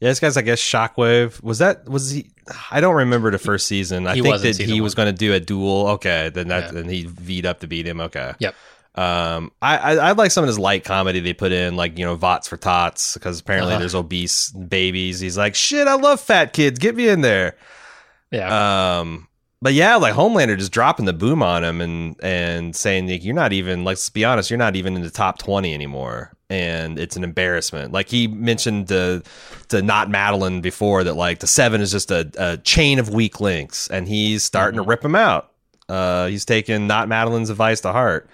Yeah, 0.00 0.08
this 0.10 0.18
guy's 0.20 0.36
I 0.36 0.42
guess 0.42 0.60
Shockwave. 0.60 1.40
Was 1.42 1.58
that 1.58 1.88
was 1.88 2.10
he? 2.10 2.30
I 2.70 2.80
don't 2.80 2.96
remember 2.96 3.30
the 3.30 3.38
first 3.38 3.66
season. 3.68 4.06
I 4.06 4.16
He 4.16 4.22
think 4.22 4.40
that 4.42 4.56
he 4.58 4.80
was 4.80 4.94
going 4.94 5.06
to 5.06 5.12
do 5.18 5.32
a 5.32 5.40
duel. 5.40 5.86
Okay, 5.90 6.30
then 6.34 6.48
that 6.48 6.64
Yeah. 6.64 6.70
then 6.72 6.88
he 6.88 7.04
V'd 7.04 7.46
up 7.46 7.60
to 7.60 7.66
beat 7.68 7.86
him. 7.86 8.00
Okay. 8.00 8.32
Yep. 8.40 8.54
Um, 8.96 9.50
I, 9.60 9.76
I 9.76 9.94
I 9.94 10.12
like 10.12 10.30
some 10.30 10.44
of 10.44 10.48
his 10.48 10.58
light 10.58 10.84
comedy 10.84 11.18
they 11.20 11.32
put 11.32 11.50
in, 11.50 11.74
like 11.76 11.98
you 11.98 12.04
know 12.04 12.16
Vots 12.16 12.48
for 12.48 12.56
Tots, 12.56 13.14
because 13.14 13.40
apparently 13.40 13.72
Uh-huh. 13.72 13.80
there's 13.80 13.94
obese 13.94 14.50
babies. 14.50 15.18
He's 15.20 15.36
like, 15.36 15.54
shit, 15.56 15.88
I 15.88 15.94
love 15.94 16.20
fat 16.20 16.52
kids. 16.52 16.78
Get 16.78 16.94
me 16.94 17.08
in 17.08 17.20
there. 17.20 17.56
Yeah. 18.30 18.98
Um, 19.00 19.26
but 19.60 19.72
yeah, 19.74 19.96
like 19.96 20.14
Homelander 20.14 20.58
just 20.58 20.72
dropping 20.72 21.06
the 21.06 21.12
boom 21.12 21.42
on 21.42 21.64
him 21.64 21.80
and 21.80 22.16
and 22.22 22.76
saying 22.76 23.08
like, 23.08 23.24
you're 23.24 23.34
not 23.34 23.52
even. 23.52 23.82
Let's 23.84 24.08
be 24.10 24.24
honest, 24.24 24.50
you're 24.50 24.58
not 24.58 24.76
even 24.76 24.94
in 24.94 25.02
the 25.02 25.10
top 25.10 25.38
twenty 25.38 25.74
anymore, 25.74 26.32
and 26.48 26.96
it's 26.98 27.16
an 27.16 27.24
embarrassment. 27.24 27.90
Like 27.92 28.08
he 28.08 28.28
mentioned 28.28 28.88
to 28.88 29.22
to 29.70 29.82
not 29.82 30.08
Madeline 30.10 30.60
before 30.60 31.02
that 31.04 31.14
like 31.14 31.40
the 31.40 31.46
seven 31.48 31.80
is 31.80 31.90
just 31.90 32.10
a, 32.12 32.30
a 32.38 32.58
chain 32.58 32.98
of 33.00 33.08
weak 33.08 33.40
links, 33.40 33.88
and 33.88 34.06
he's 34.06 34.44
starting 34.44 34.78
Mm-hmm. 34.78 34.84
to 34.84 34.88
rip 34.90 35.04
him 35.04 35.14
out. 35.16 35.50
Uh, 35.88 36.26
he's 36.28 36.44
taking 36.44 36.86
not 36.86 37.08
Madeline's 37.08 37.50
advice 37.50 37.80
to 37.80 37.90
heart. 37.92 38.28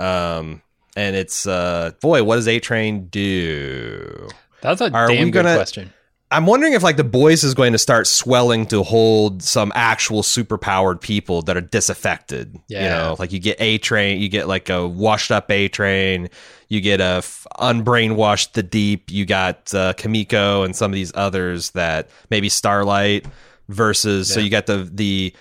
Um, 0.00 0.62
and 0.96 1.14
it's 1.14 1.46
uh, 1.46 1.92
boy, 2.00 2.24
what 2.24 2.36
does 2.36 2.48
A 2.48 2.58
Train 2.58 3.06
do? 3.08 4.28
That's 4.60 4.80
a 4.80 4.90
are 4.92 5.08
damn 5.08 5.30
good 5.30 5.44
gonna- 5.44 5.56
question. 5.56 5.92
I'm 6.32 6.46
wondering 6.46 6.74
if 6.74 6.84
like 6.84 6.96
the 6.96 7.02
boys 7.02 7.42
is 7.42 7.54
going 7.54 7.72
to 7.72 7.78
start 7.78 8.06
swelling 8.06 8.64
to 8.66 8.84
hold 8.84 9.42
some 9.42 9.72
actual 9.74 10.22
superpowered 10.22 11.00
people 11.00 11.42
that 11.42 11.56
are 11.56 11.60
disaffected. 11.60 12.56
Yeah. 12.68 12.78
You 12.78 12.84
Yeah. 12.86 12.96
know, 12.98 13.16
like 13.18 13.32
you 13.32 13.40
get 13.40 13.56
A 13.60 13.78
train, 13.78 14.20
you 14.20 14.28
get 14.28 14.46
like 14.46 14.68
a 14.70 14.86
washed 14.86 15.32
up 15.32 15.50
A 15.50 15.66
train, 15.66 16.28
you 16.68 16.80
get 16.80 17.00
a 17.00 17.18
f- 17.18 17.48
unbrainwashed 17.58 18.52
the 18.52 18.62
deep, 18.62 19.10
you 19.10 19.26
got 19.26 19.74
uh, 19.74 19.92
Kimiko 19.94 20.62
and 20.62 20.76
some 20.76 20.92
of 20.92 20.94
these 20.94 21.10
others 21.16 21.70
that 21.70 22.08
maybe 22.30 22.48
Starlight 22.48 23.26
versus 23.68 24.32
so 24.32 24.38
you 24.38 24.50
got 24.50 24.66
the 24.66 24.88
the 24.92 25.34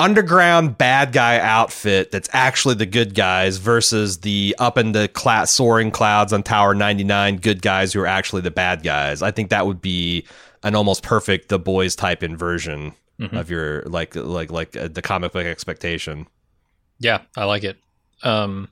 underground 0.00 0.78
bad 0.78 1.12
guy 1.12 1.38
outfit 1.38 2.10
that's 2.10 2.28
actually 2.32 2.74
the 2.74 2.86
good 2.86 3.14
guys 3.14 3.58
versus 3.58 4.18
the 4.18 4.54
up 4.58 4.78
in 4.78 4.92
the 4.92 5.08
cla- 5.08 5.46
soaring 5.46 5.90
clouds 5.90 6.32
on 6.32 6.42
Tower 6.42 6.74
99 6.74 7.36
good 7.36 7.60
guys 7.62 7.92
who 7.92 8.00
are 8.00 8.06
actually 8.06 8.42
the 8.42 8.50
bad 8.50 8.82
guys. 8.82 9.20
I 9.22 9.30
think 9.30 9.50
that 9.50 9.66
would 9.66 9.80
be 9.80 10.24
an 10.62 10.74
almost 10.74 11.02
perfect 11.02 11.48
the 11.48 11.58
boys 11.58 11.94
type 11.94 12.22
inversion 12.22 12.94
Mhm. 13.20 13.38
of 13.38 13.50
your 13.50 13.82
like 13.82 14.16
like 14.16 14.50
like 14.50 14.74
uh, 14.76 14.88
the 14.88 15.02
comic 15.02 15.32
book 15.32 15.44
expectation. 15.44 16.26
Yeah, 16.98 17.20
I 17.36 17.44
like 17.44 17.64
it. 17.64 17.76
Um, 18.22 18.68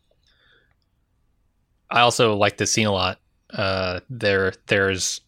I 1.90 2.00
also 2.00 2.34
like 2.36 2.56
this 2.56 2.72
scene 2.72 2.86
a 2.86 2.92
lot. 2.92 3.20
Uh, 3.50 4.00
there, 4.10 4.52
there's 4.66 5.20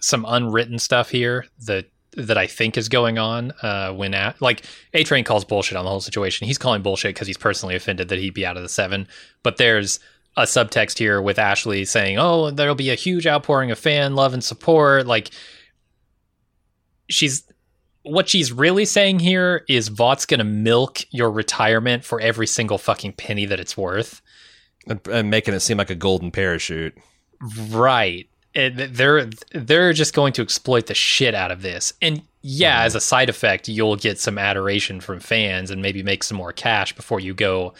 some 0.00 0.24
unwritten 0.28 0.78
stuff 0.78 1.08
here 1.10 1.46
that 1.66 1.86
that 2.16 2.38
I 2.38 2.46
think 2.46 2.76
is 2.76 2.88
going 2.88 3.18
on. 3.18 3.52
Uh, 3.62 3.92
when 3.92 4.14
at, 4.14 4.40
like 4.40 4.62
A 4.92 5.04
Train 5.04 5.24
calls 5.24 5.44
bullshit 5.44 5.76
on 5.76 5.84
the 5.84 5.90
whole 5.90 6.00
situation. 6.00 6.46
He's 6.46 6.58
calling 6.58 6.82
bullshit 6.82 7.14
because 7.14 7.26
he's 7.26 7.36
personally 7.36 7.74
offended 7.74 8.08
that 8.08 8.18
he'd 8.18 8.34
be 8.34 8.46
out 8.46 8.56
of 8.56 8.62
the 8.62 8.68
seven. 8.68 9.06
But 9.42 9.56
there's 9.56 10.00
a 10.36 10.42
subtext 10.42 10.98
here 10.98 11.22
with 11.22 11.38
Ashley 11.38 11.84
saying, 11.84 12.18
"Oh, 12.18 12.50
there'll 12.50 12.74
be 12.74 12.90
a 12.90 12.96
huge 12.96 13.26
outpouring 13.26 13.70
of 13.70 13.78
fan 13.78 14.14
love 14.14 14.34
and 14.34 14.42
support." 14.42 15.06
Like 15.06 15.30
she's 17.08 17.44
what 18.02 18.28
she's 18.28 18.52
really 18.52 18.84
saying 18.84 19.18
here 19.20 19.64
is 19.68 19.88
Vought's 19.88 20.26
gonna 20.26 20.44
milk 20.44 21.00
your 21.10 21.30
retirement 21.30 22.04
for 22.04 22.20
every 22.20 22.46
single 22.46 22.78
fucking 22.78 23.12
penny 23.14 23.46
that 23.46 23.60
it's 23.60 23.76
worth. 23.76 24.20
And, 24.86 25.00
and 25.08 25.30
making 25.30 25.54
it 25.54 25.60
seem 25.60 25.78
like 25.78 25.88
a 25.88 25.94
golden 25.94 26.30
parachute. 26.30 26.94
Right. 27.70 28.28
And 28.56 28.78
they're 28.78 29.28
they're 29.52 29.92
just 29.92 30.14
going 30.14 30.32
to 30.34 30.42
exploit 30.42 30.86
the 30.86 30.94
shit 30.94 31.34
out 31.34 31.50
of 31.50 31.62
this. 31.62 31.92
And 32.00 32.22
yeah, 32.42 32.82
as 32.82 32.94
a 32.94 33.00
side 33.00 33.28
effect, 33.28 33.68
you'll 33.68 33.96
get 33.96 34.20
some 34.20 34.38
adoration 34.38 35.00
from 35.00 35.18
fans 35.20 35.70
and 35.70 35.82
maybe 35.82 36.02
make 36.02 36.22
some 36.22 36.36
more 36.36 36.52
cash 36.52 36.94
before 36.94 37.18
you 37.18 37.34
go 37.34 37.74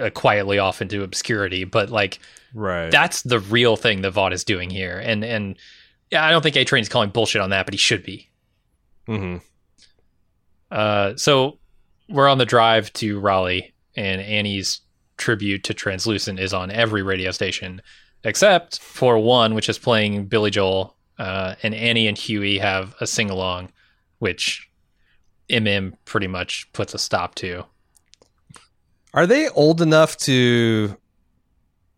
uh, 0.00 0.10
quietly 0.10 0.58
off 0.58 0.82
into 0.82 1.02
obscurity. 1.02 1.64
But 1.64 1.90
like 1.90 2.18
Right. 2.54 2.90
that's 2.90 3.22
the 3.22 3.38
real 3.38 3.76
thing 3.76 4.00
that 4.02 4.12
Vought 4.12 4.32
is 4.32 4.42
doing 4.42 4.70
here. 4.70 4.98
And 4.98 5.24
and 5.24 5.56
yeah, 6.10 6.24
I 6.24 6.30
don't 6.30 6.42
think 6.42 6.56
A 6.56 6.64
Train 6.64 6.82
is 6.82 6.88
calling 6.88 7.10
bullshit 7.10 7.40
on 7.42 7.50
that, 7.50 7.66
but 7.66 7.74
he 7.74 7.78
should 7.78 8.02
be. 8.02 8.28
hmm 9.06 9.36
Uh, 10.70 11.14
so 11.16 11.58
we're 12.08 12.28
on 12.28 12.38
the 12.38 12.46
drive 12.46 12.92
to 12.94 13.18
Raleigh, 13.20 13.74
and 13.96 14.20
Annie's 14.20 14.80
tribute 15.16 15.64
to 15.64 15.74
Translucent 15.74 16.38
is 16.38 16.52
on 16.52 16.70
every 16.70 17.02
radio 17.02 17.30
station 17.30 17.80
except 18.24 18.80
for 18.80 19.18
one, 19.18 19.54
which 19.54 19.68
is 19.68 19.78
playing 19.78 20.26
Billy 20.26 20.50
Joel. 20.50 20.96
Uh, 21.18 21.54
and 21.62 21.74
Annie 21.74 22.08
and 22.08 22.18
Huey 22.18 22.58
have 22.58 22.94
a 23.00 23.06
sing 23.06 23.30
along, 23.30 23.72
which 24.18 24.70
MM 25.48 25.94
pretty 26.04 26.26
much 26.26 26.70
puts 26.72 26.92
a 26.92 26.98
stop 26.98 27.34
to. 27.36 27.64
Are 29.14 29.26
they 29.26 29.48
old 29.48 29.80
enough 29.80 30.16
to? 30.18 30.96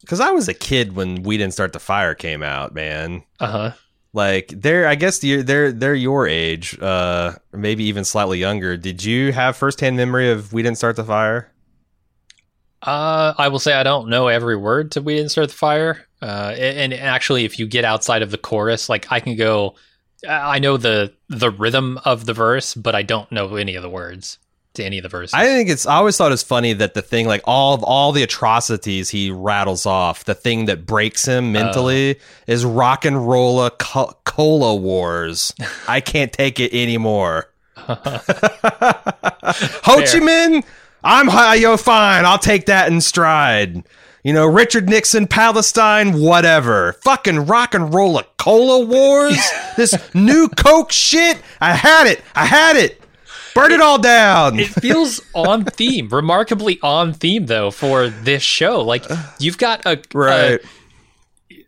Because 0.01 0.21
I 0.21 0.31
was 0.31 0.49
a 0.49 0.55
kid 0.55 0.95
when 0.95 1.25
We 1.25 1.37
Didn't 1.37 1.55
Start 1.55 1.73
the 1.73 1.81
Fire 1.81 2.15
came 2.15 2.43
out, 2.45 2.75
man. 2.75 3.25
Uh 3.41 3.47
huh. 3.47 3.73
Like 4.13 4.49
they're, 4.49 4.87
I 4.87 4.95
guess 4.95 5.19
they're 5.19 5.43
they're 5.43 5.73
they're 5.73 5.95
your 5.95 6.27
age, 6.29 6.79
uh, 6.81 7.33
maybe 7.53 7.85
even 7.85 8.05
slightly 8.05 8.39
younger. 8.39 8.77
Did 8.77 9.05
you 9.05 9.33
have 9.33 9.57
firsthand 9.57 9.97
memory 9.97 10.31
of 10.31 10.53
We 10.53 10.63
Didn't 10.63 10.79
Start 10.79 10.97
the 10.97 11.05
Fire? 11.05 11.53
Uh, 12.81 13.35
I 13.37 13.49
will 13.49 13.59
say 13.59 13.75
I 13.75 13.83
don't 13.83 14.09
know 14.09 14.29
every 14.29 14.57
word 14.57 14.93
to 14.93 15.03
"We 15.03 15.17
Didn't 15.17 15.33
Start 15.33 15.49
the 15.49 15.55
Fire." 15.55 16.08
Uh, 16.21 16.55
and, 16.57 16.93
and 16.93 16.95
actually, 16.95 17.45
if 17.45 17.59
you 17.59 17.67
get 17.67 17.85
outside 17.85 18.23
of 18.23 18.31
the 18.31 18.39
chorus, 18.39 18.89
like 18.89 19.11
I 19.11 19.21
can 19.21 19.37
go, 19.37 19.75
I 20.29 20.59
know 20.59 20.77
the 20.77 21.13
the 21.29 21.51
rhythm 21.51 21.99
of 22.05 22.27
the 22.27 22.33
verse, 22.33 22.75
but 22.75 22.95
I 22.95 23.03
don't 23.03 23.31
know 23.31 23.57
any 23.57 23.77
of 23.77 23.83
the 23.83 23.91
words 23.91 24.39
to 24.75 24.85
any 24.85 24.99
of 24.99 25.03
the 25.03 25.09
verses. 25.09 25.35
I 25.35 25.45
think 25.45 25.69
it's. 25.69 25.87
I 25.87 25.97
always 25.97 26.17
thought 26.17 26.33
it's 26.33 26.43
funny 26.43 26.73
that 26.73 26.95
the 26.95 27.03
thing, 27.03 27.27
like 27.27 27.43
all 27.45 27.75
of 27.75 27.83
all 27.85 28.13
the 28.13 28.23
atrocities 28.23 29.11
he 29.11 29.31
rattles 29.31 29.87
off, 29.87 30.25
the 30.25 30.35
thing 30.35 30.65
that 30.65 30.87
breaks 30.87 31.25
him 31.27 31.53
mentally 31.53 32.19
is 32.47 32.65
rock 32.65 33.05
and 33.05 33.29
rolla 33.29 33.71
co- 33.71 34.17
cola 34.25 34.75
wars. 34.75 35.53
I 35.89 36.01
can't 36.01 36.33
take 36.33 36.59
it 36.59 36.73
anymore. 36.73 37.53
Ho 37.77 37.97
Chi 40.01 40.19
Minh, 40.19 40.65
I'm 41.05 41.29
high, 41.29 41.57
yo, 41.57 41.77
fine. 41.77 42.25
I'll 42.25 42.39
take 42.39 42.67
that 42.67 42.91
in 42.91 43.01
stride. 43.01 43.85
You 44.29 44.35
know, 44.35 44.47
Richard 44.47 44.91
Nixon, 44.91 45.27
Palestine, 45.27 46.21
whatever. 46.21 46.93
Fucking 47.03 47.47
rock 47.47 47.73
and 47.73 47.95
roll 47.95 48.21
cola 48.37 48.85
wars. 48.85 49.39
this 49.79 49.95
new 50.15 50.51
Coke 50.51 50.93
shit. 50.93 51.41
I 51.63 51.73
had 51.73 52.07
it. 52.07 52.23
I 52.35 52.45
had 52.45 52.77
it. 52.77 53.01
Burn 53.55 53.73
it 53.73 53.81
all 53.81 53.99
down. 53.99 54.59
it 54.59 54.67
feels 54.67 55.23
on 55.35 55.65
theme, 55.65 56.09
remarkably 56.13 56.79
on 56.83 57.15
theme 57.15 57.47
though 57.47 57.71
for 57.71 58.11
this 58.11 58.43
show. 58.43 58.83
Like 58.83 59.07
you've 59.39 59.57
got 59.57 59.87
a 59.87 59.99
right. 60.13 60.61
a- 60.61 60.69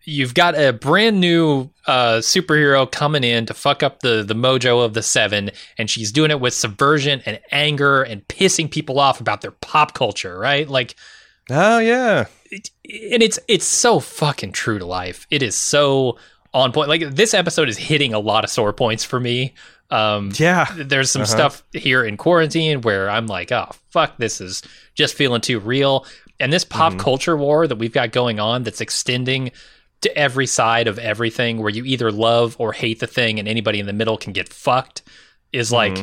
you've 0.04 0.34
got 0.34 0.54
a 0.54 0.74
brand 0.74 1.18
new 1.18 1.70
uh, 1.86 2.16
superhero 2.18 2.90
coming 2.92 3.24
in 3.24 3.46
to 3.46 3.54
fuck 3.54 3.82
up 3.82 4.00
the 4.00 4.22
the 4.22 4.34
mojo 4.34 4.84
of 4.84 4.92
the 4.92 5.02
seven, 5.02 5.50
and 5.78 5.88
she's 5.88 6.12
doing 6.12 6.30
it 6.30 6.40
with 6.40 6.52
subversion 6.52 7.22
and 7.24 7.40
anger 7.50 8.02
and 8.02 8.28
pissing 8.28 8.70
people 8.70 9.00
off 9.00 9.18
about 9.18 9.40
their 9.40 9.50
pop 9.50 9.94
culture, 9.94 10.38
right? 10.38 10.68
Like, 10.68 10.94
oh 11.51 11.78
yeah. 11.78 12.26
it, 12.51 12.70
and 12.84 13.22
it's 13.22 13.38
it's 13.48 13.64
so 13.64 14.01
fucking 14.01 14.53
true 14.53 14.78
to 14.78 14.86
life. 14.86 15.26
It 15.30 15.42
is 15.42 15.57
so 15.57 16.18
on 16.55 16.72
point. 16.72 16.88
Like 16.88 17.03
this 17.14 17.34
episode 17.34 17.68
is 17.68 17.76
hitting 17.78 18.12
a 18.14 18.18
lot 18.18 18.44
of 18.44 18.51
sore 18.51 18.72
points 18.72 19.05
for 19.05 19.20
me. 19.20 19.55
Um, 19.90 20.30
Yeah. 20.36 20.66
there's 20.76 21.11
some 21.11 21.22
Uh-huh. 21.22 21.30
stuff 21.30 21.62
here 21.72 22.05
in 22.05 22.16
quarantine 22.16 22.80
where 22.82 23.11
I'm 23.11 23.26
like, 23.26 23.51
oh 23.53 23.70
fuck, 23.90 24.16
this 24.18 24.40
is 24.40 24.62
just 24.94 25.14
feeling 25.14 25.40
too 25.40 25.59
real. 25.59 26.07
And 26.38 26.53
this 26.53 26.64
pop 26.64 26.92
Mm-hmm. 26.92 27.01
culture 27.01 27.36
war 27.36 27.66
that 27.66 27.76
we've 27.76 27.92
got 27.92 28.12
going 28.12 28.38
on 28.40 28.62
that's 28.62 28.80
extending 28.80 29.51
to 30.01 30.16
every 30.16 30.46
side 30.46 30.88
of 30.88 30.98
everything, 30.98 31.59
where 31.61 31.68
you 31.70 31.84
either 31.84 32.11
love 32.11 32.57
or 32.59 32.72
hate 32.72 33.01
the 33.01 33.07
thing, 33.07 33.38
and 33.38 33.46
anybody 33.46 33.78
in 33.80 33.86
the 33.86 33.92
middle 33.92 34.16
can 34.16 34.32
get 34.32 34.48
fucked, 34.48 35.03
is 35.53 35.70
like 35.70 35.92
Mm-hmm. 35.92 36.03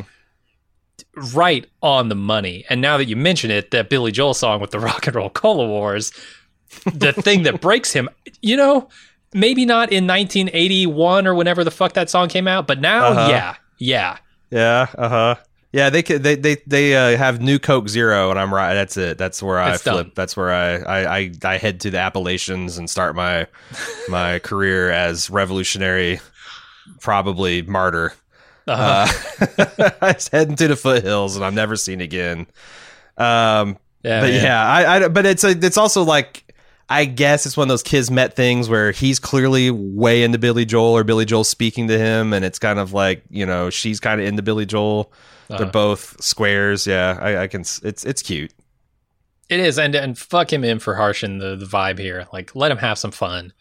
Right 1.34 1.66
on 1.82 2.08
the 2.08 2.14
money. 2.14 2.64
And 2.70 2.80
now 2.80 2.96
that 2.96 3.06
you 3.06 3.16
mention 3.16 3.50
it, 3.50 3.70
that 3.72 3.88
Billy 3.90 4.12
Joel 4.12 4.34
song 4.34 4.60
with 4.60 4.70
the 4.70 4.80
Rock 4.88 5.06
and 5.06 5.16
Roll 5.16 5.30
Cola 5.30 5.66
Wars, 5.66 6.12
the 6.92 7.12
thing 7.12 7.42
that 7.44 7.60
breaks 7.60 7.92
him, 7.92 8.08
you 8.42 8.56
know, 8.56 8.88
maybe 9.34 9.64
not 9.64 9.90
in 9.92 10.06
1981 10.06 11.26
or 11.26 11.34
whenever 11.34 11.64
the 11.64 11.70
fuck 11.70 11.94
that 11.94 12.10
song 12.10 12.28
came 12.28 12.48
out, 12.48 12.66
but 12.66 12.80
now, 12.80 13.06
Uh-huh. 13.08 13.28
yeah, 13.30 13.54
yeah. 13.78 14.18
Yeah. 14.50 14.86
Uh 14.96 15.08
huh. 15.08 15.34
Yeah, 15.70 15.90
they. 15.90 16.00
They 16.00 16.34
they 16.34 16.56
they 16.66 16.96
uh, 16.96 17.18
have 17.18 17.42
new 17.42 17.58
Coke 17.58 17.90
Zero, 17.90 18.30
and 18.30 18.38
I'm 18.38 18.52
right. 18.54 18.72
That's 18.72 18.96
it. 18.96 19.18
That's 19.18 19.42
where 19.42 19.58
I 19.58 19.74
It's 19.74 19.82
flip. 19.82 19.94
done. 20.06 20.12
That's 20.14 20.34
where 20.34 20.50
I, 20.50 20.76
I 20.78 21.18
I 21.18 21.32
I 21.44 21.56
head 21.58 21.80
to 21.82 21.90
the 21.90 21.98
Appalachians 21.98 22.78
and 22.78 22.88
start 22.88 23.14
my 23.14 23.46
my 24.08 24.38
career 24.38 24.90
as 24.90 25.28
revolutionary, 25.28 26.20
probably 27.00 27.60
martyr. 27.60 28.14
Uh-huh. 28.68 29.06
Uh, 29.78 29.90
I 30.02 30.12
was 30.12 30.28
heading 30.28 30.56
to 30.56 30.68
the 30.68 30.76
foothills, 30.76 31.36
and 31.36 31.44
I'm 31.44 31.54
never 31.54 31.76
seen 31.76 32.00
again. 32.00 32.46
Um, 33.16 33.78
Yeah, 34.02 34.20
but 34.20 34.30
man. 34.30 34.44
yeah, 34.44 34.66
I, 34.66 34.96
I 35.04 35.08
but 35.08 35.26
it's 35.26 35.44
a, 35.44 35.50
it's 35.50 35.76
also 35.78 36.02
like 36.02 36.54
I 36.88 37.04
guess 37.04 37.46
it's 37.46 37.56
one 37.56 37.64
of 37.64 37.68
those 37.68 37.82
kismet 37.82 38.34
things 38.34 38.68
where 38.68 38.92
he's 38.92 39.18
clearly 39.18 39.70
way 39.70 40.22
into 40.22 40.38
Billy 40.38 40.64
Joel 40.64 40.96
or 40.96 41.04
Billy 41.04 41.24
Joel 41.24 41.44
speaking 41.44 41.88
to 41.88 41.98
him, 41.98 42.32
and 42.32 42.44
it's 42.44 42.58
kind 42.58 42.78
of 42.78 42.92
like 42.92 43.22
you 43.30 43.46
know 43.46 43.70
she's 43.70 44.00
kind 44.00 44.20
of 44.20 44.26
into 44.26 44.42
Billy 44.42 44.66
Joel. 44.66 45.12
Uh-huh. 45.50 45.58
They're 45.58 45.70
both 45.70 46.22
squares. 46.22 46.86
Yeah, 46.86 47.18
I, 47.20 47.42
I 47.42 47.46
can. 47.46 47.60
It's 47.60 48.04
it's 48.04 48.22
cute. 48.22 48.52
It 49.48 49.60
is, 49.60 49.78
and 49.78 49.94
and 49.94 50.18
fuck 50.18 50.52
him 50.52 50.64
in 50.64 50.78
for 50.78 50.94
harshing 50.94 51.38
the 51.38 51.56
the 51.56 51.66
vibe 51.66 51.98
here. 51.98 52.26
Like, 52.32 52.54
let 52.54 52.70
him 52.70 52.78
have 52.78 52.98
some 52.98 53.12
fun. 53.12 53.52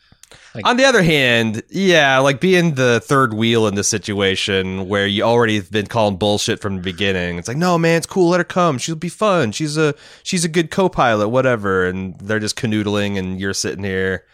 On 0.65 0.75
the 0.78 0.86
other 0.86 1.03
hand, 1.03 1.61
yeah, 1.69 2.17
like 2.19 2.39
being 2.41 2.73
the 2.75 2.99
third 2.99 3.34
wheel 3.34 3.67
in 3.67 3.75
this 3.75 3.88
situation 3.88 4.88
where 4.89 5.05
you 5.05 5.23
already 5.23 5.55
have 5.55 5.71
been 5.71 5.86
calling 5.88 6.17
bullshit 6.17 6.59
from 6.59 6.78
the 6.78 6.82
beginning. 6.82 7.38
It's 7.38 7.47
like, 7.47 7.57
no, 7.57 7.78
man, 7.78 7.97
it's 7.97 8.07
cool. 8.07 8.30
Let 8.30 8.39
her 8.39 8.43
come. 8.43 8.78
She'll 8.80 8.95
be 8.95 9.09
fun. 9.09 9.51
She's 9.51 9.78
a 9.78 9.93
she's 10.23 10.43
a 10.43 10.49
good 10.49 10.71
co-pilot, 10.71 11.30
whatever. 11.30 11.86
And 11.86 12.17
they're 12.19 12.39
just 12.39 12.55
canoodling, 12.55 13.17
and 13.19 13.39
you're 13.39 13.53
sitting 13.53 13.84
here 13.84 14.25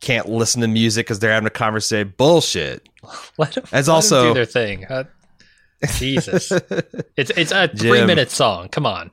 can't 0.00 0.28
listen 0.28 0.60
to 0.60 0.66
music 0.66 1.06
because 1.06 1.20
they're 1.20 1.30
having 1.32 1.46
a 1.46 1.50
conversation. 1.50 2.12
Bullshit. 2.16 2.88
Let 3.38 3.56
him, 3.56 3.64
As 3.72 3.86
let 3.88 3.94
also- 3.94 4.28
do 4.28 4.34
their 4.34 4.44
thing. 4.44 4.84
Uh, 4.86 5.04
Jesus, 5.96 6.50
it's 7.16 7.30
it's 7.36 7.50
a 7.52 7.68
three 7.68 7.98
Jim. 7.98 8.06
minute 8.06 8.30
song. 8.30 8.68
Come 8.68 8.84
on. 8.86 9.10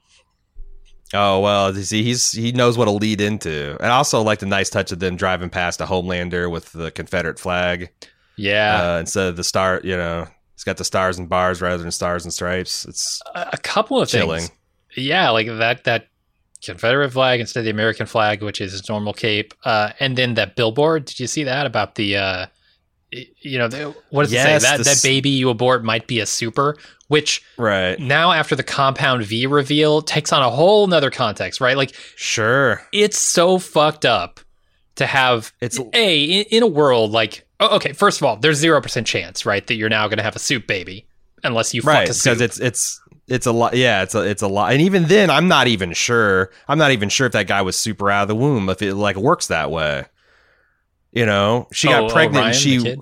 Oh 1.13 1.39
well, 1.39 1.75
you 1.75 1.83
see, 1.83 2.03
he's 2.03 2.31
he 2.31 2.51
knows 2.51 2.77
what 2.77 2.85
to 2.85 2.91
lead 2.91 3.19
into, 3.19 3.75
and 3.79 3.91
I 3.91 3.95
also 3.95 4.21
like 4.21 4.39
the 4.39 4.45
nice 4.45 4.69
touch 4.69 4.91
of 4.91 4.99
them 4.99 5.15
driving 5.15 5.49
past 5.49 5.81
a 5.81 5.85
Homelander 5.85 6.51
with 6.51 6.71
the 6.71 6.91
Confederate 6.91 7.39
flag 7.39 7.89
Yeah, 8.35 8.95
uh, 8.95 8.99
instead 8.99 9.27
of 9.27 9.35
the 9.35 9.43
star. 9.43 9.81
You 9.83 9.97
know, 9.97 10.27
it's 10.53 10.63
got 10.63 10.77
the 10.77 10.85
stars 10.85 11.17
and 11.17 11.27
bars 11.27 11.61
rather 11.61 11.81
than 11.81 11.91
stars 11.91 12.25
and 12.25 12.33
stripes. 12.33 12.85
It's 12.85 13.21
a, 13.33 13.49
a 13.53 13.57
couple 13.57 13.99
of 13.99 14.07
chilling. 14.07 14.41
things. 14.41 14.51
Yeah, 14.95 15.29
like 15.31 15.47
that 15.47 15.83
that 15.85 16.07
Confederate 16.63 17.11
flag 17.11 17.39
instead 17.39 17.61
of 17.61 17.65
the 17.65 17.71
American 17.71 18.05
flag, 18.05 18.43
which 18.43 18.61
is 18.61 18.73
his 18.73 18.87
normal 18.87 19.13
cape, 19.13 19.53
uh, 19.63 19.91
and 19.99 20.15
then 20.15 20.35
that 20.35 20.55
billboard. 20.55 21.05
Did 21.05 21.19
you 21.19 21.27
see 21.27 21.43
that 21.43 21.65
about 21.65 21.95
the? 21.95 22.17
Uh, 22.17 22.45
you 23.11 23.57
know, 23.57 23.67
the, 23.67 23.95
what 24.09 24.23
does 24.23 24.33
Yes, 24.33 24.63
it 24.63 24.65
say? 24.65 24.77
That 24.77 24.85
that 24.85 24.99
baby 25.03 25.29
you 25.31 25.49
abort 25.49 25.83
might 25.83 26.07
be 26.07 26.19
a 26.19 26.25
super, 26.25 26.77
which 27.07 27.41
right. 27.57 27.99
now 27.99 28.31
after 28.31 28.55
the 28.55 28.63
compound 28.63 29.23
V 29.25 29.47
reveal 29.47 30.01
takes 30.01 30.31
on 30.31 30.41
a 30.43 30.49
whole 30.49 30.85
nother 30.87 31.09
context, 31.09 31.59
right? 31.59 31.75
Like 31.77 31.93
Sure. 32.15 32.81
it's 32.91 33.17
so 33.19 33.57
fucked 33.57 34.05
up 34.05 34.39
to 34.95 35.05
have 35.05 35.51
It's 35.61 35.79
a 35.93 36.23
in, 36.23 36.45
in 36.51 36.63
a 36.63 36.67
world 36.67 37.11
like 37.11 37.45
oh, 37.59 37.75
okay. 37.77 37.93
First 37.93 38.21
of 38.21 38.25
all, 38.25 38.35
there's 38.37 38.57
zero 38.57 38.79
percent 38.81 39.07
chance, 39.07 39.45
right, 39.45 39.65
that 39.67 39.75
you're 39.75 39.89
now 39.89 40.07
going 40.07 40.17
to 40.17 40.23
have 40.23 40.35
a 40.35 40.39
soup 40.39 40.67
baby 40.67 41.05
unless 41.43 41.73
you 41.73 41.81
right 41.81 42.07
fuck 42.07 42.09
a 42.09 42.13
soup. 42.13 42.33
because 42.33 42.41
it's 42.41 42.59
it's 42.59 43.01
it's 43.27 43.45
a 43.45 43.51
lot. 43.51 43.75
Yeah, 43.75 44.01
it's 44.03 44.15
a 44.15 44.21
it's 44.21 44.41
a 44.41 44.47
lot. 44.47 44.71
And 44.73 44.81
even 44.81 45.05
then, 45.05 45.29
I'm 45.29 45.47
not 45.47 45.67
even 45.67 45.93
sure. 45.93 46.51
I'm 46.67 46.77
not 46.77 46.91
even 46.91 47.09
sure 47.09 47.27
if 47.27 47.33
that 47.33 47.47
guy 47.47 47.61
was 47.61 47.75
super 47.77 48.09
out 48.11 48.23
of 48.23 48.27
the 48.27 48.35
womb. 48.35 48.69
If 48.69 48.81
it 48.81 48.95
like 48.95 49.15
works 49.17 49.47
that 49.47 49.71
way. 49.71 50.05
You 51.11 51.25
know, 51.25 51.67
she 51.73 51.87
Oh, 51.87 51.91
got 51.91 52.03
oh, 52.03 52.09
pregnant. 52.09 52.35
Ryan, 52.43 52.47
and 52.47 52.55
she? 52.55 52.95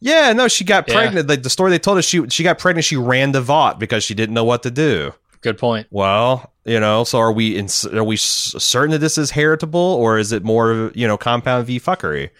Yeah, 0.00 0.32
no, 0.32 0.48
she 0.48 0.64
got 0.64 0.88
Yeah. 0.88 0.94
pregnant. 0.94 1.28
Like 1.28 1.42
the 1.42 1.50
story 1.50 1.70
they 1.70 1.78
told 1.78 1.98
us, 1.98 2.04
she 2.04 2.28
she 2.28 2.42
got 2.42 2.58
pregnant. 2.58 2.84
She 2.84 2.96
ran 2.96 3.32
to 3.32 3.40
Vought 3.40 3.78
because 3.78 4.04
she 4.04 4.14
didn't 4.14 4.34
know 4.34 4.44
what 4.44 4.62
to 4.64 4.70
do. 4.70 5.14
Good 5.40 5.58
point. 5.58 5.86
Well, 5.90 6.52
you 6.64 6.78
know, 6.78 7.04
so 7.04 7.18
are 7.18 7.32
we 7.32 7.56
in, 7.56 7.68
are 7.92 8.04
we 8.04 8.16
certain 8.16 8.90
that 8.92 8.98
this 8.98 9.16
is 9.18 9.30
heritable 9.32 9.80
or 9.80 10.18
is 10.18 10.30
it 10.32 10.44
more 10.44 10.90
you 10.94 11.06
know 11.06 11.16
compound 11.16 11.66
V 11.66 11.80
fuckery? 11.80 12.30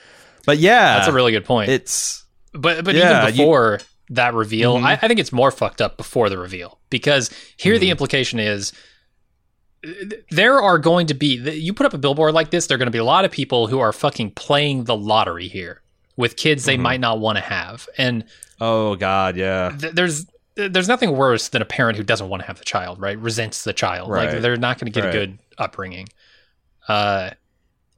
But 0.45 0.59
yeah, 0.59 0.97
That's 0.97 1.09
a 1.09 1.13
really 1.13 1.33
good 1.33 1.45
point. 1.45 1.71
it's 1.71 2.25
But 2.53 2.85
but 2.85 2.95
Yeah, 2.95 3.23
even 3.23 3.35
you- 3.35 3.43
before 3.45 3.81
that 4.11 4.35
reveal, 4.35 4.77
Mhm. 4.79 4.85
I, 4.85 4.93
I 5.01 5.09
think 5.09 5.19
it's 5.21 5.33
more 5.33 5.51
fucked 5.51 5.81
up 5.81 5.97
before 5.97 6.29
the 6.29 6.37
reveal 6.37 6.79
because 6.91 7.31
here 7.57 7.79
the 7.79 7.87
Mhm. 7.87 7.93
implication 7.93 8.39
is 8.41 8.73
there 10.31 10.61
are 10.61 10.79
going 10.79 11.07
to 11.09 11.15
be 11.15 11.35
you 11.37 11.73
put 11.75 11.87
up 11.87 11.95
a 11.95 11.99
billboard 11.99 12.35
like 12.35 12.51
this, 12.51 12.67
there 12.67 12.77
are 12.77 12.79
going 12.79 12.87
to 12.87 12.93
be 12.93 12.99
a 12.99 13.05
lot 13.05 13.25
of 13.25 13.31
people 13.31 13.67
who 13.67 13.79
are 13.81 13.93
fucking 13.93 14.31
playing 14.33 14.85
the 14.85 14.97
lottery 14.97 15.49
here 15.49 15.83
with 16.17 16.37
kids 16.37 16.65
they 16.65 16.77
Mhm. 16.77 16.81
might 16.83 17.01
not 17.01 17.19
want 17.21 17.37
to 17.37 17.43
have, 17.43 17.89
and 17.99 18.25
oh 18.61 18.95
god, 18.97 19.37
yeah, 19.37 19.75
th- 19.79 19.95
there's 19.95 20.27
there's 20.55 20.87
nothing 20.89 21.17
worse 21.17 21.49
than 21.49 21.63
a 21.63 21.65
parent 21.65 21.97
who 21.97 22.05
doesn't 22.05 22.29
want 22.29 22.43
to 22.43 22.47
have 22.47 22.59
the 22.59 22.65
child, 22.65 23.01
right? 23.01 23.19
Resents 23.19 23.65
the 23.65 23.73
child, 23.73 24.11
like 24.11 24.29
Right. 24.31 24.43
they're 24.43 24.57
not 24.59 24.79
going 24.79 24.93
to 24.93 25.01
get 25.01 25.07
Right. 25.07 25.15
a 25.15 25.19
good 25.19 25.39
upbringing. 25.57 26.09
Uh, 26.87 27.31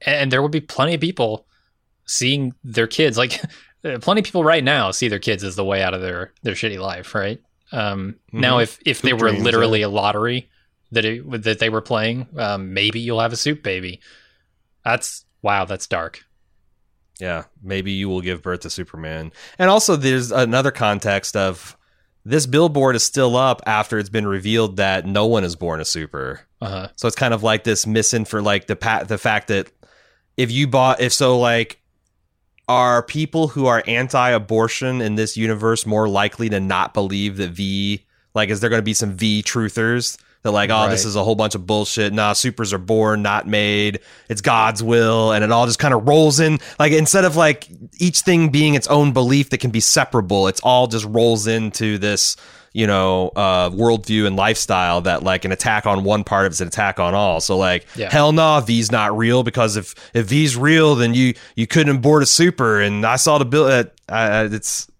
and 0.05 0.31
there 0.31 0.41
would 0.41 0.51
be 0.53 0.61
plenty 0.61 0.93
of 0.93 1.01
people 1.01 1.45
seeing 2.05 2.53
their 2.63 2.87
kids, 2.87 3.17
like 3.17 3.41
plenty 4.01 4.21
of 4.21 4.25
people 4.25 4.43
right 4.45 4.63
now 4.63 4.91
see 4.91 5.09
their 5.09 5.19
kids 5.19 5.43
as 5.43 5.55
the 5.57 5.65
way 5.65 5.83
out 5.83 5.93
of 5.93 5.99
their 6.01 6.31
their 6.43 6.53
shitty 6.53 6.79
life, 6.79 7.13
right? 7.13 7.41
Um, 7.73 8.15
Now, 8.31 8.59
Mhm. 8.59 8.63
if 8.63 8.79
if 8.85 9.01
they 9.01 9.11
were 9.13 9.29
dreams, 9.29 9.43
literally 9.43 9.81
a 9.81 9.89
lottery 9.89 10.47
that 10.95 11.05
it, 11.05 11.43
that 11.43 11.59
they 11.59 11.69
were 11.69 11.81
playing, 11.81 12.27
um, 12.37 12.73
maybe 12.73 12.99
you'll 12.99 13.21
have 13.21 13.31
a 13.33 13.37
soup 13.37 13.61
baby. 13.63 14.01
That's 14.83 15.23
wow, 15.41 15.65
that's 15.65 15.87
dark. 15.87 16.25
yeah. 17.19 17.43
Maybe 17.63 17.91
you 17.91 18.09
will 18.09 18.21
give 18.21 18.41
birth 18.41 18.61
to 18.61 18.69
Superman. 18.69 19.31
And 19.57 19.69
also, 19.69 19.95
there's 19.95 20.31
another 20.31 20.71
context 20.71 21.35
of 21.35 21.77
this 22.25 22.45
billboard 22.47 22.95
is 22.95 23.03
still 23.03 23.35
up 23.35 23.61
after 23.67 23.99
it's 23.99 24.09
been 24.09 24.27
revealed 24.27 24.77
that 24.77 25.05
no 25.05 25.25
one 25.27 25.43
is 25.43 25.55
born 25.55 25.79
a 25.79 25.85
super. 25.85 26.41
Uh 26.61 26.69
huh. 26.69 26.87
So 26.95 27.07
it's 27.07 27.15
kind 27.15 27.33
of 27.33 27.43
like 27.43 27.63
this 27.63 27.85
missing 27.85 28.25
for 28.25 28.41
like 28.41 28.67
the 28.67 28.75
pa- 28.75 29.03
the 29.03 29.17
fact 29.19 29.47
that 29.49 29.71
if 30.37 30.51
you 30.51 30.67
bought 30.67 30.99
if 31.01 31.13
so 31.13 31.39
like 31.39 31.79
are 32.67 33.03
people 33.03 33.47
who 33.49 33.67
are 33.67 33.83
anti-abortion 33.85 34.99
in 35.01 35.13
this 35.15 35.37
universe 35.37 35.85
more 35.85 36.09
likely 36.09 36.49
to 36.49 36.59
not 36.59 36.93
believe 36.95 37.37
that 37.37 37.51
V 37.51 38.03
like 38.33 38.49
is 38.49 38.59
there 38.59 38.71
going 38.71 38.81
to 38.81 38.83
be 38.83 38.95
some 38.95 39.13
V 39.13 39.43
truthers 39.43 40.17
that 40.45 40.51
like 40.51 40.69
oh 40.69 40.89
this 40.89 41.03
is 41.05 41.15
a 41.15 41.23
whole 41.23 41.35
bunch 41.35 41.55
of 41.55 41.65
bullshit. 41.67 42.13
Nah 42.13 42.33
supers 42.33 42.71
are 42.71 42.77
born 42.77 43.21
not 43.23 43.47
made. 43.47 43.99
It's 44.29 44.41
God's 44.41 44.81
will. 44.81 45.31
And 45.33 45.43
it 45.43 45.51
all 45.51 45.65
just 45.65 45.79
kind 45.79 45.93
of 45.93 46.07
rolls 46.07 46.39
in. 46.39 46.59
Like 46.79 46.93
instead 46.93 47.25
of 47.25 47.35
like 47.35 47.67
each 47.99 48.21
thing 48.21 48.49
being 48.49 48.75
its 48.75 48.87
own 48.87 49.11
belief 49.11 49.49
that 49.49 49.57
can 49.57 49.71
be 49.71 49.79
separable 49.79 50.47
it's 50.47 50.59
all 50.61 50.85
just 50.87 51.05
rolls 51.05 51.47
into 51.47 51.97
this 51.97 52.35
you 52.73 52.85
know 52.85 53.31
uh 53.37 53.69
worldview 53.69 54.27
and 54.27 54.35
lifestyle 54.35 55.01
that 55.01 55.23
like 55.23 55.45
an 55.45 55.51
attack 55.51 55.85
on 55.85 56.03
one 56.03 56.23
part 56.25 56.45
of 56.45 56.51
it's 56.51 56.61
an 56.61 56.67
attack 56.67 56.99
on 56.99 57.15
all. 57.15 57.39
So 57.41 57.57
like 57.57 57.87
Yeah. 57.95 58.09
hell 58.11 58.31
no 58.31 58.59
v's 58.61 58.91
not 58.91 59.17
real 59.17 59.41
because 59.43 59.77
if 59.77 59.95
if 60.13 60.27
v's 60.27 60.55
real 60.55 60.93
then 60.95 61.13
you 61.15 61.33
you 61.55 61.65
couldn't 61.67 62.01
board 62.01 62.21
a 62.21 62.25
super. 62.27 62.79
And 62.81 63.03
i 63.05 63.15
saw 63.15 63.39
the 63.39 63.45
bill 63.45 63.65
uh, 63.65 63.85
uh, 64.07 64.47
it's 64.51 64.91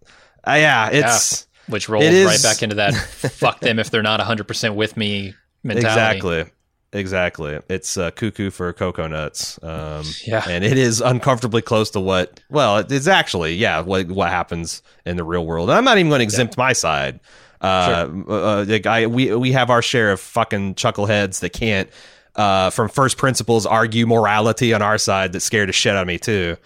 uh, 0.47 0.53
yeah 0.53 0.89
it's 0.91 1.44
Which 1.67 1.89
rolls 1.89 2.05
is- 2.05 2.25
right 2.25 2.43
back 2.43 2.61
into 2.63 2.75
that 2.75 2.93
fuck 2.95 3.59
them 3.59 3.79
if 3.79 3.89
they're 3.89 4.03
not 4.03 4.19
100% 4.19 4.75
with 4.75 4.97
me 4.97 5.33
mentality. 5.63 6.17
exactly. 6.17 6.51
Exactly. 6.93 7.59
It's 7.67 7.97
uh, 7.97 8.11
cuckoo 8.11 8.51
for 8.51 8.71
cocoa 8.71 9.07
nuts. 9.07 9.59
Um 9.61 10.03
Yeah. 10.25 10.45
and 10.47 10.63
it 10.63 10.77
is 10.77 11.01
uncomfortably 11.01 11.61
close 11.61 11.89
to 11.91 11.99
what 11.99 12.39
well 12.49 12.77
it's 12.77 13.07
actually 13.07 13.55
yeah 13.55 13.81
what 13.81 14.07
what 14.07 14.29
happens 14.29 14.81
in 15.05 15.17
the 15.17 15.23
real 15.23 15.45
world. 15.45 15.69
And 15.69 15.77
i'm 15.77 15.83
not 15.83 15.97
even 15.97 16.09
going 16.09 16.19
to 16.19 16.23
exempt 16.23 16.57
my 16.57 16.71
side. 16.73 17.19
Uh, 17.61 18.07
uh 18.29 18.65
like 18.67 18.85
I, 18.85 19.07
we 19.07 19.33
we 19.35 19.51
have 19.53 19.69
our 19.69 19.81
share 19.81 20.11
of 20.11 20.19
fucking 20.21 20.75
chuckleheads 20.75 21.39
that 21.39 21.49
can't 21.51 21.89
uh 22.35 22.69
from 22.69 22.89
first 22.89 23.17
principles 23.17 23.65
argue 23.65 24.05
morality 24.05 24.73
on 24.73 24.81
our 24.81 24.97
side 24.97 25.31
that 25.33 25.39
scared 25.39 25.69
the 25.69 25.73
shit 25.73 25.95
out 25.95 26.01
of 26.01 26.07
me 26.07 26.17
too 26.17 26.57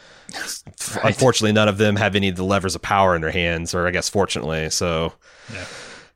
unfortunately 1.03 1.51
none 1.51 1.67
of 1.67 1.77
them 1.77 1.95
have 1.95 2.15
any 2.15 2.29
of 2.29 2.35
the 2.35 2.43
levers 2.43 2.75
of 2.75 2.81
power 2.81 3.15
in 3.15 3.21
their 3.21 3.31
hands 3.31 3.73
or 3.73 3.87
i 3.87 3.91
guess 3.91 4.09
fortunately 4.09 4.69
so 4.69 5.13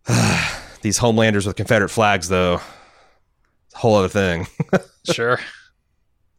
these 0.81 0.99
homelanders 0.99 1.45
with 1.45 1.55
confederate 1.55 1.89
flags 1.89 2.29
though 2.29 2.55
it's 3.65 3.75
a 3.75 3.77
whole 3.77 3.95
other 3.95 4.07
thing 4.09 4.47
sure. 5.11 5.39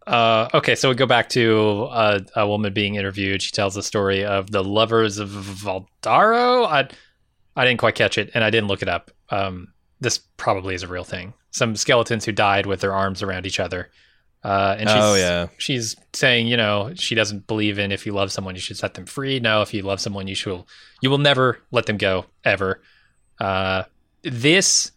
Uh, 0.06 0.48
okay, 0.52 0.74
so 0.74 0.90
we 0.90 0.94
go 0.94 1.06
back 1.06 1.30
to 1.30 1.84
uh, 1.90 2.20
a 2.36 2.46
woman 2.46 2.72
being 2.72 2.96
interviewed. 2.96 3.40
She 3.40 3.52
tells 3.52 3.74
the 3.74 3.82
story 3.82 4.24
of 4.24 4.50
the 4.50 4.62
lovers 4.62 5.18
of 5.18 5.30
Valdaro. 5.30 6.66
I, 6.66 6.88
I 7.56 7.64
didn't 7.64 7.80
quite 7.80 7.94
catch 7.94 8.18
it, 8.18 8.30
and 8.34 8.44
I 8.44 8.50
didn't 8.50 8.68
look 8.68 8.82
it 8.82 8.88
up. 8.88 9.10
Um, 9.30 9.72
this 10.00 10.18
probably 10.36 10.74
is 10.74 10.82
a 10.82 10.88
real 10.88 11.04
thing. 11.04 11.32
Some 11.55 11.76
skeletons 11.76 12.24
who 12.24 12.32
died 12.32 12.66
with 12.66 12.80
their 12.80 12.92
arms 12.92 13.22
around 13.22 13.46
each 13.46 13.61
other. 13.61 13.88
Uh, 14.42 14.74
and 14.76 14.88
she's, 14.88 14.98
Oh, 15.00 15.14
yeah. 15.14 15.46
she's 15.57 15.94
saying, 16.12 16.48
you 16.48 16.57
know, 16.57 16.92
she 16.96 17.14
doesn't 17.14 17.46
believe 17.46 17.78
in 17.78 17.92
if 17.92 18.05
you 18.05 18.12
love 18.12 18.32
someone, 18.32 18.57
you 18.57 18.61
should 18.61 18.76
set 18.76 18.94
them 18.94 19.07
free. 19.07 19.38
No, 19.38 19.62
if 19.62 19.72
you 19.72 19.82
love 19.82 20.00
someone, 20.00 20.26
you 20.26 20.34
should, 20.34 20.64
you 21.00 21.11
will 21.11 21.18
never 21.18 21.61
let 21.70 21.86
them 21.86 21.96
go 21.96 22.26
ever. 22.44 22.82
Uh, 23.40 23.84
this 24.24 24.90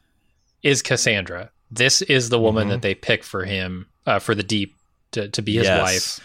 is 0.64 0.82
Cassandra. 0.82 1.52
This 1.70 2.02
is 2.02 2.30
the 2.30 2.40
woman 2.40 2.68
Mhm. 2.68 2.72
that 2.72 2.82
they 2.82 2.96
pick 2.96 3.24
for 3.24 3.46
him, 3.46 3.86
uh, 4.08 4.18
for 4.20 4.34
the 4.34 4.44
deep 4.44 4.76
to, 5.12 5.30
to 5.30 5.42
be 5.44 5.54
his 5.58 5.68
Yes. 5.68 5.82
wife. 5.82 6.20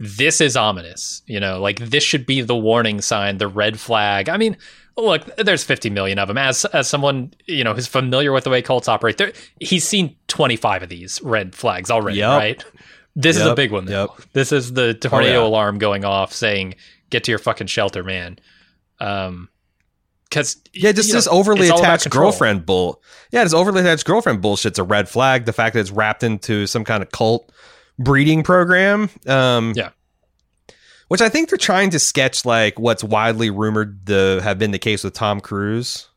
This 0.00 0.40
is 0.40 0.56
ominous. 0.56 1.22
You 1.26 1.38
know, 1.40 1.60
like 1.60 1.78
this 1.78 2.02
should 2.04 2.26
be 2.26 2.40
the 2.42 2.56
warning 2.56 3.00
sign, 3.00 3.38
the 3.38 3.48
red 3.48 3.78
flag. 3.80 4.28
I 4.28 4.36
mean, 4.38 4.56
look, 4.96 5.24
there's 5.36 5.64
50 5.64 5.90
million 5.90 6.18
of 6.18 6.28
them. 6.28 6.38
As 6.38 6.64
as 6.66 6.88
someone 6.88 7.32
you 7.46 7.64
know 7.64 7.74
who's 7.74 7.86
familiar 7.86 8.32
with 8.32 8.44
the 8.44 8.50
way 8.50 8.62
cults 8.62 8.88
operate, 8.88 9.18
there, 9.18 9.32
he's 9.60 9.86
seen 9.86 10.16
25 10.28 10.84
of 10.84 10.88
these 10.88 11.20
red 11.22 11.54
flags 11.54 11.90
already. 11.90 12.18
Yep. 12.18 12.38
Right. 12.38 12.64
This 13.14 13.38
is 13.38 13.46
a 13.46 13.54
big 13.54 13.72
one. 13.72 13.86
Though. 13.86 14.14
yep. 14.18 14.26
This 14.32 14.52
is 14.52 14.74
the 14.74 14.92
tornado 14.92 15.40
yeah. 15.40 15.46
alarm 15.46 15.78
going 15.78 16.04
off, 16.04 16.32
saying, 16.32 16.74
"Get 17.08 17.24
to 17.24 17.32
your 17.32 17.38
fucking 17.38 17.66
shelter, 17.66 18.04
man." 18.04 18.38
Um, 19.00 19.48
because 20.28 20.56
Yeah, 20.74 20.92
just 20.92 21.12
this 21.12 21.26
overly 21.28 21.68
attached 21.68 22.10
girlfriend 22.10 22.66
bull. 22.66 23.02
Yeah, 23.30 23.44
this 23.44 23.54
overly 23.54 23.80
attached 23.80 24.04
girlfriend 24.04 24.42
bullshit's 24.42 24.78
a 24.78 24.84
red 24.84 25.08
flag. 25.08 25.44
The 25.44 25.52
fact 25.52 25.74
that 25.74 25.80
it's 25.80 25.90
wrapped 25.90 26.22
into 26.22 26.66
some 26.66 26.84
kind 26.84 27.02
of 27.02 27.10
cult 27.10 27.50
breeding 27.98 28.42
program. 28.42 29.08
Um, 29.26 29.72
Yeah. 29.76 29.90
Which 31.08 31.20
I 31.20 31.28
think 31.28 31.48
they're 31.48 31.58
trying 31.58 31.90
to 31.90 31.98
sketch 31.98 32.44
like 32.44 32.78
what's 32.78 33.04
widely 33.04 33.50
rumored 33.50 34.06
to 34.06 34.40
have 34.42 34.58
been 34.58 34.72
the 34.72 34.78
case 34.78 35.04
with 35.04 35.14
Tom 35.14 35.40
Cruise. 35.40 36.08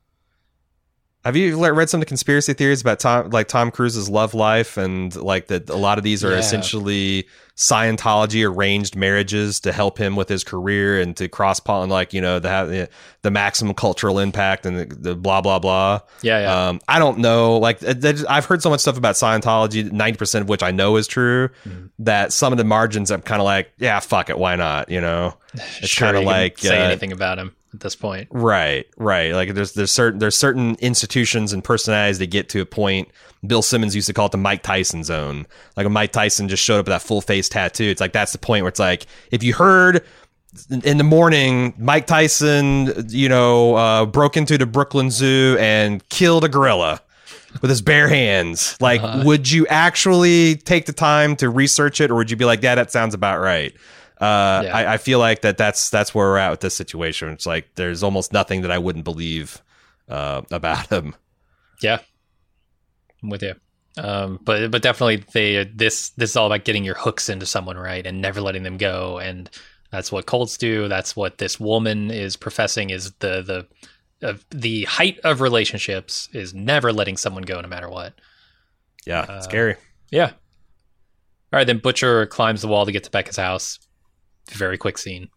Have 1.26 1.36
you 1.36 1.58
read 1.74 1.90
some 1.90 2.00
of 2.00 2.02
the 2.02 2.08
conspiracy 2.08 2.54
theories 2.54 2.80
about 2.80 3.00
Tom, 3.02 3.30
like 3.32 3.50
Tom 3.50 3.72
Cruise's 3.72 4.10
love 4.10 4.34
life, 4.34 4.78
and 4.78 5.14
like 5.18 5.48
that 5.48 5.70
a 5.70 5.76
lot 5.76 5.98
of 5.98 6.04
these 6.06 6.24
are 6.24 6.32
Yeah. 6.32 6.38
essentially 6.38 7.28
Scientology 7.58 8.48
arranged 8.50 8.96
marriages 8.96 9.60
to 9.60 9.74
help 9.74 9.98
him 9.98 10.16
with 10.16 10.30
his 10.30 10.46
career 10.46 11.02
and 11.02 11.18
to 11.18 11.28
cross 11.28 11.60
pollen, 11.60 11.90
like 11.90 12.14
you 12.14 12.22
know, 12.22 12.40
the 12.40 12.48
the, 12.48 12.90
the 13.24 13.32
maximum 13.32 13.74
cultural 13.74 14.18
impact 14.18 14.66
and 14.66 14.80
the, 14.80 14.86
the 14.86 15.14
blah 15.16 15.42
blah 15.42 15.60
blah. 15.60 16.00
Yeah, 16.22 16.40
yeah. 16.40 16.68
Um, 16.70 16.80
I 16.88 17.00
don't 17.00 17.18
know. 17.20 17.58
Like 17.58 17.84
I've 17.84 18.46
heard 18.46 18.62
so 18.62 18.70
much 18.70 18.80
stuff 18.80 18.98
about 18.98 19.16
Scientology, 19.16 19.92
ninety 19.92 20.18
percent 20.18 20.44
of 20.44 20.48
which 20.50 20.64
I 20.64 20.72
know 20.72 20.96
is 20.96 21.06
true. 21.06 21.50
Mhm. 21.68 21.90
That 22.00 22.32
some 22.32 22.54
of 22.54 22.58
the 22.58 22.64
margins, 22.64 23.12
I'm 23.12 23.22
kind 23.22 23.42
of 23.42 23.46
like, 23.46 23.72
yeah, 23.78 24.00
fuck 24.00 24.30
it, 24.30 24.38
why 24.40 24.56
not? 24.56 24.90
You 24.90 25.02
know, 25.02 25.36
it's 25.54 25.90
Sure, 25.90 26.08
you 26.14 26.14
can 26.20 26.26
like, 26.26 26.60
say 26.60 26.80
uh, 26.82 26.86
anything 26.88 27.12
about 27.12 27.40
him 27.40 27.54
at 27.74 27.80
this 27.82 27.96
point. 27.96 28.28
right, 28.32 28.86
right. 28.98 29.34
Like 29.34 29.54
there's 29.54 29.74
there's 29.74 29.92
certain 29.92 30.20
there's 30.20 30.36
certain 30.38 30.76
institutions 30.80 31.54
and 31.54 31.64
personalities 31.64 32.20
that 32.20 32.28
get 32.28 32.50
to 32.50 32.62
a 32.62 32.66
point. 32.66 33.10
Bill 33.46 33.62
Simmons 33.62 33.96
used 33.96 34.08
to 34.08 34.14
call 34.14 34.26
it 34.26 34.32
the 34.34 34.38
Mike 34.38 34.64
Tyson 34.64 35.04
zone. 35.04 35.48
Like 35.78 35.86
when 35.86 35.94
Mike 35.94 36.12
Tyson 36.12 36.50
just 36.50 36.64
showed 36.64 36.80
up 36.80 36.86
with 36.88 36.94
that 36.94 37.02
full 37.02 37.22
face 37.22 37.48
tattoo, 37.48 37.86
it's 37.86 38.02
like 38.02 38.12
that's 38.14 38.32
the 38.34 38.38
point 38.38 38.64
where 38.64 38.70
it's 38.70 38.80
like 38.80 39.06
if 39.32 39.44
you 39.44 39.54
heard 39.54 40.04
in 40.84 40.98
the 40.98 41.04
morning, 41.04 41.74
Mike 41.78 42.08
Tyson, 42.08 42.92
you 43.10 43.30
know, 43.30 43.76
uh, 43.76 44.06
broke 44.06 44.36
into 44.36 44.58
the 44.58 44.66
Brooklyn 44.66 45.12
Zoo 45.12 45.56
and 45.60 46.08
killed 46.10 46.44
a 46.44 46.50
gorilla 46.50 47.02
with 47.62 47.70
his 47.70 47.82
bare 47.84 48.08
hands. 48.08 48.76
Like, 48.82 49.02
Uh-huh. 49.02 49.24
would 49.26 49.50
you 49.50 49.68
actually 49.68 50.56
take 50.56 50.86
the 50.88 50.94
time 50.94 51.36
to 51.38 51.50
research 51.50 52.02
it, 52.02 52.10
or 52.12 52.16
would 52.16 52.30
you 52.32 52.36
be 52.38 52.46
like, 52.46 52.62
"Yeah, 52.64 52.76
that 52.76 52.92
sounds 52.92 53.14
about 53.14 53.40
right"? 53.40 53.74
Uh, 54.20 54.62
Yeah. 54.66 54.76
I, 54.78 54.94
I 54.94 54.98
feel 54.98 55.20
like 55.20 55.42
that 55.42 55.58
that's 55.58 55.90
that's 55.90 56.14
where 56.14 56.28
we're 56.28 56.38
at 56.38 56.52
with 56.52 56.60
this 56.60 56.76
situation. 56.76 57.30
It's 57.30 57.46
like 57.46 57.76
there's 57.76 58.04
almost 58.04 58.34
nothing 58.34 58.62
that 58.62 58.72
I 58.72 58.78
wouldn't 58.78 59.06
believe 59.06 59.62
uh, 60.10 60.42
about 60.52 60.88
him. 60.88 61.16
Yeah, 61.82 62.00
I'm 63.24 63.30
with 63.30 63.44
you. 63.44 63.56
Um, 63.98 64.40
but 64.44 64.72
but 64.72 64.82
definitely 64.82 65.24
they 65.34 65.64
this 65.64 66.10
this 66.12 66.32
is 66.32 66.36
all 66.36 66.46
about 66.48 66.66
getting 66.66 66.84
your 66.84 66.96
hooks 66.96 67.30
into 67.30 67.46
someone 67.46 67.78
right 67.78 68.06
and 68.06 68.22
never 68.22 68.42
letting 68.42 68.64
them 68.64 68.78
go, 68.78 69.18
and 69.20 69.50
that's 69.92 70.12
what 70.12 70.26
cults 70.26 70.58
do. 70.58 70.88
That's 70.88 71.16
what 71.16 71.38
this 71.38 71.60
woman 71.60 72.12
is 72.12 72.36
professing 72.36 72.90
is 72.90 73.12
the 73.20 73.42
the 73.42 74.28
of 74.28 74.46
the 74.52 74.84
height 74.84 75.18
of 75.24 75.40
relationships 75.42 76.28
is 76.34 76.54
never 76.54 76.92
letting 76.92 77.16
someone 77.18 77.44
go 77.44 77.62
no 77.62 77.68
matter 77.70 77.90
what. 77.90 78.14
Yeah, 79.06 79.22
Uh, 79.22 79.42
scary. 79.42 79.76
Yeah. 80.12 80.32
All 81.52 81.58
right, 81.58 81.66
then 81.66 81.80
Butcher 81.80 82.26
climbs 82.28 82.62
the 82.62 82.68
wall 82.68 82.86
to 82.86 82.92
get 82.92 83.06
to 83.06 83.10
Becca's 83.12 83.38
house. 83.38 83.80
Very 84.52 84.78
quick 84.78 84.98
scene. 84.98 85.30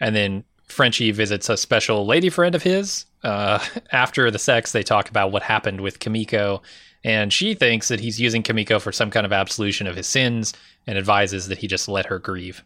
And 0.00 0.14
then 0.14 0.44
Frenchie 0.64 1.10
visits 1.10 1.48
a 1.48 1.56
special 1.56 2.06
lady 2.06 2.28
friend 2.28 2.54
of 2.54 2.62
his. 2.62 3.06
Uh, 3.22 3.58
after 3.92 4.30
the 4.30 4.38
sex, 4.38 4.72
they 4.72 4.82
talk 4.82 5.08
about 5.08 5.32
what 5.32 5.42
happened 5.42 5.80
with 5.80 5.98
Kimiko, 5.98 6.62
and 7.04 7.32
she 7.32 7.54
thinks 7.54 7.88
that 7.88 8.00
he's 8.00 8.20
using 8.20 8.42
Kimiko 8.42 8.78
for 8.78 8.92
some 8.92 9.10
kind 9.10 9.24
of 9.24 9.32
absolution 9.32 9.86
of 9.86 9.96
his 9.96 10.06
sins 10.06 10.52
and 10.86 10.98
advises 10.98 11.48
that 11.48 11.58
he 11.58 11.66
just 11.66 11.88
let 11.88 12.06
her 12.06 12.18
grieve. 12.18 12.64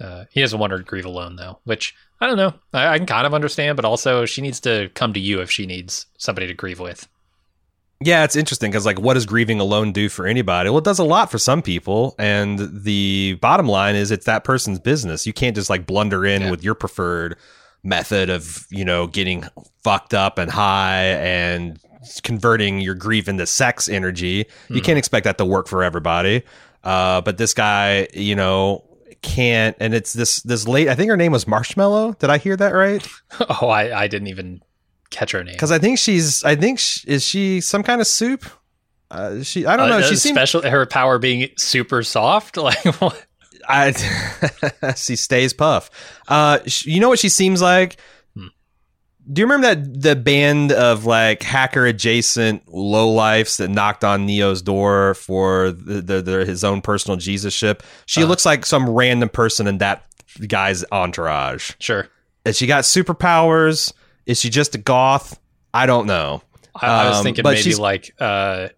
Uh, 0.00 0.24
he 0.30 0.40
doesn't 0.40 0.58
want 0.58 0.72
her 0.72 0.78
to 0.78 0.84
grieve 0.84 1.04
alone, 1.04 1.36
though, 1.36 1.58
which 1.64 1.94
I 2.20 2.26
don't 2.26 2.36
know. 2.36 2.54
I, 2.72 2.88
I 2.88 2.98
can 2.98 3.06
kind 3.06 3.26
of 3.26 3.34
understand, 3.34 3.76
but 3.76 3.84
also 3.84 4.26
she 4.26 4.42
needs 4.42 4.60
to 4.60 4.90
come 4.94 5.12
to 5.12 5.20
you 5.20 5.40
if 5.40 5.50
she 5.50 5.66
needs 5.66 6.06
somebody 6.18 6.46
to 6.46 6.54
grieve 6.54 6.80
with. 6.80 7.08
Yeah, 8.00 8.24
it's 8.24 8.36
interesting 8.36 8.70
because 8.70 8.84
like, 8.84 8.98
what 9.00 9.14
does 9.14 9.24
grieving 9.24 9.60
alone 9.60 9.92
do 9.92 10.08
for 10.08 10.26
anybody? 10.26 10.68
Well, 10.68 10.78
it 10.78 10.84
does 10.84 10.98
a 10.98 11.04
lot 11.04 11.30
for 11.30 11.38
some 11.38 11.62
people, 11.62 12.14
and 12.18 12.58
the 12.84 13.38
bottom 13.40 13.66
line 13.68 13.94
is 13.94 14.10
it's 14.10 14.26
that 14.26 14.44
person's 14.44 14.78
business. 14.78 15.26
You 15.26 15.32
can't 15.32 15.54
just 15.56 15.70
like 15.70 15.86
blunder 15.86 16.26
in 16.26 16.42
Yeah. 16.42 16.50
with 16.50 16.62
your 16.64 16.74
preferred 16.74 17.36
method 17.82 18.30
of 18.30 18.66
you 18.70 18.84
know 18.84 19.06
getting 19.06 19.44
fucked 19.82 20.12
up 20.14 20.38
and 20.38 20.50
high 20.50 21.04
and 21.04 21.78
converting 22.22 22.80
your 22.80 22.94
grief 22.94 23.28
into 23.28 23.46
sex 23.46 23.88
energy. 23.88 24.46
You 24.68 24.80
Mhm. 24.80 24.84
can't 24.84 24.98
expect 24.98 25.24
that 25.24 25.38
to 25.38 25.44
work 25.44 25.68
for 25.68 25.82
everybody. 25.82 26.42
Uh, 26.82 27.22
but 27.22 27.38
this 27.38 27.54
guy, 27.54 28.08
you 28.12 28.34
know, 28.34 28.84
can't. 29.22 29.74
And 29.80 29.94
it's 29.94 30.12
this 30.12 30.42
this 30.42 30.68
late. 30.68 30.88
I 30.88 30.94
think 30.94 31.08
her 31.10 31.16
name 31.16 31.32
was 31.32 31.46
Marshmallow. 31.46 32.14
Did 32.18 32.28
I 32.28 32.36
hear 32.38 32.56
that 32.56 32.74
right? 32.74 33.06
oh, 33.62 33.68
I, 33.68 34.02
I 34.02 34.06
didn't 34.08 34.28
even 34.28 34.60
catch 35.10 35.32
her 35.32 35.42
name. 35.44 35.54
Because 35.54 35.70
I 35.72 35.78
think 35.78 35.98
she's. 35.98 36.42
I 36.44 36.54
think 36.56 36.78
sh- 36.78 37.04
is 37.06 37.24
she 37.24 37.60
some 37.60 37.82
kind 37.82 38.00
of 38.00 38.06
soup. 38.06 38.44
Uh, 39.10 39.42
she. 39.42 39.66
I 39.66 39.76
don't 39.76 39.88
know. 39.88 39.98
Uh, 39.98 40.02
she 40.02 40.14
uh, 40.14 40.18
seems. 40.18 40.34
special. 40.36 40.62
Her 40.62 40.86
power 40.86 41.18
being 41.18 41.48
super 41.56 42.02
soft. 42.02 42.56
Like 42.64 42.84
what? 43.00 43.24
I. 43.68 43.92
she 44.96 45.16
stays 45.16 45.52
puff. 45.52 45.90
Uh, 46.28 46.58
sh- 46.66 46.86
you 46.86 47.00
know 47.00 47.08
what 47.08 47.18
she 47.18 47.28
seems 47.28 47.62
like. 47.62 47.96
Hmm. 48.36 48.46
Do 49.32 49.40
you 49.40 49.46
remember 49.46 49.74
that 49.74 50.02
the 50.02 50.16
band 50.16 50.72
of 50.72 51.04
like 51.06 51.42
hacker 51.42 51.86
adjacent 51.86 52.66
lowlifes 52.66 53.56
that 53.58 53.68
knocked 53.70 54.04
on 54.04 54.26
Neo's 54.26 54.60
door 54.62 55.14
for 55.14 55.70
the, 55.72 56.02
the, 56.02 56.22
the 56.22 56.44
his 56.44 56.62
own 56.64 56.82
personal 56.82 57.16
Jesus 57.16 57.54
ship? 57.54 57.82
She 58.06 58.22
Uh. 58.22 58.26
looks 58.26 58.44
like 58.44 58.66
some 58.66 58.90
random 58.90 59.28
person 59.30 59.66
in 59.66 59.78
that 59.78 60.04
guy's 60.48 60.84
entourage. 60.92 61.70
Sure. 61.78 62.08
Has 62.44 62.58
she 62.58 62.66
got 62.66 62.84
superpowers? 62.84 63.92
Is 64.26 64.40
she 64.40 64.50
just 64.50 64.74
a 64.74 64.78
goth? 64.78 65.38
I 65.72 65.86
don't 65.86 66.06
know. 66.06 66.42
I, 66.80 66.86
I 66.86 67.08
was 67.08 67.18
Um, 67.18 67.24
thinking 67.24 67.42
but 67.42 67.50
maybe 67.50 67.62
she's- 67.62 67.78
like 67.78 68.14
uh, 68.20 68.68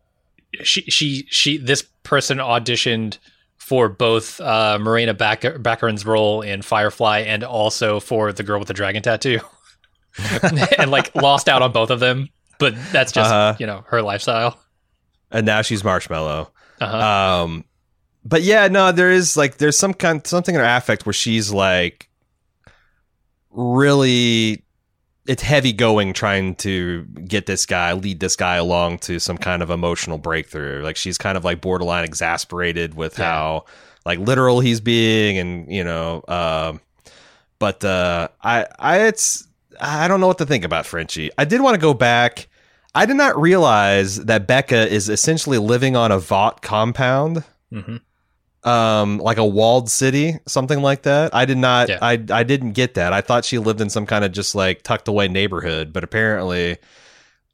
she 0.62 0.82
she 0.82 1.26
she 1.30 1.56
this 1.58 1.82
person 2.02 2.38
auditioned 2.38 3.18
for 3.58 3.88
both 3.88 4.40
uh, 4.40 4.78
Marina 4.80 5.12
Backer, 5.14 5.58
Baccarin's 5.58 6.06
role 6.06 6.40
in 6.42 6.62
Firefly 6.62 7.20
and 7.20 7.42
also 7.42 7.98
for 8.00 8.32
the 8.32 8.42
girl 8.44 8.58
with 8.58 8.68
the 8.68 8.74
dragon 8.74 9.02
tattoo, 9.02 9.40
and 10.78 10.90
like 10.90 11.14
lost 11.14 11.48
out 11.48 11.62
on 11.62 11.72
both 11.72 11.90
of 11.90 12.00
them. 12.00 12.28
But 12.58 12.74
that's 12.92 13.12
just 13.12 13.30
Uh-huh. 13.30 13.56
you 13.58 13.66
know 13.66 13.84
her 13.88 14.02
lifestyle. 14.02 14.58
And 15.30 15.44
now 15.44 15.62
she's 15.62 15.82
marshmallow. 15.82 16.50
Uh-huh. 16.80 17.42
Um, 17.44 17.64
but 18.24 18.42
yeah, 18.42 18.68
no, 18.68 18.92
there 18.92 19.10
is 19.10 19.36
like 19.36 19.56
there's 19.58 19.76
some 19.78 19.92
kind 19.94 20.24
something 20.26 20.54
in 20.54 20.60
her 20.60 20.66
affect 20.66 21.04
where 21.06 21.12
she's 21.12 21.50
like 21.52 22.08
really 23.50 24.62
it's 25.28 25.42
heavy 25.42 25.72
going 25.72 26.12
trying 26.12 26.54
to 26.56 27.02
get 27.26 27.46
this 27.46 27.66
guy 27.66 27.92
lead 27.92 28.20
this 28.20 28.36
guy 28.36 28.56
along 28.56 28.98
to 28.98 29.18
some 29.18 29.36
kind 29.38 29.62
of 29.62 29.70
emotional 29.70 30.18
breakthrough. 30.18 30.82
Like 30.82 30.96
she's 30.96 31.18
kind 31.18 31.36
of 31.36 31.44
like 31.44 31.60
borderline 31.60 32.04
exasperated 32.04 32.94
with 32.94 33.18
Yeah. 33.18 33.24
how 33.26 33.64
like 34.04 34.18
literal 34.20 34.60
he's 34.60 34.80
being 34.80 35.36
and 35.38 35.72
you 35.72 35.82
know 35.82 36.22
um 36.28 36.80
but 37.58 37.84
uh 37.84 38.28
i 38.42 38.66
i 38.78 39.06
it's 39.08 39.48
i 39.80 40.06
don't 40.06 40.20
know 40.20 40.28
what 40.28 40.38
to 40.38 40.46
think 40.46 40.64
about 40.64 40.86
frenchie. 40.86 41.30
I 41.36 41.44
did 41.44 41.60
want 41.60 41.74
to 41.74 41.80
go 41.80 41.92
back. 41.94 42.46
I 42.94 43.04
did 43.04 43.16
not 43.16 43.38
realize 43.40 44.16
that 44.24 44.46
becca 44.46 44.88
is 44.90 45.08
essentially 45.08 45.58
living 45.58 45.96
on 45.96 46.12
a 46.12 46.18
vought 46.18 46.62
compound. 46.62 47.42
Hmm 47.72 47.96
um 48.66 49.18
like 49.18 49.38
a 49.38 49.44
walled 49.46 49.88
city 49.88 50.34
something 50.46 50.82
like 50.82 51.02
that. 51.02 51.34
I 51.34 51.44
did 51.44 51.56
not 51.58 51.88
Yeah. 51.88 51.98
i 52.02 52.12
i 52.30 52.42
didn't 52.42 52.72
get 52.72 52.94
that. 52.94 53.12
I 53.12 53.20
thought 53.20 53.44
she 53.44 53.58
lived 53.58 53.80
in 53.80 53.88
some 53.90 54.06
kind 54.06 54.24
of 54.24 54.32
just 54.32 54.54
like 54.54 54.82
tucked 54.82 55.08
away 55.08 55.28
neighborhood 55.28 55.92
but 55.92 56.02
apparently 56.04 56.78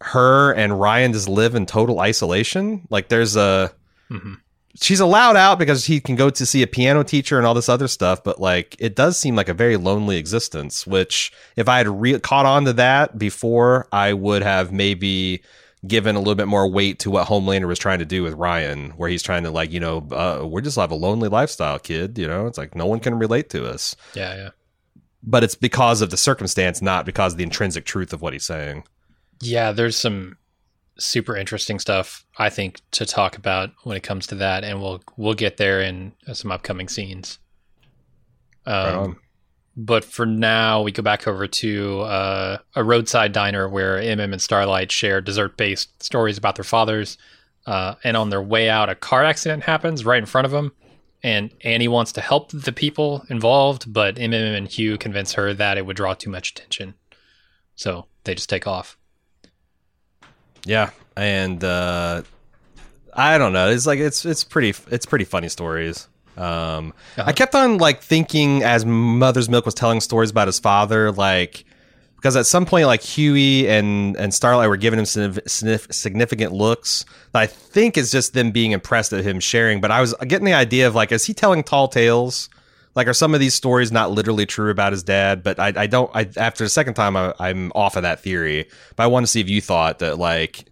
her 0.00 0.52
and 0.52 0.80
ryan 0.80 1.12
just 1.12 1.28
live 1.28 1.54
in 1.54 1.66
total 1.66 2.00
isolation. 2.00 2.86
Like 2.90 3.08
there's 3.08 3.36
a 3.36 3.72
hmm 4.08 4.34
she's 4.80 5.00
allowed 5.00 5.36
out 5.36 5.58
because 5.58 5.84
he 5.84 6.00
can 6.00 6.16
go 6.16 6.30
to 6.30 6.46
see 6.46 6.62
a 6.62 6.66
piano 6.66 7.02
teacher 7.04 7.36
and 7.36 7.46
all 7.46 7.52
this 7.52 7.68
other 7.68 7.86
stuff 7.86 8.24
but 8.24 8.40
like 8.40 8.74
it 8.78 8.96
does 8.96 9.18
seem 9.18 9.36
like 9.36 9.50
a 9.50 9.52
very 9.54 9.76
lonely 9.76 10.16
existence 10.16 10.86
which 10.86 11.30
if 11.56 11.68
i 11.68 11.76
had 11.76 11.86
re- 11.86 12.18
caught 12.20 12.46
on 12.46 12.64
to 12.64 12.72
that 12.72 13.18
before 13.18 13.86
i 13.92 14.14
would 14.14 14.40
have 14.40 14.72
maybe 14.72 15.42
given 15.86 16.14
a 16.14 16.18
little 16.18 16.34
bit 16.34 16.48
more 16.48 16.68
weight 16.68 16.98
to 17.00 17.10
what 17.10 17.26
homelander 17.26 17.66
was 17.66 17.78
trying 17.78 17.98
to 17.98 18.04
do 18.04 18.22
with 18.22 18.34
ryan 18.34 18.90
where 18.92 19.08
he's 19.08 19.22
trying 19.22 19.42
to 19.42 19.50
like 19.50 19.72
you 19.72 19.80
know 19.80 19.98
uh, 20.12 20.46
we're 20.46 20.60
just 20.60 20.76
have 20.76 20.90
a 20.92 20.94
lonely 20.94 21.28
lifestyle 21.28 21.78
kid 21.78 22.16
you 22.18 22.26
know 22.26 22.46
it's 22.46 22.58
like 22.58 22.74
no 22.74 22.86
one 22.86 23.00
can 23.00 23.18
relate 23.18 23.50
to 23.50 23.66
us 23.68 23.96
Yeah, 24.14 24.34
yeah, 24.34 24.50
but 25.22 25.42
it's 25.42 25.54
because 25.56 26.00
of 26.00 26.10
the 26.10 26.16
circumstance 26.16 26.80
not 26.80 27.04
because 27.04 27.32
of 27.32 27.38
the 27.38 27.44
intrinsic 27.44 27.84
truth 27.84 28.12
of 28.12 28.22
what 28.22 28.32
he's 28.32 28.46
saying 28.46 28.84
yeah. 29.42 29.72
There's 29.72 29.96
some 29.96 30.36
super 30.98 31.36
interesting 31.36 31.80
stuff 31.80 32.24
I 32.38 32.48
think 32.48 32.80
to 32.92 33.04
talk 33.04 33.36
about 33.36 33.70
when 33.82 33.96
it 33.96 34.04
comes 34.04 34.26
to 34.28 34.36
that, 34.36 34.62
and 34.62 34.80
we'll 34.80 35.02
we'll 35.16 35.34
get 35.34 35.56
there 35.56 35.80
in 35.80 36.12
some 36.32 36.52
upcoming 36.52 36.88
scenes. 36.88 37.38
Right 38.66 38.92
Um, 38.92 38.98
on. 38.98 39.16
But 39.76 40.04
for 40.04 40.26
now, 40.26 40.82
we 40.82 40.92
go 40.92 41.02
back 41.02 41.26
over 41.26 41.46
to 41.46 42.00
uh, 42.00 42.58
a 42.74 42.84
roadside 42.84 43.32
diner 43.32 43.68
where 43.68 43.96
MM 43.96 44.32
and 44.32 44.42
Starlight 44.42 44.92
share 44.92 45.20
dessert-based 45.20 46.02
stories 46.02 46.36
about 46.36 46.56
their 46.56 46.64
fathers. 46.64 47.16
Uh, 47.64 47.94
and 48.04 48.16
on 48.16 48.28
their 48.30 48.42
way 48.42 48.68
out, 48.68 48.90
a 48.90 48.94
car 48.94 49.24
accident 49.24 49.62
happens 49.62 50.04
right 50.04 50.18
in 50.18 50.26
front 50.26 50.44
of 50.44 50.50
them. 50.50 50.72
And 51.22 51.52
Annie 51.62 51.88
wants 51.88 52.12
to 52.12 52.20
help 52.20 52.50
the 52.50 52.72
people 52.72 53.24
involved, 53.30 53.92
but 53.92 54.16
MM 54.16 54.56
and 54.56 54.68
Hugh 54.68 54.98
convince 54.98 55.34
her 55.34 55.54
that 55.54 55.78
it 55.78 55.86
would 55.86 55.96
draw 55.96 56.14
too 56.14 56.30
much 56.30 56.50
attention. 56.50 56.94
So 57.76 58.06
they 58.24 58.34
just 58.34 58.48
take 58.48 58.66
off. 58.66 58.98
Yeah, 60.64 60.90
and 61.16 61.62
uh, 61.62 62.22
I 63.14 63.38
don't 63.38 63.52
know. 63.52 63.70
It's 63.70 63.86
like 63.86 63.98
it's 64.00 64.24
it's 64.24 64.44
pretty 64.44 64.74
it's 64.90 65.06
pretty 65.06 65.24
funny 65.24 65.48
stories. 65.48 66.08
Um, 66.36 66.92
Uh-huh. 67.16 67.24
I 67.26 67.32
kept 67.32 67.54
on 67.54 67.78
like 67.78 68.02
thinking 68.02 68.62
as 68.62 68.84
Mother's 68.86 69.48
Milk 69.48 69.64
was 69.66 69.74
telling 69.74 70.00
stories 70.00 70.30
about 70.30 70.48
his 70.48 70.58
father, 70.58 71.12
like 71.12 71.64
because 72.16 72.36
at 72.36 72.46
some 72.46 72.64
point 72.66 72.86
like 72.86 73.02
Huey 73.02 73.68
and 73.68 74.16
and 74.16 74.32
Starlight 74.32 74.68
were 74.68 74.76
giving 74.76 74.98
him 74.98 75.04
signif- 75.04 75.42
signif- 75.46 75.92
significant 75.92 76.52
looks 76.52 77.04
that 77.32 77.40
I 77.42 77.46
think 77.46 77.96
is 77.98 78.10
just 78.10 78.32
them 78.32 78.50
being 78.52 78.72
impressed 78.72 79.12
at 79.12 79.24
him 79.24 79.40
sharing. 79.40 79.80
But 79.80 79.90
I 79.90 80.00
was 80.00 80.14
getting 80.26 80.44
the 80.46 80.54
idea 80.54 80.86
of 80.86 80.94
like, 80.94 81.12
is 81.12 81.24
he 81.26 81.34
telling 81.34 81.62
tall 81.62 81.88
tales? 81.88 82.48
Like, 82.94 83.06
are 83.06 83.14
some 83.14 83.32
of 83.32 83.40
these 83.40 83.54
stories 83.54 83.90
not 83.90 84.10
literally 84.10 84.44
true 84.44 84.70
about 84.70 84.92
his 84.92 85.02
dad? 85.02 85.42
But 85.42 85.58
I, 85.58 85.72
I 85.74 85.86
don't. 85.86 86.10
I 86.14 86.28
after 86.36 86.62
the 86.64 86.68
second 86.70 86.94
time, 86.94 87.16
I, 87.16 87.32
I'm 87.40 87.72
off 87.74 87.96
of 87.96 88.02
that 88.02 88.20
theory. 88.20 88.68
But 88.96 89.04
I 89.04 89.06
want 89.06 89.24
to 89.24 89.28
see 89.32 89.40
if 89.40 89.48
you 89.48 89.60
thought 89.62 89.98
that 90.00 90.18
like 90.18 90.66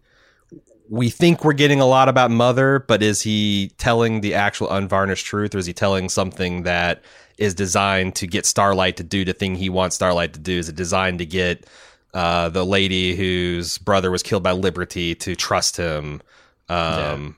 we 0.90 1.08
think 1.08 1.44
we're 1.44 1.52
getting 1.52 1.80
a 1.80 1.86
lot 1.86 2.08
about 2.08 2.32
Mother, 2.32 2.80
but 2.80 3.00
is 3.00 3.22
he 3.22 3.70
telling 3.78 4.20
the 4.20 4.34
actual 4.34 4.68
unvarnished 4.70 5.24
truth, 5.24 5.54
or 5.54 5.58
is 5.58 5.66
he 5.66 5.72
telling 5.72 6.08
something 6.08 6.64
that 6.64 7.02
is 7.38 7.54
designed 7.54 8.16
to 8.16 8.26
get 8.26 8.44
Starlight 8.44 8.96
to 8.96 9.04
do 9.04 9.24
the 9.24 9.32
thing 9.32 9.54
he 9.54 9.70
wants 9.70 9.94
Starlight 9.94 10.34
to 10.34 10.40
do? 10.40 10.58
Is 10.58 10.68
it 10.68 10.74
designed 10.74 11.20
to 11.20 11.26
get 11.26 11.64
uh, 12.12 12.48
the 12.48 12.66
lady 12.66 13.14
whose 13.14 13.78
brother 13.78 14.10
was 14.10 14.24
killed 14.24 14.42
by 14.42 14.50
Liberty 14.50 15.14
to 15.14 15.36
trust 15.36 15.76
him? 15.76 16.20
Um, 16.68 17.36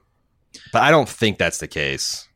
But 0.73 0.83
I 0.83 0.91
don't 0.91 1.09
think 1.09 1.37
that's 1.37 1.59
the 1.59 1.69
case. 1.69 2.27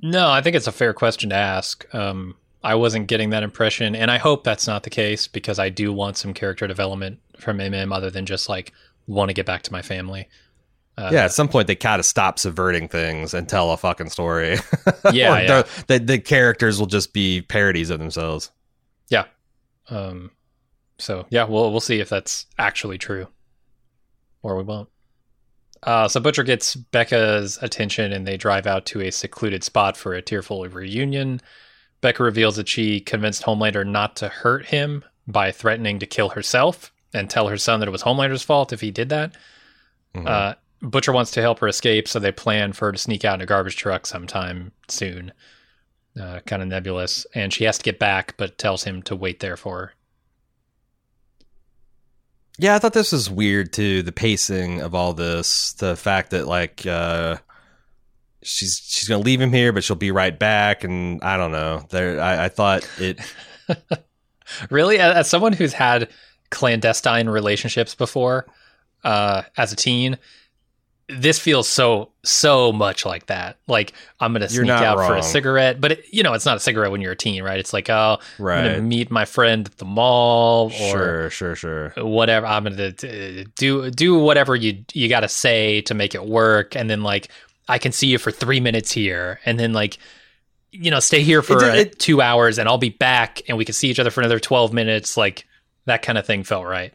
No, 0.00 0.30
I 0.30 0.40
think 0.40 0.54
it's 0.54 0.68
a 0.68 0.72
fair 0.72 0.94
question 0.94 1.30
to 1.30 1.36
ask. 1.36 1.84
Um, 1.92 2.36
I 2.62 2.76
wasn't 2.76 3.08
getting 3.08 3.30
that 3.30 3.42
impression, 3.42 3.96
and 3.96 4.08
I 4.08 4.18
hope 4.18 4.44
that's 4.44 4.68
not 4.68 4.84
the 4.84 4.90
case 4.90 5.26
because 5.26 5.58
I 5.58 5.68
do 5.68 5.92
want 5.92 6.16
some 6.16 6.32
character 6.32 6.68
development 6.68 7.18
from 7.38 7.58
MM 7.58 7.92
other 7.92 8.10
than 8.10 8.24
just 8.24 8.48
like 8.48 8.72
want 9.08 9.30
to 9.30 9.34
get 9.34 9.46
back 9.46 9.62
to 9.62 9.72
my 9.72 9.82
family. 9.82 10.28
Uh, 11.00 11.10
yeah, 11.12 11.24
at 11.24 11.32
some 11.32 11.48
point 11.48 11.66
they 11.66 11.74
gotta 11.74 12.02
stop 12.02 12.38
subverting 12.38 12.88
things 12.88 13.32
and 13.32 13.48
tell 13.48 13.70
a 13.72 13.76
fucking 13.76 14.10
story. 14.10 14.58
Yeah, 15.12 15.40
yeah. 15.40 15.62
The, 15.88 15.98
the 15.98 16.18
characters 16.18 16.78
will 16.78 16.86
just 16.86 17.12
be 17.12 17.40
parodies 17.42 17.90
of 17.90 17.98
themselves. 17.98 18.50
Yeah. 19.08 19.24
Um, 19.88 20.30
so 20.98 21.26
yeah, 21.30 21.44
we'll 21.44 21.70
we'll 21.70 21.80
see 21.80 22.00
if 22.00 22.08
that's 22.08 22.46
actually 22.58 22.98
true, 22.98 23.26
or 24.42 24.56
we 24.56 24.62
won't. 24.62 24.88
Uh, 25.82 26.06
so 26.06 26.20
Butcher 26.20 26.42
gets 26.42 26.76
Becca's 26.76 27.58
attention, 27.62 28.12
and 28.12 28.26
they 28.26 28.36
drive 28.36 28.66
out 28.66 28.84
to 28.86 29.00
a 29.00 29.10
secluded 29.10 29.64
spot 29.64 29.96
for 29.96 30.12
a 30.12 30.20
tearful 30.22 30.62
reunion. 30.68 31.40
Becca 32.02 32.22
reveals 32.22 32.56
that 32.56 32.68
she 32.68 33.00
convinced 33.00 33.42
Homelander 33.42 33.86
not 33.86 34.16
to 34.16 34.28
hurt 34.28 34.66
him 34.66 35.04
by 35.26 35.50
threatening 35.50 35.98
to 35.98 36.06
kill 36.06 36.30
herself 36.30 36.92
and 37.14 37.28
tell 37.30 37.48
her 37.48 37.56
son 37.56 37.80
that 37.80 37.88
it 37.88 37.92
was 37.92 38.02
Homelander's 38.02 38.42
fault 38.42 38.72
if 38.72 38.80
he 38.80 38.90
did 38.90 39.08
that. 39.08 39.34
Mhm. 40.14 40.26
Uh, 40.28 40.54
Butcher 40.82 41.12
wants 41.12 41.30
to 41.32 41.40
help 41.40 41.58
her 41.60 41.68
escape, 41.68 42.08
so 42.08 42.18
they 42.18 42.32
plan 42.32 42.72
for 42.72 42.86
her 42.86 42.92
to 42.92 42.98
sneak 42.98 43.24
out 43.24 43.34
in 43.34 43.40
a 43.40 43.46
garbage 43.46 43.76
truck 43.76 44.06
sometime 44.06 44.72
soon. 44.88 45.32
Uh, 46.20 46.40
kind 46.46 46.62
of 46.62 46.68
nebulous, 46.68 47.26
and 47.34 47.52
she 47.52 47.64
has 47.64 47.78
to 47.78 47.84
get 47.84 47.98
back, 47.98 48.34
but 48.36 48.58
tells 48.58 48.84
him 48.84 49.02
to 49.02 49.14
wait 49.14 49.40
there 49.40 49.56
for 49.56 49.78
her. 49.78 49.92
Yeah, 52.58 52.74
I 52.74 52.78
thought 52.78 52.92
this 52.92 53.12
was 53.12 53.30
weird 53.30 53.72
too. 53.72 54.02
The 54.02 54.12
pacing 54.12 54.80
of 54.80 54.94
all 54.94 55.14
this, 55.14 55.72
the 55.74 55.96
fact 55.96 56.30
that 56.30 56.46
like 56.46 56.84
uh, 56.84 57.36
she's 58.42 58.82
she's 58.84 59.08
gonna 59.08 59.22
leave 59.22 59.40
him 59.40 59.52
here, 59.52 59.72
but 59.72 59.84
she'll 59.84 59.96
be 59.96 60.10
right 60.10 60.36
back, 60.36 60.82
and 60.84 61.22
I 61.22 61.36
don't 61.36 61.52
know. 61.52 61.86
There, 61.90 62.20
I, 62.20 62.46
I 62.46 62.48
thought 62.48 62.88
it. 62.98 63.20
Really, 64.68 64.98
as 64.98 65.14
as 65.14 65.30
someone 65.30 65.52
who's 65.52 65.72
had 65.72 66.08
clandestine 66.50 67.28
relationships 67.28 67.94
before, 67.94 68.46
uh, 69.04 69.42
as 69.56 69.72
a 69.72 69.76
teen, 69.76 70.18
this 71.12 71.38
feels 71.38 71.68
so 71.68 72.10
so 72.22 72.72
much 72.72 73.04
like 73.06 73.26
that. 73.26 73.58
Like 73.66 73.92
I'm 74.20 74.32
gonna 74.32 74.48
sneak 74.48 74.68
out 74.70 74.96
for 75.08 75.14
a 75.16 75.22
cigarette, 75.22 75.80
but 75.80 75.92
it, 75.92 76.04
you 76.12 76.22
know 76.22 76.34
it's 76.34 76.44
not 76.46 76.56
a 76.56 76.60
cigarette 76.60 76.90
when 76.90 77.00
you're 77.00 77.12
a 77.12 77.16
teen, 77.16 77.42
right? 77.42 77.58
It's 77.58 77.72
like 77.72 77.88
oh, 77.90 78.18
right. 78.38 78.58
I'm 78.58 78.66
gonna 78.72 78.82
meet 78.82 79.10
my 79.10 79.24
friend 79.24 79.66
at 79.66 79.76
the 79.78 79.84
mall, 79.84 80.66
or 80.66 80.70
Sure, 80.70 81.30
sure, 81.30 81.54
sure. 81.56 81.88
whatever 81.96 82.46
i'm 82.46 82.64
gonna 82.64 82.92
uh, 83.02 83.44
do 83.56 83.90
do 83.90 84.18
whatever 84.18 84.54
you 84.56 84.84
you 84.92 85.08
gotta 85.08 85.28
say 85.28 85.80
to 85.82 85.94
make 85.94 86.14
it 86.14 86.24
work 86.24 86.76
and 86.76 86.88
then 86.90 87.02
like 87.02 87.28
i 87.68 87.78
can 87.78 87.92
see 87.92 88.06
you 88.08 88.18
for 88.18 88.30
three 88.30 88.60
minutes 88.60 88.90
here 88.92 89.40
and 89.46 89.58
then 89.58 89.72
like 89.72 89.98
you 90.72 90.90
know 90.90 91.00
stay 91.00 91.22
here 91.22 91.42
for 91.42 91.64
uh, 91.64 91.74
it- 91.74 91.98
two 91.98 92.20
hours 92.20 92.58
and 92.58 92.68
i'll 92.68 92.78
be 92.78 92.90
back 92.90 93.42
and 93.48 93.56
we 93.58 93.64
can 93.64 93.72
see 93.72 93.88
each 93.88 93.98
other 93.98 94.10
for 94.10 94.20
another 94.20 94.38
12 94.40 94.72
minutes 94.72 95.16
like 95.16 95.46
that 95.86 96.02
kind 96.02 96.18
of 96.18 96.26
thing 96.26 96.44
felt 96.44 96.66
right 96.66 96.92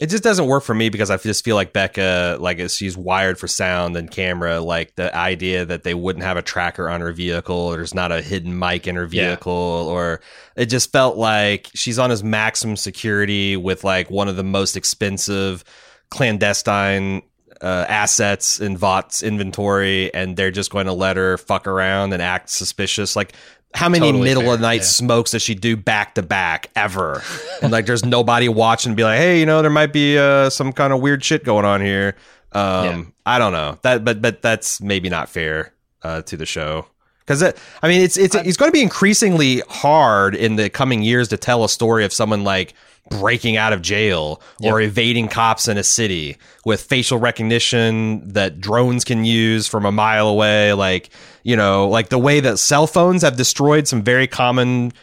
It 0.00 0.10
just 0.10 0.22
doesn't 0.22 0.46
work 0.46 0.62
for 0.62 0.74
me 0.74 0.90
because 0.90 1.10
I 1.10 1.16
just 1.16 1.44
feel 1.44 1.56
like 1.56 1.72
Becca, 1.72 2.36
like 2.38 2.60
she's 2.70 2.96
wired 2.96 3.36
for 3.36 3.48
sound 3.48 3.96
and 3.96 4.08
camera, 4.08 4.60
like 4.60 4.94
the 4.94 5.12
idea 5.16 5.64
that 5.64 5.82
they 5.82 5.92
wouldn't 5.92 6.24
have 6.24 6.36
a 6.36 6.42
tracker 6.42 6.88
on 6.88 7.00
her 7.00 7.10
vehicle, 7.12 7.56
or 7.56 7.76
there's 7.76 7.94
not 7.94 8.12
a 8.12 8.22
hidden 8.22 8.56
mic 8.56 8.86
in 8.86 8.94
her 8.94 9.08
Yeah. 9.10 9.30
vehicle, 9.30 9.52
or 9.52 10.20
it 10.54 10.66
just 10.66 10.92
felt 10.92 11.16
like 11.16 11.68
she's 11.74 11.98
on 11.98 12.10
his 12.10 12.22
maximum 12.22 12.76
security 12.76 13.56
with 13.56 13.82
like 13.82 14.08
one 14.08 14.28
of 14.28 14.36
the 14.36 14.44
most 14.44 14.76
expensive 14.76 15.64
clandestine 16.10 17.22
uh, 17.60 17.84
assets 17.88 18.60
in 18.60 18.76
Vought's 18.76 19.22
inventory, 19.22 20.14
and 20.14 20.36
they're 20.36 20.52
just 20.52 20.70
going 20.70 20.86
to 20.86 20.92
let 20.92 21.16
her 21.16 21.36
fuck 21.38 21.66
around 21.66 22.12
and 22.12 22.22
act 22.22 22.50
suspicious. 22.50 23.16
Like, 23.16 23.32
how 23.74 23.88
many 23.88 24.06
Totally 24.06 24.24
middle 24.24 24.42
fair, 24.44 24.54
of 24.54 24.60
the 24.60 24.66
night 24.66 24.80
yeah. 24.80 24.86
smokes 24.86 25.32
does 25.32 25.42
she 25.42 25.54
do 25.54 25.76
back 25.76 26.14
to 26.14 26.22
back 26.22 26.70
ever? 26.74 27.22
and 27.62 27.70
like, 27.70 27.86
there's 27.86 28.04
nobody 28.04 28.48
watching, 28.48 28.94
be 28.94 29.04
like, 29.04 29.18
hey, 29.18 29.38
you 29.40 29.46
know, 29.46 29.60
there 29.62 29.70
might 29.70 29.92
be 29.92 30.18
uh, 30.18 30.50
some 30.50 30.72
kind 30.72 30.92
of 30.92 31.00
weird 31.00 31.22
shit 31.24 31.44
going 31.44 31.64
on 31.64 31.80
here. 31.80 32.16
Um, 32.52 32.84
Yeah. 32.84 33.02
I 33.26 33.38
don't 33.38 33.52
know 33.52 33.78
that, 33.82 34.04
but 34.04 34.22
but 34.22 34.40
that's 34.40 34.80
maybe 34.80 35.10
not 35.10 35.28
fair 35.28 35.74
uh, 36.02 36.22
to 36.22 36.36
the 36.36 36.46
show. 36.46 36.86
Because 37.28 37.42
I 37.82 37.88
mean, 37.88 38.00
it's 38.00 38.16
it's 38.16 38.34
it's 38.34 38.56
going 38.56 38.70
to 38.70 38.72
be 38.72 38.80
increasingly 38.80 39.60
hard 39.68 40.34
in 40.34 40.56
the 40.56 40.70
coming 40.70 41.02
years 41.02 41.28
to 41.28 41.36
tell 41.36 41.62
a 41.62 41.68
story 41.68 42.06
of 42.06 42.12
someone 42.12 42.42
like 42.42 42.72
breaking 43.10 43.58
out 43.58 43.74
of 43.74 43.82
jail 43.82 44.40
or 44.62 44.80
evading 44.80 45.28
cops 45.28 45.68
in 45.68 45.76
a 45.76 45.82
city 45.82 46.38
with 46.64 46.80
facial 46.80 47.18
recognition 47.18 48.26
that 48.28 48.60
drones 48.60 49.04
can 49.04 49.26
use 49.26 49.66
from 49.68 49.84
a 49.84 49.92
mile 49.92 50.26
away. 50.26 50.72
Like 50.72 51.10
you 51.42 51.54
know, 51.54 51.86
like 51.86 52.08
the 52.08 52.18
way 52.18 52.40
that 52.40 52.58
cell 52.58 52.86
phones 52.86 53.20
have 53.20 53.36
destroyed 53.36 53.86
some 53.86 54.02
very 54.02 54.26
common 54.26 54.94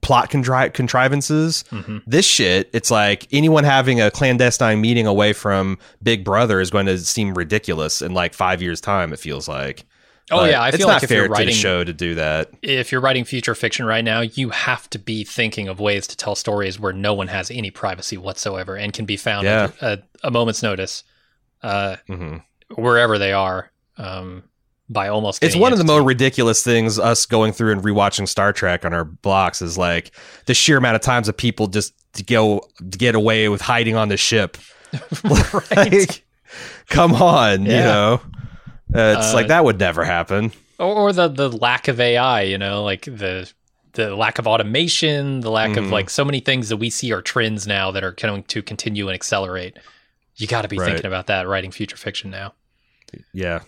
plot 0.00 0.30
contri- 0.30 0.72
contrivances. 0.72 1.64
Mm-hmm. 1.70 1.98
This 2.06 2.24
shit, 2.24 2.70
it's 2.72 2.90
like 2.90 3.28
anyone 3.30 3.64
having 3.64 4.00
a 4.00 4.10
clandestine 4.10 4.80
meeting 4.80 5.06
away 5.06 5.34
from 5.34 5.78
Big 6.02 6.24
Brother 6.24 6.60
is 6.60 6.70
going 6.70 6.86
to 6.86 6.96
seem 6.96 7.34
ridiculous 7.34 8.00
in 8.00 8.14
like 8.14 8.32
five 8.32 8.62
years' 8.62 8.80
time. 8.80 9.12
It 9.12 9.18
feels 9.18 9.48
like. 9.48 9.84
Oh, 10.30 10.38
But 10.38 10.50
yeah, 10.52 10.62
I 10.62 10.70
feel 10.70 10.88
like 10.88 11.02
if 11.02 11.08
fair 11.10 11.22
you're 11.22 11.28
writing- 11.28 11.54
show 11.54 11.84
to 11.84 11.92
do 11.92 12.14
that. 12.14 12.50
if 12.62 12.90
you're 12.90 13.00
writing 13.02 13.24
future 13.24 13.54
fiction 13.54 13.84
right 13.84 14.02
now 14.04 14.20
you 14.22 14.48
have 14.50 14.88
to 14.90 14.98
be 14.98 15.22
thinking 15.24 15.68
of 15.68 15.80
ways 15.80 16.06
to 16.06 16.16
tell 16.16 16.34
stories 16.34 16.80
where 16.80 16.94
no 16.94 17.12
one 17.12 17.28
has 17.28 17.50
any 17.50 17.70
privacy 17.70 18.16
whatsoever 18.16 18.74
and 18.76 18.92
can 18.94 19.04
be 19.04 19.16
found 19.18 19.44
Yeah. 19.44 19.70
at 19.82 19.98
a, 19.98 20.02
a 20.24 20.30
moment's 20.30 20.62
notice 20.62 21.04
uh, 21.62 21.96
hmm 22.06 22.36
wherever 22.74 23.18
they 23.18 23.32
are 23.34 23.70
um, 23.98 24.44
by 24.88 25.08
almost 25.08 25.42
It's 25.44 25.54
one 25.56 25.72
of 25.72 25.78
the 25.78 25.84
more 25.84 26.02
ridiculous 26.02 26.62
things. 26.64 26.98
Us 26.98 27.26
going 27.26 27.52
through 27.52 27.72
and 27.72 27.82
rewatching 27.82 28.26
Star 28.26 28.52
Trek 28.52 28.84
on 28.84 28.92
our 28.94 29.04
blocks 29.04 29.60
is 29.62 29.76
like 29.78 30.10
the 30.46 30.54
sheer 30.54 30.78
amount 30.78 30.96
of 30.96 31.02
times 31.02 31.26
that 31.26 31.34
people 31.34 31.66
just 31.68 31.92
to 32.14 32.22
go 32.24 32.66
to 32.78 32.98
get 32.98 33.14
away 33.14 33.48
with 33.50 33.60
hiding 33.60 33.94
on 33.96 34.08
the 34.08 34.16
ship. 34.16 34.56
Like, 35.76 36.24
come 36.88 37.14
on, 37.14 37.62
you 37.62 37.68
know. 37.72 38.20
Uh, 38.94 39.16
it's 39.18 39.32
Uh, 39.32 39.34
like 39.34 39.48
that 39.48 39.64
would 39.64 39.78
never 39.78 40.04
happen. 40.04 40.52
or, 40.78 40.94
or 40.94 41.12
the 41.12 41.28
the 41.28 41.48
lack 41.50 41.88
of 41.88 42.00
AI, 42.00 42.42
you 42.42 42.58
know, 42.58 42.82
like 42.84 43.02
the 43.04 43.50
the 43.92 44.14
lack 44.16 44.38
of 44.38 44.46
automation, 44.46 45.40
the 45.40 45.50
lack 45.50 45.76
of 45.76 45.84
Mhm. 45.84 45.90
like 45.92 46.10
so 46.10 46.24
many 46.24 46.40
things 46.40 46.68
that 46.68 46.76
we 46.78 46.90
see 46.90 47.12
are 47.12 47.22
trends 47.22 47.66
now 47.66 47.90
that 47.92 48.02
are 48.04 48.12
going 48.12 48.42
to 48.44 48.62
continue 48.62 49.08
and 49.08 49.14
accelerate. 49.14 49.78
You 50.36 50.46
got 50.48 50.62
to 50.62 50.68
be 50.68 50.78
Right. 50.78 50.86
thinking 50.86 51.06
about 51.06 51.26
that 51.28 51.46
writing 51.46 51.70
future 51.70 51.96
fiction 51.96 52.30
now. 52.30 52.54
Yeah. 53.32 53.60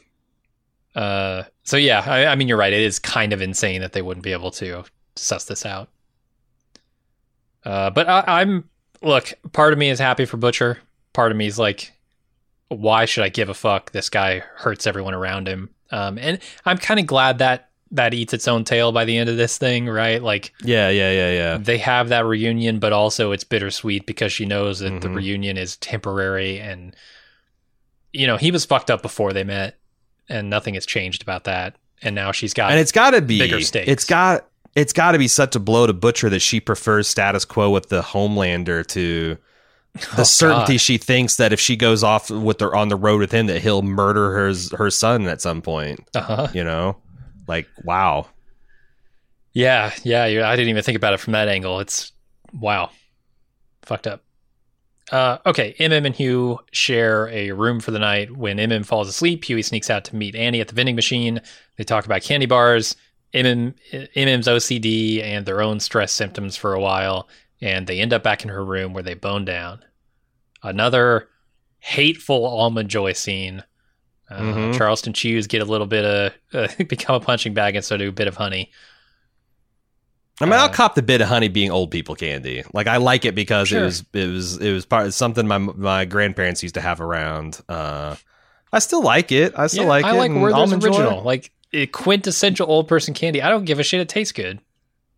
Uh, 0.97 1.45
so 1.63 1.77
yeah, 1.77 2.03
I, 2.05 2.27
I 2.27 2.35
mean, 2.35 2.49
you're 2.49 2.57
right. 2.59 2.73
It 2.73 2.81
is 2.81 2.99
kind 2.99 3.33
of 3.33 3.41
insane 3.43 3.81
that 3.83 3.93
they 3.93 4.03
wouldn't 4.03 4.25
be 4.25 4.33
able 4.33 4.51
to 4.53 4.85
suss 5.15 5.45
this 5.45 5.65
out. 5.65 5.89
Uh, 7.65 7.91
but 7.91 8.09
I, 8.09 8.25
I'm 8.27 8.69
look. 9.03 9.33
Part 9.53 9.73
of 9.73 9.79
me 9.79 9.91
is 9.91 9.99
happy 9.99 10.25
for 10.25 10.37
Butcher. 10.37 10.79
Part 11.13 11.31
of 11.33 11.37
me 11.39 11.47
is 11.47 11.59
like, 11.59 11.93
why 12.69 13.05
should 13.05 13.25
I 13.25 13.29
give 13.29 13.49
a 13.49 13.55
fuck? 13.55 13.93
This 13.93 14.09
guy 14.09 14.41
hurts 14.57 14.87
everyone 14.87 15.15
around 15.15 15.47
him. 15.49 15.71
Um, 15.91 16.19
and 16.19 16.39
I'm 16.65 16.79
kind 16.79 16.99
of 16.99 17.07
glad 17.07 17.39
that 17.39 17.69
that 17.93 18.13
eats 18.13 18.35
its 18.35 18.49
own 18.49 18.65
tail 18.65 18.91
by 18.91 19.05
the 19.05 19.17
end 19.17 19.31
of 19.31 19.37
this 19.37 19.59
thing, 19.59 19.87
right? 19.89 20.21
Like 20.21 20.53
Yeah, 20.65 20.89
yeah, 20.89 21.13
yeah, 21.13 21.31
yeah. 21.33 21.57
they 21.59 21.79
have 21.79 22.09
that 22.09 22.25
reunion, 22.27 22.81
but 22.81 22.93
also 22.93 23.31
it's 23.31 23.45
bittersweet 23.45 24.07
because 24.07 24.33
she 24.33 24.45
knows 24.45 24.81
that 24.81 25.01
the 25.01 25.09
Mhm. 25.09 25.15
reunion 25.15 25.57
is 25.57 25.77
temporary 25.77 26.59
and 26.59 26.97
you 28.13 28.27
know, 28.27 28.37
he 28.37 28.51
was 28.51 28.65
fucked 28.65 28.91
up 28.91 29.03
before 29.03 29.33
they 29.33 29.45
met 29.45 29.77
and 30.29 30.49
nothing 30.51 30.75
has 30.75 30.87
changed 30.87 31.23
about 31.23 31.45
that. 31.45 31.77
And 32.03 32.15
now 32.15 32.33
she's 32.33 32.53
got 32.55 32.71
and 32.73 32.81
it's 32.81 32.93
got 32.93 33.11
to 33.11 33.21
be 33.23 33.39
bigger 33.39 33.61
stakes. 33.61 33.89
It's 33.89 34.05
got 34.05 34.47
it's 34.75 34.93
got 34.93 35.13
to 35.13 35.19
be 35.19 35.29
such 35.29 35.55
a 35.57 35.61
blow 35.61 35.87
to 35.87 35.93
Butcher 35.93 36.29
that 36.31 36.41
she 36.41 36.61
prefers 36.61 37.09
status 37.09 37.45
quo 37.45 37.71
with 37.71 37.89
the 37.89 38.03
Homelander 38.03 38.85
to 38.89 39.39
the 40.17 40.21
Oh, 40.21 40.25
certainty 40.25 40.75
God. 40.75 40.81
she 40.81 40.99
thinks 40.99 41.37
that 41.37 41.53
if 41.53 41.61
she 41.61 41.77
goes 41.77 42.03
off 42.03 42.31
with 42.31 42.61
her 42.61 42.75
on 42.75 42.89
the 42.89 42.97
road 42.97 43.21
with 43.21 43.33
him, 43.33 43.47
that 43.47 43.63
he'll 43.63 43.83
murder 43.83 44.33
her 44.33 44.53
her 44.77 44.91
son 44.91 45.27
at 45.27 45.41
some 45.41 45.63
point. 45.63 46.01
Uh-huh. 46.15 46.49
You 46.55 46.65
know, 46.65 46.97
like 47.47 47.67
wow. 47.85 48.27
Yeah, 49.53 49.93
yeah. 50.05 50.25
I 50.49 50.55
didn't 50.57 50.69
even 50.69 50.83
think 50.83 50.97
about 50.97 51.15
it 51.15 51.21
from 51.21 51.33
that 51.33 51.49
angle. 51.49 51.81
It's 51.81 52.13
wow, 52.53 52.91
fucked 53.83 54.07
up. 54.07 54.23
Uh, 55.11 55.39
okay, 55.47 55.75
MM 55.79 56.05
and 56.05 56.15
Hugh 56.15 56.59
share 56.73 57.29
a 57.29 57.53
room 57.53 57.79
for 57.81 57.91
the 57.93 57.99
night. 57.99 58.37
When 58.37 58.59
MM 58.59 58.85
falls 58.85 59.09
asleep, 59.09 59.45
Huey 59.45 59.63
sneaks 59.63 59.89
out 59.89 60.05
to 60.07 60.17
meet 60.17 60.35
Annie 60.35 60.61
at 60.61 60.69
the 60.69 60.75
vending 60.75 60.97
machine. 60.97 61.41
They 61.77 61.85
talk 61.85 62.05
about 62.07 62.23
candy 62.23 62.47
bars, 62.47 62.97
MM, 63.33 63.75
MM's 63.93 64.49
OCD, 64.49 65.23
and 65.23 65.47
their 65.47 65.63
own 65.63 65.79
stress 65.79 66.11
symptoms 66.13 66.57
for 66.57 66.75
a 66.75 66.81
while, 66.81 67.29
and 67.63 67.87
they 67.87 68.01
end 68.01 68.13
up 68.13 68.25
back 68.25 68.43
in 68.43 68.51
her 68.51 68.65
room 68.65 68.93
where 68.95 69.03
they 69.05 69.15
bone 69.15 69.45
down. 69.45 69.81
Another 70.69 71.29
hateful 71.79 72.45
almond 72.47 72.89
joy 72.89 73.13
scene. 73.13 73.63
Uh, 74.31 74.41
Mhm. 74.41 74.77
Charleston 74.77 75.13
chews 75.13 75.47
get 75.47 75.63
a 75.63 75.65
little 75.65 75.87
bit 75.87 76.05
of 76.05 76.33
uh, 76.53 76.69
become 76.89 77.15
a 77.17 77.21
punching 77.21 77.55
bag 77.55 77.77
and 77.77 77.85
so 77.85 77.97
do 77.97 78.09
a 78.09 78.13
bit 78.13 78.27
of 78.29 78.37
honey. 78.37 78.71
I 80.41 80.45
mean, 80.45 80.53
I'll 80.55 80.67
Uh, 80.67 80.73
cop 80.73 80.95
the 80.95 81.03
bit 81.03 81.21
of 81.23 81.29
honey 81.29 81.49
being 81.49 81.71
old 81.71 81.91
people 81.91 82.15
candy. 82.15 82.63
Like 82.75 82.87
I 82.89 82.99
like 82.99 83.25
it 83.25 83.35
because 83.35 83.69
Sure. 83.69 83.81
it 83.83 83.85
was 83.85 84.05
it 84.13 84.27
was 84.29 84.57
it 84.59 84.73
was 84.73 84.85
part 84.85 85.15
something 85.15 85.47
my 85.47 85.59
my 85.59 86.05
grandparents 86.05 86.63
used 86.63 86.75
to 86.75 86.81
have 86.81 87.01
around. 87.01 87.61
Uh, 87.69 88.17
I 88.73 88.81
still 88.81 89.03
like 89.03 89.33
it. 89.33 89.55
I 89.57 89.69
still 89.69 89.85
Yeah, 89.85 89.89
like 89.89 90.05
I 90.05 90.11
it. 90.15 90.19
like 90.19 90.31
and 90.31 90.43
Werther's 90.43 90.59
Almond 90.59 90.83
Joy. 90.83 90.89
original, 90.89 91.23
like 91.23 91.53
quintessential 91.93 92.69
old 92.71 92.89
person 92.89 93.15
candy. 93.15 93.41
I 93.43 93.49
don't 93.49 93.65
give 93.65 93.79
a 93.79 93.83
shit. 93.83 94.01
It 94.01 94.09
tastes 94.09 94.33
good. 94.33 94.61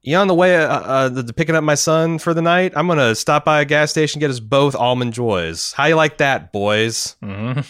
You 0.08 0.16
on 0.16 0.26
the 0.26 0.34
way 0.34 0.56
uh, 0.56 0.66
uh, 0.66 1.22
to 1.22 1.34
picking 1.34 1.54
up 1.54 1.62
my 1.62 1.74
son 1.74 2.18
for 2.18 2.32
the 2.32 2.40
night? 2.40 2.72
I'm 2.74 2.88
gonna 2.88 3.14
stop 3.14 3.44
by 3.44 3.60
a 3.60 3.66
gas 3.66 3.90
station 3.90 4.20
get 4.20 4.30
us 4.30 4.40
both 4.40 4.74
almond 4.74 5.12
joys. 5.12 5.72
How 5.72 5.84
you 5.84 5.96
like 5.96 6.16
that, 6.16 6.50
boys? 6.50 7.14
Mm-hmm. 7.22 7.60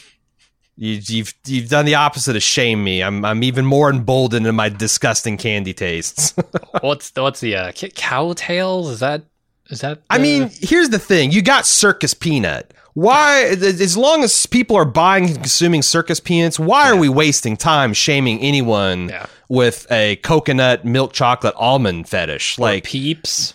You, 0.76 1.00
you've 1.04 1.34
you've 1.48 1.68
done 1.68 1.84
the 1.84 1.96
opposite 1.96 2.36
of 2.36 2.42
shame 2.44 2.84
me. 2.84 3.02
I'm 3.02 3.24
I'm 3.24 3.42
even 3.42 3.66
more 3.66 3.90
emboldened 3.90 4.46
in 4.46 4.54
my 4.54 4.68
disgusting 4.68 5.36
candy 5.36 5.74
tastes. 5.74 6.32
what's 6.80 7.10
the, 7.10 7.22
what's 7.22 7.40
the 7.40 7.56
uh, 7.56 7.72
cow 7.72 8.34
tails? 8.34 8.88
Is 8.88 9.00
that 9.00 9.24
is 9.68 9.80
that? 9.80 10.02
I 10.08 10.18
mean, 10.18 10.48
here's 10.60 10.90
the 10.90 11.00
thing: 11.00 11.32
you 11.32 11.42
got 11.42 11.66
circus 11.66 12.14
peanut. 12.14 12.72
Why, 13.00 13.42
as 13.44 13.96
long 13.96 14.24
as 14.24 14.46
people 14.46 14.74
are 14.76 14.84
buying 14.84 15.26
and 15.26 15.36
consuming 15.36 15.82
circus 15.82 16.18
peanuts, 16.18 16.58
why 16.58 16.90
are 16.90 16.96
we 16.96 17.08
wasting 17.08 17.56
time 17.56 17.92
shaming 17.94 18.40
anyone 18.40 19.10
Yeah. 19.10 19.26
with 19.48 19.86
a 19.90 20.16
coconut 20.16 20.84
milk 20.84 21.12
chocolate 21.12 21.54
almond 21.56 22.08
fetish? 22.08 22.58
Or 22.58 22.62
Like, 22.62 22.84
peeps. 22.84 23.54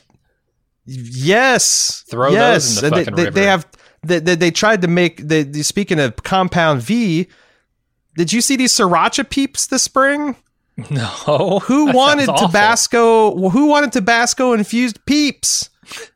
yes, 0.85 2.03
Throw 2.07 2.31
those 2.31 2.37
yes. 2.37 2.75
in 2.77 2.81
the 2.81 2.85
And 2.87 2.95
they, 2.95 2.99
fucking 3.03 3.15
they, 3.15 3.23
river. 3.25 3.35
they 3.39 3.45
have. 3.45 3.67
They, 4.05 4.19
they, 4.19 4.35
they 4.35 4.51
tried 4.51 4.81
to 4.81 4.87
make. 4.87 5.17
They, 5.27 5.43
speaking 5.63 5.99
of 5.99 6.15
compound 6.23 6.81
V, 6.81 7.27
did 8.15 8.33
you 8.33 8.41
see 8.41 8.55
these 8.55 8.73
sriracha 8.73 9.29
peeps 9.29 9.67
this 9.67 9.83
spring? 9.83 10.35
No. 10.89 11.59
Who 11.65 11.85
wanted 11.93 12.29
awful. 12.29 12.47
Tabasco? 12.47 13.49
Who 13.49 13.67
wanted 13.67 13.91
Tabasco 13.91 14.53
infused 14.53 15.05
peeps? 15.05 15.69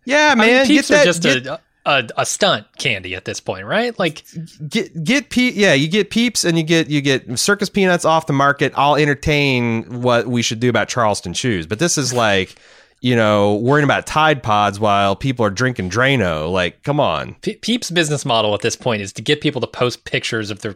Yeah, 0.05 0.29
I 0.31 0.35
mean, 0.35 0.47
man, 0.47 0.65
peeps 0.67 0.89
get 0.89 0.95
that. 0.95 1.01
are 1.01 1.05
just 1.05 1.23
get, 1.23 1.45
a, 1.45 1.59
a 1.87 2.07
a 2.17 2.25
stunt 2.25 2.67
candy 2.77 3.15
at 3.15 3.25
this 3.25 3.39
point, 3.39 3.65
right? 3.65 3.97
Like, 3.97 4.23
get 4.67 5.03
get 5.03 5.29
pe- 5.29 5.53
yeah 5.53 5.73
you 5.73 5.87
get 5.87 6.11
peeps 6.11 6.43
and 6.43 6.57
you 6.57 6.63
get 6.63 6.89
you 6.89 7.01
get 7.01 7.39
circus 7.39 7.69
peanuts 7.69 8.05
off 8.05 8.27
the 8.27 8.33
market 8.33 8.73
i'll 8.75 8.95
entertain 8.95 10.01
what 10.01 10.27
we 10.27 10.41
should 10.41 10.59
do 10.59 10.69
about 10.69 10.87
charleston 10.87 11.33
chews 11.33 11.65
but 11.65 11.79
this 11.79 11.97
is 11.97 12.13
like 12.13 12.55
you 13.01 13.15
know 13.15 13.55
worrying 13.55 13.83
about 13.83 14.05
tide 14.05 14.43
pods 14.43 14.79
while 14.79 15.15
people 15.15 15.45
are 15.45 15.49
drinking 15.49 15.89
drano 15.89 16.51
like 16.51 16.83
come 16.83 16.99
on 16.99 17.35
Pe- 17.41 17.55
Peeps' 17.55 17.89
business 17.89 18.25
model 18.25 18.53
at 18.53 18.61
this 18.61 18.75
point 18.75 19.01
is 19.01 19.13
to 19.13 19.21
get 19.21 19.41
people 19.41 19.61
to 19.61 19.67
post 19.67 20.03
pictures 20.03 20.51
of 20.51 20.61
their 20.61 20.75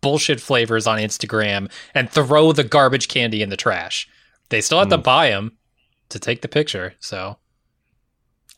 bullshit 0.00 0.40
flavors 0.40 0.86
on 0.86 0.98
Instagram 0.98 1.70
and 1.94 2.10
throw 2.10 2.52
the 2.52 2.64
garbage 2.64 3.08
candy 3.08 3.42
in 3.42 3.50
the 3.50 3.56
trash. 3.56 4.08
They 4.48 4.60
still 4.60 4.78
have 4.78 4.88
to 4.88 4.96
hmm. 4.96 5.02
buy 5.02 5.30
them 5.30 5.56
to 6.10 6.18
take 6.18 6.42
the 6.42 6.48
picture. 6.48 6.94
So 7.00 7.36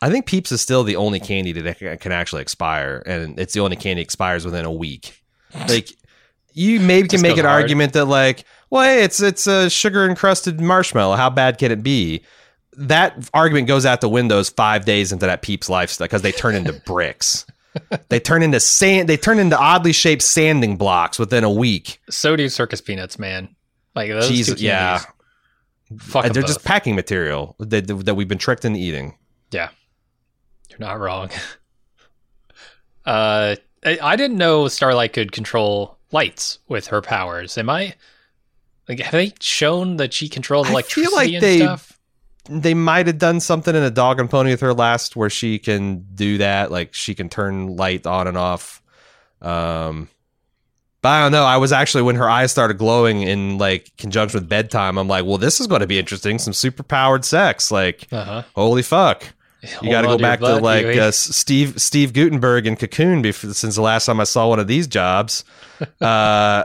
i 0.01 0.11
think 0.11 0.27
peeps 0.27 0.53
is 0.53 0.61
still 0.61 0.85
the 0.85 0.97
only 0.97 1.21
candy 1.21 1.53
that 1.53 1.79
can- 2.01 2.13
actually 2.13 2.43
expire 2.43 3.03
and 3.07 3.39
it's 3.39 3.55
the 3.55 3.61
only 3.61 3.77
candy 3.77 4.03
expires 4.03 4.45
within 4.45 4.65
a 4.65 4.73
week 4.73 5.23
like 5.69 5.91
you 6.53 6.81
maybe 6.81 7.09
can 7.09 7.23
make 7.23 7.39
an 7.39 7.45
hard. 7.45 7.63
argument 7.63 7.93
that 7.93 8.07
like 8.07 8.45
well 8.71 8.83
hey 8.85 9.03
it's 9.05 9.21
it's 9.21 9.47
a 9.47 9.69
sugar 9.71 10.09
encrusted 10.09 10.61
marshmallow 10.61 11.17
how 11.17 11.31
bad 11.31 11.59
can 11.59 11.71
it 11.71 11.83
be 11.83 12.23
that 12.77 13.29
argument 13.35 13.67
goes 13.69 13.85
out 13.85 14.01
the 14.01 14.09
windows 14.09 14.49
five 14.49 14.85
days 14.85 15.13
into 15.13 15.27
that 15.27 15.43
peeps 15.43 15.69
lifestyle 15.69 16.07
because 16.07 16.23
they 16.23 16.33
turn 16.33 16.55
into 16.55 16.73
bricks 16.87 17.45
they 18.09 18.19
turn 18.19 18.43
into 18.43 18.59
sand 18.59 19.09
they 19.09 19.17
turn 19.17 19.39
into 19.39 19.57
oddly 19.59 19.93
shaped 19.93 20.23
sanding 20.23 20.77
blocks 20.77 21.19
within 21.19 21.45
a 21.45 21.51
week 21.51 22.01
so 22.11 22.35
do 22.35 22.49
circus 22.49 22.81
peanuts, 22.81 23.17
man. 23.19 23.55
Like 23.95 24.09
those 24.11 24.29
Jesus, 24.29 24.61
yeah. 24.61 25.01
Fuck 25.99 26.25
they're 26.25 26.43
both. 26.43 26.47
just 26.47 26.65
packing 26.65 26.95
material 26.97 27.55
that, 27.59 27.87
that 28.07 28.15
we've 28.15 28.29
been 28.29 28.39
tricked 28.39 28.65
into 28.65 28.79
eating 28.81 29.17
Yeah, 29.53 29.69
you're 30.71 30.79
not 30.81 30.99
wrong. 31.01 31.31
uh, 33.07 33.57
I, 33.85 33.99
I 34.03 34.17
didn't 34.17 34.37
know 34.39 34.69
Starlight 34.69 35.13
could 35.13 35.33
control 35.33 35.99
lights 36.13 36.59
with 36.69 36.89
her 36.89 37.01
powers. 37.03 37.57
Am 37.59 37.71
I? 37.71 37.95
Like, 38.89 39.01
have 39.01 39.13
they 39.13 39.33
shown 39.41 39.97
that 39.99 40.13
she 40.13 40.29
controls 40.29 40.69
I 40.71 40.83
feel 40.83 41.13
like 41.13 41.33
and 41.33 41.43
they- 41.43 41.59
stuff? 41.59 41.99
they 42.49 42.75
might 42.75 43.07
have 43.07 43.19
done 43.19 43.39
something 43.39 43.77
in 43.77 43.83
a 43.83 43.91
dog 43.91 44.19
and 44.19 44.29
pony 44.29 44.51
with 44.51 44.61
her 44.63 44.73
last 44.75 45.15
where 45.15 45.31
she 45.31 45.59
can 45.59 46.05
do 46.15 46.39
that 46.39 46.71
like 46.73 46.93
she 46.95 47.15
can 47.15 47.29
turn 47.29 47.77
light 47.77 48.07
on 48.07 48.27
and 48.27 48.37
off 48.39 48.83
um 49.43 50.09
but 51.03 51.11
i 51.11 51.23
don't 51.23 51.33
know 51.33 51.45
i 51.45 51.59
was 51.59 51.71
actually 51.71 52.03
when 52.03 52.17
her 52.17 52.29
eyes 52.29 52.51
started 52.51 52.79
glowing 52.79 53.21
in 53.23 53.59
like 53.59 53.93
conjunction 53.99 54.41
with 54.41 54.49
bedtime 54.49 54.97
i'm 54.99 55.07
like 55.07 55.25
well 55.27 55.37
this 55.39 55.61
is 55.61 55.67
going 55.67 55.83
to 55.83 55.87
be 55.87 55.99
interesting 55.99 56.39
some 56.39 56.55
super 56.55 56.83
powered 56.83 57.27
sex 57.27 57.71
like 57.71 58.09
Uh 58.11 58.25
huh. 58.25 58.43
holy 58.57 58.83
fuck 58.83 59.23
you 59.83 59.91
got 59.91 60.03
to 60.03 60.09
go 60.09 60.19
back 60.19 60.41
to 60.41 60.57
like 60.57 60.87
uh, 60.87 61.11
Steve 61.11 61.81
Steve 61.81 62.13
Guttenberg 62.13 62.67
and 62.67 62.79
Cocoon 62.79 63.23
before, 63.23 63.53
since 63.53 63.77
the 63.77 63.83
last 63.83 64.07
time 64.07 64.21
I 64.21 64.25
saw 64.25 64.49
one 64.49 64.59
of 64.59 64.67
these 64.67 64.87
jobs. 64.87 65.45
uh, 66.01 66.65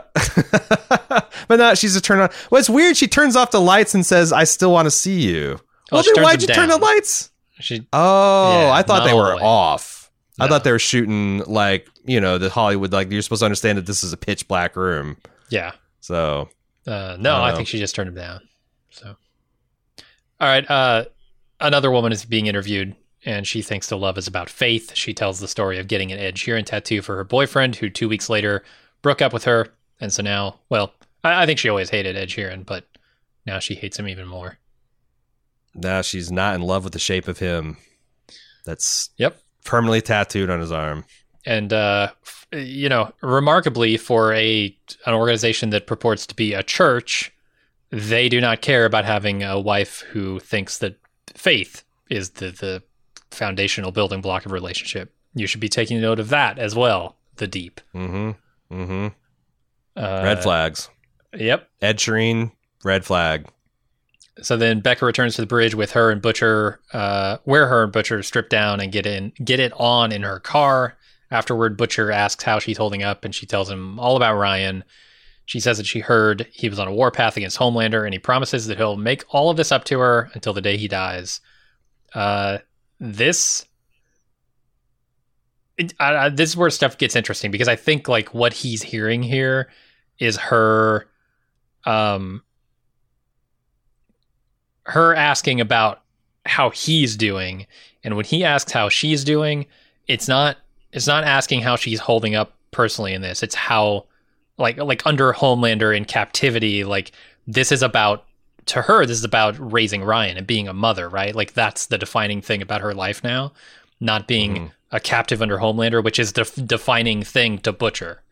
but 1.48 1.56
no, 1.56 1.74
she's 1.74 1.96
a 1.96 2.00
turn 2.00 2.20
on. 2.20 2.30
Well, 2.50 2.58
it's 2.58 2.70
weird. 2.70 2.96
She 2.96 3.06
turns 3.06 3.36
off 3.36 3.50
the 3.50 3.60
lights 3.60 3.94
and 3.94 4.04
says, 4.04 4.32
"I 4.32 4.44
still 4.44 4.72
want 4.72 4.86
to 4.86 4.90
see 4.90 5.20
you." 5.20 5.60
Oh, 5.92 5.96
well, 5.96 6.02
then 6.02 6.22
why'd 6.24 6.42
you 6.42 6.48
turn 6.48 6.68
the 6.68 6.78
lights? 6.78 7.30
she. 7.60 7.86
Oh, 7.92 8.62
Yeah, 8.62 8.72
I 8.72 8.82
thought 8.82 9.06
they 9.06 9.14
were 9.14 9.34
off. 9.34 10.10
I 10.38 10.48
thought 10.48 10.64
they 10.64 10.72
were 10.72 10.78
shooting 10.78 11.38
like 11.46 11.88
you 12.04 12.20
know 12.20 12.38
the 12.38 12.50
Hollywood. 12.50 12.92
Like 12.92 13.10
you're 13.10 13.22
supposed 13.22 13.40
to 13.40 13.46
understand 13.46 13.78
that 13.78 13.86
this 13.86 14.04
is 14.04 14.12
a 14.12 14.16
pitch 14.16 14.48
black 14.48 14.76
room. 14.76 15.16
Yeah. 15.48 15.72
So 16.00 16.48
Uh, 16.86 17.16
no, 17.18 17.36
I 17.36 17.52
I, 17.52 17.54
think 17.54 17.68
she 17.68 17.78
just 17.78 17.94
turned 17.94 18.08
them 18.08 18.14
down. 18.14 18.40
So, 18.90 19.16
all 20.40 20.48
right. 20.48 20.68
Uh, 20.70 21.04
another 21.60 21.90
woman 21.90 22.12
is 22.12 22.24
being 22.24 22.46
interviewed, 22.46 22.94
and 23.24 23.46
she 23.46 23.62
thinks 23.62 23.88
the 23.88 23.96
love 23.98 24.18
is 24.18 24.26
about 24.28 24.48
faith. 24.50 24.94
She 24.94 25.12
tells 25.14 25.40
the 25.40 25.48
story 25.48 25.78
of 25.78 25.88
getting 25.88 26.12
an 26.12 26.18
Ed 26.18 26.34
Sheeran 26.36 26.64
tattoo 26.64 27.02
for 27.02 27.16
her 27.16 27.24
boyfriend, 27.24 27.76
who 27.76 27.90
two 27.90 28.08
weeks 28.08 28.28
later 28.28 28.62
broke 29.02 29.20
up 29.22 29.32
with 29.32 29.44
her, 29.44 29.68
and 30.00 30.12
so 30.12 30.22
now, 30.22 30.58
well, 30.68 30.92
I, 31.24 31.42
I 31.42 31.46
think 31.46 31.58
she 31.58 31.68
always 31.68 31.90
hated 31.90 32.16
Ed 32.16 32.28
Sheeran, 32.28 32.64
but 32.66 32.84
now 33.46 33.58
she 33.58 33.74
hates 33.74 33.98
him 33.98 34.08
even 34.08 34.26
more. 34.26 34.58
now 35.74 36.02
she's 36.02 36.30
not 36.32 36.54
in 36.54 36.62
love 36.62 36.84
with 36.84 36.92
the 36.92 36.98
shape 36.98 37.28
of 37.28 37.38
him. 37.38 37.76
That's 38.64 39.10
Yep. 39.18 39.38
permanently 39.64 40.00
tattooed 40.00 40.50
on 40.50 40.60
his 40.60 40.72
arm. 40.72 41.04
And 41.44 41.72
uh, 41.72 42.10
f- 42.26 42.46
you 42.52 42.88
know, 42.88 43.12
remarkably, 43.22 43.96
for 43.96 44.32
a 44.34 44.76
an 45.06 45.14
organization 45.14 45.70
that 45.70 45.86
purports 45.86 46.26
to 46.26 46.34
be 46.34 46.54
a 46.54 46.62
church, 46.64 47.32
they 47.90 48.28
do 48.28 48.40
not 48.40 48.62
care 48.62 48.84
about 48.84 49.04
having 49.04 49.44
a 49.44 49.60
wife 49.60 50.00
who 50.10 50.40
thinks 50.40 50.78
that 50.78 50.96
faith 51.36 51.84
is 52.10 52.30
the 52.30 52.50
the 52.50 52.82
foundational 53.30 53.92
building 53.92 54.20
block 54.20 54.46
of 54.46 54.52
relationship. 54.52 55.12
You 55.34 55.46
should 55.46 55.60
be 55.60 55.68
taking 55.68 56.00
note 56.00 56.18
of 56.18 56.28
that 56.30 56.58
as 56.58 56.74
well. 56.74 57.16
The 57.36 57.46
deep. 57.46 57.80
Mm-hmm. 57.94 58.74
Mm-hmm. 58.74 59.06
Uh, 60.00 60.20
Red 60.24 60.42
flags. 60.42 60.88
Yep. 61.34 61.68
Ed 61.82 61.98
Sheeran, 61.98 62.52
red 62.84 63.04
flag. 63.04 63.46
So 64.42 64.56
then 64.56 64.80
Becca 64.80 65.04
returns 65.04 65.34
to 65.36 65.42
the 65.42 65.46
bridge 65.46 65.74
with 65.74 65.92
her 65.92 66.10
and 66.10 66.20
Butcher, 66.20 66.80
uh, 66.92 67.38
where 67.44 67.66
her 67.68 67.84
and 67.84 67.92
Butcher 67.92 68.22
strip 68.22 68.48
down 68.48 68.80
and 68.80 68.92
get 68.92 69.06
in, 69.06 69.32
get 69.42 69.60
it 69.60 69.72
on 69.76 70.12
in 70.12 70.22
her 70.22 70.40
car. 70.40 70.96
Afterward, 71.30 71.76
Butcher 71.76 72.12
asks 72.12 72.44
how 72.44 72.58
she's 72.58 72.76
holding 72.76 73.02
up, 73.02 73.24
and 73.24 73.34
she 73.34 73.46
tells 73.46 73.68
him 73.70 73.98
all 73.98 74.16
about 74.16 74.36
Ryan. 74.36 74.84
She 75.46 75.60
says 75.60 75.78
that 75.78 75.86
she 75.86 76.00
heard 76.00 76.46
he 76.52 76.68
was 76.68 76.78
on 76.78 76.88
a 76.88 76.92
warpath 76.92 77.36
against 77.36 77.58
Homelander, 77.58 78.04
and 78.04 78.12
he 78.12 78.18
promises 78.18 78.66
that 78.66 78.76
he'll 78.76 78.96
make 78.96 79.24
all 79.28 79.50
of 79.50 79.56
this 79.56 79.72
up 79.72 79.84
to 79.84 79.98
her 80.00 80.30
until 80.34 80.52
the 80.52 80.60
day 80.60 80.76
he 80.76 80.88
dies. 80.88 81.40
Uh, 82.14 82.58
this, 83.00 83.64
it, 85.78 85.94
I, 85.98 86.28
this 86.28 86.50
is 86.50 86.56
where 86.56 86.70
stuff 86.70 86.98
gets 86.98 87.16
interesting 87.16 87.50
because 87.50 87.68
I 87.68 87.76
think 87.76 88.08
like 88.08 88.34
what 88.34 88.52
he's 88.52 88.82
hearing 88.82 89.22
here 89.22 89.70
is 90.18 90.36
her, 90.36 91.08
um, 91.84 92.42
her 94.84 95.14
asking 95.14 95.60
about 95.60 96.02
how 96.44 96.70
he's 96.70 97.16
doing 97.16 97.66
and 98.04 98.14
when 98.16 98.24
he 98.24 98.44
asks 98.44 98.70
how 98.70 98.88
she's 98.88 99.24
doing 99.24 99.66
it's 100.06 100.28
not 100.28 100.56
it's 100.92 101.06
not 101.06 101.24
asking 101.24 101.60
how 101.60 101.76
she's 101.76 102.00
holding 102.00 102.34
up 102.34 102.54
personally 102.70 103.12
in 103.12 103.22
this. 103.22 103.42
It's 103.42 103.54
how 103.54 104.06
like 104.58 104.76
like 104.78 105.06
under 105.06 105.32
Homelander 105.32 105.96
in 105.96 106.04
captivity, 106.04 106.84
like 106.84 107.12
this 107.46 107.70
is 107.72 107.82
about 107.82 108.24
to 108.66 108.82
her 108.82 109.06
this 109.06 109.18
is 109.18 109.24
about 109.24 109.54
raising 109.72 110.02
Ryan 110.02 110.36
and 110.36 110.46
being 110.46 110.66
a 110.68 110.72
mother, 110.72 111.08
right? 111.08 111.34
Like 111.34 111.52
that's 111.54 111.86
the 111.86 111.98
defining 111.98 112.40
thing 112.42 112.62
about 112.62 112.80
her 112.80 112.94
life 112.94 113.22
now, 113.22 113.52
not 114.00 114.26
being 114.26 114.54
Mhm. 114.56 114.70
a 114.92 115.00
captive 115.00 115.40
under 115.42 115.58
Homelander, 115.58 116.02
which 116.02 116.18
is 116.18 116.32
the 116.32 116.40
f- 116.42 116.54
defining 116.66 117.22
thing 117.22 117.58
to 117.58 117.72
Butcher. 117.72 118.22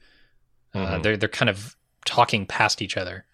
Uh, 0.75 0.79
Mhm. 0.99 1.03
they're 1.03 1.17
they're 1.17 1.29
kind 1.29 1.49
of 1.51 1.77
talking 2.05 2.47
past 2.47 2.83
each 2.83 2.97
other. 2.97 3.25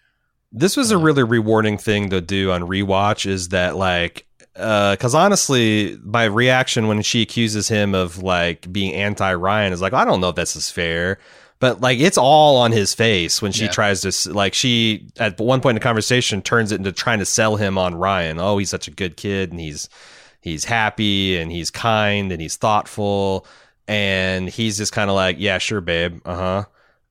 This 0.51 0.75
was 0.77 0.91
a 0.91 0.97
really 0.97 1.23
rewarding 1.23 1.77
thing 1.77 2.09
to 2.09 2.19
do 2.21 2.51
on 2.51 2.61
rewatch 2.63 3.25
is 3.25 3.49
that 3.49 3.75
like 3.77 4.25
because 4.53 5.15
honestly, 5.15 5.97
my 6.03 6.25
reaction 6.25 6.87
when 6.89 7.01
she 7.01 7.21
accuses 7.21 7.69
him 7.69 7.95
of 7.95 8.21
like 8.21 8.71
being 8.71 8.93
anti 8.93 9.33
Ryan 9.33 9.71
is 9.71 9.81
like, 9.81 9.93
I 9.93 10.03
don't 10.03 10.19
know 10.19 10.29
if 10.29 10.35
this 10.35 10.55
is 10.57 10.69
fair. 10.69 11.17
But 11.61 11.79
like 11.79 11.99
it's 11.99 12.17
all 12.17 12.57
on 12.57 12.73
his 12.73 12.93
face 12.93 13.41
when 13.41 13.53
she 13.53 13.65
Yeah. 13.65 13.71
tries 13.71 14.01
to 14.01 14.33
like 14.33 14.53
she 14.53 15.07
at 15.17 15.39
one 15.39 15.61
point 15.61 15.75
in 15.77 15.79
the 15.79 15.83
conversation 15.83 16.41
turns 16.41 16.73
it 16.73 16.75
into 16.75 16.91
trying 16.91 17.19
to 17.19 17.25
sell 17.25 17.55
him 17.55 17.77
on 17.77 17.95
Ryan. 17.95 18.37
Oh, 18.39 18.57
he's 18.57 18.69
such 18.69 18.89
a 18.89 18.91
good 18.91 19.15
kid 19.15 19.51
and 19.51 19.59
he's 19.61 19.87
he's 20.41 20.65
happy 20.65 21.37
and 21.37 21.49
he's 21.51 21.69
kind 21.69 22.31
and 22.33 22.41
he's 22.41 22.57
thoughtful 22.57 23.45
and 23.87 24.49
he's 24.49 24.77
just 24.77 24.91
kind 24.91 25.09
of 25.09 25.15
like, 25.15 25.37
yeah, 25.39 25.57
sure, 25.59 25.79
babe, 25.81 26.19
uh 26.25 26.35
huh 26.35 26.63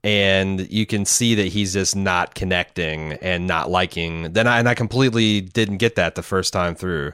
and 0.03 0.71
you 0.73 0.87
can 0.87 1.05
see 1.05 1.35
that 1.35 1.49
he's 1.49 1.75
just 1.75 1.95
not 1.95 2.35
connecting 2.35 3.13
and 3.21 3.47
not 3.47 3.71
liking. 3.71 4.33
Then 4.33 4.47
I 4.47 4.59
and 4.59 4.69
I 4.69 4.75
completely 4.75 5.43
didn't 5.43 5.77
get 5.77 5.95
that 5.97 6.15
the 6.15 6.23
first 6.23 6.53
time 6.55 6.75
through. 6.75 7.13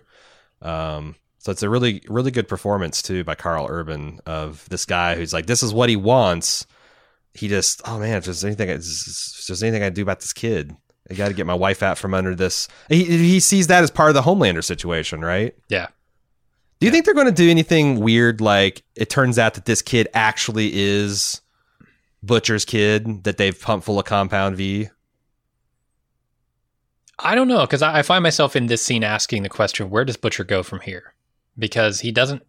Um, 0.63 1.17
so 1.39 1.53
it's 1.53 1.63
a 1.65 1.69
really 1.69 2.03
really 2.09 2.31
good 2.31 2.49
performance 2.49 3.03
too 3.03 3.25
by 3.25 3.35
Karl 3.35 3.67
Urban 3.69 4.21
of 4.25 4.69
this 4.69 4.87
guy 4.87 5.17
who's 5.17 5.33
like, 5.35 5.47
this 5.47 5.63
is 5.63 5.75
what 5.75 5.89
he 5.91 5.97
wants. 5.97 6.67
He 7.37 7.49
just, 7.49 7.83
oh 7.85 7.99
man, 7.99 8.17
if 8.17 8.25
there's 8.25 8.45
anything, 8.45 8.69
if 8.69 9.47
there's 9.47 9.63
anything 9.63 9.83
I 9.83 9.91
do 9.91 10.03
about 10.03 10.21
this 10.21 10.33
kid, 10.33 10.75
I 11.11 11.15
got 11.15 11.29
to 11.29 11.35
get 11.35 11.47
my 11.47 11.55
wife 11.55 11.83
out 11.83 11.99
from 11.99 12.15
under 12.15 12.35
this. 12.35 12.69
He 12.89 13.05
he 13.05 13.41
sees 13.41 13.67
that 13.69 13.83
as 13.83 13.91
part 13.91 14.09
of 14.09 14.15
the 14.15 14.23
Homelander 14.23 14.65
situation, 14.65 15.21
right? 15.21 15.55
Yeah. 15.69 15.89
Do 16.81 16.87
you 16.87 16.93
think 16.93 17.05
they're 17.05 17.15
going 17.15 17.27
to 17.27 17.33
do 17.33 17.49
anything 17.49 18.01
weird? 18.01 18.41
Like 18.41 18.83
it 18.95 19.09
turns 19.09 19.39
out 19.39 19.55
that 19.55 19.65
this 19.67 19.83
kid 19.83 20.09
actually 20.15 20.71
is 20.75 21.41
Butcher's 22.23 22.65
kid 22.65 23.25
that 23.25 23.37
they've 23.37 23.59
pumped 23.59 23.87
full 23.87 23.99
of 23.99 24.05
Compound 24.05 24.57
V. 24.57 24.89
I 27.19 27.35
don't 27.35 27.49
know 27.49 27.61
because 27.61 27.83
I, 27.83 28.01
I 28.01 28.03
find 28.03 28.23
myself 28.23 28.57
in 28.57 28.67
this 28.67 28.85
scene 28.85 29.05
asking 29.05 29.43
the 29.43 29.49
question: 29.49 29.91
Where 29.91 30.05
does 30.05 30.17
Butcher 30.17 30.45
go 30.45 30.63
from 30.63 30.81
here? 30.81 31.15
Because 31.59 32.01
he 32.01 32.13
doesn't 32.13 32.43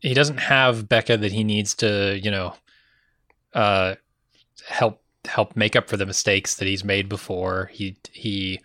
he 0.00 0.14
doesn't 0.14 0.38
have 0.38 0.88
Becca 0.88 1.16
that 1.16 1.32
he 1.32 1.42
needs 1.42 1.74
to 1.76 2.18
you 2.22 2.30
know 2.30 2.54
uh, 3.54 3.94
help 4.66 5.02
help 5.24 5.56
make 5.56 5.74
up 5.74 5.88
for 5.88 5.96
the 5.96 6.06
mistakes 6.06 6.54
that 6.56 6.68
he's 6.68 6.84
made 6.84 7.08
before. 7.08 7.70
He 7.72 7.96
he 8.12 8.60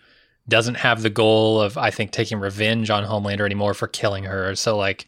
doesn't 0.48 0.74
have 0.76 1.02
the 1.02 1.10
goal 1.10 1.60
of 1.60 1.78
I 1.78 1.90
think 1.90 2.10
taking 2.10 2.38
revenge 2.38 2.90
on 2.90 3.04
Homelander 3.04 3.44
anymore 3.44 3.74
for 3.74 3.86
killing 3.88 4.24
her. 4.24 4.54
So 4.56 4.76
like, 4.76 5.06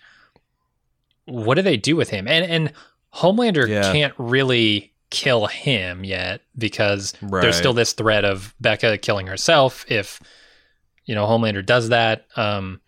what 1.27 1.55
do 1.57 1.63
they 1.63 1.77
do 1.77 1.97
with 1.97 2.11
him? 2.11 2.27
And 2.29 2.45
and 2.45 2.73
Homelander 3.15 3.69
Yeah. 3.69 3.93
can't 3.93 4.15
really 4.19 4.93
kill 5.11 5.47
him 5.47 6.05
yet 6.05 6.41
because 6.59 7.15
Right. 7.23 7.43
there's 7.43 7.57
still 7.57 7.73
this 7.73 7.93
threat 7.93 8.25
of 8.25 8.55
Becca 8.61 8.99
killing 8.99 9.27
herself 9.29 9.85
if 9.89 10.21
you 11.05 11.15
know 11.15 11.27
Homelander 11.27 11.65
does 11.65 11.89
that. 11.91 12.27
Um, 12.37 12.81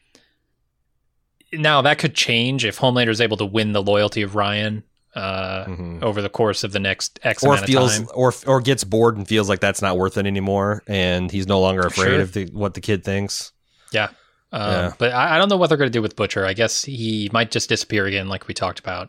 now 1.53 1.83
that 1.83 1.99
could 1.99 2.15
change 2.15 2.65
if 2.65 2.79
Homelander 2.79 3.11
is 3.11 3.21
able 3.21 3.37
to 3.37 3.47
win 3.47 3.73
the 3.73 3.83
loyalty 3.83 4.23
of 4.23 4.35
Ryan 4.35 4.83
uh, 5.17 5.65
Mhm. 5.65 6.03
over 6.03 6.21
the 6.23 6.29
course 6.29 6.63
of 6.63 6.73
the 6.73 6.79
next 6.79 7.19
X 7.23 7.43
Or 7.43 7.55
amount 7.55 7.67
feels, 7.67 7.99
of 7.99 8.07
time. 8.07 8.15
or 8.15 8.33
or 8.47 8.61
gets 8.61 8.85
bored 8.85 9.17
and 9.17 9.27
feels 9.27 9.49
like 9.49 9.61
that's 9.61 9.81
not 9.83 9.97
worth 9.97 10.17
it 10.19 10.27
anymore, 10.27 10.83
and 10.87 11.31
he's 11.31 11.47
no 11.47 11.59
longer 11.61 11.81
afraid 11.83 12.09
Sure. 12.11 12.21
of 12.21 12.33
the, 12.33 12.45
what 12.53 12.75
the 12.75 12.81
kid 12.81 13.03
thinks. 13.03 13.53
Yeah. 13.93 14.09
Um, 14.53 14.71
Yeah. 14.71 14.93
But 14.99 15.13
I, 15.13 15.35
I 15.35 15.39
don't 15.39 15.49
know 15.49 15.57
what 15.57 15.69
they're 15.69 15.79
going 15.79 15.91
to 15.91 15.99
do 15.99 16.03
with 16.03 16.17
Butcher. 16.17 16.45
I 16.47 16.53
guess 16.53 16.85
he 16.85 17.29
might 17.33 17.51
just 17.51 17.69
disappear 17.69 18.07
again, 18.07 18.29
like 18.29 18.47
we 18.47 18.55
talked 18.55 18.79
about, 18.79 19.09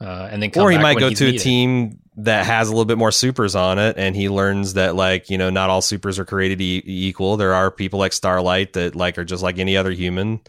uh, 0.00 0.28
and 0.30 0.42
then 0.42 0.50
come 0.50 0.64
or 0.64 0.70
he 0.70 0.78
might 0.78 0.98
go 0.98 1.10
to 1.10 1.26
a 1.28 1.38
team 1.38 1.98
that 2.16 2.44
has 2.44 2.68
a 2.68 2.72
little 2.72 2.84
bit 2.84 2.98
more 2.98 3.12
supers 3.12 3.54
on 3.54 3.78
it 3.78 3.96
and 3.96 4.14
he 4.16 4.28
learns 4.28 4.74
that 4.74 4.94
like 4.96 5.30
you 5.30 5.38
know 5.38 5.48
not 5.48 5.70
all 5.70 5.80
supers 5.80 6.18
are 6.18 6.24
created 6.26 6.60
e- 6.60 6.82
equal 6.84 7.36
there 7.38 7.54
are 7.54 7.70
people 7.70 7.98
like 7.98 8.12
starlight 8.12 8.74
that 8.74 8.94
like 8.94 9.16
are 9.16 9.24
just 9.24 9.42
like 9.42 9.58
any 9.58 9.74
other 9.76 9.90
human 9.92 10.40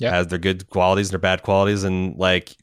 Yeah. 0.00 0.10
has 0.10 0.26
their 0.28 0.38
good 0.40 0.68
qualities 0.70 1.08
and 1.08 1.12
their 1.12 1.20
bad 1.20 1.42
qualities 1.42 1.84
and 1.84 2.16
like 2.16 2.56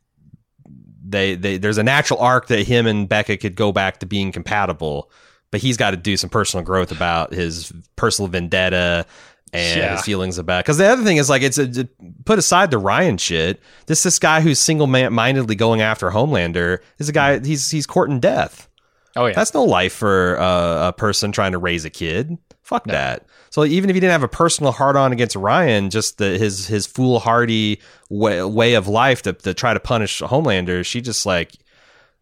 they, 1.10 1.36
they 1.36 1.58
there's 1.58 1.78
a 1.78 1.84
natural 1.84 2.20
arc 2.20 2.48
that 2.48 2.68
him 2.68 2.86
and 2.88 3.08
becca 3.08 3.38
could 3.38 3.56
go 3.56 3.72
back 3.72 4.00
to 4.00 4.06
being 4.06 4.32
compatible 4.32 5.10
but 5.52 5.62
he's 5.62 5.78
got 5.78 5.92
to 5.92 5.98
do 5.98 6.18
some 6.18 6.30
personal 6.30 6.64
growth 6.66 6.92
about 6.92 7.34
his 7.34 7.72
personal 7.96 8.28
vendetta 8.30 9.06
and 9.54 9.80
Yeah. 9.80 9.92
his 9.96 10.02
feelings 10.02 10.38
about 10.38 10.66
because 10.66 10.78
the 10.78 10.86
other 10.88 11.04
thing 11.04 11.16
is 11.18 11.30
like 11.30 11.42
it's 11.42 11.58
a, 11.58 11.88
put 12.26 12.38
aside 12.38 12.70
the 12.70 12.78
Ryan 12.78 13.18
shit. 13.18 13.62
This 13.86 14.04
this 14.04 14.20
guy 14.20 14.42
who's 14.42 14.60
single 14.60 14.88
mindedly 14.88 15.56
going 15.56 15.80
after 15.80 16.10
Homelander 16.12 16.80
is 17.00 17.08
a 17.08 17.14
guy 17.14 17.40
he's 17.40 17.72
he's 17.72 17.88
courting 17.88 18.20
death. 18.20 18.68
Oh 19.16 19.26
yeah, 19.28 19.34
That's 19.34 19.54
no 19.54 19.64
life 19.64 19.94
for 19.94 20.38
uh, 20.38 20.90
a 20.90 20.94
person 20.94 21.32
trying 21.32 21.54
to 21.54 21.58
raise 21.60 21.86
a 21.86 21.90
kid. 21.90 22.38
Fuck 22.68 22.84
that. 22.88 23.26
So 23.50 23.64
even 23.64 23.90
if 23.90 23.94
he 23.96 24.02
didn't 24.02 24.12
have 24.12 24.24
a 24.24 24.28
personal 24.28 24.74
hard 24.74 24.98
on 24.98 25.14
against 25.14 25.38
Ryan, 25.38 25.90
just 25.90 26.18
the, 26.18 26.38
his 26.38 26.68
his 26.68 26.86
foolhardy 26.86 27.80
way, 28.10 28.44
way 28.44 28.74
of 28.74 28.90
life 28.90 29.22
to, 29.22 29.32
to 29.32 29.54
try 29.54 29.74
to 29.74 29.80
punish 29.80 30.22
Homelander, 30.22 30.86
she 30.86 31.00
just 31.00 31.26
like, 31.26 31.54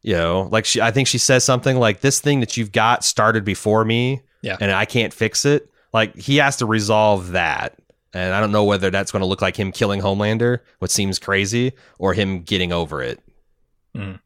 you 0.03 0.13
know, 0.13 0.47
like 0.51 0.65
she 0.65 0.79
I 0.81 0.91
think 0.91 1.07
she 1.07 1.17
says 1.17 1.43
something 1.43 1.77
like 1.77 2.01
this 2.01 2.19
thing 2.19 2.41
that 2.41 2.57
you've 2.57 2.71
got 2.71 3.03
started 3.03 3.43
before 3.43 3.83
me, 3.83 4.21
Yeah. 4.43 4.57
and 4.61 4.71
I 4.71 4.85
can't 4.85 5.11
fix 5.11 5.45
it. 5.45 5.67
Like 5.93 6.15
he 6.15 6.37
has 6.37 6.57
to 6.57 6.67
resolve 6.67 7.31
that. 7.31 7.79
And 8.13 8.35
I 8.35 8.39
don't 8.39 8.51
know 8.51 8.65
whether 8.65 8.91
that's 8.91 9.11
going 9.11 9.21
to 9.21 9.25
look 9.25 9.41
like 9.41 9.57
him 9.57 9.71
killing 9.71 10.01
Homelander, 10.01 10.59
which 10.77 10.91
seems 10.91 11.17
crazy, 11.17 11.73
or 11.97 12.13
him 12.13 12.43
getting 12.43 12.71
over 12.71 13.01
it. 13.01 13.19
Mm. 13.97 14.19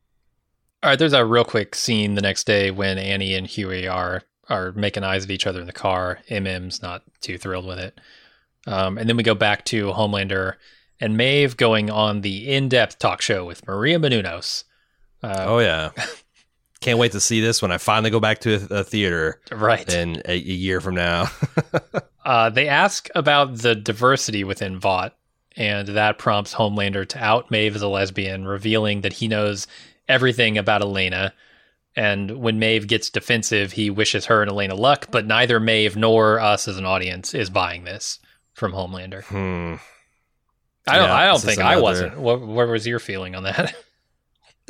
All 0.84 0.90
right, 0.90 1.00
there's 1.00 1.14
a 1.14 1.24
real 1.26 1.46
quick 1.46 1.76
scene 1.76 2.16
the 2.16 2.22
next 2.22 2.46
day 2.46 2.72
when 2.72 2.98
Annie 2.98 3.34
and 3.36 3.48
Huey 3.48 3.88
are 3.88 4.22
are 4.49 4.71
making 4.73 5.03
eyes 5.03 5.23
at 5.23 5.31
each 5.31 5.47
other 5.47 5.61
in 5.61 5.67
the 5.67 5.73
car. 5.73 6.19
MM's 6.30 6.81
not 6.81 7.03
too 7.21 7.38
thrilled 7.38 7.67
with 7.67 7.80
it. 7.80 7.99
Um, 8.67 8.97
and 8.97 9.07
then 9.07 9.17
we 9.17 9.23
go 9.23 9.35
back 9.35 9.65
to 9.65 9.88
Homelander 9.88 10.55
and 10.99 11.15
Maeve 11.15 11.55
going 11.55 11.89
on 11.89 12.21
the 12.21 12.51
in-depth 12.51 12.99
talk 12.99 13.21
show 13.21 13.45
with 13.45 13.65
Maria 13.67 13.99
Menounos. 13.99 14.63
Uh, 15.23 15.45
Oh 15.47 15.59
yeah. 15.59 15.91
Can't 16.81 16.99
wait 16.99 17.11
to 17.11 17.19
see 17.19 17.41
this 17.41 17.61
when 17.61 17.71
I 17.71 17.77
finally 17.77 18.09
go 18.09 18.21
back 18.21 18.39
to 18.39 18.55
a, 18.55 18.80
a 18.80 18.84
theater 18.84 19.41
right. 19.51 19.91
in 19.93 20.21
a, 20.26 20.34
a 20.34 20.38
year 20.38 20.81
from 20.81 20.95
now. 20.95 21.30
Uh, 22.26 22.47
they 22.47 22.67
ask 22.67 23.09
about 23.15 23.57
the 23.57 23.73
diversity 23.73 24.43
within 24.43 24.77
Vought, 24.77 25.15
and 25.57 25.88
that 25.88 26.19
prompts 26.19 26.53
Homelander 26.53 27.07
to 27.07 27.17
out 27.17 27.49
Maeve 27.49 27.76
as 27.76 27.81
a 27.81 27.88
lesbian, 27.88 28.45
revealing 28.45 29.01
that 29.01 29.13
he 29.13 29.27
knows 29.27 29.65
everything 30.07 30.55
about 30.55 30.84
Elena. 30.84 31.34
And 31.99 32.39
when 32.39 32.59
Maeve 32.59 32.88
gets 32.88 33.09
defensive, 33.09 33.73
he 33.73 33.89
wishes 33.89 34.27
her 34.27 34.41
and 34.41 34.49
Elena 34.49 34.73
luck, 34.76 35.07
but 35.11 35.26
neither 35.26 35.59
Maeve 35.59 35.97
nor 35.97 36.39
us 36.39 36.67
as 36.69 36.77
an 36.77 36.85
audience 36.85 37.34
is 37.34 37.49
buying 37.49 37.84
this 37.84 38.19
from 38.53 38.71
Homelander. 38.71 39.23
hmm. 39.26 39.76
I 40.88 40.95
don't. 40.97 41.09
Yeah, 41.09 41.13
I 41.13 41.26
don't 41.26 41.41
think 41.41 41.59
I 41.59 41.80
wasn't. 41.80 42.17
What, 42.17 42.39
what 42.41 42.67
was 42.69 42.88
your 42.88 42.99
feeling 42.99 43.35
on 43.35 43.43
that? 43.43 43.76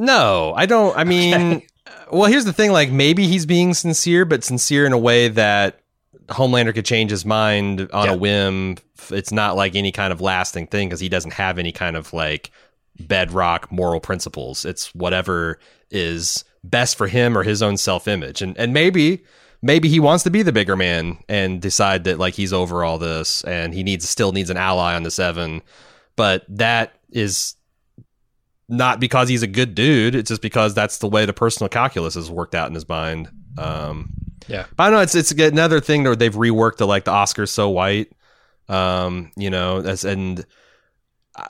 No, 0.02 0.54
I 0.56 0.66
don't. 0.66 0.96
I 0.98 1.04
mean, 1.04 1.62
well, 2.10 2.32
here's 2.32 2.46
the 2.46 2.54
thing. 2.54 2.72
Like, 2.72 2.90
maybe 2.90 3.28
he's 3.28 3.46
being 3.46 3.74
sincere, 3.74 4.24
but 4.24 4.46
sincere 4.46 4.86
in 4.86 4.94
a 4.94 4.98
way 4.98 5.28
that 5.28 5.82
Homelander 6.28 6.74
could 6.74 6.86
change 6.86 7.12
his 7.12 7.26
mind 7.26 7.90
on 7.92 8.06
Yeah. 8.06 8.14
a 8.14 8.18
whim. 8.18 8.78
It's 9.10 9.34
not 9.34 9.58
like 9.58 9.76
any 9.76 9.92
kind 9.92 10.14
of 10.14 10.22
lasting 10.22 10.68
thing 10.68 10.88
because 10.88 11.02
he 11.02 11.10
doesn't 11.10 11.34
have 11.34 11.60
any 11.60 11.74
kind 11.74 11.98
of 11.98 12.14
like 12.14 12.50
bedrock 12.98 13.70
moral 13.74 14.00
principles. 14.00 14.64
It's 14.64 14.96
whatever 14.96 15.60
is 15.92 16.46
best 16.64 16.98
for 16.98 17.08
him 17.08 17.38
or 17.38 17.44
his 17.44 17.62
own 17.62 17.78
self 17.78 18.08
image. 18.08 18.42
And 18.42 18.58
and 18.58 18.74
maybe 18.74 19.24
maybe 19.62 19.90
he 19.90 20.00
wants 20.00 20.24
to 20.24 20.30
be 20.30 20.42
the 20.42 20.52
bigger 20.52 20.76
man 20.76 21.18
and 21.28 21.62
decide 21.62 22.04
that 22.06 22.18
like 22.20 22.34
he's 22.34 22.54
over 22.54 22.84
all 22.84 22.98
this 22.98 23.44
and 23.44 23.74
he 23.74 23.84
needs 23.84 24.08
still 24.08 24.32
needs 24.32 24.50
an 24.50 24.58
ally 24.58 24.96
on 24.96 25.04
the 25.04 25.12
seven. 25.12 25.62
But 26.16 26.46
that 26.50 26.94
is 27.12 27.56
not 28.68 29.00
because 29.00 29.30
he's 29.30 29.42
a 29.44 29.48
good 29.48 29.74
dude. 29.74 30.16
It's 30.16 30.30
just 30.30 30.42
because 30.42 30.74
that's 30.74 31.00
the 31.00 31.08
way 31.08 31.26
the 31.26 31.34
personal 31.34 31.70
calculus 31.70 32.14
has 32.16 32.30
worked 32.30 32.54
out 32.56 32.68
in 32.70 32.76
his 32.76 32.88
mind. 32.88 33.30
Um, 33.58 34.12
Yeah. 34.48 34.66
but 34.76 34.84
I 34.84 34.90
know 34.92 35.00
it's 35.00 35.16
it's 35.16 35.32
another 35.32 35.80
thing 35.80 36.04
where 36.04 36.16
they've 36.16 36.34
reworked 36.34 36.78
the 36.78 36.88
like 36.88 37.06
the 37.06 37.12
Oscars 37.12 37.50
so 37.50 37.70
white. 37.70 38.12
Um, 38.68 39.32
you 39.36 39.50
know, 39.50 39.78
as 39.80 40.06
and 40.06 40.46
I 41.36 41.50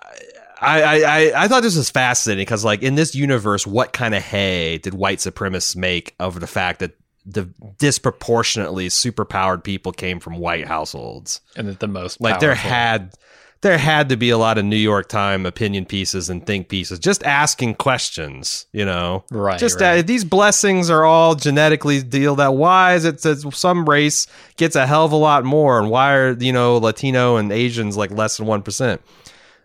I 0.62 1.04
I, 1.04 1.44
I 1.44 1.48
thought 1.48 1.64
this 1.64 1.78
was 1.78 1.90
fascinating 1.90 2.42
because 2.44 2.66
like 2.66 2.82
in 2.84 2.96
this 2.96 3.16
universe, 3.16 3.66
what 3.68 3.94
kind 3.94 4.14
of 4.16 4.22
hay 4.24 4.78
did 4.78 4.94
white 4.94 5.20
supremacists 5.20 5.76
make 5.76 6.16
of 6.20 6.40
the 6.40 6.48
fact 6.48 6.80
that 6.80 6.92
the 7.26 7.50
disproportionately 7.78 8.88
superpowered 8.88 9.64
people 9.64 9.92
came 9.92 10.20
from 10.20 10.38
white 10.38 10.68
households? 10.68 11.42
and 11.56 11.68
that 11.68 11.80
the 11.80 11.88
most 11.88 12.20
Like 12.22 12.40
there 12.40 12.56
had 12.56 13.14
there 13.62 13.78
had 13.78 14.08
to 14.08 14.16
be 14.16 14.30
a 14.30 14.38
lot 14.38 14.58
of 14.58 14.64
New 14.64 14.78
York 14.78 15.10
Time 15.10 15.46
opinion 15.46 15.86
pieces 15.86 16.30
and 16.30 16.46
think 16.46 16.70
pieces, 16.70 16.98
just 16.98 17.24
asking 17.24 17.76
questions. 17.76 18.66
You 18.72 18.86
know, 18.86 19.26
Right. 19.30 19.60
just 19.60 19.82
right. 19.82 20.00
Uh, 20.00 20.02
these 20.02 20.24
blessings 20.24 20.90
are 20.90 21.04
all 21.04 21.36
genetically 21.36 22.02
deal 22.02 22.36
that 22.38 22.54
why 22.56 22.94
is 22.96 23.04
it 23.06 23.22
that 23.24 23.54
some 23.54 23.88
race 23.88 24.28
gets 24.56 24.76
a 24.78 24.88
hell 24.88 25.04
of 25.06 25.12
a 25.12 25.18
lot 25.18 25.44
more 25.44 25.78
and 25.80 25.90
why 25.90 26.14
are 26.16 26.32
you 26.40 26.54
know 26.54 26.78
latino 26.78 27.36
and 27.36 27.52
asians 27.52 27.98
like 27.98 28.12
less 28.12 28.38
than 28.38 28.46
1% 28.48 29.00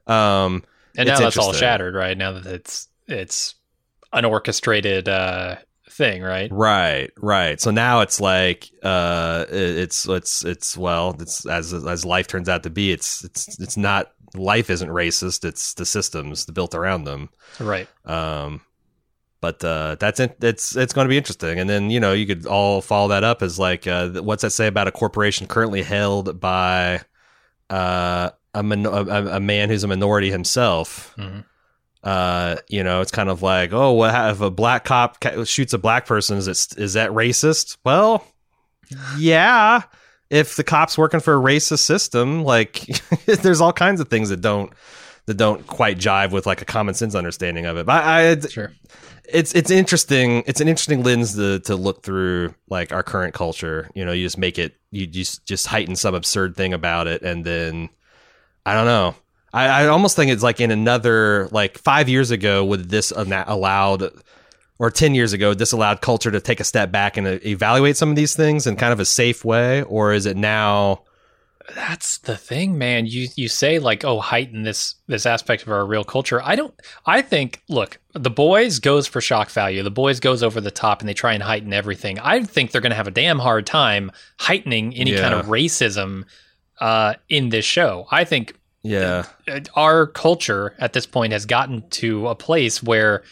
um 0.07 0.63
and 0.97 1.07
now 1.07 1.15
it's 1.15 1.21
that's 1.21 1.39
all 1.39 1.53
shattered, 1.53 1.95
right? 1.95 2.17
Now 2.17 2.33
that 2.33 2.47
it's 2.47 2.89
it's 3.07 3.55
an 4.13 4.25
orchestrated 4.25 5.09
uh, 5.09 5.57
thing, 5.91 6.23
right? 6.23 6.51
right 6.51 7.11
right 7.19 7.61
so 7.61 7.71
now 7.71 8.01
it's 8.01 8.21
like 8.21 8.71
uh 8.83 9.45
it's 9.49 10.09
it's 10.09 10.45
it's 10.45 10.77
well 10.77 11.15
it's 11.21 11.47
as 11.47 11.73
as 11.73 12.05
life 12.05 12.27
turns 12.27 12.49
out 12.49 12.65
to 12.65 12.71
be 12.71 12.91
it's 12.91 13.25
it's 13.25 13.61
it's 13.61 13.77
not 13.77 14.13
life 14.35 14.71
isn't 14.71 14.89
racist 14.89 15.45
it's 15.45 15.75
the 15.75 15.87
systems 15.87 16.47
built 16.47 16.75
around 16.75 17.05
them 17.05 17.29
Right. 17.61 17.89
Um, 18.05 18.61
but 19.41 19.63
uh, 19.63 19.97
that's 20.01 20.21
it. 20.21 20.39
It's 20.41 20.75
it's 20.75 20.95
going 20.95 21.05
to 21.05 21.11
be 21.11 21.19
interesting. 21.19 21.59
And 21.59 21.69
then 21.69 21.91
you 21.91 22.01
know 22.01 22.13
you 22.13 22.27
could 22.27 22.47
all 22.47 22.81
follow 22.81 23.09
that 23.09 23.25
up 23.25 23.43
as 23.43 23.59
like 23.59 23.87
uh, 23.87 24.09
what's 24.23 24.43
that 24.43 24.51
say 24.51 24.67
about 24.67 24.89
a 24.89 24.93
corporation 24.93 25.47
currently 25.47 25.83
held 25.83 26.41
by 26.41 27.03
uh, 27.69 28.31
a, 28.55 28.63
min- 28.63 28.87
a 28.87 28.91
a 29.37 29.41
man 29.41 29.69
who's 29.69 29.85
a 29.85 29.89
minority 29.89 30.31
himself. 30.31 31.15
Mhm. 31.19 31.45
Uh, 32.03 32.57
you 32.69 32.85
know, 32.85 33.01
it's 33.01 33.11
kind 33.11 33.31
of 33.31 33.43
like, 33.43 33.73
oh, 33.73 33.93
what 33.93 34.11
ha- 34.11 34.29
if 34.31 34.41
a 34.43 34.51
black 34.51 34.85
cop 34.85 35.21
ca- 35.21 35.45
shoots 35.45 35.73
a 35.73 35.79
black 35.79 36.05
person? 36.07 36.37
Is 36.39 36.47
it 36.49 36.79
is 36.79 36.93
that 36.95 37.11
racist? 37.11 37.79
Well, 37.85 38.27
yeah. 39.19 39.83
If 40.31 40.57
the 40.57 40.65
cop's 40.65 40.99
working 40.99 41.21
for 41.21 41.35
a 41.35 41.41
racist 41.41 41.81
system, 41.81 42.45
like 42.45 42.87
there's 43.27 43.61
all 43.61 43.73
kinds 43.73 44.01
of 44.01 44.09
things 44.09 44.29
that 44.31 44.41
don't 44.41 44.73
that 45.27 45.35
don't 45.39 45.67
quite 45.67 45.99
jive 45.99 46.33
with 46.33 46.47
like 46.47 46.61
a 46.61 46.65
common 46.67 46.95
sense 46.95 47.15
understanding 47.15 47.67
of 47.67 47.77
it. 47.77 47.87
But 47.87 48.05
I, 48.05 48.31
I 48.33 48.41
Sure. 48.41 48.73
it's 49.27 49.55
it's 49.55 49.71
interesting. 49.71 50.43
It's 50.47 50.61
an 50.61 50.69
interesting 50.69 51.03
lens 51.03 51.35
to 51.37 51.61
to 51.61 51.77
look 51.77 52.03
through 52.03 52.55
like 52.69 52.93
our 52.93 53.03
current 53.03 53.35
culture. 53.35 53.91
You 53.95 54.05
know, 54.05 54.13
you 54.13 54.25
just 54.27 54.39
make 54.39 54.59
it 54.59 54.75
you 54.91 55.07
just 55.07 55.47
just 55.47 55.67
heighten 55.67 55.97
some 55.97 56.15
absurd 56.15 56.57
thing 56.57 56.73
about 56.73 57.07
it, 57.07 57.23
and 57.23 57.45
then 57.45 57.91
I 58.67 58.75
don't 58.75 58.87
know. 58.87 59.15
I, 59.53 59.85
I 59.85 59.87
almost 59.87 60.17
think 60.17 60.33
it's 60.33 60.43
like 60.43 60.61
in 60.61 60.71
another 60.71 61.49
like 61.53 61.79
five 61.79 62.09
years 62.09 62.31
ago 62.31 62.65
would 62.65 62.91
this 62.91 63.13
allowed 63.17 64.11
or 64.79 64.91
10 64.91 65.15
years 65.15 65.33
ago 65.33 65.55
this 65.55 65.73
allowed 65.73 66.01
culture 66.01 66.31
to 66.31 66.41
take 66.41 66.59
a 66.59 66.65
step 66.65 66.91
back 66.91 67.17
and 67.17 67.27
uh, 67.27 67.39
evaluate 67.45 67.97
some 67.97 68.11
of 68.11 68.17
these 68.17 68.35
things 68.35 68.67
in 68.67 68.75
kind 68.75 68.93
of 68.93 68.99
a 68.99 69.05
safe 69.05 69.45
way 69.45 69.83
or 69.85 70.13
is 70.13 70.27
it 70.27 70.37
now 70.37 71.05
That's 71.75 72.19
the 72.19 72.37
thing, 72.37 72.77
man. 72.77 73.07
You 73.07 73.29
you 73.37 73.49
say 73.49 73.79
like, 73.79 74.05
oh, 74.05 74.21
heighten 74.21 74.65
this 74.65 74.97
this 75.07 75.25
aspect 75.25 75.63
of 75.63 75.71
our 75.71 75.87
real 75.87 76.05
culture. 76.05 76.43
I 76.43 76.57
don't. 76.57 76.75
I 77.07 77.23
think, 77.23 77.63
look, 77.69 77.99
the 78.13 78.31
boys 78.31 78.81
goes 78.81 79.07
for 79.07 79.21
shock 79.23 79.49
value. 79.51 79.83
The 79.83 79.91
boys 79.91 80.21
goes 80.21 80.43
over 80.43 80.61
the 80.61 80.71
top, 80.71 81.01
and 81.01 81.09
they 81.09 81.15
try 81.15 81.33
and 81.33 81.43
heighten 81.43 81.73
everything. 81.73 82.19
I 82.19 82.43
think 82.43 82.71
they're 82.71 82.83
going 82.83 82.91
to 82.91 82.97
have 82.97 83.09
a 83.09 83.13
damn 83.13 83.39
hard 83.39 83.67
time 83.67 84.13
heightening 84.39 84.95
any 84.95 85.17
kind 85.17 85.33
of 85.33 85.47
racism 85.47 86.25
uh, 86.81 87.15
in 87.29 87.49
this 87.51 87.65
show. 87.65 88.07
I 88.11 88.25
think 88.25 88.59
yeah 88.83 89.25
uh, 89.49 89.61
our 89.77 90.07
culture 90.07 90.75
at 90.79 90.93
this 90.93 91.07
point 91.07 91.33
has 91.33 91.47
gotten 91.47 91.89
to 91.91 92.29
a 92.29 92.35
place 92.35 92.83
where 92.83 93.23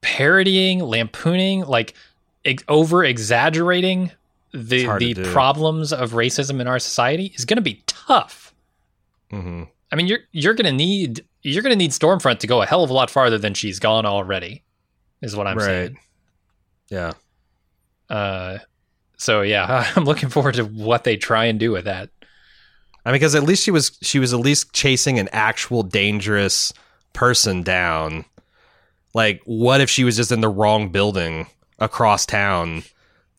parodying, 0.00 0.80
lampooning, 0.80 1.64
like 1.64 1.94
ex- 2.44 2.64
over 2.68 3.04
exaggerating 3.04 4.10
the 4.52 4.76
It's 4.80 4.86
hard 4.86 5.00
to 5.00 5.14
the 5.14 5.32
problems 5.32 5.92
of 5.92 6.12
racism 6.12 6.60
in 6.60 6.66
our 6.66 6.78
society 6.78 7.32
is 7.36 7.44
going 7.44 7.56
to 7.56 7.62
be 7.62 7.82
tough. 7.86 8.52
hmm 9.30 9.64
I 9.90 9.94
mean, 9.96 10.06
you're 10.06 10.20
you're 10.32 10.54
going 10.54 10.64
to 10.66 10.72
need 10.72 11.24
you're 11.42 11.62
going 11.62 11.72
to 11.72 11.76
need 11.78 11.90
Stormfront 11.90 12.38
to 12.38 12.46
go 12.46 12.62
a 12.62 12.66
hell 12.66 12.82
of 12.82 12.88
a 12.88 12.94
lot 12.94 13.10
farther 13.10 13.36
than 13.36 13.52
she's 13.52 13.78
gone 13.78 14.06
already. 14.06 14.62
Is 15.20 15.36
what 15.36 15.46
I'm 15.46 15.58
Right. 15.58 15.64
saying. 15.66 15.98
yeah 16.88 17.12
Uh, 18.08 18.58
so 19.22 19.42
yeah, 19.42 19.90
I'm 19.96 20.04
looking 20.04 20.28
forward 20.28 20.54
to 20.54 20.64
what 20.64 21.04
they 21.04 21.16
try 21.16 21.46
and 21.46 21.58
do 21.58 21.70
with 21.70 21.84
that. 21.84 22.10
I 23.04 23.10
mean, 23.10 23.14
because 23.16 23.34
at 23.34 23.42
least 23.44 23.62
she 23.64 23.70
was 23.70 23.96
she 24.02 24.18
was 24.18 24.32
at 24.34 24.40
least 24.40 24.72
chasing 24.72 25.18
an 25.18 25.28
actual 25.32 25.82
dangerous 25.82 26.72
person 27.12 27.62
down. 27.62 28.24
Like, 29.14 29.42
what 29.44 29.80
if 29.80 29.90
she 29.90 30.04
was 30.04 30.16
just 30.16 30.32
in 30.32 30.40
the 30.40 30.48
wrong 30.48 30.88
building 30.90 31.46
across 31.78 32.24
town 32.26 32.82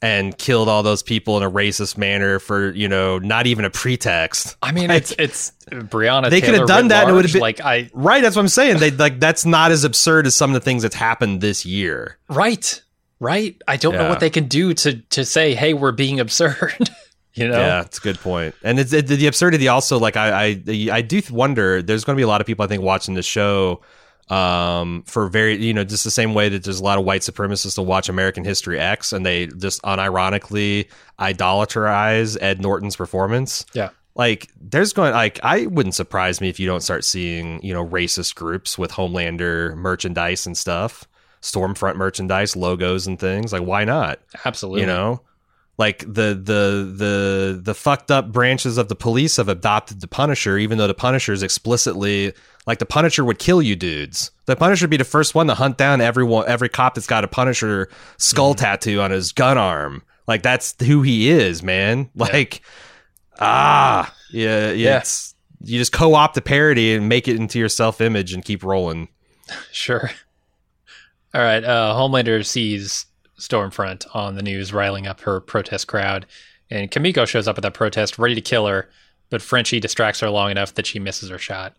and 0.02 0.38
killed 0.38 0.68
all 0.68 0.84
those 0.84 1.02
people 1.02 1.38
in 1.38 1.44
a 1.44 1.50
racist 1.50 1.98
manner 1.98 2.38
for 2.40 2.72
you 2.72 2.88
know 2.90 3.20
not 3.20 3.48
even 3.48 3.64
a 3.66 3.70
pretext? 3.70 4.56
I 4.62 4.72
mean, 4.74 4.90
Like, 4.90 4.98
it's 5.04 5.16
it's 5.18 5.52
Breonna. 5.72 6.30
They 6.30 6.42
could 6.42 6.56
have 6.56 6.68
done 6.68 6.90
that 6.90 7.04
and 7.04 7.12
it 7.12 7.14
would 7.14 7.20
large. 7.24 7.26
have 7.32 7.34
been- 7.34 7.42
like 7.42 7.62
I 7.62 7.90
Right, 7.94 8.22
that's 8.22 8.36
what 8.36 8.42
I'm 8.42 8.48
saying. 8.50 8.78
They 8.80 8.92
like 8.92 9.20
that's 9.20 9.46
not 9.46 9.72
as 9.72 9.84
absurd 9.84 10.28
as 10.28 10.36
some 10.36 10.50
of 10.50 10.54
the 10.56 10.60
things 10.62 10.84
that's 10.84 10.96
happened 10.96 11.40
this 11.42 11.66
year. 11.66 12.18
Right. 12.30 12.82
Right. 13.20 13.62
I 13.68 13.78
don't 13.78 13.94
know 13.94 14.10
what 14.10 14.20
they 14.20 14.30
can 14.30 14.48
do 14.48 14.74
to 14.74 14.96
to 15.02 15.24
say, 15.24 15.56
"Hey, 15.56 15.74
we're 15.74 15.92
being 15.92 16.20
absurd." 16.20 16.90
you 17.34 17.48
know. 17.48 17.60
Yeah, 17.60 17.82
it's 17.82 17.98
a 17.98 18.02
good 18.02 18.20
point. 18.20 18.56
And 18.64 18.80
it's 18.80 18.94
it, 18.94 19.08
the 19.08 19.28
absurdity 19.28 19.68
also 19.68 20.00
like 20.00 20.18
I 20.18 20.46
I 20.68 20.90
I 20.92 21.02
do 21.02 21.22
wonder 21.32 21.82
there's 21.82 22.04
going 22.04 22.16
to 22.16 22.20
be 22.20 22.24
a 22.24 22.28
lot 22.28 22.42
of 22.42 22.48
people 22.48 22.64
I 22.64 22.68
think 22.68 22.84
watching 22.84 23.16
the 23.16 23.24
show 23.24 23.82
um 24.30 25.04
for 25.06 25.28
very 25.28 25.62
you 25.62 25.74
know 25.74 25.84
just 25.84 26.06
the 26.06 26.12
same 26.12 26.34
way 26.34 26.48
that 26.48 26.64
there's 26.64 26.80
a 26.80 26.84
lot 26.84 26.98
of 26.98 27.04
white 27.04 27.22
supremacists 27.22 27.76
to 27.76 27.82
watch 27.82 28.08
American 28.08 28.46
History 28.46 28.80
X 28.80 29.12
and 29.12 29.26
they 29.26 29.48
just 29.48 29.82
unironically 29.82 30.88
idolatrize 31.20 32.38
Ed 32.38 32.62
Norton's 32.62 32.96
performance. 32.96 33.66
Yeah. 33.74 33.90
Like 34.16 34.50
there's 34.62 34.94
going 34.94 35.14
like 35.14 35.40
I 35.44 35.66
wouldn't 35.66 35.96
surprise 35.96 36.40
me 36.40 36.50
if 36.50 36.60
you 36.60 36.68
don't 36.68 36.82
start 36.82 37.04
seeing, 37.04 37.62
you 37.64 37.74
know, 37.74 37.86
racist 37.86 38.36
groups 38.36 38.78
with 38.78 38.92
Homelander 38.92 39.76
merchandise 39.76 40.46
and 40.46 40.58
stuff, 40.58 41.08
Stormfront 41.44 41.96
merchandise, 41.98 42.56
logos 42.56 43.06
and 43.06 43.20
things. 43.20 43.54
Like 43.54 43.62
why 43.62 43.84
not? 43.86 44.20
Absolutely. 44.46 44.82
you 44.82 44.88
know 44.88 45.22
like 45.80 46.00
the 46.02 46.36
the 46.40 46.94
the 46.96 47.60
the 47.64 47.74
fucked 47.74 48.12
up 48.12 48.32
branches 48.32 48.78
of 48.78 48.90
the 48.90 48.96
police 48.96 49.38
have 49.38 49.50
adopted 49.50 50.02
the 50.02 50.08
punisher 50.08 50.56
even 50.60 50.78
though 50.78 50.86
the 50.86 50.94
punisher 50.94 51.34
is 51.34 51.42
explicitly 51.42 52.32
like 52.68 52.78
the 52.78 52.86
punisher 52.86 53.26
would 53.26 53.40
kill 53.40 53.60
you 53.60 53.76
dudes 53.76 54.30
the 54.46 54.56
punisher 54.56 54.84
would 54.86 54.92
be 54.92 54.98
the 54.98 55.04
first 55.04 55.34
one 55.34 55.48
to 55.48 55.56
hunt 55.56 55.76
down 55.76 56.00
everyone 56.00 56.46
every 56.48 56.70
cop 56.70 56.94
that's 56.94 57.08
got 57.08 57.24
a 57.24 57.28
punisher 57.28 57.90
skull 58.18 58.54
tattoo 58.54 59.02
on 59.02 59.10
his 59.10 59.32
gun 59.32 59.58
arm 59.58 60.04
like 60.28 60.44
that's 60.44 60.76
who 60.86 61.02
he 61.02 61.28
is 61.32 61.64
man 61.64 62.08
like 62.16 62.62
ah 63.40 64.14
yeah, 64.30 64.68
yeah 64.70 64.74
Yeah. 64.74 65.04
you 65.64 65.80
just 65.80 65.92
co-opt 65.92 66.36
the 66.36 66.42
parody 66.44 66.94
and 66.94 67.10
make 67.10 67.28
it 67.28 67.36
into 67.36 67.58
your 67.58 67.68
self-image 67.70 68.32
and 68.32 68.46
keep 68.46 68.64
rolling 68.64 69.08
Sure. 69.72 70.12
All 71.34 71.42
right. 71.42 71.64
Uh, 71.64 71.94
Homelander 71.96 72.46
sees 72.46 73.06
Stormfront 73.40 74.06
on 74.16 74.36
the 74.36 74.44
news, 74.44 74.74
riling 74.74 75.08
up 75.08 75.22
her 75.22 75.40
protest 75.40 75.88
crowd, 75.88 76.26
and 76.70 76.92
Kimiko 76.92 77.26
shows 77.26 77.48
up 77.48 77.58
at 77.58 77.64
that 77.64 77.74
protest, 77.74 78.20
ready 78.20 78.36
to 78.36 78.42
kill 78.42 78.68
her, 78.68 78.90
but 79.30 79.42
Frenchie 79.42 79.80
distracts 79.80 80.20
her 80.20 80.30
long 80.30 80.52
enough 80.52 80.76
that 80.76 80.86
she 80.86 81.00
misses 81.00 81.30
her 81.30 81.40
shot. 81.40 81.76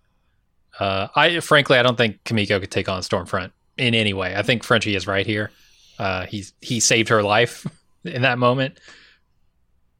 Uh, 0.78 1.08
I 1.14 1.40
frankly, 1.40 1.78
I 1.78 1.82
don't 1.82 1.96
think 1.96 2.22
Kimiko 2.24 2.58
could 2.58 2.70
take 2.70 2.88
on 2.88 3.02
Stormfront 3.02 3.52
in 3.78 3.94
any 3.94 4.12
way. 4.12 4.34
I 4.36 4.42
think 4.42 4.64
Frenchie 4.64 4.96
is 4.96 5.06
right 5.06 5.26
here. 5.26 5.50
Uh, 5.98 6.26
he 6.26 6.44
he 6.60 6.80
saved 6.80 7.08
her 7.08 7.22
life 7.22 7.64
in 8.04 8.22
that 8.22 8.38
moment, 8.38 8.78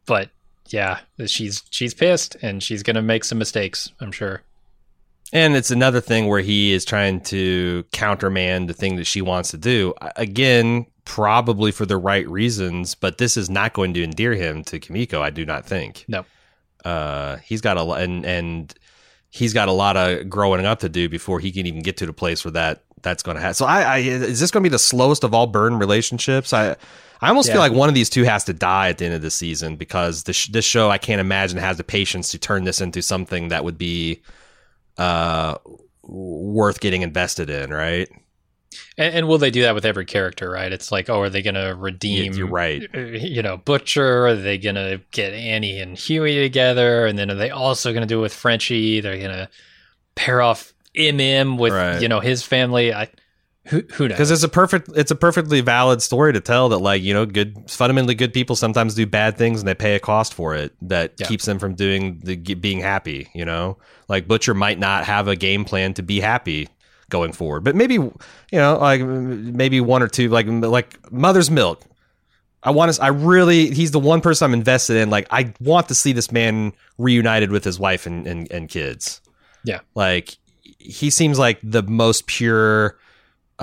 but 0.07 0.31
yeah, 0.69 1.01
she's 1.27 1.63
she's 1.71 1.95
pissed 1.95 2.37
and 2.43 2.63
she's 2.63 2.83
gonna 2.83 3.03
make 3.03 3.23
some 3.25 3.39
mistakes. 3.39 3.91
I'm 4.01 4.11
sure. 4.11 4.43
And 5.35 5.57
it's 5.57 5.73
another 5.73 6.01
thing 6.01 6.29
where 6.29 6.41
he 6.41 6.73
is 6.73 6.85
trying 6.85 7.21
to 7.23 7.85
countermand 7.93 8.71
the 8.71 8.73
thing 8.73 8.95
that 8.97 9.05
she 9.05 9.21
wants 9.21 9.51
to 9.51 9.59
do. 9.59 9.93
Again, 10.15 10.87
probably 11.05 11.73
for 11.73 11.85
the 11.85 11.97
right 11.97 12.27
reasons, 12.31 12.95
but 12.95 13.19
this 13.19 13.37
is 13.37 13.51
not 13.51 13.73
going 13.73 13.93
to 13.95 14.03
endear 14.05 14.33
him 14.35 14.63
to 14.65 14.79
Kimiko. 14.79 15.21
I 15.21 15.31
do 15.31 15.45
not 15.45 15.67
think. 15.67 16.05
No. 16.09 16.25
Uh, 16.85 17.37
he's 17.39 17.61
got 17.61 17.77
a 17.77 17.83
lot, 17.83 18.01
and 18.01 18.25
and 18.25 18.73
he's 19.31 19.53
got 19.53 19.69
a 19.69 19.73
lot 19.73 19.97
of 19.97 20.31
growing 20.31 20.65
up 20.65 20.79
to 20.81 20.89
do 20.89 21.09
before 21.09 21.41
he 21.41 21.51
can 21.51 21.67
even 21.67 21.83
get 21.83 21.97
to 21.97 22.07
the 22.07 22.13
place 22.13 22.45
where 22.45 22.53
that 22.53 22.85
that's 23.03 23.23
going 23.25 23.35
to 23.35 23.41
happen. 23.41 23.55
So 23.55 23.67
I, 23.67 23.83
I 23.83 23.99
is 23.99 24.39
this 24.39 24.51
going 24.53 24.63
to 24.63 24.69
be 24.71 24.73
the 24.73 24.79
slowest 24.79 25.25
of 25.25 25.35
all 25.35 25.47
burn 25.49 25.79
relationships? 25.79 26.53
I. 26.55 26.77
I 27.21 27.29
almost 27.29 27.49
Yeah. 27.49 27.55
feel 27.55 27.63
like 27.63 27.73
one 27.73 27.89
of 27.89 27.95
these 27.95 28.11
two 28.11 28.25
has 28.25 28.45
to 28.45 28.53
die 28.53 28.91
at 28.91 28.99
the 28.99 29.07
end 29.07 29.15
of 29.15 29.23
the 29.23 29.31
season 29.31 29.77
because 29.77 30.25
this 30.25 30.47
this 30.49 30.65
show 30.65 30.91
I 30.91 30.99
can't 30.99 31.21
imagine 31.21 31.57
has 31.59 31.79
the 31.79 31.85
patience 31.85 32.29
to 32.33 32.39
turn 32.39 32.65
this 32.65 32.83
into 32.83 33.01
something 33.01 33.49
that 33.49 33.65
would 33.65 33.79
be 33.79 34.21
uh 34.99 35.57
worth 36.03 36.81
getting 36.81 37.03
invested 37.03 37.49
in, 37.51 37.71
right? 37.71 38.09
And, 38.99 39.15
and 39.15 39.29
will 39.29 39.39
they 39.39 39.51
do 39.51 39.63
that 39.63 39.75
with 39.75 39.85
every 39.87 40.05
character? 40.05 40.51
Right? 40.51 40.73
It's 40.73 40.93
like, 40.93 41.09
oh, 41.09 41.21
are 41.21 41.31
they 41.31 41.43
going 41.43 41.55
to 41.55 41.75
redeem? 41.77 42.35
You're 42.35 42.47
right. 42.49 42.83
uh, 42.95 42.99
You 43.01 43.43
know, 43.43 43.57
Butcher. 43.57 44.27
Are 44.27 44.35
they 44.35 44.59
going 44.59 44.75
to 44.75 45.01
get 45.13 45.33
Annie 45.33 45.81
and 45.81 45.97
Huey 45.97 46.41
together? 46.43 47.07
And 47.07 47.19
then 47.19 47.31
are 47.31 47.35
they 47.37 47.51
also 47.51 47.93
going 47.93 48.03
to 48.03 48.07
do 48.07 48.19
it 48.19 48.23
with 48.23 48.35
Frenchie? 48.35 49.01
They're 49.01 49.17
going 49.19 49.31
to 49.31 49.49
pair 50.15 50.43
off 50.43 50.73
MM 50.97 51.59
with 51.59 51.73
Right. 51.73 52.01
you 52.03 52.09
know 52.09 52.21
his 52.21 52.43
family. 52.43 52.93
I 52.93 53.09
Who 53.69 53.83
who 53.95 54.09
knows? 54.09 54.17
because 54.17 54.31
it's 54.31 54.43
a 54.43 54.49
perfect 54.49 54.91
it's 54.95 55.11
a 55.11 55.15
perfectly 55.15 55.61
valid 55.63 56.03
story 56.03 56.33
to 56.35 56.41
tell 56.41 56.69
that 56.69 56.79
like 56.79 57.03
you 57.03 57.15
know 57.15 57.25
good 57.25 57.71
fundamentally 57.71 58.15
good 58.15 58.33
people 58.35 58.57
sometimes 58.57 58.95
do 58.95 59.07
bad 59.07 59.39
things 59.39 59.61
and 59.61 59.67
they 59.69 59.75
pay 59.75 59.95
a 59.95 60.01
cost 60.01 60.35
for 60.35 60.55
it 60.55 60.75
that 60.83 61.15
Yeah. 61.19 61.27
keeps 61.29 61.47
them 61.47 61.59
from 61.59 61.75
doing 61.75 62.21
the 62.23 62.37
being 62.37 62.81
happy 62.81 63.31
you 63.35 63.45
know 63.45 63.79
like 64.09 64.29
butcher 64.29 64.53
might 64.53 64.79
not 64.79 65.05
have 65.07 65.29
a 65.29 65.37
game 65.37 65.65
plan 65.65 65.95
to 65.95 66.03
be 66.03 66.21
happy 66.21 66.69
going 67.09 67.33
forward 67.33 67.65
but 67.65 67.75
maybe 67.75 67.95
you 67.95 68.13
know 68.53 68.77
like 68.79 69.01
maybe 69.01 69.81
one 69.81 70.03
or 70.03 70.09
two 70.09 70.29
like 70.29 70.47
like 70.47 71.11
mother's 71.11 71.51
milk 71.51 71.83
I 72.67 72.71
want 72.71 72.95
to. 72.95 73.03
I 73.03 73.09
really. 73.09 73.69
He's 73.75 73.91
the 73.91 73.99
one 74.01 74.23
person 74.23 74.47
I'm 74.47 74.55
invested 74.55 74.97
in. 74.97 75.11
Like, 75.11 75.27
I 75.31 75.53
want 75.61 75.89
to 75.89 75.95
see 75.95 76.13
this 76.13 76.33
man 76.33 76.73
reunited 76.97 77.51
with 77.51 77.63
his 77.63 77.79
wife 77.79 78.07
and 78.07 78.27
and, 78.27 78.51
and 78.51 78.71
kids. 78.71 79.21
Yeah. 79.65 79.81
Like, 79.95 80.39
he 80.79 81.11
seems 81.11 81.39
like 81.39 81.59
the 81.63 81.83
most 81.83 82.27
pure, 82.27 82.97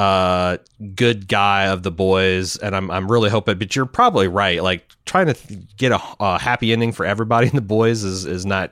uh, 0.01 0.57
good 0.95 1.27
guy 1.27 1.67
of 1.67 1.83
the 1.83 1.91
boys, 1.91 2.55
and 2.57 2.75
I'm 2.75 2.89
I'm 2.89 3.11
really 3.11 3.29
hoping. 3.29 3.57
But 3.57 3.75
you're 3.75 3.85
probably 3.85 4.27
right. 4.27 4.63
Like, 4.63 4.89
trying 5.05 5.27
to 5.27 5.33
th- 5.33 5.59
get 5.77 5.91
a, 5.91 5.99
a 6.19 6.39
happy 6.39 6.73
ending 6.73 6.91
for 6.91 7.05
everybody 7.05 7.47
in 7.47 7.55
the 7.55 7.61
boys 7.61 8.03
is 8.03 8.25
is 8.25 8.45
not. 8.45 8.71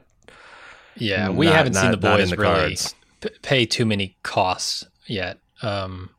yeah, 0.96 1.30
we 1.30 1.46
not- 1.46 1.56
haven't 1.56 1.74
seen 1.76 1.92
the 1.92 1.98
not 1.98 2.20
in 2.20 2.26
boys 2.26 2.30
the 2.32 2.38
really 2.38 2.54
cards. 2.70 2.96
p- 3.22 3.30
pay 3.42 3.66
too 3.66 3.86
many 3.86 4.18
costs 4.24 4.86
yet. 5.08 5.40
Um, 5.62 6.10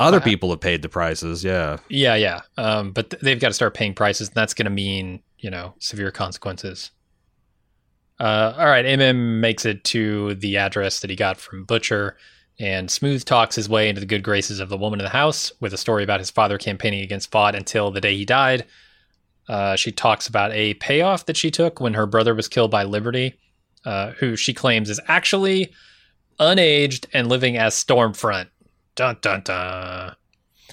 Other 0.00 0.16
Uh, 0.18 0.20
people 0.20 0.50
have 0.50 0.60
paid 0.60 0.82
the 0.82 0.88
prices. 0.88 1.44
Yeah. 1.44 1.76
yeah, 1.88 2.14
yeah. 2.16 2.40
Um, 2.56 2.90
but 2.92 3.10
th- 3.10 3.22
they've 3.22 3.38
got 3.40 3.48
to 3.48 3.54
start 3.54 3.74
paying 3.74 3.94
prices, 3.94 4.28
and 4.28 4.34
that's 4.34 4.54
going 4.54 4.64
to 4.66 4.70
mean 4.70 5.22
you 5.38 5.50
know 5.50 5.74
severe 5.78 6.10
consequences. 6.10 6.90
Uh, 8.18 8.54
all 8.56 8.66
right, 8.66 8.84
MM 8.84 9.40
makes 9.40 9.64
it 9.64 9.84
to 9.84 10.34
the 10.36 10.56
address 10.56 11.00
that 11.00 11.10
he 11.10 11.16
got 11.16 11.36
from 11.36 11.64
Butcher, 11.64 12.16
and 12.60 12.90
Smooth 12.90 13.24
talks 13.24 13.56
his 13.56 13.68
way 13.68 13.88
into 13.88 14.00
the 14.00 14.06
good 14.06 14.22
graces 14.22 14.60
of 14.60 14.68
the 14.68 14.76
woman 14.76 15.00
in 15.00 15.04
the 15.04 15.10
house 15.10 15.52
with 15.60 15.74
a 15.74 15.78
story 15.78 16.04
about 16.04 16.20
his 16.20 16.30
father 16.30 16.56
campaigning 16.58 17.02
against 17.02 17.30
Vought 17.32 17.54
until 17.54 17.90
the 17.90 18.00
day 18.00 18.16
he 18.16 18.24
died. 18.24 18.64
Uh, 19.48 19.76
she 19.76 19.90
talks 19.92 20.26
about 20.26 20.52
a 20.52 20.74
payoff 20.74 21.26
that 21.26 21.36
she 21.36 21.50
took 21.50 21.80
when 21.80 21.94
her 21.94 22.06
brother 22.06 22.34
was 22.34 22.48
killed 22.48 22.70
by 22.70 22.84
Liberty, 22.84 23.34
uh, 23.84 24.12
who 24.12 24.36
she 24.36 24.54
claims 24.54 24.88
is 24.88 25.00
actually 25.08 25.72
unaged 26.40 27.06
and 27.12 27.28
living 27.28 27.56
as 27.56 27.74
Stormfront. 27.74 28.48
Dun 28.94 29.16
dun 29.20 29.42
dun. 29.42 30.14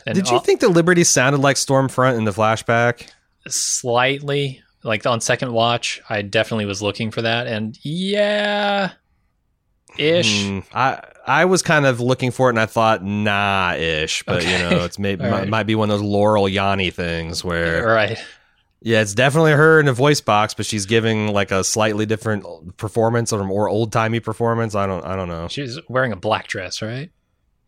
And 0.06 0.16
Did 0.16 0.28
you 0.30 0.36
all- 0.36 0.40
think 0.40 0.60
the 0.62 0.70
Liberty 0.70 1.04
sounded 1.04 1.42
like 1.42 1.58
Stormfront 1.58 2.18
in 2.18 2.24
the 2.26 2.32
flashback? 2.32 3.10
slightly 3.48 4.62
like 4.84 5.04
on 5.08 5.20
second 5.20 5.52
watch 5.52 6.00
i 6.10 6.22
definitely 6.22 6.66
was 6.66 6.80
looking 6.82 7.10
for 7.10 7.24
that 7.24 7.48
and 7.48 7.76
yeah 7.84 8.92
ish 9.98 10.46
Hmm, 10.48 10.60
I 10.74 11.02
I 11.28 11.46
was 11.46 11.62
kind 11.62 11.86
of 11.86 12.00
looking 12.00 12.32
for 12.32 12.48
it, 12.50 12.52
and 12.52 12.60
I 12.60 12.66
thought 12.66 13.04
nah 13.04 13.74
ish, 13.76 14.24
but 14.24 14.44
you 14.44 14.58
know, 14.58 14.84
it's 14.86 14.98
maybe 14.98 15.22
might, 15.30 15.32
right. 15.32 15.48
might 15.48 15.64
be 15.64 15.76
one 15.76 15.90
of 15.92 16.00
those 16.00 16.08
Laurel 16.08 16.46
Yanny 16.46 16.92
things 16.94 17.44
where 17.44 17.86
right 17.86 18.18
yeah, 18.84 19.02
it's 19.02 19.14
definitely 19.14 19.52
her 19.52 19.80
in 19.80 19.88
a 19.88 19.94
voice 19.94 20.22
box, 20.22 20.56
but 20.56 20.66
she's 20.66 20.88
giving 20.88 21.28
like 21.32 21.52
a 21.52 21.64
slightly 21.64 22.08
different 22.08 22.76
performance 22.78 23.32
or 23.32 23.44
more 23.44 23.70
old 23.70 23.92
timey 23.92 24.20
performance. 24.20 24.74
I 24.74 24.88
don't 24.88 25.06
I 25.06 25.16
don't 25.16 25.28
know. 25.28 25.48
she's 25.50 25.78
wearing 25.88 26.12
a 26.12 26.16
black 26.16 26.48
dress 26.48 26.82
right 26.82 27.12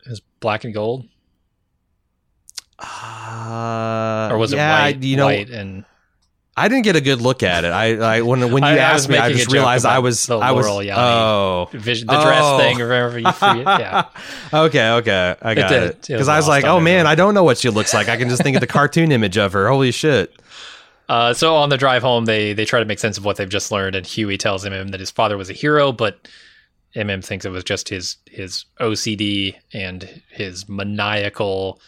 it's 0.06 0.20
black 0.40 0.64
and 0.64 0.74
gold 0.74 1.06
Uh, 2.78 4.28
or 4.30 4.38
was 4.38 4.52
it 4.52 4.56
yeah, 4.56 4.80
white 4.82 5.02
You 5.02 5.16
know, 5.16 5.26
white 5.26 5.50
and 5.50 5.84
I 6.56 6.68
didn't 6.68 6.84
get 6.84 6.94
a 6.94 7.00
good 7.00 7.20
look 7.20 7.42
at 7.42 7.64
it. 7.64 7.72
I, 7.72 7.96
I 8.18 8.20
when 8.22 8.52
when 8.52 8.62
you 8.62 8.68
I- 8.68 8.74
I 8.74 8.78
asked 8.78 9.08
me, 9.08 9.18
I 9.18 9.32
just 9.32 9.50
realized 9.52 9.84
I 9.84 9.98
was 9.98 10.24
the 10.26 10.38
I 10.38 10.52
was 10.52 10.66
Laurel 10.66 10.86
Yanny. 10.86 10.96
oh 10.96 11.68
vision 11.72 12.06
the 12.06 12.20
dress 12.20 12.42
Oh. 12.44 12.58
thing 12.58 12.80
or 12.80 12.86
whatever 12.88 13.18
you 13.18 13.32
forget 13.32 13.64
yeah 13.80 14.04
okay, 14.52 14.90
okay, 14.92 15.34
I 15.42 15.54
got 15.54 15.72
it. 15.72 15.82
It 15.82 16.08
Because 16.08 16.28
I 16.28 16.36
was 16.36 16.46
like, 16.46 16.64
oh 16.64 16.78
man. 16.80 17.06
I 17.08 17.14
don't 17.16 17.34
know 17.34 17.44
what 17.44 17.58
she 17.58 17.70
looks 17.70 17.92
like. 17.92 18.08
I 18.08 18.16
can 18.16 18.28
just 18.28 18.42
think 18.42 18.56
of 18.56 18.60
the 18.60 18.66
cartoon 18.68 19.10
image 19.10 19.36
of 19.36 19.52
her. 19.52 19.68
Holy 19.68 19.90
shit! 19.90 20.32
Uh, 21.08 21.34
so 21.34 21.56
on 21.56 21.68
the 21.70 21.76
drive 21.76 22.02
home, 22.02 22.24
they 22.24 22.52
they 22.52 22.64
try 22.64 22.78
to 22.78 22.84
make 22.86 22.98
sense 23.00 23.18
of 23.18 23.24
what 23.24 23.36
they've 23.36 23.48
just 23.48 23.72
learned, 23.72 23.96
and 23.96 24.06
Huey 24.06 24.38
tells 24.38 24.64
MM 24.64 24.90
that 24.92 25.00
his 25.00 25.10
father 25.10 25.36
was 25.36 25.50
a 25.50 25.54
hero, 25.54 25.90
but 25.92 26.28
MM 26.94 27.24
thinks 27.24 27.44
it 27.44 27.50
was 27.50 27.64
just 27.64 27.88
his 27.88 28.16
his 28.30 28.64
OCD 28.80 29.56
and 29.72 30.22
his 30.30 30.68
maniacal 30.68 31.80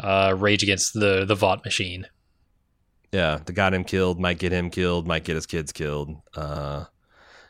uh, 0.00 0.32
rage 0.38 0.62
against 0.62 0.94
the 0.94 1.24
the 1.24 1.34
Vought 1.34 1.64
machine. 1.64 2.06
Yeah, 3.12 3.38
the 3.44 3.52
got 3.52 3.72
him 3.72 3.84
killed 3.84 4.20
might 4.20 4.38
get 4.38 4.52
him 4.52 4.70
killed, 4.70 5.06
might 5.06 5.24
get 5.24 5.34
his 5.34 5.46
kids 5.46 5.72
killed. 5.72 6.14
Uh, 6.34 6.84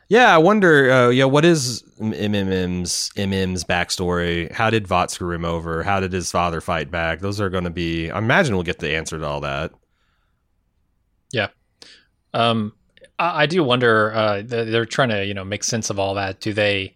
yeah, 0.07 0.33
I 0.33 0.37
wonder. 0.37 0.89
Uh, 0.91 1.09
yeah, 1.09 1.25
what 1.25 1.45
is 1.45 1.83
MMM's 1.99 3.11
MM's 3.15 3.63
backstory? 3.63 4.51
How 4.51 4.69
did 4.69 4.87
Vought 4.87 5.11
screw 5.11 5.35
him 5.35 5.45
over? 5.45 5.83
How 5.83 5.99
did 5.99 6.13
his 6.13 6.31
father 6.31 6.61
fight 6.61 6.89
back? 6.89 7.19
Those 7.19 7.41
are 7.41 7.49
going 7.49 7.65
to 7.65 7.69
be. 7.69 8.09
I 8.09 8.17
imagine 8.17 8.55
we'll 8.55 8.63
get 8.63 8.79
the 8.79 8.95
answer 8.95 9.19
to 9.19 9.25
all 9.25 9.41
that. 9.41 9.71
Yeah, 11.31 11.49
um, 12.33 12.73
I, 13.19 13.43
I 13.43 13.45
do 13.45 13.63
wonder. 13.63 14.13
Uh, 14.13 14.41
they're, 14.43 14.65
they're 14.65 14.85
trying 14.85 15.09
to 15.09 15.25
you 15.25 15.33
know 15.33 15.45
make 15.45 15.63
sense 15.63 15.89
of 15.89 15.99
all 15.99 16.15
that. 16.15 16.39
Do 16.39 16.53
they 16.53 16.95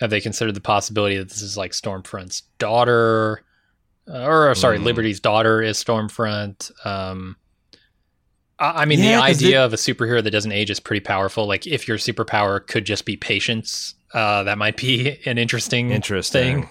have 0.00 0.10
they 0.10 0.20
considered 0.20 0.54
the 0.54 0.60
possibility 0.60 1.18
that 1.18 1.28
this 1.28 1.42
is 1.42 1.56
like 1.56 1.72
Stormfront's 1.72 2.42
daughter, 2.58 3.42
uh, 4.08 4.24
or 4.24 4.54
sorry, 4.54 4.78
Hmm. 4.78 4.84
Liberty's 4.84 5.20
daughter 5.20 5.60
is 5.60 5.82
Stormfront? 5.82 6.70
Um, 6.86 7.36
I, 8.58 8.82
I 8.82 8.84
mean, 8.84 9.00
Yeah, 9.00 9.16
the 9.18 9.22
idea 9.22 9.64
of 9.64 9.72
a 9.72 9.76
superhero 9.76 10.22
that 10.22 10.30
doesn't 10.30 10.52
age 10.52 10.70
is 10.70 10.80
pretty 10.80 11.00
powerful. 11.00 11.46
Like 11.46 11.66
if 11.66 11.86
your 11.88 11.96
superpower 11.98 12.64
could 12.66 12.84
just 12.84 13.04
be 13.04 13.16
patience, 13.16 13.94
uh, 14.12 14.44
that 14.44 14.58
might 14.58 14.76
be 14.76 15.18
an 15.26 15.38
interesting 15.38 15.90
Interesting. 15.90 16.62
thing. 16.62 16.70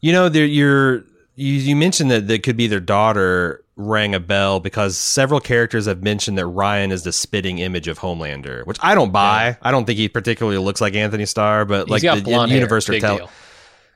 You 0.00 0.12
know, 0.12 0.28
there 0.28 0.44
you're 0.44 1.04
you, 1.36 1.52
you 1.52 1.76
mentioned 1.76 2.10
that 2.10 2.28
that 2.28 2.42
could 2.42 2.56
be 2.56 2.66
their 2.66 2.80
daughter 2.80 3.62
rang 3.76 4.14
a 4.14 4.20
bell 4.20 4.58
because 4.58 4.96
several 4.96 5.38
characters 5.40 5.84
have 5.86 6.02
mentioned 6.02 6.38
that 6.38 6.46
Ryan 6.46 6.90
is 6.90 7.02
the 7.02 7.12
spitting 7.12 7.58
image 7.58 7.88
of 7.88 7.98
Homelander, 7.98 8.64
which 8.66 8.78
I 8.80 8.94
don't 8.94 9.12
buy. 9.12 9.58
I 9.60 9.70
don't 9.70 9.84
think 9.84 9.98
he 9.98 10.08
particularly 10.08 10.56
looks 10.58 10.80
like 10.80 10.94
Antony 10.94 11.26
Starr, 11.26 11.64
but 11.66 11.88
He's 11.88 12.02
like 12.04 12.24
the 12.24 12.30
hair. 12.30 12.46
universe 12.48 12.88
are 12.88 12.98
telling. 12.98 13.28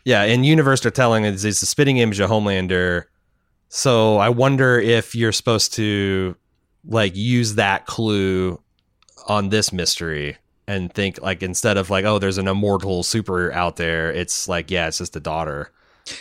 Yeah, 0.05 0.25
in 0.25 0.45
universe 0.45 0.81
they're 0.83 0.91
telling 0.91 1.25
is 1.25 1.45
it's 1.45 1.61
the 1.61 1.67
spitting 1.67 1.97
image 1.99 2.21
of 2.21 2.29
Homelander. 2.31 3.05
So 3.69 4.17
I 4.19 4.29
wonder 4.31 4.79
if 4.79 5.15
you're 5.15 5.33
supposed 5.33 5.75
to 5.75 6.37
like 6.85 7.15
use 7.17 7.55
that 7.57 7.87
clue 7.87 8.61
on 9.29 9.51
this 9.51 9.73
mystery 9.73 10.37
and 10.67 10.93
think 10.93 11.21
like 11.21 11.43
instead 11.43 11.77
of 11.77 11.91
like 11.91 12.05
oh 12.05 12.19
there's 12.19 12.39
an 12.39 12.49
immortal 12.49 13.03
super 13.03 13.53
out 13.53 13.77
there, 13.77 14.11
it's 14.13 14.49
like 14.49 14.71
yeah 14.71 14.89
it's 14.89 14.99
just 14.99 15.17
a 15.17 15.21
daughter. 15.21 15.71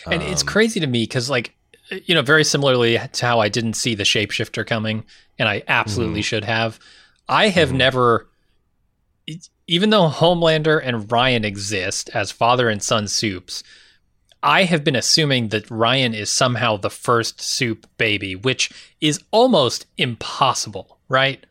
And 0.06 0.22
it's 0.22 0.42
Um, 0.42 0.48
crazy 0.48 0.80
to 0.82 0.88
me 0.88 1.04
because, 1.04 1.30
like, 1.30 1.56
you 2.06 2.14
know, 2.14 2.22
very 2.22 2.44
similarly 2.44 3.00
to 3.14 3.26
how 3.26 3.40
I 3.40 3.50
didn't 3.50 3.74
see 3.74 3.96
the 3.96 4.04
shapeshifter 4.04 4.68
coming, 4.68 5.04
and 5.40 5.50
I 5.50 5.64
absolutely 5.68 6.22
should 6.22 6.44
have. 6.44 6.80
I 7.28 7.48
have 7.50 7.70
Mhm. 7.70 7.76
never, 7.78 8.28
even 9.68 9.90
though 9.90 10.10
Homelander 10.10 10.80
and 10.84 11.12
Ryan 11.12 11.46
exist 11.46 12.10
as 12.14 12.30
father 12.32 12.70
and 12.70 12.84
son 12.84 13.08
soups, 13.08 13.64
I 14.42 14.64
have 14.64 14.84
been 14.84 14.96
assuming 14.96 15.50
that 15.50 15.70
Ryan 15.70 16.14
is 16.14 16.32
somehow 16.32 16.78
the 16.78 16.90
first 16.90 17.42
soup 17.42 17.86
baby, 17.98 18.36
which 18.36 18.72
is 19.02 19.22
almost 19.32 19.86
impossible, 19.98 20.98
right? 21.10 21.46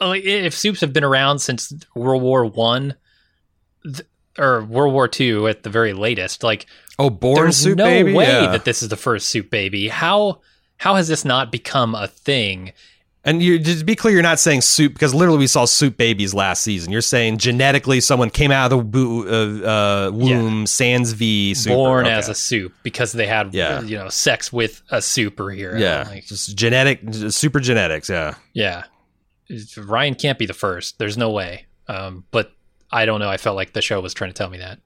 Like, 0.00 0.24
if 0.24 0.52
soups 0.54 0.80
have 0.82 0.92
been 0.92 1.04
around 1.04 1.38
since 1.38 1.72
World 1.94 2.22
War 2.22 2.44
One. 2.44 2.94
Or 4.38 4.62
World 4.64 4.94
War 4.94 5.08
Two 5.08 5.46
at 5.48 5.62
the 5.62 5.68
very 5.70 5.92
latest. 5.92 6.42
Like 6.42 6.66
Oh, 6.98 7.10
born 7.10 7.36
there's 7.36 7.56
soup 7.58 7.76
no 7.76 7.84
baby. 7.84 8.12
way 8.14 8.24
Yeah. 8.26 8.52
that 8.52 8.64
this 8.64 8.82
is 8.82 8.88
the 8.88 8.96
first 8.96 9.28
soup 9.28 9.50
baby. 9.50 9.88
How 9.88 10.40
how 10.78 10.94
has 10.94 11.06
this 11.08 11.24
not 11.24 11.52
become 11.52 11.94
a 11.94 12.08
thing? 12.08 12.72
And 13.24 13.42
you 13.42 13.58
just 13.58 13.86
be 13.86 13.94
clear, 13.94 14.12
you're 14.14 14.22
not 14.22 14.40
saying 14.40 14.60
soup 14.62 14.92
because 14.94 15.14
literally 15.14 15.38
we 15.38 15.46
saw 15.46 15.64
soup 15.64 15.96
babies 15.96 16.34
last 16.34 16.62
season. 16.62 16.90
You're 16.92 17.00
saying 17.00 17.38
genetically 17.38 18.00
someone 18.00 18.30
came 18.30 18.50
out 18.50 18.72
of 18.72 18.78
the 18.78 18.84
boo, 18.84 19.28
uh, 19.28 19.68
uh, 20.08 20.10
womb, 20.12 20.66
sans 20.66 21.12
V, 21.12 21.54
super. 21.54 21.74
Born 21.74 22.06
Okay. 22.06 22.14
as 22.14 22.28
a 22.28 22.34
soup 22.34 22.72
because 22.82 23.12
they 23.12 23.26
had 23.26 23.54
Yeah. 23.54 23.80
you 23.82 23.96
know 23.96 24.08
sex 24.08 24.52
with 24.52 24.82
a 24.90 24.98
superhero. 24.98 25.78
yeah, 25.78 26.04
Like, 26.08 26.26
just 26.26 26.56
genetic, 26.56 27.00
super 27.30 27.60
genetics. 27.60 28.08
Yeah. 28.08 28.34
yeah. 28.54 28.84
Ryan 29.76 30.14
can't 30.14 30.38
be 30.38 30.46
the 30.46 30.54
first. 30.54 30.98
There's 30.98 31.18
no 31.18 31.30
way. 31.30 31.66
Um, 31.88 32.24
but 32.30 32.52
I 32.90 33.04
don't 33.06 33.20
know. 33.20 33.28
I 33.28 33.36
felt 33.36 33.56
like 33.56 33.72
the 33.72 33.82
show 33.82 34.00
was 34.00 34.14
trying 34.14 34.30
to 34.30 34.34
tell 34.34 34.48
me 34.50 34.58
that. 34.58 34.78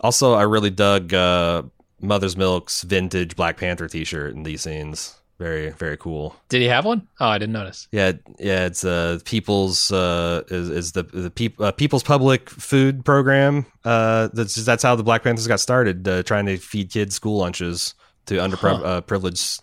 Also, 0.00 0.32
I 0.34 0.42
really 0.42 0.70
dug 0.70 1.12
uh, 1.14 1.62
Mother's 2.00 2.36
Milk's 2.36 2.82
vintage 2.82 3.36
Black 3.36 3.56
Panther 3.58 3.86
T-shirt 3.88 4.34
in 4.34 4.42
these 4.42 4.62
scenes. 4.62 5.20
Very, 5.38 5.70
very 5.70 5.96
cool. 5.96 6.36
Did 6.48 6.62
he 6.62 6.68
have 6.68 6.84
one? 6.84 7.08
Oh, 7.18 7.26
I 7.26 7.38
didn't 7.38 7.54
notice. 7.54 7.88
Yeah, 7.90 8.12
yeah. 8.38 8.66
It's 8.66 8.84
uh, 8.84 9.18
People's 9.24 9.90
uh, 9.90 10.42
is, 10.48 10.70
is 10.70 10.92
the 10.92 11.02
the 11.02 11.30
peop, 11.30 11.60
uh, 11.60 11.72
People's 11.72 12.04
Public 12.04 12.48
Food 12.48 13.04
Program. 13.04 13.66
Uh, 13.84 14.28
that's 14.32 14.54
that's 14.54 14.84
how 14.84 14.94
the 14.94 15.02
Black 15.02 15.24
Panthers 15.24 15.48
got 15.48 15.58
started, 15.58 16.06
uh, 16.06 16.22
trying 16.22 16.46
to 16.46 16.56
feed 16.56 16.90
kids 16.90 17.16
school 17.16 17.38
lunches 17.38 17.94
to 18.26 18.36
underprivileged 18.36 19.60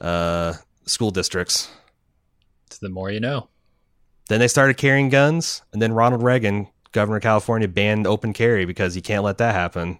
Huh. 0.00 0.06
uh, 0.06 0.08
uh, 0.08 0.54
school 0.86 1.10
districts. 1.10 1.68
The 2.80 2.88
more 2.88 3.10
you 3.10 3.20
know. 3.20 3.48
Then 4.28 4.38
they 4.38 4.48
started 4.48 4.76
carrying 4.76 5.08
guns, 5.08 5.62
and 5.72 5.82
then 5.82 5.92
Ronald 5.92 6.22
Reagan, 6.22 6.68
governor 6.92 7.16
of 7.16 7.22
California, 7.22 7.66
banned 7.66 8.06
open 8.06 8.32
carry 8.32 8.64
because 8.64 8.94
you 8.94 9.02
can't 9.02 9.24
let 9.24 9.38
that 9.38 9.54
happen. 9.54 9.98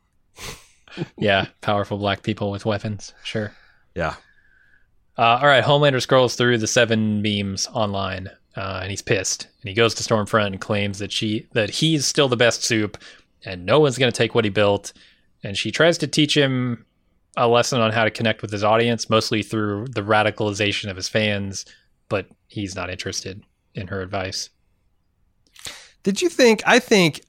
yeah, 1.18 1.48
powerful 1.60 1.98
black 1.98 2.22
people 2.22 2.50
with 2.50 2.64
weapons. 2.64 3.12
Sure. 3.22 3.52
Yeah. 3.94 4.14
Uh, 5.18 5.38
all 5.40 5.46
right, 5.46 5.64
Homelander 5.64 6.00
scrolls 6.00 6.36
through 6.36 6.58
the 6.58 6.66
seven 6.66 7.20
memes 7.20 7.66
online, 7.68 8.30
uh, 8.56 8.80
and 8.82 8.90
he's 8.90 9.02
pissed. 9.02 9.46
And 9.60 9.68
he 9.68 9.74
goes 9.74 9.94
to 9.94 10.02
Stormfront 10.02 10.46
and 10.46 10.60
claims 10.60 10.98
that 10.98 11.12
she 11.12 11.46
that 11.52 11.70
he's 11.70 12.06
still 12.06 12.28
the 12.28 12.36
best 12.36 12.64
soup, 12.64 12.96
and 13.44 13.66
no 13.66 13.78
one's 13.78 13.98
going 13.98 14.10
to 14.10 14.16
take 14.16 14.34
what 14.34 14.44
he 14.44 14.50
built. 14.50 14.92
And 15.44 15.56
she 15.56 15.70
tries 15.70 15.98
to 15.98 16.06
teach 16.06 16.36
him 16.36 16.86
a 17.36 17.48
lesson 17.48 17.80
on 17.80 17.92
how 17.92 18.04
to 18.04 18.10
connect 18.10 18.42
with 18.42 18.50
his 18.50 18.64
audience, 18.64 19.10
mostly 19.10 19.42
through 19.42 19.86
the 19.88 20.02
radicalization 20.02 20.90
of 20.90 20.96
his 20.96 21.08
fans. 21.08 21.66
But 22.08 22.26
he's 22.48 22.74
not 22.74 22.90
interested 22.90 23.44
in 23.74 23.88
her 23.88 24.00
advice. 24.00 24.50
Did 26.02 26.22
you 26.22 26.28
think? 26.28 26.62
I 26.66 26.78
think 26.78 27.22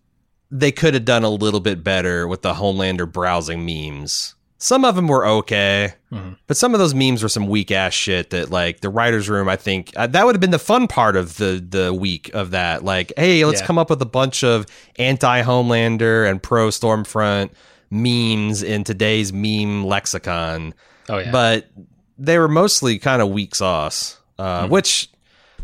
they 0.49 0.72
could 0.72 0.94
have 0.94 1.06
done 1.06 1.23
a 1.23 1.30
little 1.30 1.60
bit 1.60 1.84
better 1.84 2.27
with 2.27 2.44
the 2.44 2.53
Homelander 2.53 3.11
browsing 3.11 3.65
memes. 3.65 4.35
Some 4.64 4.85
of 4.85 4.95
them 4.95 5.10
were 5.10 5.26
okay, 5.27 5.94
Mhm. 6.10 6.38
but 6.48 6.56
some 6.56 6.73
of 6.73 6.80
those 6.80 6.94
memes 6.95 7.22
were 7.22 7.27
some 7.27 7.48
weak 7.48 7.69
ass 7.69 7.91
shit 7.94 8.30
that, 8.30 8.49
like, 8.49 8.80
the 8.80 8.88
writers' 8.88 9.27
room. 9.27 9.49
I 9.49 9.57
think 9.57 9.91
uh, 9.98 10.07
that 10.07 10.26
would 10.26 10.35
have 10.35 10.40
been 10.40 10.52
the 10.52 10.57
fun 10.60 10.88
part 10.88 11.18
of 11.18 11.35
the 11.35 11.61
the 11.69 11.94
week 11.94 12.31
of 12.34 12.52
that. 12.52 12.85
Like, 12.85 13.11
hey, 13.18 13.44
let's 13.44 13.60
Yeah. 13.60 13.68
come 13.68 13.77
up 13.77 13.90
with 13.90 14.02
a 14.02 14.06
bunch 14.06 14.41
of 14.41 14.65
anti 14.98 15.41
Homelander 15.44 16.30
and 16.30 16.41
pro 16.41 16.69
Stormfront 16.69 17.49
memes 17.91 18.64
in 18.64 18.85
today's 18.85 19.34
meme 19.34 19.84
lexicon. 19.85 20.73
Oh 21.10 21.18
yeah, 21.18 21.30
But 21.31 21.68
they 22.18 22.40
were 22.40 22.48
mostly 22.48 22.99
kind 22.99 23.22
of 23.22 23.27
weak 23.30 23.56
sauce, 23.56 24.18
uh, 24.40 24.68
which, 24.68 25.10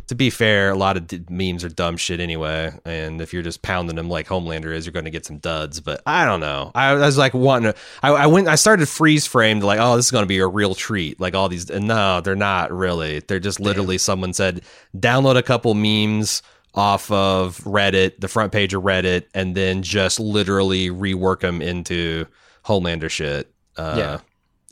to 0.10 0.15
be 0.15 0.30
fair, 0.30 0.69
a 0.72 0.76
lot 0.76 0.98
of 0.98 1.07
d- 1.07 1.22
memes 1.30 1.64
are 1.64 1.69
dumb 1.69 1.95
shit 1.95 2.19
anyway. 2.19 2.72
And 2.86 3.22
if 3.22 3.31
you're 3.34 3.41
just 3.44 3.61
pounding 3.61 3.95
them 3.95 4.10
like 4.10 4.27
Homelander 4.27 4.73
is, 4.73 4.86
you're 4.86 4.91
going 4.94 5.06
to 5.06 5.11
get 5.11 5.26
some 5.26 5.38
duds. 5.38 5.80
But 5.80 6.02
I 6.06 6.26
don't 6.26 6.40
know. 6.40 6.72
I, 6.76 6.90
I 6.90 6.94
was 6.95 7.18
like 7.18 7.34
wanting 7.34 7.72
to. 7.73 7.80
I, 8.03 8.10
I 8.10 8.26
went. 8.27 8.48
I 8.48 8.56
started 8.56 8.88
freeze 8.90 9.26
framed 9.26 9.64
like, 9.64 9.80
oh, 9.80 9.95
this 9.95 10.06
is 10.06 10.11
going 10.11 10.23
to 10.23 10.27
be 10.27 10.40
a 10.40 10.48
real 10.48 10.76
treat. 10.76 11.19
Like 11.19 11.34
all 11.36 11.48
these. 11.48 11.69
No, 11.69 12.22
they're 12.22 12.36
not 12.36 12.72
really. 12.72 13.19
They're 13.19 13.40
just 13.40 13.60
literally 13.60 13.98
someone 13.98 14.34
said 14.34 14.61
download 14.98 15.38
a 15.38 15.44
couple 15.44 15.73
memes 15.76 16.41
off 16.76 17.10
of 17.11 17.57
Reddit, 17.60 18.19
the 18.19 18.27
front 18.27 18.52
page 18.52 18.73
of 18.73 18.84
Reddit, 18.84 19.26
and 19.34 19.56
then 19.56 19.81
just 19.84 20.19
literally 20.19 20.90
rework 20.90 21.40
them 21.40 21.61
into 21.61 22.26
Homelander 22.65 23.10
shit. 23.10 23.52
Uh, 23.77 23.95
Yeah. 23.98 24.19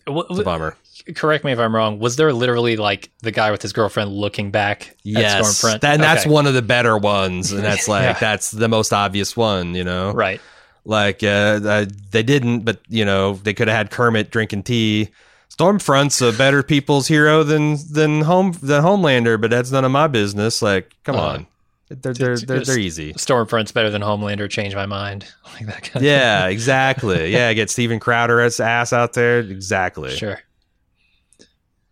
W- 0.05 0.25
it's 0.29 0.39
a 0.39 0.43
bummer. 0.43 0.75
Correct 1.15 1.43
me 1.45 1.51
if 1.51 1.59
I'm 1.59 1.73
wrong. 1.75 1.99
Was 1.99 2.15
there 2.15 2.31
literally 2.33 2.75
like 2.77 3.09
the 3.21 3.31
guy 3.31 3.51
with 3.51 3.61
his 3.61 3.73
girlfriend 3.73 4.11
looking 4.11 4.51
back 4.51 4.89
at 4.89 4.95
Yes, 5.03 5.61
Stormfront? 5.61 5.81
that, 5.81 5.93
and 5.95 6.03
that's 6.03 6.21
Okay. 6.23 6.29
one 6.29 6.47
of 6.47 6.53
the 6.53 6.61
better 6.61 6.97
ones, 6.97 7.51
and 7.51 7.63
that's 7.63 7.87
like 7.87 8.03
Yeah. 8.03 8.13
that's 8.19 8.51
the 8.51 8.67
most 8.67 8.91
obvious 8.93 9.35
one, 9.37 9.75
you 9.75 9.83
know. 9.83 10.11
right. 10.11 10.41
Like 10.85 11.21
uh, 11.23 11.85
they 12.11 12.23
didn't, 12.23 12.61
but 12.61 12.79
you 12.87 13.03
know 13.05 13.33
they 13.33 13.53
could 13.53 13.67
have 13.67 13.75
had 13.77 13.91
Kermit 13.91 14.31
drinking 14.31 14.63
tea. 14.63 15.09
Stormfront's 15.49 16.21
a 16.21 16.31
better 16.31 16.63
people's 16.63 17.07
hero 17.07 17.43
than 17.43 17.77
than 17.91 18.21
home 18.21 18.53
than 18.61 18.83
Homelander, 18.83 19.39
but 19.39 19.49
that's 19.49 19.71
none 19.71 19.83
of 19.85 19.91
my 19.91 20.07
business. 20.07 20.61
Like, 20.61 20.93
come 21.03 21.15
Uh, 21.15 21.19
on, 21.19 21.47
they're 21.89 22.13
they're 22.13 22.37
they're, 22.37 22.63
they're 22.63 22.79
easy. 22.79 23.13
Stormfront's 23.13 23.71
better 23.71 23.89
than 23.89 24.01
Homelander. 24.01 24.49
Change 24.49 24.75
my 24.75 24.85
mind. 24.85 25.25
Like 25.57 25.65
that 25.65 25.83
kind 25.91 26.05
Yeah, 26.05 26.45
exactly. 26.47 27.31
Yeah, 27.33 27.51
get 27.53 27.69
Steven 27.71 27.99
Crowder's 27.99 28.59
ass 28.59 28.93
out 28.93 29.13
there. 29.13 29.39
Exactly. 29.39 30.11
Sure. 30.15 30.39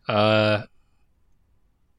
Uh. 0.07 0.63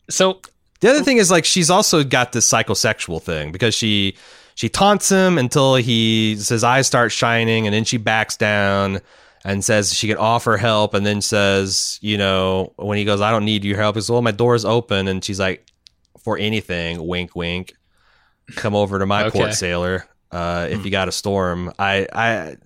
So 0.08 0.40
The 0.80 0.90
other 0.90 1.02
thing 1.02 1.16
is 1.16 1.30
like 1.30 1.44
she's 1.44 1.70
also 1.70 2.04
got 2.04 2.32
this 2.32 2.48
psychosexual 2.48 3.20
thing 3.22 3.50
because 3.52 3.74
she 3.74 4.16
she 4.54 4.68
taunts 4.68 5.08
him 5.08 5.36
until 5.38 5.74
he 5.76 6.34
his 6.34 6.62
eyes 6.64 6.86
start 6.86 7.12
shining 7.12 7.66
and 7.66 7.74
then 7.74 7.84
she 7.84 7.96
backs 7.96 8.36
down 8.36 9.00
and 9.44 9.64
says 9.64 9.92
she 9.94 10.06
can 10.08 10.16
offer 10.16 10.56
help 10.56 10.94
and 10.94 11.04
then 11.06 11.20
says, 11.20 11.98
you 12.02 12.16
know, 12.18 12.72
when 12.76 12.98
he 12.98 13.04
goes, 13.04 13.20
I 13.20 13.30
don't 13.30 13.44
need 13.44 13.64
your 13.64 13.76
help, 13.76 13.96
he 13.96 14.00
says, 14.00 14.10
Well, 14.10 14.22
my 14.22 14.30
door's 14.32 14.64
open 14.64 15.08
and 15.08 15.24
she's 15.24 15.40
like, 15.40 15.66
For 16.20 16.38
anything, 16.38 17.04
wink 17.06 17.34
wink. 17.34 17.74
Come 18.54 18.74
over 18.76 18.98
to 19.00 19.06
my 19.06 19.24
Okay. 19.24 19.38
port 19.38 19.54
sailor. 19.54 20.06
Uh, 20.30 20.68
if 20.70 20.84
you 20.84 20.90
got 20.90 21.08
a 21.08 21.12
storm. 21.12 21.72
I 21.78 22.06
I 22.12 22.56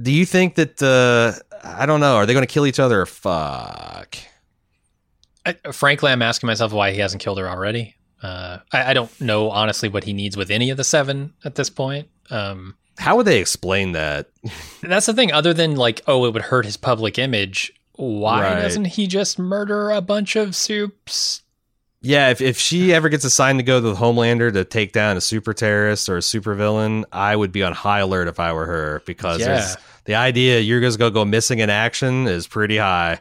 do 0.00 0.12
you 0.12 0.26
think 0.26 0.56
that 0.56 0.82
uh 0.82 1.32
I 1.64 1.86
don't 1.86 2.00
know, 2.00 2.16
are 2.16 2.26
they 2.26 2.34
gonna 2.34 2.46
kill 2.46 2.66
each 2.66 2.78
other 2.80 3.00
or 3.00 3.06
fuck? 3.06 4.16
I, 5.46 5.54
frankly, 5.72 6.10
I'm 6.12 6.22
asking 6.22 6.48
myself 6.48 6.72
why 6.72 6.90
he 6.92 6.98
hasn't 6.98 7.22
killed 7.22 7.38
her 7.38 7.48
already. 7.48 7.94
Uh, 8.22 8.58
I, 8.72 8.90
I 8.90 8.94
don't 8.94 9.20
know 9.20 9.50
honestly 9.50 9.88
what 9.88 10.04
he 10.04 10.12
needs 10.12 10.36
with 10.36 10.50
any 10.50 10.70
of 10.70 10.76
the 10.76 10.84
seven 10.84 11.34
at 11.44 11.54
this 11.54 11.70
point. 11.70 12.08
Um, 12.30 12.76
How 12.98 13.16
would 13.16 13.26
they 13.26 13.38
explain 13.40 13.92
that? 13.92 14.28
that's 14.82 15.06
the 15.06 15.14
thing. 15.14 15.32
Other 15.32 15.54
than 15.54 15.76
like, 15.76 16.02
oh, 16.06 16.24
it 16.26 16.32
would 16.32 16.42
hurt 16.42 16.64
his 16.64 16.76
public 16.76 17.18
image. 17.18 17.72
Why 17.94 18.42
Right. 18.54 18.62
doesn't 18.62 18.86
he 18.86 19.06
just 19.06 19.38
murder 19.38 19.90
a 19.90 20.00
bunch 20.00 20.34
of 20.36 20.54
soups? 20.56 21.42
Yeah, 22.02 22.28
if, 22.30 22.40
if 22.40 22.58
she 22.58 22.92
ever 22.92 23.08
gets 23.08 23.24
assigned 23.24 23.58
to 23.58 23.62
go 23.64 23.80
to 23.80 23.88
the 23.88 23.94
Homelander 23.94 24.52
to 24.52 24.64
take 24.64 24.92
down 24.92 25.16
a 25.16 25.20
super 25.20 25.52
terrorist 25.54 26.08
or 26.08 26.18
a 26.18 26.22
super 26.22 26.54
villain, 26.54 27.04
I 27.10 27.34
would 27.34 27.52
be 27.52 27.62
on 27.62 27.72
high 27.72 28.00
alert 28.00 28.28
if 28.28 28.38
I 28.38 28.52
were 28.52 28.66
her 28.66 29.02
because 29.06 29.40
Yeah. 29.40 29.74
the 30.04 30.14
idea 30.14 30.60
you're 30.60 30.80
just 30.82 30.98
gonna 30.98 31.10
go 31.10 31.24
missing 31.24 31.58
in 31.58 31.70
action 31.70 32.28
is 32.28 32.46
pretty 32.46 32.76
high. 32.76 33.20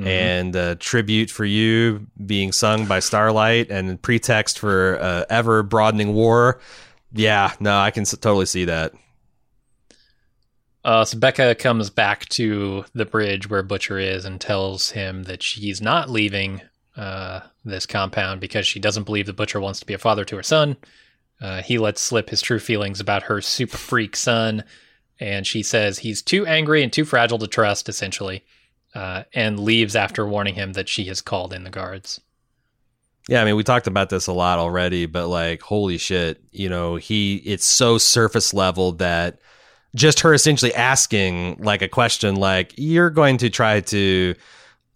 Mhm. 0.00 0.06
And 0.06 0.56
uh, 0.56 0.74
tribute 0.78 1.30
for 1.30 1.44
you 1.44 2.06
being 2.24 2.52
sung 2.52 2.86
by 2.86 3.00
Starlight 3.00 3.70
and 3.70 4.00
pretext 4.00 4.58
for 4.58 4.98
uh, 5.00 5.24
ever 5.28 5.62
broadening 5.62 6.14
war. 6.14 6.60
Yeah, 7.12 7.52
no, 7.60 7.78
I 7.78 7.90
can 7.90 8.02
s- 8.02 8.12
totally 8.12 8.46
see 8.46 8.64
that. 8.66 8.92
Uh, 10.84 11.04
so 11.04 11.18
Becca 11.18 11.54
comes 11.56 11.90
back 11.90 12.26
to 12.30 12.84
the 12.94 13.04
bridge 13.04 13.50
where 13.50 13.62
Butcher 13.62 13.98
is 13.98 14.24
and 14.24 14.40
tells 14.40 14.90
him 14.90 15.24
that 15.24 15.42
she's 15.42 15.82
not 15.82 16.08
leaving 16.08 16.62
uh, 16.96 17.40
this 17.64 17.84
compound 17.84 18.40
because 18.40 18.66
she 18.66 18.80
doesn't 18.80 19.04
believe 19.04 19.26
the 19.26 19.32
Butcher 19.34 19.60
wants 19.60 19.80
to 19.80 19.86
be 19.86 19.92
a 19.94 19.98
father 19.98 20.24
to 20.24 20.36
her 20.36 20.42
son. 20.42 20.76
Uh, 21.40 21.62
he 21.62 21.78
lets 21.78 22.00
slip 22.00 22.30
his 22.30 22.40
true 22.40 22.58
feelings 22.58 23.00
about 23.00 23.24
her 23.24 23.40
super 23.42 23.76
freak 23.76 24.16
son, 24.16 24.64
and 25.18 25.46
she 25.46 25.62
says 25.62 25.98
he's 25.98 26.22
too 26.22 26.46
angry 26.46 26.82
and 26.82 26.92
too 26.92 27.04
fragile 27.04 27.38
to 27.38 27.46
trust, 27.46 27.88
essentially, 27.88 28.42
uh, 28.94 29.24
and 29.34 29.60
leaves 29.60 29.96
after 29.96 30.26
warning 30.26 30.54
him 30.54 30.72
that 30.72 30.88
she 30.88 31.04
has 31.04 31.20
called 31.20 31.52
in 31.52 31.64
the 31.64 31.70
guards. 31.70 32.20
Yeah, 33.28 33.42
I 33.42 33.44
mean, 33.44 33.56
we 33.56 33.62
talked 33.62 33.86
about 33.86 34.10
this 34.10 34.26
a 34.26 34.32
lot 34.32 34.58
already, 34.58 35.06
but 35.06 35.28
like, 35.28 35.62
holy 35.62 35.98
shit, 35.98 36.42
you 36.50 36.68
know, 36.68 36.96
he, 36.96 37.36
it's 37.36 37.66
so 37.66 37.98
surface 37.98 38.52
level 38.52 38.92
that 38.92 39.38
just 39.94 40.20
her 40.20 40.34
essentially 40.34 40.74
asking 40.74 41.62
like 41.62 41.82
a 41.82 41.88
question 41.88 42.36
like, 42.36 42.72
you're 42.76 43.10
going 43.10 43.36
to 43.38 43.50
try 43.50 43.80
to, 43.80 44.34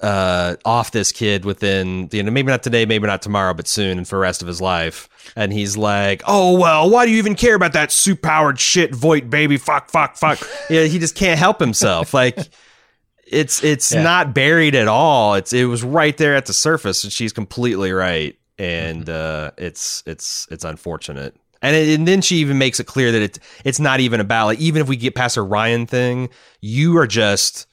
uh, 0.00 0.56
off 0.64 0.90
this 0.90 1.12
kid 1.12 1.44
within, 1.44 2.08
you 2.12 2.22
know, 2.22 2.30
maybe 2.30 2.50
not 2.50 2.62
today, 2.62 2.84
maybe 2.86 3.06
not 3.06 3.22
tomorrow, 3.22 3.54
but 3.54 3.68
soon 3.68 3.98
and 3.98 4.08
for 4.08 4.16
the 4.16 4.20
rest 4.20 4.42
of 4.42 4.48
his 4.48 4.60
life. 4.60 5.08
And 5.36 5.52
he's 5.52 5.76
like, 5.76 6.22
oh, 6.26 6.58
well, 6.58 6.90
why 6.90 7.06
do 7.06 7.12
you 7.12 7.18
even 7.18 7.34
care 7.34 7.54
about 7.54 7.72
that 7.74 7.92
soup 7.92 8.22
powered 8.22 8.58
shit, 8.58 8.94
Vought 8.94 9.30
baby? 9.30 9.56
Fuck, 9.58 9.90
fuck, 9.90 10.16
fuck. 10.16 10.40
yeah, 10.70 10.84
he 10.84 10.98
just 10.98 11.14
can't 11.14 11.38
help 11.38 11.60
himself. 11.60 12.12
Like, 12.12 12.36
it's 13.26 13.62
it's 13.64 13.92
Yeah. 13.92 14.02
not 14.02 14.34
buried 14.34 14.74
at 14.74 14.88
all. 14.88 15.34
It's 15.34 15.52
it 15.52 15.64
was 15.64 15.82
right 15.82 16.16
there 16.16 16.34
at 16.36 16.46
the 16.46 16.52
surface, 16.52 17.04
and 17.04 17.12
she's 17.12 17.32
completely 17.32 17.92
right. 17.92 18.36
And 18.58 19.08
uh, 19.08 19.50
it's 19.58 20.02
it's 20.06 20.46
it's 20.50 20.64
unfortunate. 20.64 21.34
And 21.62 21.74
it, 21.74 21.98
and 21.98 22.06
then 22.06 22.20
she 22.20 22.36
even 22.36 22.58
makes 22.58 22.78
it 22.78 22.84
clear 22.86 23.10
that 23.12 23.22
it's 23.22 23.38
it's 23.64 23.80
not 23.80 24.00
even 24.00 24.20
about 24.20 24.46
like 24.46 24.58
even 24.60 24.82
if 24.82 24.88
we 24.88 24.96
get 24.96 25.14
past 25.14 25.36
her 25.36 25.44
Ryan 25.44 25.86
thing, 25.86 26.28
you 26.60 26.96
are 26.98 27.06
just 27.06 27.66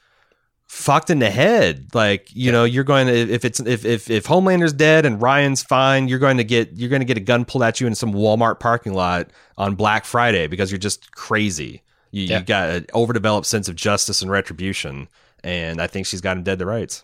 fucked 0.67 1.09
in 1.09 1.19
the 1.19 1.29
head. 1.29 1.89
Like 1.93 2.29
you 2.33 2.51
know 2.51 2.63
you're 2.63 2.83
going 2.85 3.07
to 3.07 3.13
if 3.13 3.43
it's 3.45 3.59
if 3.59 3.83
if 3.85 4.09
if 4.09 4.25
Homelander's 4.25 4.73
dead 4.73 5.05
and 5.05 5.21
Ryan's 5.21 5.61
fine, 5.61 6.07
you're 6.07 6.19
going 6.19 6.37
to 6.37 6.43
get 6.43 6.71
you're 6.73 6.89
going 6.89 7.01
to 7.01 7.05
get 7.05 7.17
a 7.17 7.21
gun 7.21 7.45
pulled 7.45 7.63
at 7.63 7.81
you 7.81 7.87
in 7.87 7.93
some 7.95 8.13
Walmart 8.13 8.59
parking 8.59 8.93
lot 8.93 9.29
on 9.57 9.75
Black 9.75 10.05
Friday 10.05 10.47
because 10.47 10.71
you're 10.71 10.77
just 10.79 11.11
crazy. 11.11 11.81
You, 12.11 12.23
Yeah. 12.23 12.39
you 12.39 12.45
got 12.45 12.69
an 12.69 12.85
overdeveloped 12.93 13.47
sense 13.47 13.67
of 13.69 13.75
justice 13.75 14.21
and 14.21 14.31
retribution, 14.31 15.07
and 15.43 15.81
I 15.81 15.87
think 15.87 16.05
she's 16.07 16.21
got 16.21 16.37
him 16.37 16.43
dead 16.43 16.59
to 16.59 16.65
rights. 16.65 17.03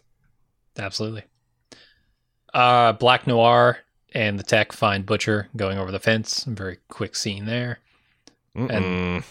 Absolutely. 0.78 1.24
Uh, 2.54 2.94
Black 2.94 3.28
Noir 3.28 3.80
and 4.14 4.40
the 4.40 4.44
tech 4.44 4.72
find 4.72 5.06
Butcher 5.06 5.48
going 5.56 5.78
over 5.78 5.92
the 5.92 6.00
fence. 6.00 6.44
Very 6.46 6.78
quick 6.90 7.16
scene 7.16 7.46
there. 7.46 7.80
Mm-mm. 8.56 9.24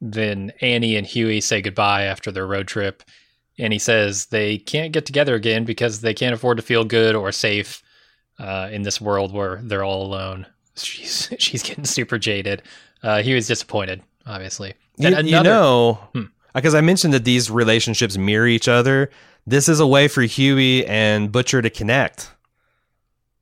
Then 0.00 0.52
Annie 0.60 0.96
and 0.96 1.06
Huey 1.06 1.40
say 1.40 1.60
goodbye 1.60 2.04
after 2.04 2.30
their 2.30 2.46
road 2.46 2.68
trip. 2.68 3.02
Annie 3.58 3.78
says 3.78 4.26
they 4.26 4.56
can't 4.58 4.92
get 4.92 5.04
together 5.04 5.34
again 5.34 5.64
because 5.64 6.00
they 6.00 6.14
can't 6.14 6.34
afford 6.34 6.56
to 6.56 6.62
feel 6.62 6.84
good 6.84 7.14
or 7.14 7.30
safe 7.32 7.82
uh, 8.38 8.68
in 8.72 8.82
this 8.82 9.00
world 9.00 9.32
where 9.34 9.60
they're 9.62 9.84
all 9.84 10.02
alone. 10.02 10.46
She's 10.76 11.32
she's 11.38 11.62
getting 11.62 11.84
super 11.84 12.18
jaded. 12.18 12.62
Uh, 13.02 13.22
was 13.26 13.46
disappointed, 13.46 14.02
obviously. 14.26 14.74
You, 14.96 15.14
And 15.14 15.28
you 15.28 15.42
know, 15.42 15.98
Hmm. 16.14 16.24
Because 16.54 16.74
I 16.74 16.80
mentioned 16.80 17.14
that 17.14 17.24
these 17.24 17.50
relationships 17.50 18.16
mirror 18.16 18.46
each 18.46 18.68
other. 18.68 19.10
This 19.46 19.68
is 19.68 19.80
a 19.80 19.86
way 19.86 20.06
for 20.08 20.22
Huey 20.22 20.84
and 20.86 21.32
Butcher 21.32 21.62
to 21.62 21.70
connect. 21.70 22.30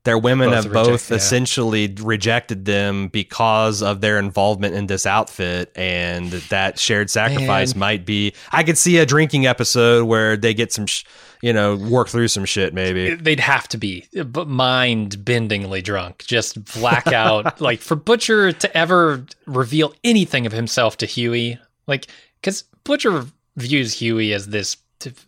Their 0.05 0.17
women 0.17 0.47
Both 0.49 0.55
have 0.55 0.65
reject- 0.65 0.87
both 0.87 1.09
yeah. 1.11 1.17
essentially 1.17 1.93
rejected 1.99 2.63
them 2.63 3.09
because 3.09 3.83
of 3.83 3.99
their 3.99 4.17
involvement 4.17 4.73
in 4.73 4.87
this 4.87 5.05
outfit, 5.05 5.71
and 5.75 6.31
that 6.31 6.79
shared 6.79 7.09
sacrifice 7.09 7.75
Man. 7.75 7.79
might 7.79 8.05
be. 8.05 8.33
I 8.51 8.63
could 8.63 8.77
see 8.77 8.97
a 8.97 9.05
drinking 9.05 9.45
episode 9.45 10.05
where 10.05 10.37
they 10.37 10.53
get 10.53 10.71
some, 10.71 10.85
sh- 10.85 11.03
you 11.41 11.51
know, 11.51 11.75
work 11.75 12.07
through 12.07 12.29
some 12.29 12.45
shit. 12.45 12.73
Maybe 12.73 13.13
They'd 13.13 13.41
have 13.41 13.67
to 13.67 13.77
be, 13.77 14.07
uh, 14.17 14.23
but 14.23 14.47
mind-bendingly 14.47 15.83
drunk, 15.83 16.23
just 16.25 16.63
blackout. 16.79 17.59
like 17.61 17.81
for 17.81 17.95
Butcher 17.95 18.53
to 18.53 18.77
ever 18.77 19.25
reveal 19.47 19.93
anything 20.05 20.45
of 20.45 20.53
himself 20.53 20.95
to 20.97 21.05
Huey, 21.05 21.59
like 21.87 22.07
because 22.41 22.63
Butcher 22.89 23.25
views 23.55 23.93
Huey 23.93 24.33
as 24.33 24.47
this 24.47 24.75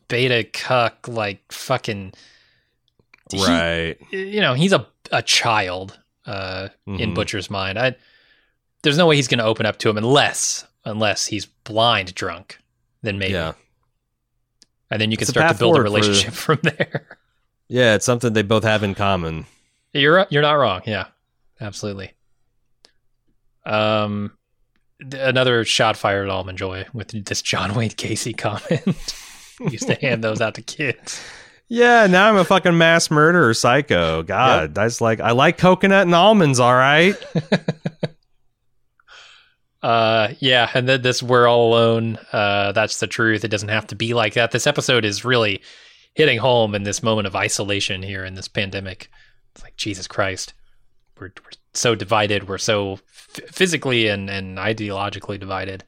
beta 0.07 0.43
cuck, 0.51 1.07
like 1.07 1.39
fucking, 1.51 2.11
he- 3.31 3.45
right? 3.45 3.97
you 4.11 4.41
know, 4.41 4.53
he's 4.55 4.73
a 4.73 4.85
a 5.11 5.21
child 5.21 5.99
uh, 6.25 6.69
in 6.87 7.11
Mhm. 7.11 7.15
Butcher's 7.15 7.49
mind. 7.49 7.77
I 7.77 7.95
there's 8.81 8.97
no 8.97 9.05
way 9.07 9.15
he's 9.15 9.27
going 9.27 9.37
to 9.37 9.45
open 9.45 9.65
up 9.67 9.77
to 9.79 9.89
him 9.89 9.97
unless 9.97 10.65
unless 10.85 11.27
he's 11.27 11.45
blind 11.45 12.15
drunk. 12.15 12.57
Then 13.03 13.19
maybe, 13.19 13.33
Yeah, 13.33 13.53
and 14.89 14.99
then 15.01 15.11
you 15.11 15.17
can 15.17 15.23
It's 15.23 15.31
start 15.31 15.51
to 15.51 15.57
build 15.59 15.75
a 15.75 15.81
forward 15.83 15.89
for- 15.89 15.93
relationship 15.93 16.33
from 16.45 16.59
there. 16.63 17.17
yeah. 17.67 17.93
It's 17.95 18.05
something 18.05 18.33
they 18.33 18.41
both 18.41 18.63
have 18.63 18.81
in 18.83 18.95
common. 18.95 19.45
You're 19.93 20.25
you're 20.31 20.41
not 20.41 20.53
wrong. 20.53 20.81
Yeah, 20.85 21.07
absolutely. 21.59 22.13
Um, 23.65 24.31
another 25.01 25.65
shot 25.65 25.97
fired 25.97 26.25
at 26.27 26.31
Almond 26.31 26.57
Joy 26.57 26.85
with 26.93 27.25
this 27.25 27.41
John 27.41 27.73
Wayne 27.75 27.91
Gacy 27.91 28.37
comment. 28.37 29.15
Used 29.71 29.87
to 29.87 29.95
hand 29.95 30.23
those 30.23 30.41
out 30.41 30.55
to 30.55 30.61
kids. 30.61 31.21
Yeah, 31.67 32.07
now 32.07 32.27
I'm 32.27 32.35
a 32.35 32.43
fucking 32.43 32.77
mass 32.77 33.09
murderer 33.09 33.53
psycho. 33.53 34.23
God, 34.23 34.75
that's 34.75 34.99
like 34.99 35.21
I 35.21 35.31
like 35.31 35.57
coconut 35.57 36.05
and 36.05 36.13
almonds. 36.15 36.59
All 36.59 36.73
right. 36.73 37.15
Uh, 39.83 40.33
yeah, 40.39 40.69
and 40.75 40.87
then 40.87 41.01
this 41.01 41.23
"We're 41.23 41.47
All 41.47 41.69
Alone." 41.73 42.19
Uh, 42.31 42.71
that's 42.71 42.99
the 42.99 43.07
truth. 43.07 43.43
It 43.43 43.47
doesn't 43.47 43.69
have 43.69 43.87
to 43.87 43.95
be 43.95 44.13
like 44.13 44.35
that. 44.35 44.51
This 44.51 44.67
episode 44.67 45.05
is 45.05 45.25
really 45.25 45.61
hitting 46.13 46.37
home 46.37 46.75
in 46.75 46.83
this 46.83 47.01
moment 47.01 47.25
of 47.25 47.35
isolation 47.35 48.03
here 48.03 48.23
in 48.23 48.35
this 48.35 48.47
pandemic. 48.47 49.09
It's 49.55 49.63
like 49.63 49.75
Jesus 49.77 50.07
Christ, 50.07 50.53
we're, 51.21 51.31
we're 51.43 51.51
so 51.73 51.95
divided. 51.95 52.49
We're 52.49 52.57
so 52.57 52.93
f- 52.93 53.39
physically 53.51 54.07
and 54.07 54.29
and 54.29 54.57
ideologically 54.57 55.39
divided. 55.39 55.85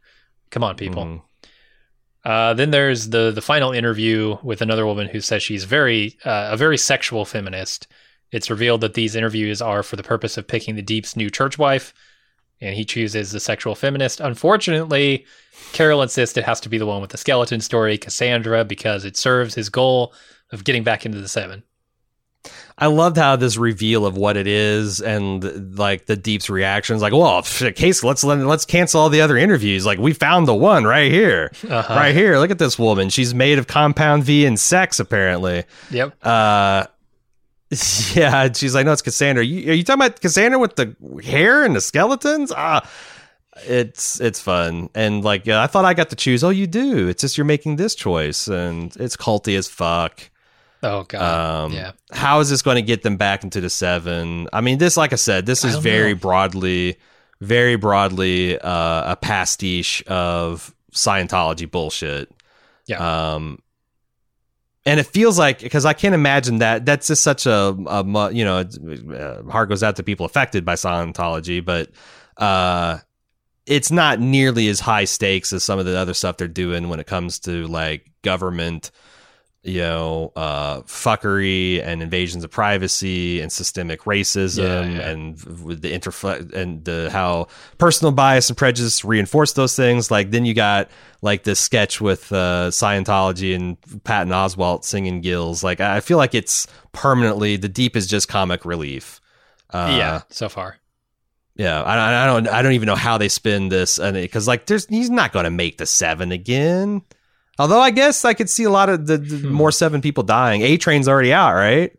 Come 0.51 0.63
on, 0.63 0.75
people. 0.75 1.03
Mhm. 1.05 1.21
Uh, 2.23 2.53
then 2.53 2.71
there's 2.71 3.09
the 3.09 3.31
the 3.31 3.41
final 3.41 3.71
interview 3.73 4.37
with 4.43 4.61
another 4.61 4.85
woman 4.85 5.07
who 5.09 5.19
says 5.19 5.43
she's 5.43 5.65
very 5.65 6.17
uh, 6.23 6.49
a 6.51 6.57
very 6.57 6.77
sexual 6.77 7.25
feminist. 7.25 7.87
It's 8.31 8.49
revealed 8.49 8.81
that 8.81 8.93
these 8.93 9.15
interviews 9.15 9.61
are 9.61 9.83
for 9.83 9.95
the 9.95 10.03
purpose 10.03 10.37
of 10.37 10.47
picking 10.47 10.75
the 10.75 10.81
Deep's 10.81 11.15
new 11.17 11.29
church 11.29 11.57
wife, 11.57 11.93
and 12.61 12.75
he 12.75 12.85
chooses 12.85 13.31
the 13.31 13.39
sexual 13.39 13.75
feminist. 13.75 14.19
Unfortunately, 14.21 15.25
Carol 15.73 16.01
insists 16.01 16.37
it 16.37 16.45
has 16.45 16.59
to 16.61 16.69
be 16.69 16.77
the 16.77 16.85
one 16.85 17.01
with 17.01 17.11
the 17.11 17.17
skeleton 17.17 17.61
story, 17.61 17.97
Cassandra, 17.97 18.63
because 18.63 19.05
it 19.05 19.17
serves 19.17 19.53
his 19.53 19.69
goal 19.69 20.13
of 20.51 20.63
getting 20.63 20.83
back 20.83 21.05
into 21.05 21.19
the 21.19 21.27
seven. 21.27 21.63
I 22.77 22.87
loved 22.87 23.17
how 23.17 23.35
this 23.35 23.55
reveal 23.55 24.05
of 24.05 24.17
what 24.17 24.35
it 24.35 24.47
is 24.47 24.99
and 24.99 25.77
like 25.77 26.07
the 26.07 26.15
deep's 26.15 26.49
reactions, 26.49 27.01
like, 27.01 27.13
well, 27.13 27.41
case, 27.41 28.03
let's 28.03 28.23
let, 28.23 28.39
let's 28.39 28.65
cancel 28.65 28.99
all 29.01 29.09
the 29.09 29.21
other 29.21 29.37
interviews. 29.37 29.85
Like, 29.85 29.99
we 29.99 30.11
found 30.13 30.47
the 30.47 30.55
one 30.55 30.83
right 30.83 31.11
here, 31.11 31.51
Uh-huh. 31.69 31.93
right 31.93 32.13
here. 32.15 32.37
Look 32.39 32.51
at 32.51 32.59
this 32.59 32.77
woman. 32.79 33.09
She's 33.09 33.33
made 33.33 33.59
of 33.59 33.67
compound 33.67 34.23
V 34.23 34.45
and 34.45 34.59
sex, 34.59 34.99
apparently. 34.99 35.63
Yep. 35.91 36.15
Uh, 36.25 36.85
yeah, 38.13 38.51
she's 38.53 38.75
like, 38.75 38.85
no, 38.85 38.91
it's 38.91 39.01
Cassandra. 39.01 39.43
You, 39.43 39.71
are 39.71 39.75
you 39.75 39.83
talking 39.83 40.01
about 40.05 40.19
Cassandra 40.21 40.59
with 40.59 40.75
the 40.75 40.95
hair 41.23 41.63
and 41.63 41.75
the 41.75 41.81
skeletons? 41.81 42.51
Ah, 42.55 42.87
it's 43.67 44.19
it's 44.19 44.39
fun 44.41 44.89
and 44.95 45.23
like 45.23 45.45
yeah, 45.45 45.61
I 45.61 45.67
thought 45.67 45.85
I 45.85 45.93
got 45.93 46.09
to 46.09 46.15
choose. 46.15 46.43
Oh, 46.43 46.49
you 46.49 46.65
do. 46.65 47.07
It's 47.07 47.21
just 47.21 47.37
you're 47.37 47.45
making 47.45 47.75
this 47.75 47.93
choice, 47.95 48.47
and 48.47 48.95
it's 48.97 49.15
culty 49.15 49.55
as 49.57 49.67
fuck. 49.67 50.29
Oh 50.83 51.03
god. 51.03 51.65
Um, 51.65 51.73
yeah. 51.73 51.93
How 52.11 52.39
is 52.41 52.49
this 52.49 52.61
going 52.61 52.75
to 52.75 52.81
get 52.81 53.01
them 53.01 53.17
back 53.17 53.43
into 53.43 53.61
the 53.61 53.69
seven? 53.69 54.47
I 54.51 54.61
mean, 54.61 54.77
this, 54.77 54.97
like 54.97 55.13
I 55.13 55.15
said, 55.15 55.45
this 55.45 55.63
is 55.63 55.75
very 55.77 56.13
know. 56.13 56.19
broadly, 56.19 56.97
very 57.39 57.77
broadly 57.77 58.59
uh, 58.59 59.13
a 59.13 59.15
pastiche 59.15 60.03
of 60.07 60.75
Scientology 60.91 61.69
bullshit. 61.69 62.29
Yeah. 62.85 63.33
Um, 63.33 63.59
and 64.85 64.99
it 64.99 65.05
feels 65.05 65.39
like 65.39 65.59
because 65.59 65.85
I 65.85 65.93
can't 65.93 66.13
imagine 66.13 66.59
that 66.59 66.85
that's 66.85 67.07
just 67.07 67.23
such 67.23 67.45
a, 67.45 67.75
a 67.87 68.33
you 68.33 68.43
know 68.43 68.65
uh, 69.15 69.49
heart 69.49 69.69
goes 69.69 69.81
out 69.81 69.95
to 69.95 70.03
people 70.03 70.25
affected 70.25 70.65
by 70.65 70.73
Scientology, 70.73 71.63
but 71.63 71.89
uh, 72.35 72.97
it's 73.65 73.91
not 73.91 74.19
nearly 74.19 74.67
as 74.67 74.81
high 74.81 75.05
stakes 75.05 75.53
as 75.53 75.63
some 75.63 75.79
of 75.79 75.85
the 75.85 75.97
other 75.97 76.13
stuff 76.13 76.35
they're 76.35 76.49
doing 76.49 76.89
when 76.89 76.99
it 76.99 77.07
comes 77.07 77.39
to 77.39 77.65
like 77.67 78.11
government 78.23 78.91
you 79.65 79.79
know, 79.79 80.33
uh, 80.35 80.81
fuckery 80.81 81.81
and 81.81 82.01
invasions 82.03 82.43
of 82.43 82.51
privacy 82.51 83.39
and 83.39 83.49
systemic 83.49 84.01
racism 84.01 84.57
Yeah, 84.57 84.83
yeah. 84.99 85.09
and 85.09 85.41
with 85.63 85.81
the 85.81 85.91
interfle 85.93 86.53
and 86.53 86.83
the 86.83 87.09
how 87.11 87.47
personal 87.77 88.11
bias 88.11 88.49
and 88.49 88.57
prejudice 88.57 89.05
reinforce 89.05 89.53
those 89.53 89.75
things. 89.75 90.11
Like 90.11 90.31
then 90.31 90.43
you 90.45 90.53
got 90.53 90.89
like 91.21 91.43
this 91.43 91.61
sketch 91.61 92.01
with 92.01 92.31
uh, 92.33 92.71
Scientology 92.71 93.55
and 93.55 93.77
Patton 94.03 94.33
Oswalt 94.33 94.83
singing 94.83 95.21
gills. 95.21 95.63
Like 95.63 95.79
I 95.79 96.01
feel 96.01 96.17
like 96.17 96.35
it's 96.35 96.67
permanently 96.91 97.55
the 97.55 97.69
deep 97.69 97.95
is 97.95 98.05
just 98.05 98.27
comic 98.27 98.65
relief. 98.65 99.21
Uh, 99.69 99.95
yeah. 99.97 100.21
So 100.29 100.49
far. 100.49 100.77
yeah, 101.55 101.81
I, 101.81 102.23
I 102.23 102.25
don't, 102.27 102.47
I 102.47 102.61
don't 102.61 102.73
even 102.73 102.87
know 102.87 102.95
how 102.95 103.17
they 103.17 103.29
spin 103.29 103.69
this, 103.69 103.97
and 103.97 104.15
because 104.15 104.47
like, 104.47 104.65
there's, 104.65 104.85
he's 104.87 105.09
not 105.09 105.31
going 105.31 105.45
to 105.45 105.51
make 105.51 105.77
the 105.77 105.85
seven 105.85 106.31
again. 106.31 107.01
Although 107.59 107.79
I 107.79 107.91
guess 107.91 108.25
I 108.25 108.33
could 108.33 108.49
see 108.49 108.63
a 108.63 108.69
lot 108.69 108.89
of 108.89 109.05
the, 109.07 109.17
the 109.17 109.37
Hmm. 109.47 109.53
more 109.53 109.71
seven 109.71 110.01
people 110.01 110.23
dying. 110.23 110.61
A 110.63 110.77
train's 110.77 111.07
already 111.07 111.31
out, 111.33 111.53
right? 111.53 111.91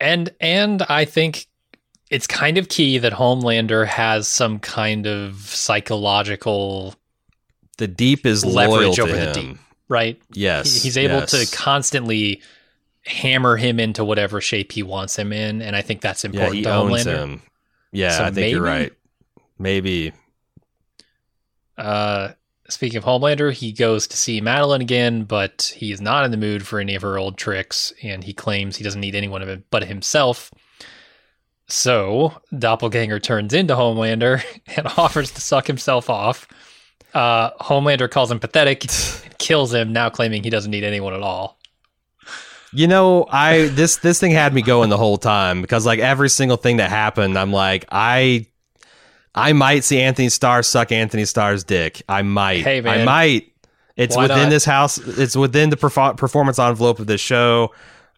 And 0.00 0.30
and 0.40 0.82
I 0.82 1.04
think 1.04 1.46
it's 2.10 2.26
kind 2.26 2.58
of 2.58 2.68
key 2.68 2.98
that 2.98 3.12
Homelander 3.12 3.86
has 3.86 4.26
some 4.28 4.58
kind 4.58 5.06
of 5.06 5.36
psychological 5.40 6.94
The 7.78 7.86
deep 7.88 8.26
is 8.26 8.44
Leverage 8.44 8.98
loyal 8.98 9.08
over 9.10 9.20
to 9.20 9.26
the 9.26 9.32
deep. 9.32 9.58
right. 9.88 10.20
Yes, 10.32 10.74
He- 10.74 10.80
He's 10.80 10.96
able 10.96 11.20
yes. 11.20 11.30
to 11.32 11.56
constantly 11.56 12.42
hammer 13.06 13.56
him 13.56 13.78
into 13.80 14.04
whatever 14.04 14.40
shape 14.40 14.72
he 14.72 14.82
wants 14.82 15.16
him 15.16 15.32
in, 15.32 15.62
and 15.62 15.74
I 15.76 15.82
think 15.82 16.00
that's 16.00 16.22
Yeah, 16.24 16.30
important 16.30 16.56
he 16.56 16.62
to 16.64 16.74
owns 16.74 17.04
Homelander. 17.04 17.16
him. 17.18 17.42
Yeah, 17.92 18.16
So 18.18 18.24
I 18.24 18.30
think 18.30 18.52
you're 18.52 18.62
right. 18.62 18.92
Maybe. 19.58 20.12
Uh, 21.76 22.30
speaking 22.70 22.98
of 22.98 23.04
Homelander, 23.04 23.52
he 23.52 23.72
goes 23.72 24.06
to 24.08 24.16
see 24.16 24.40
Madeline 24.40 24.80
again, 24.80 25.24
but 25.24 25.72
he 25.76 25.92
is 25.92 26.00
not 26.00 26.24
in 26.24 26.30
the 26.30 26.36
mood 26.36 26.66
for 26.66 26.80
any 26.80 26.94
of 26.94 27.02
her 27.02 27.18
old 27.18 27.36
tricks, 27.36 27.92
and 28.02 28.24
he 28.24 28.32
claims 28.32 28.76
he 28.76 28.84
doesn't 28.84 29.00
need 29.00 29.14
anyone 29.14 29.42
of 29.42 29.48
it 29.48 29.64
but 29.70 29.84
himself. 29.84 30.50
So 31.68 32.40
Doppelganger 32.56 33.20
turns 33.20 33.52
into 33.52 33.74
Homelander 33.74 34.42
and 34.76 34.86
offers 34.96 35.30
to 35.32 35.40
suck 35.40 35.66
himself 35.66 36.10
off. 36.10 36.48
Uh, 37.14 37.50
Homelander 37.60 38.10
calls 38.10 38.30
him 38.30 38.40
pathetic 38.40 38.84
and 39.24 39.38
kills 39.38 39.72
him, 39.74 39.92
now 39.92 40.10
claiming 40.10 40.42
he 40.42 40.50
doesn't 40.50 40.70
need 40.70 40.84
anyone 40.84 41.14
at 41.14 41.22
all. 41.22 41.58
You 42.72 42.86
know, 42.86 43.26
I 43.28 43.66
this 43.66 43.96
this 43.96 44.20
thing 44.20 44.30
had 44.30 44.54
me 44.54 44.62
going 44.62 44.90
the 44.90 44.96
whole 44.96 45.18
time 45.18 45.60
because 45.60 45.84
like 45.84 45.98
every 45.98 46.28
single 46.28 46.56
thing 46.56 46.76
that 46.76 46.88
happened, 46.88 47.36
I'm 47.36 47.52
like, 47.52 47.84
I 47.90 48.46
I 49.34 49.52
might 49.52 49.84
see 49.84 50.00
Antony 50.00 50.28
Starr 50.28 50.62
suck 50.62 50.90
Antony 50.92 51.24
Starr's 51.24 51.64
dick. 51.64 52.02
I 52.08 52.22
might. 52.22 52.62
Hey, 52.64 52.80
man. 52.80 53.00
I 53.00 53.04
might. 53.04 53.52
It's 53.96 54.16
Why 54.16 54.22
within 54.24 54.44
not? 54.44 54.50
this 54.50 54.64
house. 54.64 54.98
It's 54.98 55.36
within 55.36 55.70
the 55.70 55.76
perfor- 55.76 56.16
performance 56.16 56.58
envelope 56.58 56.98
of 57.00 57.06
this 57.06 57.20
show. 57.20 57.72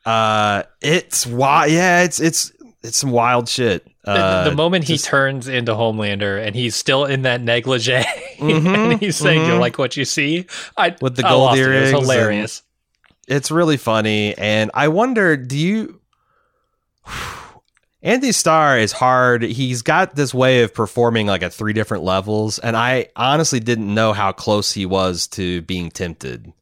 Uh, 0.06 0.62
it's 0.80 1.26
wild. 1.26 1.70
Yeah, 1.72 2.02
it's 2.02 2.18
it's 2.20 2.52
it's 2.82 2.98
some 2.98 3.10
wild 3.10 3.48
shit. 3.48 3.84
The, 4.04 4.10
Uh, 4.10 4.44
the 4.44 4.54
moment 4.54 4.84
he 4.84 4.98
turns 4.98 5.46
into 5.48 5.72
Homelander 5.74 6.44
and 6.44 6.56
he's 6.56 6.74
still 6.74 7.04
in 7.04 7.22
that 7.22 7.40
negligee 7.40 8.02
Mhm, 8.38 8.66
and 8.92 9.00
he's 9.00 9.16
saying, 9.16 9.42
"You 9.46 9.52
mhm. 9.54 9.60
like 9.60 9.78
what 9.78 9.96
you 9.96 10.04
see?" 10.04 10.46
I 10.76 10.96
With 11.00 11.14
the 11.16 11.22
gold 11.22 11.42
lost 11.42 11.58
it. 11.58 11.62
It 11.68 11.72
earrings 11.72 11.90
hilarious. 11.90 12.62
it's 13.28 13.52
really 13.52 13.76
funny 13.76 14.36
and 14.36 14.72
i 14.74 14.88
wonder 14.88 15.36
do 15.36 15.56
you 15.56 16.00
antony 18.02 18.32
starr 18.32 18.78
is 18.78 18.92
hard 18.92 19.42
he's 19.42 19.82
got 19.82 20.14
this 20.16 20.34
way 20.34 20.62
of 20.62 20.74
performing 20.74 21.26
like 21.26 21.42
at 21.42 21.52
three 21.52 21.72
different 21.72 22.02
levels 22.02 22.58
and 22.58 22.76
i 22.76 23.06
honestly 23.16 23.60
didn't 23.60 23.92
know 23.94 24.12
how 24.12 24.32
close 24.32 24.72
he 24.72 24.84
was 24.86 25.26
to 25.26 25.62
being 25.62 25.90
tempted 25.90 26.52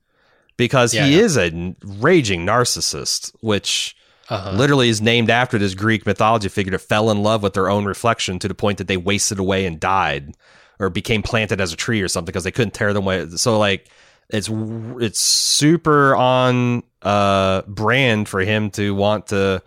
because 0.57 0.93
Yeah, 0.93 1.07
he 1.07 1.17
yeah. 1.17 1.23
is 1.23 1.37
a 1.39 1.75
raging 1.85 2.45
narcissist 2.47 3.33
which 3.41 3.97
Uh-huh. 4.29 4.53
literally 4.53 4.89
is 4.91 5.01
named 5.01 5.31
after 5.31 5.57
this 5.59 5.75
greek 5.75 6.05
mythology 6.07 6.49
figure 6.49 6.73
that 6.73 6.81
fell 6.81 7.11
in 7.11 7.23
love 7.23 7.43
with 7.43 7.55
their 7.55 7.69
own 7.71 7.85
reflection 7.85 8.39
to 8.39 8.49
the 8.49 8.55
point 8.55 8.79
that 8.79 8.87
they 8.89 8.97
wasted 8.99 9.39
away 9.39 9.65
and 9.67 9.81
died 9.81 10.35
or 10.79 10.91
became 10.91 11.23
planted 11.23 11.61
as 11.61 11.73
a 11.73 11.77
tree 11.77 12.01
or 12.03 12.09
something 12.09 12.27
because 12.27 12.45
they 12.45 12.51
couldn't 12.53 12.75
tear 12.75 12.93
them 12.93 13.05
away 13.05 13.27
so 13.31 13.59
like 13.59 13.89
it's 14.29 14.49
it's 15.01 15.21
super 15.21 16.15
on 16.15 16.83
uh 17.03 17.63
brand 17.63 18.29
for 18.29 18.41
him 18.41 18.71
to 18.71 18.95
want 18.95 19.27
to 19.29 19.63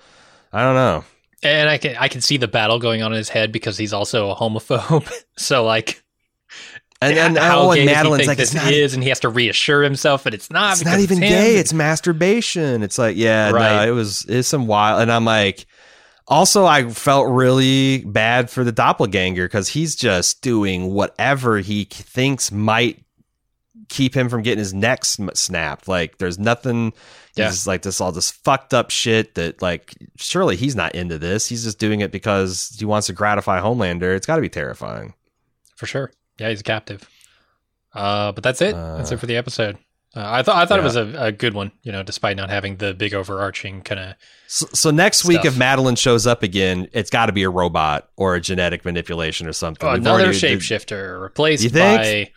I 0.55 0.61
don't 0.61 0.75
know. 0.75 1.03
And 1.43 1.69
I 1.69 1.77
can 1.77 1.95
I 1.97 2.07
can 2.07 2.21
see 2.21 2.37
the 2.37 2.47
battle 2.47 2.79
going 2.79 3.01
on 3.01 3.11
in 3.11 3.17
his 3.17 3.29
head 3.29 3.51
because 3.51 3.77
he's 3.77 3.93
also 3.93 4.31
a 4.31 4.35
homophobe. 4.35 5.11
so 5.37 5.63
like, 5.65 6.03
And, 7.01 7.17
and, 7.17 7.37
how 7.37 7.69
oh, 7.69 7.73
gay 7.73 7.81
he 7.81 7.85
Madeline's 7.85 8.27
like, 8.27 8.37
this 8.37 8.53
not, 8.53 8.71
is, 8.71 8.93
and 8.93 9.03
he 9.03 9.09
has 9.09 9.19
to 9.21 9.29
reassure 9.29 9.83
himself 9.83 10.23
that 10.23 10.33
it's 10.33 10.49
not. 10.49 10.73
it's 10.73 10.85
not 10.85 10.99
even 10.99 11.17
him. 11.17 11.29
gay. 11.29 11.55
It's 11.57 11.73
masturbation. 11.73 12.81
It's 12.81 12.97
like, 12.97 13.17
yeah, 13.17 13.49
no, 13.49 13.55
Right. 13.57 13.87
it 13.87 13.91
was 13.91 14.25
it's 14.29 14.47
some 14.47 14.67
wild. 14.67 15.01
And 15.01 15.11
I'm 15.11 15.25
like, 15.25 15.65
also, 16.27 16.65
I 16.65 16.89
felt 16.89 17.27
really 17.27 18.05
bad 18.05 18.49
for 18.49 18.63
the 18.63 18.71
doppelganger 18.71 19.45
because 19.45 19.67
he's 19.67 19.95
just 19.95 20.41
doing 20.41 20.93
whatever 20.93 21.57
he 21.59 21.83
thinks 21.83 22.51
might 22.51 23.03
keep 23.93 24.15
him 24.15 24.27
from 24.27 24.41
getting 24.41 24.59
his 24.59 24.73
neck 24.73 25.05
snapped. 25.05 25.87
Like, 25.87 26.17
there's 26.17 26.39
nothing. 26.39 26.93
Yeah. 27.35 27.45
He's 27.49 27.65
like 27.67 27.81
this 27.83 28.01
all 28.01 28.11
this 28.11 28.29
fucked 28.31 28.73
up 28.73 28.89
shit 28.91 29.35
that 29.35 29.61
like 29.61 29.93
surely 30.17 30.55
he's 30.55 30.75
not 30.75 30.93
into 30.95 31.17
this. 31.17 31.47
He's 31.47 31.63
just 31.63 31.79
doing 31.79 32.01
it 32.01 32.11
because 32.11 32.75
he 32.77 32.85
wants 32.85 33.07
to 33.07 33.13
gratify 33.13 33.59
Homelander. 33.59 34.15
It's 34.15 34.25
got 34.27 34.35
to 34.35 34.41
be 34.41 34.49
terrifying. 34.49 35.13
for 35.75 35.85
sure. 35.87 36.11
Yeah, 36.39 36.49
he's 36.49 36.61
a 36.61 36.63
captive. 36.63 37.07
Uh, 37.93 38.31
but 38.31 38.43
that's 38.43 38.61
it. 38.61 38.73
that's 38.75 39.11
Uh, 39.11 39.15
it 39.15 39.19
for 39.19 39.25
the 39.27 39.37
episode. 39.37 39.77
Uh, 40.15 40.21
I 40.25 40.43
thought 40.43 40.57
I 40.57 40.65
thought 40.67 40.77
it 40.79 40.83
was 40.83 40.95
a, 40.95 41.11
a 41.17 41.31
good 41.31 41.53
one. 41.55 41.71
You 41.81 41.91
know, 41.91 42.03
despite 42.03 42.37
not 42.37 42.49
having 42.51 42.75
the 42.77 42.93
big 42.93 43.13
overarching 43.15 43.81
kind 43.81 43.99
of. 43.99 44.15
So, 44.47 44.67
so 44.73 44.91
next 44.91 45.25
week, 45.25 45.43
if 45.43 45.57
Madeline 45.57 45.95
shows 45.95 46.27
up 46.27 46.43
again, 46.43 46.87
it's 46.93 47.09
got 47.09 47.25
to 47.27 47.31
be 47.31 47.41
a 47.43 47.49
robot 47.49 48.09
or 48.15 48.35
a 48.35 48.41
genetic 48.41 48.85
manipulation 48.85 49.47
or 49.47 49.53
something. 49.53 49.87
We've 49.89 49.97
another 50.01 50.25
already- 50.25 50.37
shapeshifter 50.37 51.19
replaced 51.19 51.63
You 51.63 51.69
think? 51.71 52.01
by 52.01 52.31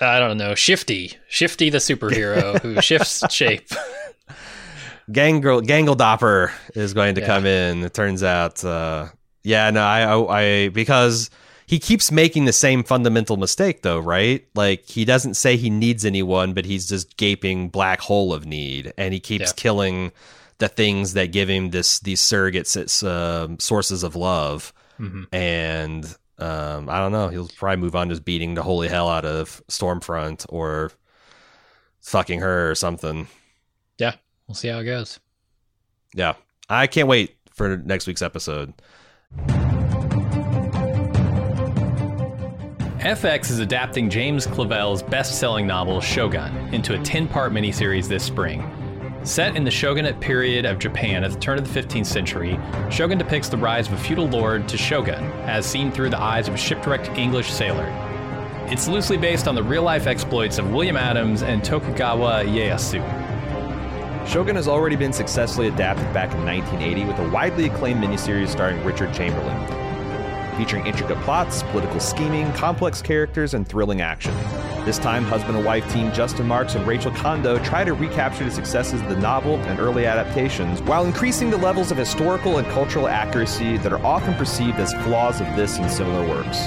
I 0.00 0.18
don't 0.18 0.38
know 0.38 0.54
Shifty, 0.54 1.12
Shifty 1.28 1.70
the 1.70 1.78
superhero 1.78 2.58
who 2.62 2.80
shifts 2.80 3.24
shape. 3.32 3.68
Gangle 5.10 5.62
Gangledopper 5.66 6.50
is 6.74 6.92
going 6.94 7.14
to 7.14 7.20
Yeah. 7.22 7.26
come 7.26 7.46
in. 7.46 7.82
It 7.82 7.94
turns 7.94 8.22
out, 8.22 8.62
uh, 8.64 9.08
yeah, 9.42 9.70
no, 9.70 9.80
I, 9.82 10.02
I, 10.02 10.40
I, 10.64 10.68
because 10.68 11.30
he 11.66 11.78
keeps 11.78 12.12
making 12.12 12.44
the 12.44 12.52
same 12.52 12.82
fundamental 12.84 13.36
mistake, 13.36 13.82
though, 13.82 13.98
right? 13.98 14.46
Like 14.54 14.84
he 14.86 15.04
doesn't 15.04 15.34
say 15.34 15.56
he 15.56 15.70
needs 15.70 16.04
anyone, 16.04 16.52
but 16.52 16.64
he's 16.66 16.88
just 16.88 17.16
gaping 17.16 17.68
black 17.70 18.00
hole 18.00 18.32
of 18.34 18.44
need, 18.46 18.92
and 18.98 19.14
he 19.14 19.20
keeps 19.20 19.50
Yeah. 19.50 19.54
killing 19.56 20.12
the 20.58 20.68
things 20.68 21.14
that 21.14 21.32
give 21.32 21.48
him 21.48 21.70
this 21.70 22.00
these 22.00 22.20
surrogates, 22.20 23.02
uh, 23.06 23.56
sources 23.58 24.02
of 24.02 24.14
love, 24.16 24.72
Mhm. 25.00 25.26
and 25.32 26.16
um, 26.38 26.88
I 26.88 26.98
don't 26.98 27.12
know. 27.12 27.28
He'll 27.28 27.48
probably 27.48 27.76
move 27.78 27.96
on 27.96 28.08
just 28.08 28.24
beating 28.24 28.54
the 28.54 28.62
holy 28.62 28.88
hell 28.88 29.08
out 29.08 29.24
of 29.24 29.62
Stormfront 29.68 30.46
or 30.48 30.92
fucking 32.00 32.40
her 32.40 32.70
or 32.70 32.74
something. 32.74 33.26
Yeah, 33.98 34.14
we'll 34.46 34.54
see 34.54 34.68
how 34.68 34.78
it 34.78 34.84
goes. 34.84 35.18
Yeah. 36.14 36.34
I 36.68 36.86
can't 36.86 37.08
wait 37.08 37.36
for 37.52 37.78
next 37.78 38.06
week's 38.06 38.22
episode. 38.22 38.72
FX 42.98 43.50
is 43.50 43.58
adapting 43.58 44.10
James 44.10 44.46
Clavell's 44.46 45.02
best-selling 45.02 45.66
novel 45.66 46.00
Shogun 46.00 46.54
into 46.74 46.94
a 46.94 46.98
10-part 46.98 47.52
miniseries 47.52 48.08
this 48.08 48.24
spring. 48.24 48.60
Set 49.28 49.56
in 49.56 49.62
the 49.62 49.70
shogunate 49.70 50.18
period 50.20 50.64
of 50.64 50.78
Japan 50.78 51.22
at 51.22 51.30
the 51.30 51.38
turn 51.38 51.58
of 51.58 51.70
the 51.70 51.80
15th 51.80 52.06
century, 52.06 52.58
Shogun 52.90 53.18
depicts 53.18 53.50
the 53.50 53.58
rise 53.58 53.86
of 53.86 53.92
a 53.92 53.98
feudal 53.98 54.26
lord 54.26 54.66
to 54.70 54.78
shogun, 54.78 55.22
as 55.42 55.66
seen 55.66 55.92
through 55.92 56.08
the 56.08 56.18
eyes 56.18 56.48
of 56.48 56.54
a 56.54 56.56
shipwrecked 56.56 57.10
English 57.10 57.52
sailor. 57.52 57.84
It's 58.70 58.88
loosely 58.88 59.18
based 59.18 59.46
on 59.46 59.54
the 59.54 59.62
real-life 59.62 60.06
exploits 60.06 60.56
of 60.56 60.72
William 60.72 60.96
Adams 60.96 61.42
and 61.42 61.62
Tokugawa 61.62 62.44
Ieyasu. 62.44 63.04
Shogun 64.26 64.56
has 64.56 64.66
already 64.66 64.96
been 64.96 65.12
successfully 65.12 65.68
adapted 65.68 66.10
back 66.14 66.32
in 66.32 66.42
1980 66.46 67.04
with 67.04 67.18
a 67.18 67.28
widely 67.28 67.66
acclaimed 67.66 68.02
miniseries 68.02 68.48
starring 68.48 68.82
Richard 68.82 69.12
Chamberlain. 69.12 69.87
Featuring 70.58 70.88
intricate 70.88 71.18
plots, 71.20 71.62
political 71.62 72.00
scheming, 72.00 72.52
complex 72.54 73.00
characters, 73.00 73.54
and 73.54 73.66
thrilling 73.66 74.00
action. 74.00 74.34
This 74.84 74.98
time, 74.98 75.22
husband 75.22 75.56
and 75.56 75.64
wife 75.64 75.88
team 75.92 76.12
Justin 76.12 76.48
Marks 76.48 76.74
and 76.74 76.84
Rachel 76.84 77.12
Kondo 77.12 77.60
try 77.60 77.84
to 77.84 77.94
recapture 77.94 78.44
the 78.44 78.50
successes 78.50 79.00
of 79.00 79.08
the 79.08 79.16
novel 79.20 79.54
and 79.66 79.78
early 79.78 80.04
adaptations 80.04 80.82
while 80.82 81.04
increasing 81.04 81.48
the 81.48 81.56
levels 81.56 81.92
of 81.92 81.96
historical 81.96 82.58
and 82.58 82.66
cultural 82.72 83.06
accuracy 83.06 83.76
that 83.78 83.92
are 83.92 84.04
often 84.04 84.34
perceived 84.34 84.78
as 84.80 84.92
flaws 85.04 85.40
of 85.40 85.46
this 85.54 85.78
and 85.78 85.88
similar 85.88 86.28
works. 86.28 86.58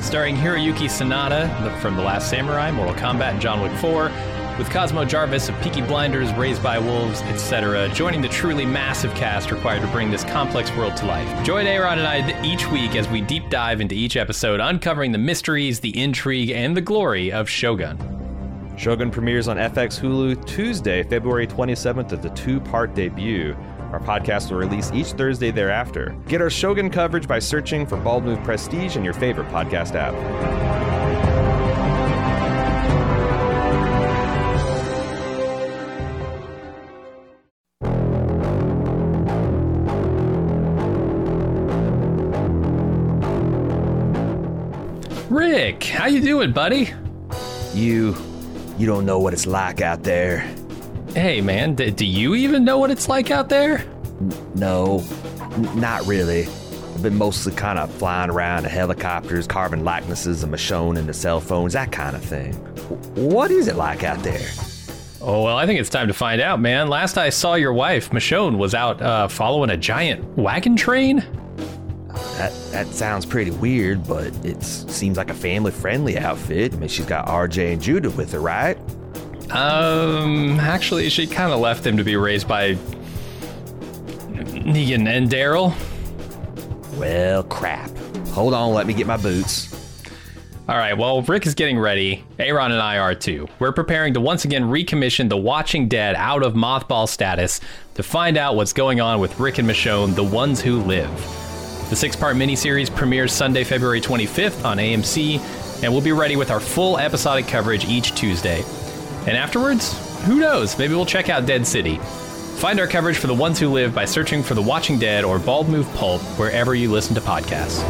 starring 0.00 0.36
Hiroyuki 0.36 0.88
Sanada 0.88 1.78
from 1.80 1.94
The 1.94 2.02
Last 2.02 2.30
Samurai, 2.30 2.70
Mortal 2.70 2.94
Kombat, 2.94 3.32
and 3.32 3.40
John 3.42 3.60
Wick 3.60 3.72
4, 3.72 4.10
with 4.58 4.68
Cosmo 4.70 5.04
Jarvis 5.04 5.48
of 5.48 5.60
Peaky 5.62 5.80
Blinders, 5.80 6.32
Raised 6.34 6.62
by 6.62 6.78
Wolves, 6.78 7.22
etc., 7.22 7.88
joining 7.94 8.20
the 8.20 8.28
truly 8.28 8.66
massive 8.66 9.14
cast 9.14 9.50
required 9.50 9.82
to 9.82 9.88
bring 9.88 10.10
this 10.10 10.24
complex 10.24 10.70
world 10.76 10.96
to 10.96 11.06
life. 11.06 11.44
Join 11.44 11.66
Aaron 11.66 11.98
and 11.98 12.06
I 12.06 12.44
each 12.44 12.68
week 12.70 12.96
as 12.96 13.08
we 13.08 13.20
deep 13.20 13.48
dive 13.48 13.80
into 13.80 13.94
each 13.94 14.16
episode, 14.16 14.60
uncovering 14.60 15.12
the 15.12 15.18
mysteries, 15.18 15.80
the 15.80 15.96
intrigue, 15.98 16.50
and 16.50 16.76
the 16.76 16.80
glory 16.80 17.30
of 17.30 17.48
Shogun. 17.48 17.96
Shogun 18.76 19.10
premieres 19.10 19.48
on 19.48 19.56
FX 19.56 20.00
Hulu 20.00 20.44
Tuesday, 20.46 21.02
February 21.02 21.46
27th 21.46 22.12
as 22.12 22.24
a 22.24 22.30
two 22.30 22.60
part 22.60 22.94
debut. 22.94 23.56
Our 23.92 24.00
podcast 24.00 24.50
will 24.50 24.58
release 24.58 24.92
each 24.92 25.12
Thursday 25.12 25.50
thereafter. 25.50 26.16
Get 26.28 26.42
our 26.42 26.50
Shogun 26.50 26.90
coverage 26.90 27.26
by 27.26 27.38
searching 27.38 27.86
for 27.86 27.96
Bald 27.96 28.24
Move 28.24 28.42
Prestige 28.44 28.96
in 28.96 29.04
your 29.04 29.14
favorite 29.14 29.48
podcast 29.48 29.94
app. 29.94 30.87
How 45.82 46.06
you 46.06 46.20
doing, 46.20 46.52
buddy? 46.52 46.92
You, 47.74 48.16
you 48.78 48.86
don't 48.86 49.04
know 49.06 49.18
what 49.18 49.32
it's 49.32 49.46
like 49.46 49.80
out 49.80 50.02
there. 50.02 50.40
Hey, 51.14 51.40
man, 51.40 51.74
d- 51.74 51.90
do 51.90 52.04
you 52.06 52.34
even 52.34 52.64
know 52.64 52.78
what 52.78 52.90
it's 52.90 53.08
like 53.08 53.30
out 53.30 53.48
there? 53.48 53.84
No, 54.54 55.04
n- 55.52 55.80
not 55.80 56.06
really. 56.06 56.44
I've 56.44 57.02
been 57.02 57.16
mostly 57.16 57.52
kind 57.52 57.78
of 57.78 57.90
flying 57.94 58.30
around 58.30 58.64
in 58.64 58.70
helicopters, 58.70 59.46
carving 59.46 59.82
likenesses 59.84 60.42
of 60.42 60.50
Michonne 60.50 60.98
into 60.98 61.14
cell 61.14 61.40
phones, 61.40 61.72
that 61.72 61.90
kind 61.92 62.14
of 62.14 62.22
thing. 62.24 62.52
W- 62.88 63.34
What 63.34 63.50
is 63.50 63.66
it 63.68 63.76
like 63.76 64.04
out 64.04 64.22
there? 64.22 64.48
Oh, 65.20 65.42
well, 65.44 65.56
I 65.56 65.66
think 65.66 65.80
it's 65.80 65.90
time 65.90 66.08
to 66.08 66.14
find 66.14 66.40
out, 66.40 66.60
man. 66.60 66.88
Last 66.88 67.18
I 67.18 67.30
saw 67.30 67.54
your 67.54 67.72
wife, 67.72 68.10
Michonne, 68.10 68.56
was 68.58 68.74
out 68.74 69.00
uh, 69.02 69.26
following 69.28 69.70
a 69.70 69.76
giant 69.76 70.24
wagon 70.36 70.76
train. 70.76 71.24
That 72.38 72.52
that 72.70 72.86
sounds 72.94 73.26
pretty 73.26 73.50
weird, 73.50 74.06
but 74.06 74.28
it 74.46 74.62
seems 74.62 75.16
like 75.16 75.28
a 75.28 75.34
family-friendly 75.34 76.18
outfit. 76.18 76.72
I 76.72 76.76
mean, 76.76 76.88
she's 76.88 77.04
got 77.04 77.26
RJ 77.26 77.72
and 77.72 77.82
Judith 77.82 78.16
with 78.16 78.30
her, 78.30 78.38
right? 78.38 78.78
Um, 79.50 80.60
actually, 80.60 81.08
she 81.08 81.26
kind 81.26 81.52
of 81.52 81.58
left 81.58 81.82
them 81.82 81.96
to 81.96 82.04
be 82.04 82.14
raised 82.14 82.46
by 82.46 82.74
Negan 84.54 85.08
and 85.08 85.28
Daryl. 85.28 85.74
Well, 86.96 87.42
crap. 87.42 87.90
Hold 88.28 88.54
on, 88.54 88.72
let 88.72 88.86
me 88.86 88.94
get 88.94 89.08
my 89.08 89.16
boots. 89.16 89.74
All 90.68 90.76
right, 90.76 90.96
well, 90.96 91.22
Rick 91.22 91.44
is 91.44 91.54
getting 91.54 91.76
ready. 91.76 92.22
Aaron 92.38 92.70
and 92.70 92.80
I 92.80 92.98
are 92.98 93.16
too. 93.16 93.48
We're 93.58 93.72
preparing 93.72 94.14
to 94.14 94.20
once 94.20 94.44
again 94.44 94.62
recommission 94.62 95.28
The 95.28 95.36
Watching 95.36 95.88
Dead 95.88 96.14
out 96.14 96.44
of 96.44 96.54
mothball 96.54 97.08
status 97.08 97.60
to 97.94 98.04
find 98.04 98.36
out 98.36 98.54
what's 98.54 98.72
going 98.72 99.00
on 99.00 99.18
with 99.18 99.40
Rick 99.40 99.58
and 99.58 99.68
Michonne, 99.68 100.14
the 100.14 100.22
ones 100.22 100.60
who 100.60 100.82
live. 100.82 101.47
The 101.88 101.96
six 101.96 102.14
part 102.14 102.36
miniseries 102.36 102.94
premieres 102.94 103.32
Sunday, 103.32 103.64
February 103.64 104.00
25th 104.00 104.64
on 104.64 104.76
AMC, 104.76 105.82
and 105.82 105.92
we'll 105.92 106.02
be 106.02 106.12
ready 106.12 106.36
with 106.36 106.50
our 106.50 106.60
full 106.60 106.98
episodic 106.98 107.46
coverage 107.46 107.86
each 107.86 108.14
Tuesday. 108.14 108.62
And 109.26 109.36
afterwards, 109.36 109.96
who 110.24 110.38
knows? 110.38 110.78
Maybe 110.78 110.94
we'll 110.94 111.06
check 111.06 111.28
out 111.28 111.46
Dead 111.46 111.66
City. 111.66 111.96
Find 112.58 112.78
our 112.80 112.86
coverage 112.86 113.16
for 113.16 113.26
The 113.26 113.34
Ones 113.34 113.58
Who 113.58 113.68
Live 113.68 113.94
by 113.94 114.04
searching 114.04 114.42
for 114.42 114.54
The 114.54 114.62
Watching 114.62 114.98
Dead 114.98 115.24
or 115.24 115.38
Bald 115.38 115.68
Move 115.68 115.88
Pulp 115.94 116.20
wherever 116.38 116.74
you 116.74 116.90
listen 116.90 117.14
to 117.14 117.20
podcasts. 117.20 117.84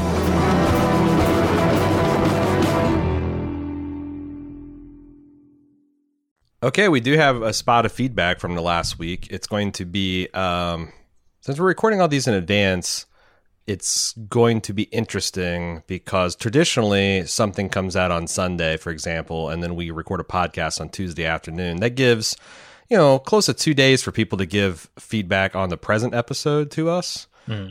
Okay, 6.62 6.88
we 6.88 7.00
do 7.00 7.14
have 7.16 7.42
a 7.42 7.52
spot 7.52 7.86
of 7.86 7.92
feedback 7.92 8.40
from 8.40 8.54
the 8.54 8.62
last 8.62 8.98
week. 8.98 9.28
It's 9.30 9.46
going 9.46 9.72
to 9.72 9.84
be 9.84 10.28
um, 10.34 10.92
since 11.40 11.58
we're 11.58 11.66
recording 11.66 12.00
all 12.00 12.08
these 12.08 12.26
in 12.26 12.34
advance, 12.34 13.06
it's 13.68 14.12
going 14.30 14.62
to 14.62 14.72
be 14.72 14.84
interesting 14.84 15.82
because 15.86 16.34
traditionally 16.34 17.26
something 17.26 17.68
comes 17.68 17.96
out 17.96 18.10
on 18.10 18.26
Sunday, 18.26 18.78
for 18.78 18.90
example, 18.90 19.50
and 19.50 19.62
then 19.62 19.76
we 19.76 19.90
record 19.90 20.20
a 20.20 20.24
podcast 20.24 20.80
on 20.80 20.88
Tuesday 20.88 21.26
afternoon. 21.26 21.76
That 21.76 21.90
gives, 21.90 22.34
you 22.88 22.96
know, 22.96 23.18
close 23.18 23.44
to 23.46 23.54
two 23.54 23.74
days 23.74 24.02
for 24.02 24.10
people 24.10 24.38
to 24.38 24.46
give 24.46 24.88
feedback 24.98 25.54
on 25.54 25.68
the 25.68 25.76
present 25.76 26.14
episode 26.14 26.70
to 26.72 26.88
us. 26.88 27.26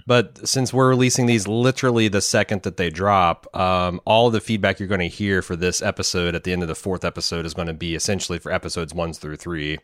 But 0.06 0.48
since 0.48 0.72
we're 0.72 0.90
releasing 0.90 1.26
these 1.26 1.48
literally 1.48 2.07
the 2.07 2.22
second 2.22 2.64
that 2.64 2.78
they 2.78 2.90
drop, 2.90 3.48
um, 3.56 3.99
all 4.06 4.30
the 4.30 4.41
feedback 4.41 4.80
you're 4.80 4.88
going 4.88 5.02
to 5.02 5.07
hear 5.07 5.41
for 5.41 5.56
this 5.56 5.82
episode 5.82 6.36
at 6.36 6.44
the 6.44 6.53
end 6.53 6.61
of 6.61 6.68
the 6.68 6.76
fourth 6.76 7.06
episode 7.06 7.45
is 7.45 7.53
going 7.53 7.68
to 7.68 7.74
be 7.74 7.95
essentially 7.95 8.40
for 8.40 8.52
episodes 8.52 8.94
one 8.94 9.14
through 9.14 9.38
three. 9.38 9.78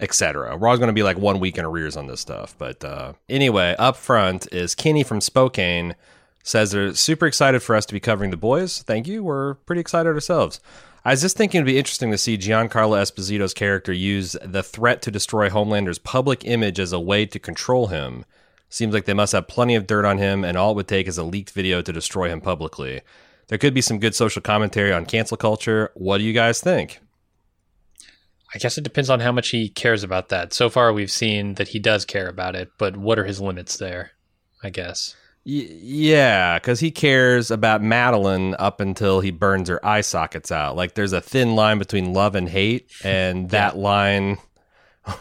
Etc. 0.00 0.56
We're 0.56 0.68
always 0.68 0.80
going 0.80 0.88
to 0.88 0.94
be 0.94 1.02
like 1.02 1.18
one 1.18 1.40
week 1.40 1.58
in 1.58 1.64
arrears 1.64 1.96
on 1.96 2.06
this 2.06 2.20
stuff. 2.20 2.54
But 2.58 2.84
uh, 2.84 3.12
anyway, 3.28 3.76
up 3.78 3.96
front 3.96 4.52
is 4.52 4.74
Kenny 4.74 5.02
from 5.02 5.20
Spokane 5.20 5.94
says 6.42 6.70
they're 6.70 6.94
super 6.94 7.26
excited 7.26 7.62
for 7.62 7.76
us 7.76 7.86
to 7.86 7.92
be 7.92 8.00
covering 8.00 8.30
the 8.30 8.36
boys. 8.36 8.82
Thank 8.82 9.06
you. 9.06 9.22
We're 9.22 9.54
pretty 9.54 9.80
excited 9.80 10.08
ourselves. 10.08 10.60
I 11.04 11.12
was 11.12 11.22
just 11.22 11.36
thinking 11.36 11.58
it'd 11.58 11.66
be 11.66 11.78
interesting 11.78 12.10
to 12.10 12.18
see 12.18 12.36
Giancarlo 12.36 13.00
Esposito's 13.00 13.54
character 13.54 13.92
use 13.92 14.36
the 14.42 14.62
threat 14.62 15.00
to 15.02 15.10
destroy 15.10 15.48
Homelander's 15.48 15.98
public 15.98 16.44
image 16.44 16.78
as 16.78 16.92
a 16.92 17.00
way 17.00 17.24
to 17.26 17.38
control 17.38 17.86
him. 17.86 18.24
Seems 18.68 18.92
like 18.92 19.06
they 19.06 19.14
must 19.14 19.32
have 19.32 19.48
plenty 19.48 19.74
of 19.74 19.86
dirt 19.86 20.04
on 20.04 20.18
him, 20.18 20.44
and 20.44 20.56
all 20.56 20.72
it 20.72 20.76
would 20.76 20.88
take 20.88 21.08
is 21.08 21.18
a 21.18 21.24
leaked 21.24 21.50
video 21.50 21.82
to 21.82 21.92
destroy 21.92 22.28
him 22.28 22.40
publicly. 22.40 23.00
There 23.48 23.58
could 23.58 23.74
be 23.74 23.80
some 23.80 23.98
good 23.98 24.14
social 24.14 24.42
commentary 24.42 24.92
on 24.92 25.06
cancel 25.06 25.36
culture. 25.36 25.90
What 25.94 26.18
do 26.18 26.24
you 26.24 26.32
guys 26.32 26.60
think? 26.60 27.00
I 28.54 28.58
guess 28.58 28.76
it 28.76 28.84
depends 28.84 29.10
on 29.10 29.20
how 29.20 29.32
much 29.32 29.50
he 29.50 29.68
cares 29.68 30.02
about 30.02 30.28
that. 30.30 30.52
So 30.52 30.68
far, 30.68 30.92
we've 30.92 31.10
seen 31.10 31.54
that 31.54 31.68
he 31.68 31.78
does 31.78 32.04
care 32.04 32.28
about 32.28 32.56
it, 32.56 32.70
but 32.78 32.96
what 32.96 33.18
are 33.18 33.24
his 33.24 33.40
limits 33.40 33.76
there? 33.76 34.12
I 34.62 34.70
guess. 34.70 35.14
Y- 35.46 35.68
yeah, 35.70 36.58
because 36.58 36.80
he 36.80 36.90
cares 36.90 37.50
about 37.50 37.82
Madeline 37.82 38.54
up 38.58 38.80
until 38.80 39.20
he 39.20 39.30
burns 39.30 39.68
her 39.68 39.84
eye 39.84 40.02
sockets 40.02 40.52
out. 40.52 40.76
Like 40.76 40.94
there's 40.94 41.12
a 41.12 41.20
thin 41.20 41.54
line 41.54 41.78
between 41.78 42.12
love 42.12 42.34
and 42.34 42.48
hate, 42.48 42.90
and 43.04 43.50
that 43.50 43.76
line, 43.76 44.38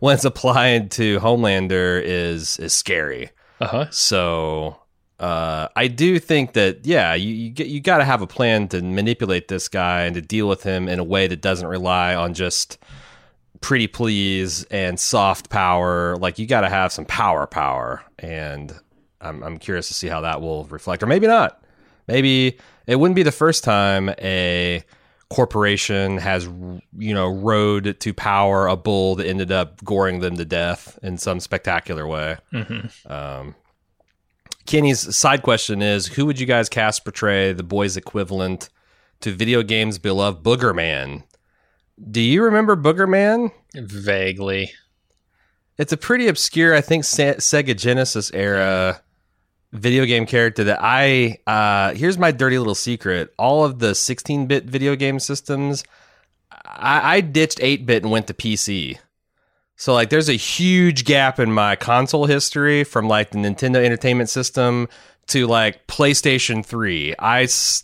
when 0.00 0.14
it's 0.14 0.24
applied 0.24 0.90
to 0.92 1.20
Homelander, 1.20 2.02
is 2.04 2.58
is 2.58 2.74
scary. 2.74 3.30
Uh 3.60 3.66
huh. 3.66 3.86
So 3.90 4.81
uh, 5.22 5.68
I 5.76 5.86
do 5.86 6.18
think 6.18 6.54
that 6.54 6.84
yeah, 6.84 7.14
you 7.14 7.32
you, 7.32 7.50
get, 7.50 7.68
you 7.68 7.80
got 7.80 7.98
to 7.98 8.04
have 8.04 8.22
a 8.22 8.26
plan 8.26 8.66
to 8.68 8.82
manipulate 8.82 9.46
this 9.46 9.68
guy 9.68 10.02
and 10.02 10.16
to 10.16 10.20
deal 10.20 10.48
with 10.48 10.64
him 10.64 10.88
in 10.88 10.98
a 10.98 11.04
way 11.04 11.28
that 11.28 11.40
doesn't 11.40 11.68
rely 11.68 12.16
on 12.16 12.34
just 12.34 12.76
pretty 13.60 13.86
please 13.86 14.64
and 14.64 14.98
soft 14.98 15.48
power. 15.48 16.16
Like 16.16 16.40
you 16.40 16.46
got 16.46 16.62
to 16.62 16.68
have 16.68 16.92
some 16.92 17.04
power, 17.04 17.46
power, 17.46 18.02
and 18.18 18.74
I'm 19.20 19.44
I'm 19.44 19.58
curious 19.58 19.86
to 19.88 19.94
see 19.94 20.08
how 20.08 20.22
that 20.22 20.40
will 20.40 20.64
reflect, 20.64 21.04
or 21.04 21.06
maybe 21.06 21.28
not. 21.28 21.64
Maybe 22.08 22.58
it 22.88 22.96
wouldn't 22.96 23.14
be 23.14 23.22
the 23.22 23.30
first 23.30 23.62
time 23.62 24.10
a 24.18 24.82
corporation 25.30 26.18
has 26.18 26.46
you 26.98 27.14
know 27.14 27.28
rode 27.28 27.98
to 28.00 28.12
power 28.12 28.66
a 28.66 28.76
bull 28.76 29.14
that 29.14 29.28
ended 29.28 29.52
up 29.52 29.82
goring 29.84 30.18
them 30.18 30.36
to 30.36 30.44
death 30.44 30.98
in 31.00 31.16
some 31.16 31.38
spectacular 31.38 32.08
way. 32.08 32.38
Mm-hmm. 32.52 33.12
Um, 33.12 33.54
Kenny's 34.66 35.16
side 35.16 35.42
question 35.42 35.82
is: 35.82 36.06
Who 36.08 36.26
would 36.26 36.40
you 36.40 36.46
guys 36.46 36.68
cast 36.68 37.04
portray 37.04 37.52
the 37.52 37.62
boys' 37.62 37.96
equivalent 37.96 38.68
to 39.20 39.32
video 39.32 39.62
games' 39.62 39.98
beloved 39.98 40.42
Booger 40.42 40.74
Man? 40.74 41.24
Do 42.10 42.20
you 42.20 42.42
remember 42.42 42.76
Booger 42.76 43.08
Man? 43.08 43.50
Vaguely. 43.74 44.72
It's 45.78 45.92
a 45.92 45.96
pretty 45.96 46.28
obscure, 46.28 46.74
I 46.74 46.80
think, 46.80 47.04
Se- 47.04 47.36
Sega 47.36 47.76
Genesis 47.76 48.30
era 48.32 49.02
video 49.72 50.04
game 50.04 50.26
character 50.26 50.64
that 50.64 50.78
I. 50.80 51.38
Uh, 51.46 51.94
here's 51.94 52.18
my 52.18 52.30
dirty 52.30 52.58
little 52.58 52.74
secret: 52.74 53.32
all 53.38 53.64
of 53.64 53.78
the 53.78 53.92
16-bit 53.92 54.64
video 54.64 54.96
game 54.96 55.18
systems, 55.18 55.84
I, 56.50 57.16
I 57.16 57.20
ditched 57.20 57.58
8-bit 57.58 58.02
and 58.02 58.12
went 58.12 58.26
to 58.28 58.34
PC. 58.34 58.98
So 59.82 59.92
like 59.94 60.10
there's 60.10 60.28
a 60.28 60.34
huge 60.34 61.04
gap 61.04 61.40
in 61.40 61.50
my 61.52 61.74
console 61.74 62.26
history 62.26 62.84
from 62.84 63.08
like 63.08 63.32
the 63.32 63.38
Nintendo 63.38 63.84
Entertainment 63.84 64.30
System 64.30 64.88
to 65.26 65.48
like 65.48 65.88
PlayStation 65.88 66.64
3. 66.64 67.16
I 67.18 67.42
s- 67.42 67.82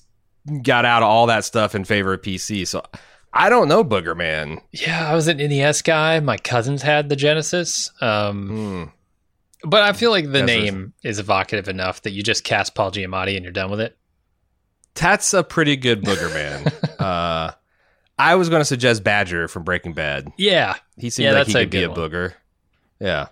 got 0.63 0.85
out 0.85 1.03
of 1.03 1.09
all 1.09 1.27
that 1.27 1.45
stuff 1.45 1.75
in 1.75 1.85
favor 1.85 2.13
of 2.13 2.23
PC. 2.23 2.69
So 2.69 2.85
I 3.33 3.49
don't 3.49 3.67
know 3.67 3.83
Booger 3.83 4.17
Man. 4.17 4.61
Yeah, 4.71 5.11
I 5.11 5.17
was 5.17 5.27
an 5.27 5.39
NES 5.39 5.83
guy. 5.83 6.21
My 6.21 6.37
cousins 6.37 6.83
had 6.83 7.09
the 7.09 7.17
Genesis. 7.17 7.91
Um, 8.01 8.47
Hmm. 8.49 8.85
but 9.69 9.83
I 9.83 9.93
feel 9.93 10.13
like 10.13 10.27
the 10.27 10.31
That's 10.31 10.43
a- 10.53 10.61
name 10.61 10.93
is 11.03 11.19
evocative 11.19 11.69
enough 11.69 12.03
that 12.03 12.13
you 12.13 12.23
just 12.23 12.45
cast 12.45 12.77
Paul 12.77 12.93
Giamatti 12.93 13.35
and 13.35 13.43
you're 13.43 13.51
done 13.53 13.73
with 13.73 13.81
it. 13.81 13.99
That's 14.95 15.35
a 15.35 15.43
pretty 15.43 15.75
good 15.75 16.05
Booger 16.05 16.33
Man. 16.33 16.73
uh, 17.01 17.51
I 18.19 18.35
was 18.35 18.49
going 18.49 18.61
to 18.61 18.65
suggest 18.65 19.05
Badger 19.05 19.47
from 19.49 19.63
Breaking 19.63 19.93
Bad. 19.93 20.33
Yeah. 20.37 20.75
He 20.97 21.11
seems 21.11 21.25
Yeah, 21.27 21.33
like 21.33 21.47
he 21.47 21.53
could 21.53 21.71
be 21.71 21.83
a 21.85 21.91
one. 21.91 21.99
booger. 21.99 22.35
Yeah. 23.01 23.29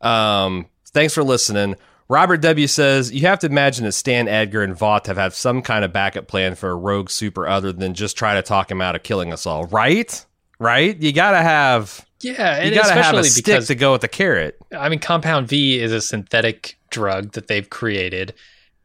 Um, 0.00 0.66
thanks 0.90 1.14
for 1.14 1.22
listening. 1.22 1.76
Robert 2.08 2.38
W 2.38 2.66
says 2.66 3.12
you 3.12 3.22
have 3.26 3.40
to 3.40 3.46
imagine 3.46 3.84
that 3.84 3.92
Stan 3.92 4.28
Edgar 4.28 4.62
and 4.62 4.76
Vought 4.76 5.06
have 5.08 5.16
had 5.16 5.32
some 5.32 5.60
kind 5.62 5.84
of 5.84 5.92
backup 5.92 6.28
plan 6.28 6.54
for 6.54 6.70
a 6.70 6.76
rogue 6.76 7.10
super 7.10 7.46
other 7.48 7.72
than 7.72 7.94
just 7.94 8.16
try 8.16 8.34
to 8.34 8.42
talk 8.42 8.70
him 8.70 8.80
out 8.80 8.94
of 8.94 9.02
killing 9.02 9.32
us 9.32 9.46
all. 9.46 9.64
Right? 9.66 10.24
Right? 10.60 10.96
You 11.02 11.12
gotta 11.12 11.42
have 11.42 12.06
Yeah, 12.20 12.62
you 12.62 12.74
gotta 12.74 12.94
have 12.94 13.14
a 13.16 13.24
stick 13.24 13.44
because 13.44 13.66
to 13.66 13.74
go 13.74 13.92
with 13.92 14.02
the 14.02 14.08
carrot. 14.08 14.56
I 14.76 14.88
mean, 14.88 15.00
Compound 15.00 15.48
V 15.48 15.80
is 15.80 15.92
a 15.92 16.00
synthetic 16.00 16.78
drug 16.90 17.32
that 17.32 17.48
they've 17.48 17.68
created. 17.68 18.34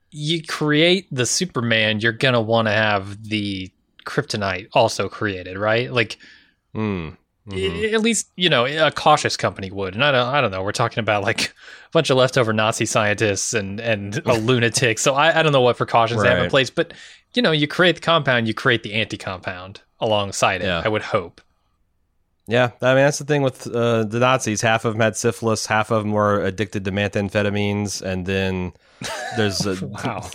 You 0.10 0.44
create 0.44 1.08
the 1.12 1.26
Superman, 1.28 2.00
you're 2.00 2.12
gonna 2.14 2.42
want 2.42 2.68
to 2.68 2.74
have 2.74 3.24
the 3.30 3.72
kryptonite 4.06 4.68
also 4.74 5.10
created, 5.10 5.58
right? 5.58 5.92
Like 5.92 6.18
Mm. 6.76 7.18
Mhm. 7.50 7.90
I- 7.90 7.94
at 7.94 8.02
least 8.02 8.30
you 8.36 8.50
know 8.50 8.66
a 8.66 8.92
cautious 8.92 9.36
company 9.36 9.72
would. 9.72 9.96
And 9.96 10.04
I 10.04 10.12
don't, 10.12 10.28
I 10.28 10.42
don't 10.42 10.52
know. 10.52 10.62
We're 10.64 10.72
talking 10.72 11.00
about 11.00 11.24
like 11.24 11.42
a 11.50 11.92
bunch 11.92 12.10
of 12.10 12.18
leftover 12.18 12.54
Nazi 12.54 12.86
scientists 12.86 13.54
and 13.54 13.80
and 13.80 14.18
a 14.26 14.34
lunatic. 14.34 15.00
So 15.00 15.16
I, 15.16 15.40
I 15.40 15.44
don't 15.44 15.52
know 15.52 15.62
what 15.62 15.76
precautions 15.78 16.22
they 16.22 16.30
have 16.30 16.44
in 16.44 16.50
place, 16.50 16.70
but 16.70 16.94
you 17.34 17.42
know, 17.42 17.52
you 17.52 17.68
create 17.68 17.96
the 17.96 18.02
compound, 18.02 18.48
you 18.48 18.54
create 18.54 18.84
the 18.84 18.94
anti-compound 18.94 19.82
alongside 20.00 20.62
it. 20.62 20.66
Yeah. 20.66 20.82
I 20.86 20.90
would 20.90 21.02
hope. 21.02 21.42
Yeah, 22.48 22.72
I 22.82 22.88
mean 22.96 23.04
that's 23.04 23.20
the 23.20 23.26
thing 23.26 23.42
with 23.44 23.68
uh, 23.68 24.04
the 24.04 24.20
Nazis. 24.20 24.62
Half 24.62 24.84
of 24.86 24.94
them 24.94 25.02
had 25.02 25.16
syphilis, 25.16 25.66
half 25.66 25.92
of 25.92 26.04
them 26.04 26.12
were 26.12 26.44
addicted 26.44 26.84
to 26.86 26.92
methamphetamines, 26.92 28.02
and 28.02 28.26
then 28.26 28.74
there's 29.38 29.66
a, 29.66 29.84
Wow. 29.86 30.30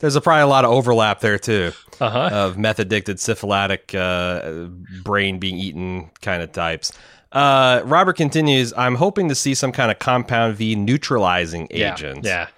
There's 0.00 0.16
a, 0.16 0.20
probably 0.20 0.42
a 0.42 0.46
lot 0.46 0.64
of 0.64 0.70
overlap 0.70 1.20
there 1.20 1.38
too. 1.38 1.72
Uh 2.00 2.08
huh. 2.10 2.30
of 2.32 2.56
meth 2.58 2.78
addicted 2.78 3.20
syphilitic 3.20 3.94
uh, 3.94 4.68
brain 5.02 5.38
being 5.38 5.56
eaten 5.58 6.10
kind 6.22 6.42
of 6.42 6.50
types. 6.52 6.92
Uh, 7.30 7.82
Robert 7.84 8.14
continues, 8.16 8.72
I'm 8.76 8.94
hoping 8.96 9.28
to 9.28 9.34
see 9.34 9.54
some 9.54 9.70
kind 9.70 9.90
of 9.90 9.98
compound 9.98 10.56
V 10.56 10.74
neutralizing 10.74 11.68
agent 11.70 12.24
Yeah. 12.24 12.48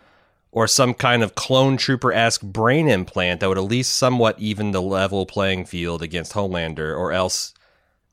or 0.53 0.67
some 0.69 0.95
kind 0.95 1.23
of 1.23 1.35
clone 1.35 1.77
trooper 1.77 2.13
esque 2.13 2.41
brain 2.43 2.89
implant 2.89 3.41
that 3.41 3.49
would 3.49 3.59
at 3.59 3.65
least 3.65 3.97
somewhat 3.97 4.39
even 4.39 4.71
the 4.71 4.81
level 4.81 5.27
playing 5.27 5.65
field 5.67 6.03
against 6.03 6.33
Homelander, 6.33 6.97
or 6.97 7.13
else. 7.13 7.53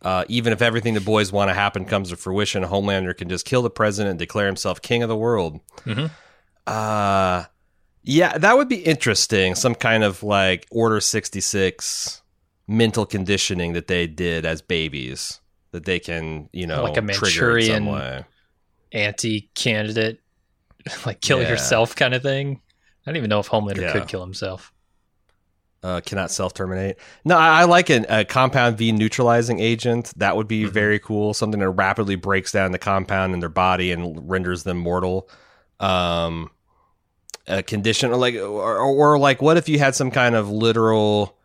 Uh, 0.02 0.24
even 0.30 0.52
if 0.54 0.62
everything 0.62 0.94
the 0.96 1.02
boys 1.02 1.30
want 1.32 1.50
to 1.50 1.54
happen 1.54 1.84
comes 1.86 2.10
to 2.10 2.16
fruition, 2.16 2.64
Homelander 2.64 3.16
can 3.16 3.28
just 3.30 3.46
kill 3.46 3.62
the 3.62 3.70
president 3.70 4.12
and 4.12 4.20
declare 4.20 4.46
himself 4.48 4.82
king 4.82 5.04
of 5.04 5.10
the 5.10 5.16
world. 5.16 5.60
Mhm. 5.86 6.10
Uh, 6.66 7.44
yeah, 8.04 8.38
that 8.38 8.58
would 8.58 8.70
be 8.70 8.78
interesting. 8.78 9.56
Some 9.56 9.76
kind 9.76 10.04
of 10.04 10.24
like 10.24 10.66
Order 10.72 11.00
66 11.02 12.22
mental 12.68 13.06
conditioning 13.06 13.74
that 13.74 13.88
they 13.88 14.08
did 14.08 14.46
as 14.46 14.62
babies 14.62 15.40
that 15.72 15.86
they 15.86 16.00
can, 16.00 16.50
you 16.54 16.66
know, 16.68 16.84
Like 16.84 16.98
a 16.98 17.02
Manchurian- 17.02 18.26
Anti-candidate, 18.92 20.20
like 21.06 21.22
kill 21.22 21.42
Yeah. 21.42 21.50
yourself 21.50 21.96
kind 21.96 22.14
of 22.14 22.22
thing. 22.24 22.62
I 23.06 23.12
don't 23.12 23.18
even 23.18 23.30
know 23.30 23.40
if 23.40 23.48
Homelander 23.50 23.82
Yeah. 23.82 23.92
could 23.94 24.08
kill 24.08 24.22
himself. 24.22 24.74
Uh, 25.82 26.02
cannot 26.02 26.30
self 26.30 26.54
terminate. 26.54 26.98
No, 27.24 27.38
I, 27.38 27.62
I 27.62 27.64
like 27.64 27.90
an, 27.90 28.06
a 28.10 28.26
compound 28.26 28.78
V 28.78 28.92
neutralizing 28.92 29.60
agent. 29.62 30.12
That 30.18 30.36
would 30.36 30.48
be 30.48 30.66
very 30.66 31.00
cool. 31.00 31.34
Something 31.34 31.62
that 31.62 31.70
rapidly 31.70 32.16
breaks 32.16 32.52
down 32.52 32.72
the 32.74 32.80
compound 32.80 33.34
in 33.34 33.40
their 33.40 33.48
body 33.48 33.92
and 33.94 34.30
renders 34.30 34.64
them 34.64 34.78
mortal. 34.78 35.30
Um, 35.80 36.50
a 37.50 37.62
condition, 37.64 38.12
or 38.12 38.16
like, 38.16 38.36
or, 38.36 38.78
or 38.78 39.20
like, 39.20 39.42
what 39.42 39.58
if 39.58 39.68
you 39.68 39.80
had 39.80 39.96
some 39.96 40.12
kind 40.12 40.36
of 40.36 40.50
literal 40.50 41.36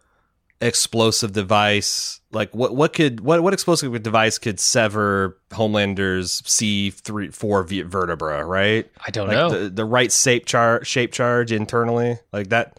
explosive 0.60 1.32
device? 1.32 2.20
Like, 2.30 2.54
what 2.54 2.74
what 2.74 2.92
could 2.92 3.20
what 3.20 3.42
what 3.42 3.52
explosive 3.52 4.02
device 4.02 4.38
could 4.38 4.60
sever 4.60 5.38
Homelander's 5.52 6.42
C 6.46 6.90
three 6.90 7.30
four 7.30 7.62
vertebra? 7.64 8.44
Right 8.44 8.90
I 9.04 9.10
don't 9.10 9.28
like 9.28 9.36
know. 9.36 9.50
the, 9.50 9.68
the 9.70 9.84
right 9.84 10.12
shape 10.12 10.46
char- 10.46 10.84
shape 10.84 11.12
charge 11.12 11.52
internally 11.52 12.18
like 12.32 12.48
that 12.50 12.78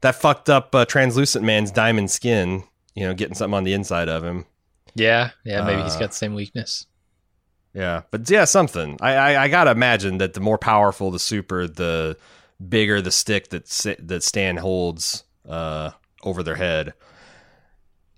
that 0.00 0.14
fucked 0.14 0.48
up 0.48 0.74
uh, 0.74 0.84
translucent 0.84 1.44
man's 1.44 1.70
diamond 1.70 2.10
skin 2.10 2.62
you 2.94 3.06
know 3.06 3.14
getting 3.14 3.34
something 3.34 3.56
on 3.56 3.64
the 3.64 3.72
inside 3.72 4.08
of 4.08 4.22
him 4.24 4.44
yeah, 4.94 5.30
yeah. 5.44 5.62
Maybe 5.64 5.82
he's 5.82 5.96
got 5.96 6.10
the 6.10 6.16
same 6.16 6.34
weakness. 6.34 6.86
yeah 7.74 8.02
but 8.10 8.28
yeah 8.28 8.44
something 8.44 8.96
i 9.00 9.14
i, 9.14 9.44
I 9.44 9.48
gotta 9.48 9.70
imagine 9.70 10.18
that 10.18 10.34
the 10.34 10.40
more 10.40 10.58
powerful 10.58 11.10
the 11.12 11.18
super 11.20 11.68
the 11.68 12.16
bigger 12.66 13.00
the 13.00 13.10
stick 13.10 13.48
that 13.50 13.66
that 14.00 14.22
stan 14.22 14.56
holds 14.56 15.24
uh 15.48 15.90
over 16.22 16.42
their 16.42 16.56
head 16.56 16.92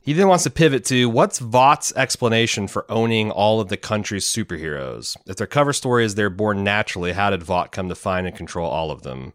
he 0.02 0.14
then 0.14 0.28
wants 0.28 0.44
to 0.44 0.50
pivot 0.50 0.84
to 0.86 1.10
what's 1.10 1.38
Vought's 1.38 1.92
explanation 1.94 2.66
for 2.66 2.90
owning 2.90 3.30
all 3.30 3.60
of 3.60 3.68
the 3.68 3.76
country's 3.76 4.24
superheroes? 4.24 5.16
If 5.26 5.36
their 5.36 5.46
cover 5.46 5.72
story 5.72 6.04
is 6.04 6.14
they're 6.14 6.30
born 6.30 6.64
naturally, 6.64 7.12
how 7.12 7.30
did 7.30 7.42
Vought 7.42 7.70
come 7.70 7.88
to 7.90 7.94
find 7.94 8.26
and 8.26 8.34
control 8.34 8.68
all 8.68 8.90
of 8.90 9.02
them? 9.02 9.34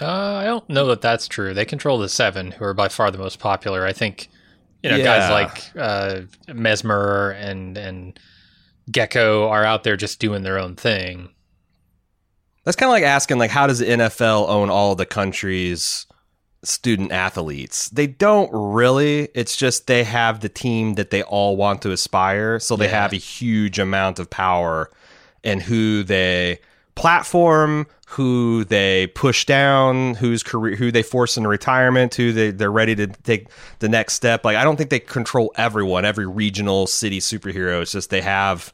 Uh, 0.00 0.34
I 0.34 0.44
don't 0.44 0.68
know 0.68 0.86
that 0.86 1.02
that's 1.02 1.28
true. 1.28 1.54
They 1.54 1.64
control 1.64 1.98
the 1.98 2.08
seven, 2.08 2.52
who 2.52 2.64
are 2.64 2.74
by 2.74 2.88
far 2.88 3.10
the 3.10 3.18
most 3.18 3.38
popular. 3.38 3.86
I 3.86 3.92
think, 3.92 4.28
you 4.82 4.90
know, 4.90 5.02
guys 5.02 5.30
like 5.30 5.62
uh, 5.76 6.22
Mesmer 6.52 7.30
and 7.30 7.76
and 7.76 8.18
Gecko 8.90 9.48
are 9.48 9.64
out 9.64 9.84
there 9.84 9.96
just 9.96 10.20
doing 10.20 10.42
their 10.42 10.58
own 10.58 10.76
thing. 10.76 11.30
That's 12.66 12.76
kind 12.76 12.88
of 12.88 12.92
like 12.92 13.04
asking, 13.04 13.38
like, 13.38 13.50
how 13.50 13.66
does 13.66 13.78
the 13.78 13.86
NFL 13.86 14.48
own 14.48 14.68
all 14.68 14.94
the 14.96 15.06
country's 15.06 16.04
student 16.64 17.12
athletes? 17.12 17.88
They 17.90 18.08
don't 18.08 18.50
really. 18.52 19.28
It's 19.34 19.56
just 19.56 19.86
they 19.86 20.02
have 20.04 20.40
the 20.40 20.48
team 20.48 20.94
that 20.94 21.10
they 21.10 21.22
all 21.22 21.56
want 21.56 21.80
to 21.82 21.92
aspire, 21.92 22.58
so 22.58 22.76
they 22.76 22.86
Yeah. 22.86 23.02
have 23.02 23.12
a 23.12 23.16
huge 23.16 23.78
amount 23.78 24.18
of 24.18 24.28
power 24.30 24.90
in 25.44 25.60
who 25.60 26.02
they 26.02 26.58
platform, 26.96 27.86
who 28.08 28.64
they 28.64 29.06
push 29.08 29.44
down, 29.44 30.14
whose 30.14 30.42
career, 30.42 30.74
who 30.74 30.90
they 30.90 31.02
force 31.04 31.36
into 31.36 31.48
retirement, 31.48 32.14
who 32.16 32.32
they 32.32 32.50
they're 32.50 32.72
ready 32.72 32.96
to 32.96 33.06
take 33.06 33.46
the 33.78 33.88
next 33.88 34.14
step. 34.14 34.44
Like, 34.44 34.56
I 34.56 34.64
don't 34.64 34.76
think 34.76 34.90
they 34.90 34.98
control 34.98 35.52
everyone, 35.56 36.04
every 36.04 36.26
regional 36.26 36.88
city 36.88 37.20
superhero. 37.20 37.82
It's 37.82 37.92
just 37.92 38.10
they 38.10 38.22
have 38.22 38.72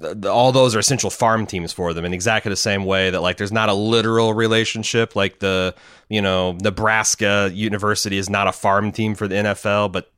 th- 0.00 0.14
th- 0.14 0.24
all 0.26 0.52
those 0.52 0.74
are 0.74 0.78
essential 0.78 1.10
farm 1.10 1.46
teams 1.46 1.72
for 1.72 1.92
them 1.92 2.04
in 2.04 2.12
exactly 2.12 2.50
the 2.50 2.56
same 2.56 2.84
way 2.84 3.10
that 3.10 3.20
like 3.20 3.36
there's 3.36 3.52
not 3.52 3.68
a 3.68 3.74
literal 3.74 4.34
relationship. 4.34 5.14
Like 5.16 5.38
the 5.40 5.74
you 6.08 6.20
know 6.20 6.52
Nebraska 6.52 7.50
University 7.52 8.18
is 8.18 8.28
not 8.30 8.48
a 8.48 8.52
farm 8.52 8.92
team 8.92 9.14
for 9.14 9.28
the 9.28 9.36
NFL 9.36 9.92
but 9.92 10.12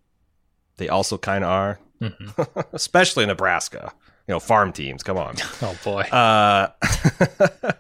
they 0.77 0.89
also 0.89 1.19
kind 1.19 1.45
of 1.45 1.51
are 1.51 1.79
especially 2.73 3.27
Nebraska. 3.27 3.93
You 4.27 4.35
know 4.35 4.41
farm 4.41 4.73
teams 4.73 5.03
come 5.03 5.19
on. 5.19 5.37
Oh 5.63 5.77
boy. 5.85 6.03
uh, 6.03 6.69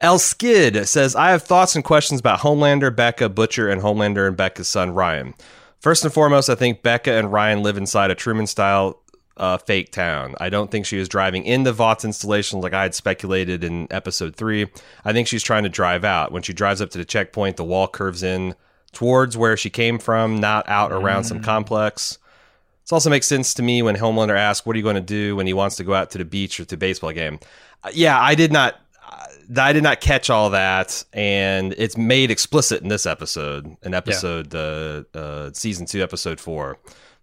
El 0.00 0.18
Skid 0.20 0.86
says, 0.88 1.16
I 1.16 1.30
have 1.30 1.42
thoughts 1.42 1.74
and 1.74 1.84
questions 1.84 2.20
about 2.20 2.38
Homelander, 2.38 2.94
Becca, 2.94 3.28
Butcher, 3.30 3.68
and 3.68 3.82
Homelander 3.82 4.28
and 4.28 4.36
Becca's 4.36 4.68
son, 4.68 4.92
Ryan. 4.92 5.34
First 5.80 6.04
and 6.04 6.14
foremost, 6.14 6.48
I 6.48 6.54
think 6.54 6.82
Becca 6.82 7.12
and 7.12 7.32
Ryan 7.32 7.64
live 7.64 7.76
inside 7.76 8.12
a 8.12 8.14
Truman 8.14 8.46
style 8.46 9.02
uh, 9.38 9.58
fake 9.58 9.92
town. 9.92 10.34
I 10.40 10.48
don't 10.48 10.70
think 10.70 10.86
she 10.86 10.98
was 10.98 11.08
driving 11.08 11.44
into 11.44 11.72
Vought's 11.72 12.04
installations 12.04 12.62
like 12.62 12.74
I 12.74 12.82
had 12.82 12.94
speculated 12.94 13.64
in 13.64 13.86
episode 13.90 14.36
three. 14.36 14.68
I 15.04 15.12
think 15.12 15.28
she's 15.28 15.42
trying 15.42 15.62
to 15.62 15.68
drive 15.68 16.04
out. 16.04 16.32
When 16.32 16.42
she 16.42 16.52
drives 16.52 16.82
up 16.82 16.90
to 16.90 16.98
the 16.98 17.04
checkpoint, 17.04 17.56
the 17.56 17.64
wall 17.64 17.88
curves 17.88 18.22
in 18.22 18.54
towards 18.92 19.36
where 19.36 19.56
she 19.56 19.70
came 19.70 19.98
from, 19.98 20.40
not 20.40 20.68
out 20.68 20.92
around 20.92 21.24
some 21.24 21.40
complex. 21.42 22.18
This 22.84 22.92
also 22.92 23.10
makes 23.10 23.26
sense 23.26 23.52
to 23.54 23.62
me 23.62 23.82
when 23.82 23.96
Homelander 23.96 24.36
asks, 24.36 24.64
"What 24.64 24.74
are 24.74 24.78
you 24.78 24.82
going 24.82 24.96
to 24.96 25.00
do 25.02 25.36
when 25.36 25.46
he 25.46 25.52
wants 25.52 25.76
to 25.76 25.84
go 25.84 25.94
out 25.94 26.10
to 26.12 26.18
the 26.18 26.24
beach 26.24 26.58
or 26.58 26.64
to 26.64 26.76
baseball 26.76 27.12
game?" 27.12 27.38
Uh, 27.84 27.90
yeah, 27.92 28.18
I 28.18 28.34
did 28.34 28.50
not, 28.50 28.80
uh, 29.06 29.26
I 29.60 29.74
did 29.74 29.82
not 29.82 30.00
catch 30.00 30.30
all 30.30 30.50
that, 30.50 31.04
and 31.12 31.74
it's 31.76 31.98
made 31.98 32.30
explicit 32.30 32.80
in 32.80 32.88
this 32.88 33.04
episode, 33.04 33.76
in 33.82 33.92
episode 33.92 34.54
uh, 34.54 35.18
uh, 35.18 35.50
season 35.52 35.84
two, 35.84 36.02
episode 36.02 36.40
four. 36.40 36.78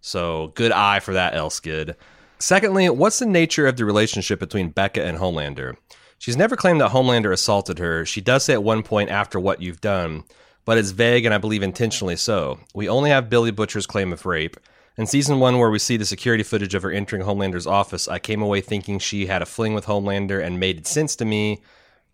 So 0.06 0.52
good 0.54 0.70
eye 0.70 1.00
for 1.00 1.14
that, 1.14 1.34
Elskid. 1.34 1.96
Secondly, 2.38 2.88
what's 2.88 3.18
the 3.18 3.26
nature 3.26 3.66
of 3.66 3.76
the 3.76 3.84
relationship 3.84 4.38
between 4.38 4.68
Becca 4.68 5.04
and 5.04 5.18
Homelander? 5.18 5.76
She's 6.16 6.36
never 6.36 6.54
claimed 6.54 6.80
that 6.80 6.92
Homelander 6.92 7.32
assaulted 7.32 7.80
her. 7.80 8.06
She 8.06 8.20
does 8.20 8.44
say 8.44 8.52
at 8.52 8.62
one 8.62 8.84
point 8.84 9.10
after 9.10 9.40
what 9.40 9.60
you've 9.60 9.80
done, 9.80 10.22
but 10.64 10.78
it's 10.78 10.92
vague 10.92 11.24
and 11.24 11.34
I 11.34 11.38
believe 11.38 11.64
intentionally 11.64 12.14
so. 12.14 12.60
We 12.72 12.88
only 12.88 13.10
have 13.10 13.28
Billy 13.28 13.50
Butcher's 13.50 13.84
claim 13.84 14.12
of 14.12 14.24
rape. 14.24 14.56
In 14.96 15.06
season 15.06 15.40
one, 15.40 15.58
where 15.58 15.70
we 15.70 15.80
see 15.80 15.96
the 15.96 16.04
security 16.04 16.44
footage 16.44 16.76
of 16.76 16.84
her 16.84 16.92
entering 16.92 17.22
Homelander's 17.22 17.66
office, 17.66 18.06
I 18.06 18.20
came 18.20 18.42
away 18.42 18.60
thinking 18.60 19.00
she 19.00 19.26
had 19.26 19.42
a 19.42 19.46
fling 19.46 19.74
with 19.74 19.86
Homelander 19.86 20.40
and 20.40 20.60
made 20.60 20.86
sense 20.86 21.16
to 21.16 21.24
me 21.24 21.62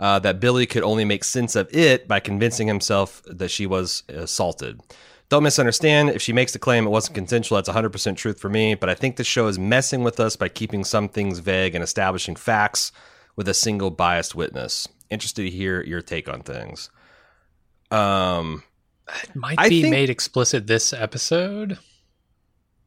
uh, 0.00 0.18
that 0.20 0.40
Billy 0.40 0.64
could 0.64 0.82
only 0.82 1.04
make 1.04 1.24
sense 1.24 1.54
of 1.56 1.68
it 1.76 2.08
by 2.08 2.20
convincing 2.20 2.68
himself 2.68 3.22
that 3.26 3.50
she 3.50 3.66
was 3.66 4.02
assaulted. 4.08 4.80
Don't 5.32 5.44
misunderstand. 5.44 6.10
If 6.10 6.20
she 6.20 6.34
makes 6.34 6.52
the 6.52 6.58
claim 6.58 6.86
it 6.86 6.90
wasn't 6.90 7.14
consensual, 7.14 7.56
that's 7.56 7.66
100% 7.66 8.18
truth 8.18 8.38
for 8.38 8.50
me. 8.50 8.74
But 8.74 8.90
I 8.90 8.94
think 8.94 9.16
the 9.16 9.24
show 9.24 9.46
is 9.46 9.58
messing 9.58 10.02
with 10.02 10.20
us 10.20 10.36
by 10.36 10.50
keeping 10.50 10.84
some 10.84 11.08
things 11.08 11.38
vague 11.38 11.74
and 11.74 11.82
establishing 11.82 12.36
facts 12.36 12.92
with 13.34 13.48
a 13.48 13.54
single 13.54 13.90
biased 13.90 14.34
witness. 14.34 14.86
Interested 15.08 15.44
to 15.44 15.50
hear 15.50 15.82
your 15.84 16.02
take 16.02 16.28
on 16.28 16.42
things. 16.42 16.90
Um, 17.90 18.62
it 19.24 19.34
Might 19.34 19.58
I 19.58 19.70
be 19.70 19.80
think- 19.80 19.92
made 19.92 20.10
explicit 20.10 20.66
this 20.66 20.92
episode. 20.92 21.78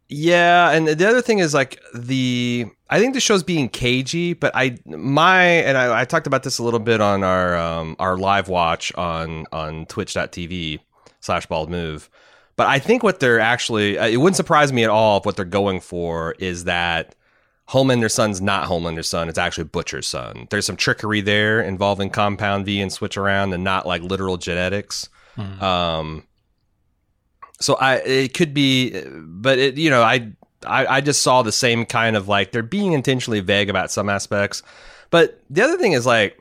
Yeah, 0.08 0.70
and 0.70 0.88
the 0.88 1.10
other 1.10 1.24
thing 1.24 1.40
is 1.40 1.56
like 1.56 1.82
the 1.96 2.68
I 2.92 3.00
think 3.00 3.16
the 3.16 3.20
show's 3.20 3.42
being 3.42 3.70
cagey, 3.70 4.34
but 4.34 4.52
I 4.54 4.78
my 4.86 5.44
and 5.46 5.76
I, 5.80 6.02
I 6.02 6.06
talked 6.06 6.28
about 6.28 6.44
this 6.44 6.60
a 6.60 6.64
little 6.64 6.80
bit 6.80 7.02
on 7.02 7.24
our 7.24 7.58
um, 7.58 7.96
our 7.98 8.16
live 8.16 8.50
watch 8.50 8.94
on 8.94 9.48
on 9.52 9.88
Twitch.tv 9.88 10.78
slash 11.22 11.48
bald 11.48 11.72
move. 11.72 12.08
But 12.57 12.68
I 12.68 12.80
think 12.80 13.03
what 13.03 13.19
they're 13.19 13.40
actually 13.40 13.98
uh, 13.98 14.07
it 14.07 14.18
wouldn't 14.18 14.38
surprise 14.38 14.72
me 14.72 14.84
at 14.84 14.90
all 14.90 15.18
if 15.18 15.26
what 15.26 15.36
they're 15.36 15.45
going 15.45 15.82
for 15.82 16.36
is 16.40 16.64
that 16.65 17.15
Homelander's 17.68 18.14
son's 18.14 18.41
not 18.41 18.65
Homelander's 18.65 19.10
son; 19.10 19.27
it's 19.27 19.38
actually 19.38 19.65
Butcher's 19.65 20.07
son. 20.07 20.48
There's 20.52 20.65
some 20.65 20.77
trickery 20.77 21.22
there 21.22 21.61
involving 21.61 22.10
Compound 22.10 22.65
V 22.65 22.80
and 22.80 22.94
Switch 22.94 23.18
Around, 23.18 23.53
and 23.53 23.64
not 23.64 23.86
like 23.86 24.02
literal 24.03 24.38
genetics. 24.38 25.10
Um, 25.61 26.23
so 27.60 27.76
I 27.76 27.95
it 27.95 28.34
could 28.34 28.53
be, 28.53 29.02
but 29.06 29.57
it 29.60 29.77
you 29.77 29.90
know 29.90 30.02
I, 30.02 30.32
I 30.65 30.86
I 30.88 31.02
just 31.02 31.23
saw 31.23 31.41
the 31.41 31.52
same 31.52 31.86
kind 31.86 32.15
of 32.15 32.27
like 32.27 32.52
they're 32.52 32.64
being 32.64 32.94
intentionally 32.94 33.40
vague 33.41 33.69
about 33.69 33.91
some 33.91 34.10
aspects, 34.10 34.64
but 35.10 35.41
the 35.49 35.61
other 35.61 35.77
thing 35.77 35.94
is 35.94 36.06
like 36.06 36.40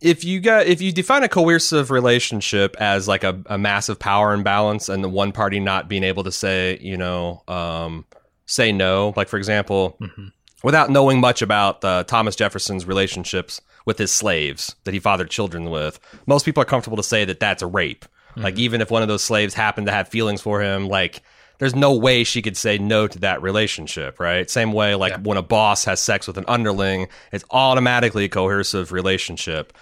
if 0.00 0.24
you 0.24 0.40
got 0.40 0.66
if 0.66 0.80
you 0.80 0.92
define 0.92 1.22
a 1.22 1.28
coercive 1.28 1.90
relationship 1.90 2.76
as 2.78 3.08
like 3.08 3.24
a, 3.24 3.40
a 3.46 3.58
massive 3.58 3.98
power 3.98 4.32
imbalance 4.32 4.88
and 4.88 5.02
the 5.02 5.08
one 5.08 5.32
party 5.32 5.60
not 5.60 5.88
being 5.88 6.04
able 6.04 6.24
to 6.24 6.32
say 6.32 6.78
you 6.80 6.96
know 6.96 7.42
um, 7.48 8.04
say 8.46 8.72
no 8.72 9.12
like 9.16 9.28
for 9.28 9.36
example 9.36 9.98
without 10.62 10.90
knowing 10.90 11.20
much 11.20 11.42
about 11.42 11.84
uh, 11.84 12.04
Thomas 12.04 12.36
Jefferson's 12.36 12.86
relationships 12.86 13.60
with 13.84 13.98
his 13.98 14.12
slaves 14.12 14.76
that 14.84 14.92
he 14.92 15.00
fathered 15.00 15.30
children 15.30 15.70
with, 15.70 15.98
most 16.26 16.44
people 16.44 16.62
are 16.62 16.66
comfortable 16.66 16.96
to 16.96 17.02
say 17.02 17.24
that 17.24 17.40
that's 17.40 17.62
a 17.62 17.66
rape. 17.66 18.04
Like 18.36 18.58
even 18.58 18.80
if 18.80 18.90
one 18.90 19.02
of 19.02 19.08
those 19.08 19.24
slaves 19.24 19.54
happened 19.54 19.88
to 19.88 19.92
have 19.92 20.08
feelings 20.08 20.40
for 20.40 20.62
him, 20.62 20.88
like 20.88 21.22
there's 21.58 21.74
no 21.74 21.94
way 21.94 22.24
she 22.24 22.40
could 22.42 22.56
say 22.56 22.78
no 22.78 23.06
to 23.06 23.18
that 23.20 23.42
relationship, 23.42 24.20
right? 24.20 24.48
Same 24.48 24.72
way 24.72 24.94
like 24.94 25.12
Yeah. 25.12 25.18
when 25.22 25.36
a 25.38 25.42
boss 25.42 25.84
has 25.84 26.00
sex 26.00 26.26
with 26.26 26.38
an 26.38 26.44
underling, 26.48 27.08
it's 27.32 27.44
automatically 27.50 28.24
a 28.24 28.28
coercive 28.28 28.92
relationship. 28.92 29.72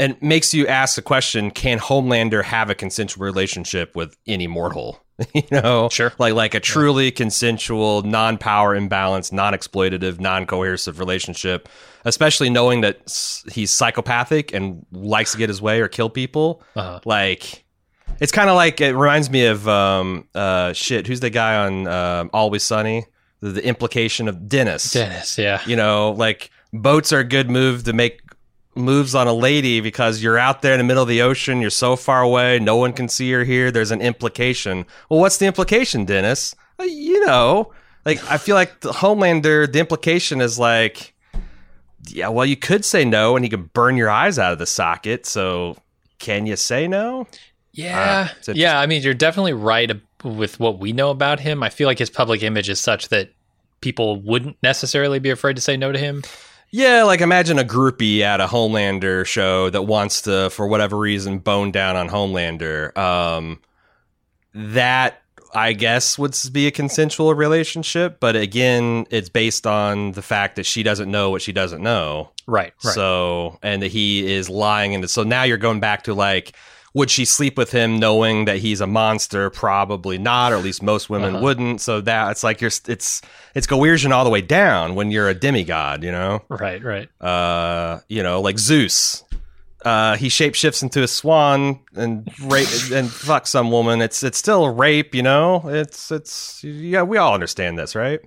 And 0.00 0.16
makes 0.22 0.54
you 0.54 0.66
ask 0.68 0.94
the 0.94 1.02
question, 1.02 1.50
can 1.50 1.80
Homelander 1.80 2.44
have 2.44 2.70
a 2.70 2.74
consensual 2.76 3.24
relationship 3.24 3.96
with 3.96 4.16
any 4.28 4.46
mortal? 4.46 5.02
you 5.34 5.42
know? 5.50 5.88
Sure. 5.88 6.12
Like 6.18 6.34
like 6.34 6.54
a 6.54 6.60
truly 6.60 7.10
consensual, 7.10 8.02
non-power 8.02 8.76
imbalance, 8.76 9.32
non-exploitative, 9.32 10.20
non-coercive 10.20 11.00
relationship, 11.00 11.68
especially 12.04 12.48
knowing 12.48 12.82
that 12.82 13.00
s- 13.06 13.42
he's 13.50 13.72
psychopathic 13.72 14.54
and 14.54 14.86
likes 14.92 15.32
to 15.32 15.38
get 15.38 15.48
his 15.48 15.60
way 15.60 15.80
or 15.80 15.88
kill 15.88 16.08
people. 16.10 16.62
Uh-huh. 16.76 17.00
Like 17.04 17.64
it's 18.20 18.32
kind 18.32 18.48
of 18.50 18.56
like 18.56 18.80
it 18.80 18.94
reminds 18.94 19.30
me 19.30 19.46
of 19.46 19.66
um 19.68 20.26
uh 20.34 20.72
shit, 20.72 21.06
who's 21.06 21.20
the 21.20 21.30
guy 21.30 21.56
on 21.66 21.86
um, 21.86 22.30
Always 22.32 22.62
Sunny? 22.62 23.06
The, 23.40 23.50
the 23.50 23.64
implication 23.64 24.26
of 24.28 24.48
Dennis. 24.48 24.90
Dennis, 24.92 25.38
yeah. 25.38 25.60
You 25.66 25.76
know, 25.76 26.12
like 26.12 26.50
boats 26.72 27.12
are 27.12 27.20
a 27.20 27.24
good 27.24 27.48
move 27.50 27.84
to 27.84 27.92
make 27.92 28.20
moves 28.74 29.14
on 29.14 29.26
a 29.26 29.32
lady 29.32 29.80
because 29.80 30.22
you're 30.22 30.38
out 30.38 30.62
there 30.62 30.72
in 30.72 30.78
the 30.78 30.84
middle 30.84 31.02
of 31.02 31.08
the 31.08 31.22
ocean, 31.22 31.60
you're 31.60 31.70
so 31.70 31.96
far 31.96 32.22
away, 32.22 32.58
no 32.58 32.76
one 32.76 32.92
can 32.92 33.08
see 33.08 33.32
or 33.34 33.44
hear. 33.44 33.70
There's 33.70 33.90
an 33.90 34.00
implication. 34.00 34.86
Well, 35.08 35.20
what's 35.20 35.36
the 35.38 35.46
implication, 35.46 36.04
Dennis? 36.04 36.54
Uh, 36.80 36.84
You 36.84 37.24
know, 37.26 37.72
like 38.04 38.22
I 38.30 38.38
feel 38.38 38.54
like 38.54 38.80
the 38.80 38.92
Homelander, 38.92 39.70
the 39.72 39.80
implication 39.80 40.40
is 40.40 40.58
like, 40.58 41.14
yeah, 42.08 42.28
well, 42.28 42.46
you 42.46 42.56
could 42.56 42.84
say 42.84 43.04
no, 43.04 43.36
and 43.36 43.44
he 43.44 43.48
could 43.48 43.72
burn 43.72 43.96
your 43.96 44.10
eyes 44.10 44.38
out 44.38 44.52
of 44.52 44.58
the 44.58 44.66
socket. 44.66 45.26
So, 45.26 45.76
can 46.18 46.46
you 46.46 46.56
say 46.56 46.88
no? 46.88 47.26
Yeah. 47.78 48.30
Uh, 48.48 48.52
yeah, 48.54 48.80
I 48.80 48.86
mean, 48.86 49.02
you're 49.02 49.14
definitely 49.14 49.52
right 49.52 49.90
with 50.24 50.58
what 50.58 50.80
we 50.80 50.92
know 50.92 51.10
about 51.10 51.38
him. 51.38 51.62
I 51.62 51.70
feel 51.70 51.86
like 51.86 52.00
his 52.00 52.10
public 52.10 52.42
image 52.42 52.68
is 52.68 52.80
such 52.80 53.08
that 53.10 53.30
people 53.80 54.20
wouldn't 54.20 54.56
necessarily 54.64 55.20
be 55.20 55.30
afraid 55.30 55.54
to 55.54 55.62
say 55.62 55.76
no 55.76 55.92
to 55.92 55.98
him. 55.98 56.22
Yeah, 56.70 57.04
like 57.04 57.20
imagine 57.20 57.56
a 57.56 57.64
groupie 57.64 58.20
at 58.20 58.40
a 58.40 58.46
Homelander 58.46 59.24
show 59.24 59.70
that 59.70 59.82
wants 59.82 60.22
to, 60.22 60.50
for 60.50 60.66
whatever 60.66 60.98
reason, 60.98 61.38
bone 61.38 61.70
down 61.70 61.94
on 61.94 62.08
Homelander. 62.08 62.96
Um, 62.98 63.60
that 64.52 65.22
I 65.54 65.72
guess 65.72 66.18
would 66.18 66.36
be 66.52 66.66
a 66.66 66.72
consensual 66.72 67.32
relationship, 67.32 68.18
but 68.18 68.34
again, 68.34 69.06
it's 69.10 69.28
based 69.28 69.68
on 69.68 70.12
the 70.12 70.22
fact 70.22 70.56
that 70.56 70.66
she 70.66 70.82
doesn't 70.82 71.10
know 71.10 71.30
what 71.30 71.42
she 71.42 71.52
doesn't 71.52 71.82
know. 71.82 72.32
Right. 72.48 72.74
Right. 72.84 72.94
So, 72.94 73.58
and 73.62 73.82
that 73.82 73.92
he 73.92 74.30
is 74.30 74.50
lying. 74.50 74.96
And 74.96 75.08
so 75.08 75.22
now 75.22 75.44
you're 75.44 75.58
going 75.58 75.80
back 75.80 76.02
to 76.02 76.12
like, 76.14 76.56
would 76.94 77.10
she 77.10 77.24
sleep 77.24 77.56
with 77.58 77.70
him 77.72 77.98
knowing 77.98 78.44
that 78.46 78.58
he's 78.58 78.80
a 78.80 78.86
monster? 78.86 79.50
Probably 79.50 80.18
not, 80.18 80.52
or 80.52 80.56
at 80.56 80.64
least 80.64 80.82
most 80.82 81.08
women 81.10 81.34
Uh-huh. 81.36 81.44
wouldn't. 81.44 81.80
So 81.80 82.00
that 82.02 82.30
it's 82.32 82.42
like 82.44 82.60
you're, 82.60 82.70
it's, 82.86 83.20
it's 83.54 83.66
coercion 83.66 84.12
all 84.12 84.24
the 84.24 84.30
way 84.30 84.40
down 84.40 84.94
when 84.94 85.10
you're 85.10 85.28
a 85.28 85.34
demigod, 85.34 86.02
you 86.04 86.12
know? 86.12 86.42
right. 86.48 86.82
Right. 86.82 87.08
uh, 87.22 88.00
you 88.08 88.22
know, 88.22 88.40
like 88.40 88.58
Zeus. 88.58 89.24
Uh, 89.84 90.16
he 90.16 90.26
shapeshifts 90.26 90.82
into 90.82 91.04
a 91.04 91.08
swan 91.08 91.78
and 91.94 92.28
rape 92.46 92.66
and 92.92 93.08
fuck 93.08 93.46
some 93.46 93.70
woman. 93.70 94.02
It's 94.02 94.24
it's 94.24 94.36
still 94.36 94.68
rape, 94.68 95.14
you 95.14 95.22
know. 95.22 95.62
It's 95.68 96.10
it's 96.10 96.64
yeah. 96.64 97.02
We 97.02 97.16
all 97.16 97.32
understand 97.32 97.78
this, 97.78 97.94
right? 97.94 98.18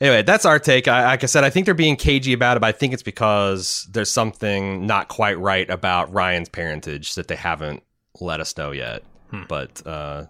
Anyway, 0.00 0.22
that's 0.22 0.44
our 0.44 0.60
take. 0.60 0.86
I, 0.86 1.04
like 1.06 1.24
I 1.24 1.26
said, 1.26 1.42
I 1.42 1.50
think 1.50 1.64
they're 1.66 1.74
being 1.74 1.96
cagey 1.96 2.32
about 2.34 2.56
it, 2.56 2.60
but 2.60 2.68
I 2.68 2.72
think 2.72 2.92
it's 2.94 3.02
because 3.02 3.88
there's 3.90 4.12
something 4.12 4.86
not 4.86 5.08
quite 5.08 5.38
right 5.40 5.68
about 5.68 6.12
Ryan's 6.12 6.48
parentage 6.48 7.16
that 7.16 7.26
they 7.26 7.36
haven't 7.36 7.82
let 8.20 8.40
us 8.40 8.56
know 8.56 8.72
yet. 8.72 9.02
Hmm. 9.30 9.42
But 9.48 9.86
uh, 9.86 10.26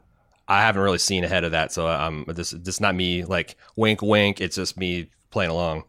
I 0.49 0.63
haven't 0.63 0.83
really 0.83 0.99
seen 0.99 1.25
ahead 1.25 1.45
of 1.45 1.53
that, 1.53 1.73
so 1.73 1.89
um, 1.89 2.25
this 2.29 2.51
this 2.51 2.77
is 2.77 2.81
not 2.81 2.95
me 2.95 3.25
like 3.25 3.57
wink 3.77 4.03
wink. 4.03 4.41
It's 4.41 4.57
just 4.57 4.77
me 4.77 5.11
playing 5.31 5.51
along. 5.51 5.85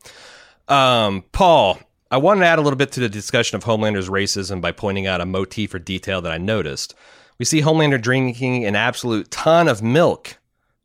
Um, 0.67 1.23
Paul, 1.31 1.79
I 2.11 2.17
wanted 2.17 2.41
to 2.41 2.47
add 2.47 2.59
a 2.59 2.61
little 2.61 2.77
bit 2.77 2.91
to 2.93 2.99
the 2.99 3.09
discussion 3.09 3.55
of 3.55 3.63
Homelander's 3.63 4.09
racism 4.09 4.59
by 4.59 4.71
pointing 4.71 5.07
out 5.07 5.21
a 5.21 5.25
motif 5.25 5.73
or 5.73 5.79
detail 5.79 6.21
that 6.21 6.31
I 6.31 6.37
noticed. 6.37 6.95
We 7.37 7.45
see 7.45 7.61
Homelander 7.61 8.01
drinking 8.01 8.65
an 8.65 8.75
absolute 8.75 9.29
ton 9.29 9.67
of 9.67 9.83
milk. 9.83 10.37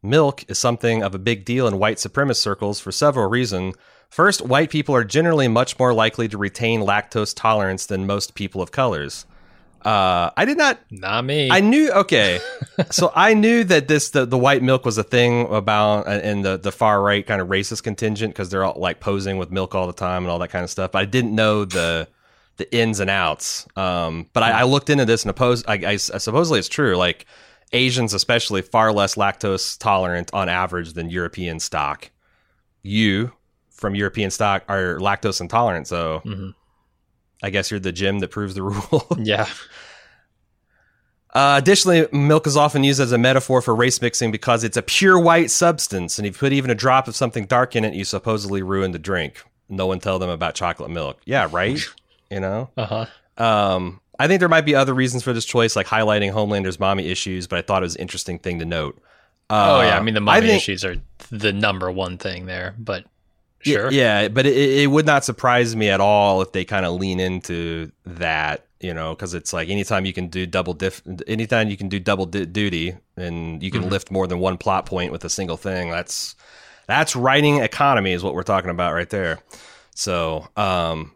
Milk 0.02 0.44
is 0.48 0.58
something 0.58 1.02
of 1.02 1.14
a 1.14 1.18
big 1.18 1.44
deal 1.44 1.66
in 1.66 1.78
white 1.78 1.96
supremacist 1.96 2.36
circles 2.36 2.80
for 2.80 2.92
several 2.92 3.28
reasons. 3.28 3.74
First, 4.10 4.42
white 4.42 4.68
people 4.68 4.94
are 4.94 5.04
generally 5.04 5.48
much 5.48 5.78
more 5.78 5.94
likely 5.94 6.28
to 6.28 6.36
retain 6.36 6.82
lactose 6.82 7.34
tolerance 7.34 7.86
than 7.86 8.06
most 8.06 8.34
people 8.34 8.60
of 8.60 8.70
colors. 8.70 9.24
Uh, 9.84 10.30
I 10.36 10.44
did 10.44 10.56
not 10.58 10.78
Not 10.90 11.24
me. 11.24 11.50
I 11.50 11.60
knew 11.60 11.90
okay, 11.92 12.40
so 12.90 13.12
I 13.14 13.34
knew 13.34 13.64
that 13.64 13.88
this 13.88 14.10
the, 14.10 14.24
the 14.26 14.38
white 14.38 14.62
milk 14.62 14.84
was 14.84 14.96
a 14.98 15.02
thing 15.02 15.52
about 15.52 16.06
uh, 16.06 16.20
in 16.22 16.42
the 16.42 16.56
the 16.56 16.72
far 16.72 17.02
right 17.02 17.26
kind 17.26 17.40
of 17.40 17.48
racist 17.48 17.82
contingent 17.82 18.32
because 18.34 18.50
they're 18.50 18.64
all 18.64 18.78
like 18.78 19.00
posing 19.00 19.38
with 19.38 19.50
milk 19.50 19.74
all 19.74 19.86
the 19.86 19.92
time 19.92 20.22
and 20.24 20.30
all 20.30 20.38
that 20.38 20.48
kind 20.50 20.64
of 20.64 20.70
stuff. 20.70 20.92
But 20.92 20.98
I 21.00 21.04
didn't 21.04 21.34
know 21.34 21.64
the 21.64 22.08
the 22.58 22.72
ins 22.74 23.00
and 23.00 23.10
outs. 23.10 23.66
Um, 23.76 24.28
but 24.32 24.42
I, 24.42 24.60
I 24.60 24.62
looked 24.64 24.90
into 24.90 25.04
this 25.04 25.22
and 25.22 25.30
oppose. 25.30 25.64
I, 25.66 25.74
I 25.74 25.96
supposedly 25.96 26.58
it's 26.58 26.68
true. 26.68 26.96
Like 26.96 27.26
Asians, 27.72 28.12
especially, 28.14 28.62
far 28.62 28.92
less 28.92 29.14
lactose 29.14 29.78
tolerant 29.78 30.30
on 30.34 30.48
average 30.48 30.92
than 30.92 31.08
European 31.10 31.58
stock. 31.60 32.10
You 32.82 33.32
from 33.70 33.94
European 33.94 34.30
stock 34.30 34.62
are 34.68 34.98
lactose 34.98 35.40
intolerant, 35.40 35.88
so 35.88 36.20
Mhm. 36.24 36.54
I 37.42 37.50
guess 37.50 37.70
you're 37.70 37.80
the 37.80 37.92
gym 37.92 38.20
that 38.20 38.28
proves 38.28 38.54
the 38.54 38.62
rule. 38.62 39.06
Yeah. 39.18 39.48
Uh, 41.34 41.54
additionally, 41.58 42.06
milk 42.12 42.46
is 42.46 42.56
often 42.58 42.84
used 42.84 43.00
as 43.00 43.10
a 43.10 43.18
metaphor 43.18 43.62
for 43.62 43.74
race 43.74 44.02
mixing 44.02 44.30
because 44.30 44.64
it's 44.64 44.76
a 44.76 44.82
pure 44.82 45.18
white 45.18 45.50
substance, 45.50 46.18
and 46.18 46.26
if 46.26 46.34
you 46.36 46.38
put 46.38 46.52
even 46.52 46.70
a 46.70 46.74
drop 46.74 47.08
of 47.08 47.16
something 47.16 47.46
dark 47.46 47.74
in 47.74 47.84
it, 47.84 47.94
you 47.94 48.04
supposedly 48.04 48.62
ruin 48.62 48.92
the 48.92 48.98
drink. 48.98 49.42
No 49.68 49.86
one 49.86 49.98
tell 49.98 50.18
them 50.18 50.28
about 50.28 50.54
chocolate 50.54 50.90
milk. 50.90 51.20
Yeah, 51.24 51.48
right. 51.50 51.80
you 52.30 52.40
know. 52.40 52.68
Uh 52.76 53.06
huh. 53.38 53.42
Um, 53.42 54.00
I 54.18 54.28
think 54.28 54.40
there 54.40 54.48
might 54.50 54.66
be 54.66 54.74
other 54.74 54.92
reasons 54.92 55.22
for 55.22 55.32
this 55.32 55.46
choice, 55.46 55.74
like 55.74 55.86
highlighting 55.86 56.30
Homelander's 56.32 56.78
mommy 56.78 57.06
issues, 57.08 57.46
but 57.46 57.58
I 57.58 57.62
thought 57.62 57.82
it 57.82 57.86
was 57.86 57.96
an 57.96 58.02
interesting 58.02 58.38
thing 58.38 58.58
to 58.58 58.66
note. 58.66 59.02
Uh, 59.48 59.78
oh 59.78 59.82
yeah. 59.82 59.98
I 59.98 60.02
mean, 60.02 60.12
the 60.14 60.20
mommy 60.20 60.42
think- 60.42 60.58
issues 60.58 60.84
are 60.84 60.96
the 61.30 61.52
number 61.54 61.90
one 61.90 62.18
thing 62.18 62.44
there, 62.44 62.74
but 62.78 63.06
sure. 63.62 63.90
Yeah, 63.92 64.28
but 64.28 64.46
it, 64.46 64.56
it 64.56 64.86
would 64.88 65.06
not 65.06 65.24
surprise 65.24 65.74
me 65.76 65.88
at 65.88 66.00
all 66.00 66.42
if 66.42 66.52
they 66.52 66.64
kind 66.64 66.84
of 66.86 66.94
lean 67.00 67.20
into 67.20 67.90
that, 68.06 68.66
you 68.80 68.92
know, 68.94 69.14
because 69.14 69.34
it's 69.34 69.52
like 69.52 69.68
anytime 69.68 70.04
you 70.06 70.12
can 70.12 70.28
do 70.28 70.46
double 70.46 70.74
diff, 70.74 71.02
anytime 71.26 71.68
you 71.70 71.76
can 71.76 71.88
do 71.88 71.98
double 72.00 72.26
di- 72.26 72.46
duty, 72.46 72.94
and 73.16 73.62
you 73.62 73.70
can 73.70 73.84
Mhm. 73.84 73.90
lift 73.90 74.10
more 74.10 74.26
than 74.26 74.38
one 74.38 74.56
plot 74.58 74.86
point 74.86 75.12
with 75.12 75.24
a 75.24 75.30
single 75.30 75.56
thing. 75.56 75.90
That's 75.90 76.34
that's 76.88 77.14
writing 77.14 77.58
economy 77.58 78.12
is 78.12 78.22
what 78.22 78.34
we're 78.34 78.42
talking 78.42 78.70
about 78.70 78.92
right 78.92 79.08
there. 79.08 79.38
So, 79.94 80.48
um, 80.56 81.12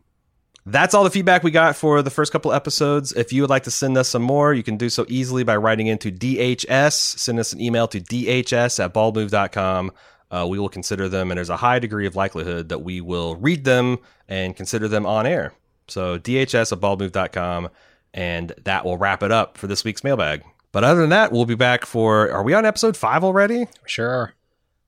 that's 0.68 0.94
all 0.94 1.04
the 1.04 1.10
feedback 1.10 1.42
we 1.42 1.50
got 1.50 1.76
for 1.76 2.02
the 2.02 2.10
first 2.10 2.32
couple 2.32 2.52
episodes. 2.52 3.12
If 3.12 3.32
you 3.32 3.42
would 3.42 3.50
like 3.50 3.62
to 3.64 3.70
send 3.70 3.96
us 3.96 4.08
some 4.08 4.22
more, 4.22 4.52
you 4.52 4.62
can 4.62 4.76
do 4.76 4.88
so 4.88 5.04
easily 5.08 5.44
by 5.44 5.56
writing 5.56 5.86
into 5.86 6.10
DHS. 6.10 6.94
Send 7.18 7.38
us 7.38 7.52
an 7.52 7.60
email 7.60 7.86
to 7.88 8.00
DHS 8.00 8.78
at 8.84 8.92
baldmove.com. 8.92 9.92
Uh, 10.30 10.46
we 10.48 10.58
will 10.58 10.68
consider 10.68 11.08
them, 11.08 11.30
and 11.30 11.38
there's 11.38 11.50
a 11.50 11.56
high 11.56 11.78
degree 11.78 12.06
of 12.06 12.16
likelihood 12.16 12.68
that 12.68 12.80
we 12.80 13.00
will 13.00 13.36
read 13.36 13.64
them 13.64 13.98
and 14.28 14.56
consider 14.56 14.88
them 14.88 15.06
on 15.06 15.26
air. 15.26 15.52
So 15.88 16.18
DHS 16.18 16.72
at 16.72 16.80
baldmove.com, 16.80 17.68
and 18.12 18.52
that 18.64 18.84
will 18.84 18.98
wrap 18.98 19.22
it 19.22 19.30
up 19.30 19.56
for 19.56 19.66
this 19.66 19.84
week's 19.84 20.02
mailbag. 20.02 20.42
But 20.72 20.84
other 20.84 21.00
than 21.00 21.10
that, 21.10 21.32
we'll 21.32 21.46
be 21.46 21.54
back 21.54 21.86
for. 21.86 22.30
Are 22.30 22.42
we 22.42 22.54
on 22.54 22.66
episode 22.66 22.96
five 22.96 23.24
already? 23.24 23.66
Sure. 23.86 24.34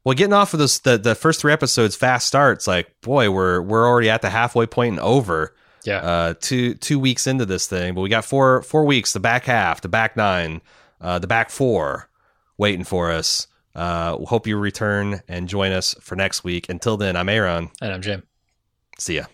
Well, 0.05 0.15
getting 0.15 0.33
off 0.33 0.55
of 0.55 0.61
this, 0.61 0.79
the, 0.79 0.97
the 0.97 1.15
first 1.15 1.41
three 1.41 1.53
episodes 1.53 1.95
fast 1.97 2.27
starts. 2.27 2.67
Like, 2.67 3.01
boy, 3.01 3.31
we're 3.31 3.61
we're 3.61 3.87
already 3.87 4.11
at 4.11 4.23
the 4.23 4.31
halfway 4.31 4.67
point 4.67 4.93
and 4.93 5.01
over. 5.01 5.55
Yeah. 5.85 5.99
Uh, 5.99 6.35
two 6.41 6.75
two 6.75 6.99
weeks 6.99 7.27
into 7.27 7.47
this 7.47 7.67
thing, 7.67 7.95
but 7.95 8.01
we 8.01 8.09
got 8.09 8.25
four 8.25 8.63
four 8.63 8.85
weeks. 8.85 9.13
The 9.13 9.21
back 9.21 9.45
half, 9.45 9.81
the 9.81 9.89
back 9.89 10.17
nine, 10.17 10.63
uh, 11.01 11.19
the 11.19 11.27
back 11.27 11.51
four, 11.51 12.09
waiting 12.57 12.85
for 12.85 13.11
us. 13.11 13.48
Uh, 13.75 14.17
hope 14.25 14.47
you 14.47 14.57
return 14.57 15.21
and 15.29 15.49
join 15.49 15.73
us 15.73 15.95
for 16.01 16.17
next 16.17 16.43
week. 16.45 16.69
Until 16.69 16.97
then, 16.97 17.17
I'm 17.17 17.29
Aaron. 17.29 17.71
and 17.81 17.93
I'm 17.93 18.03
Jim. 18.03 18.25
See 18.99 19.17
ya. 19.17 19.25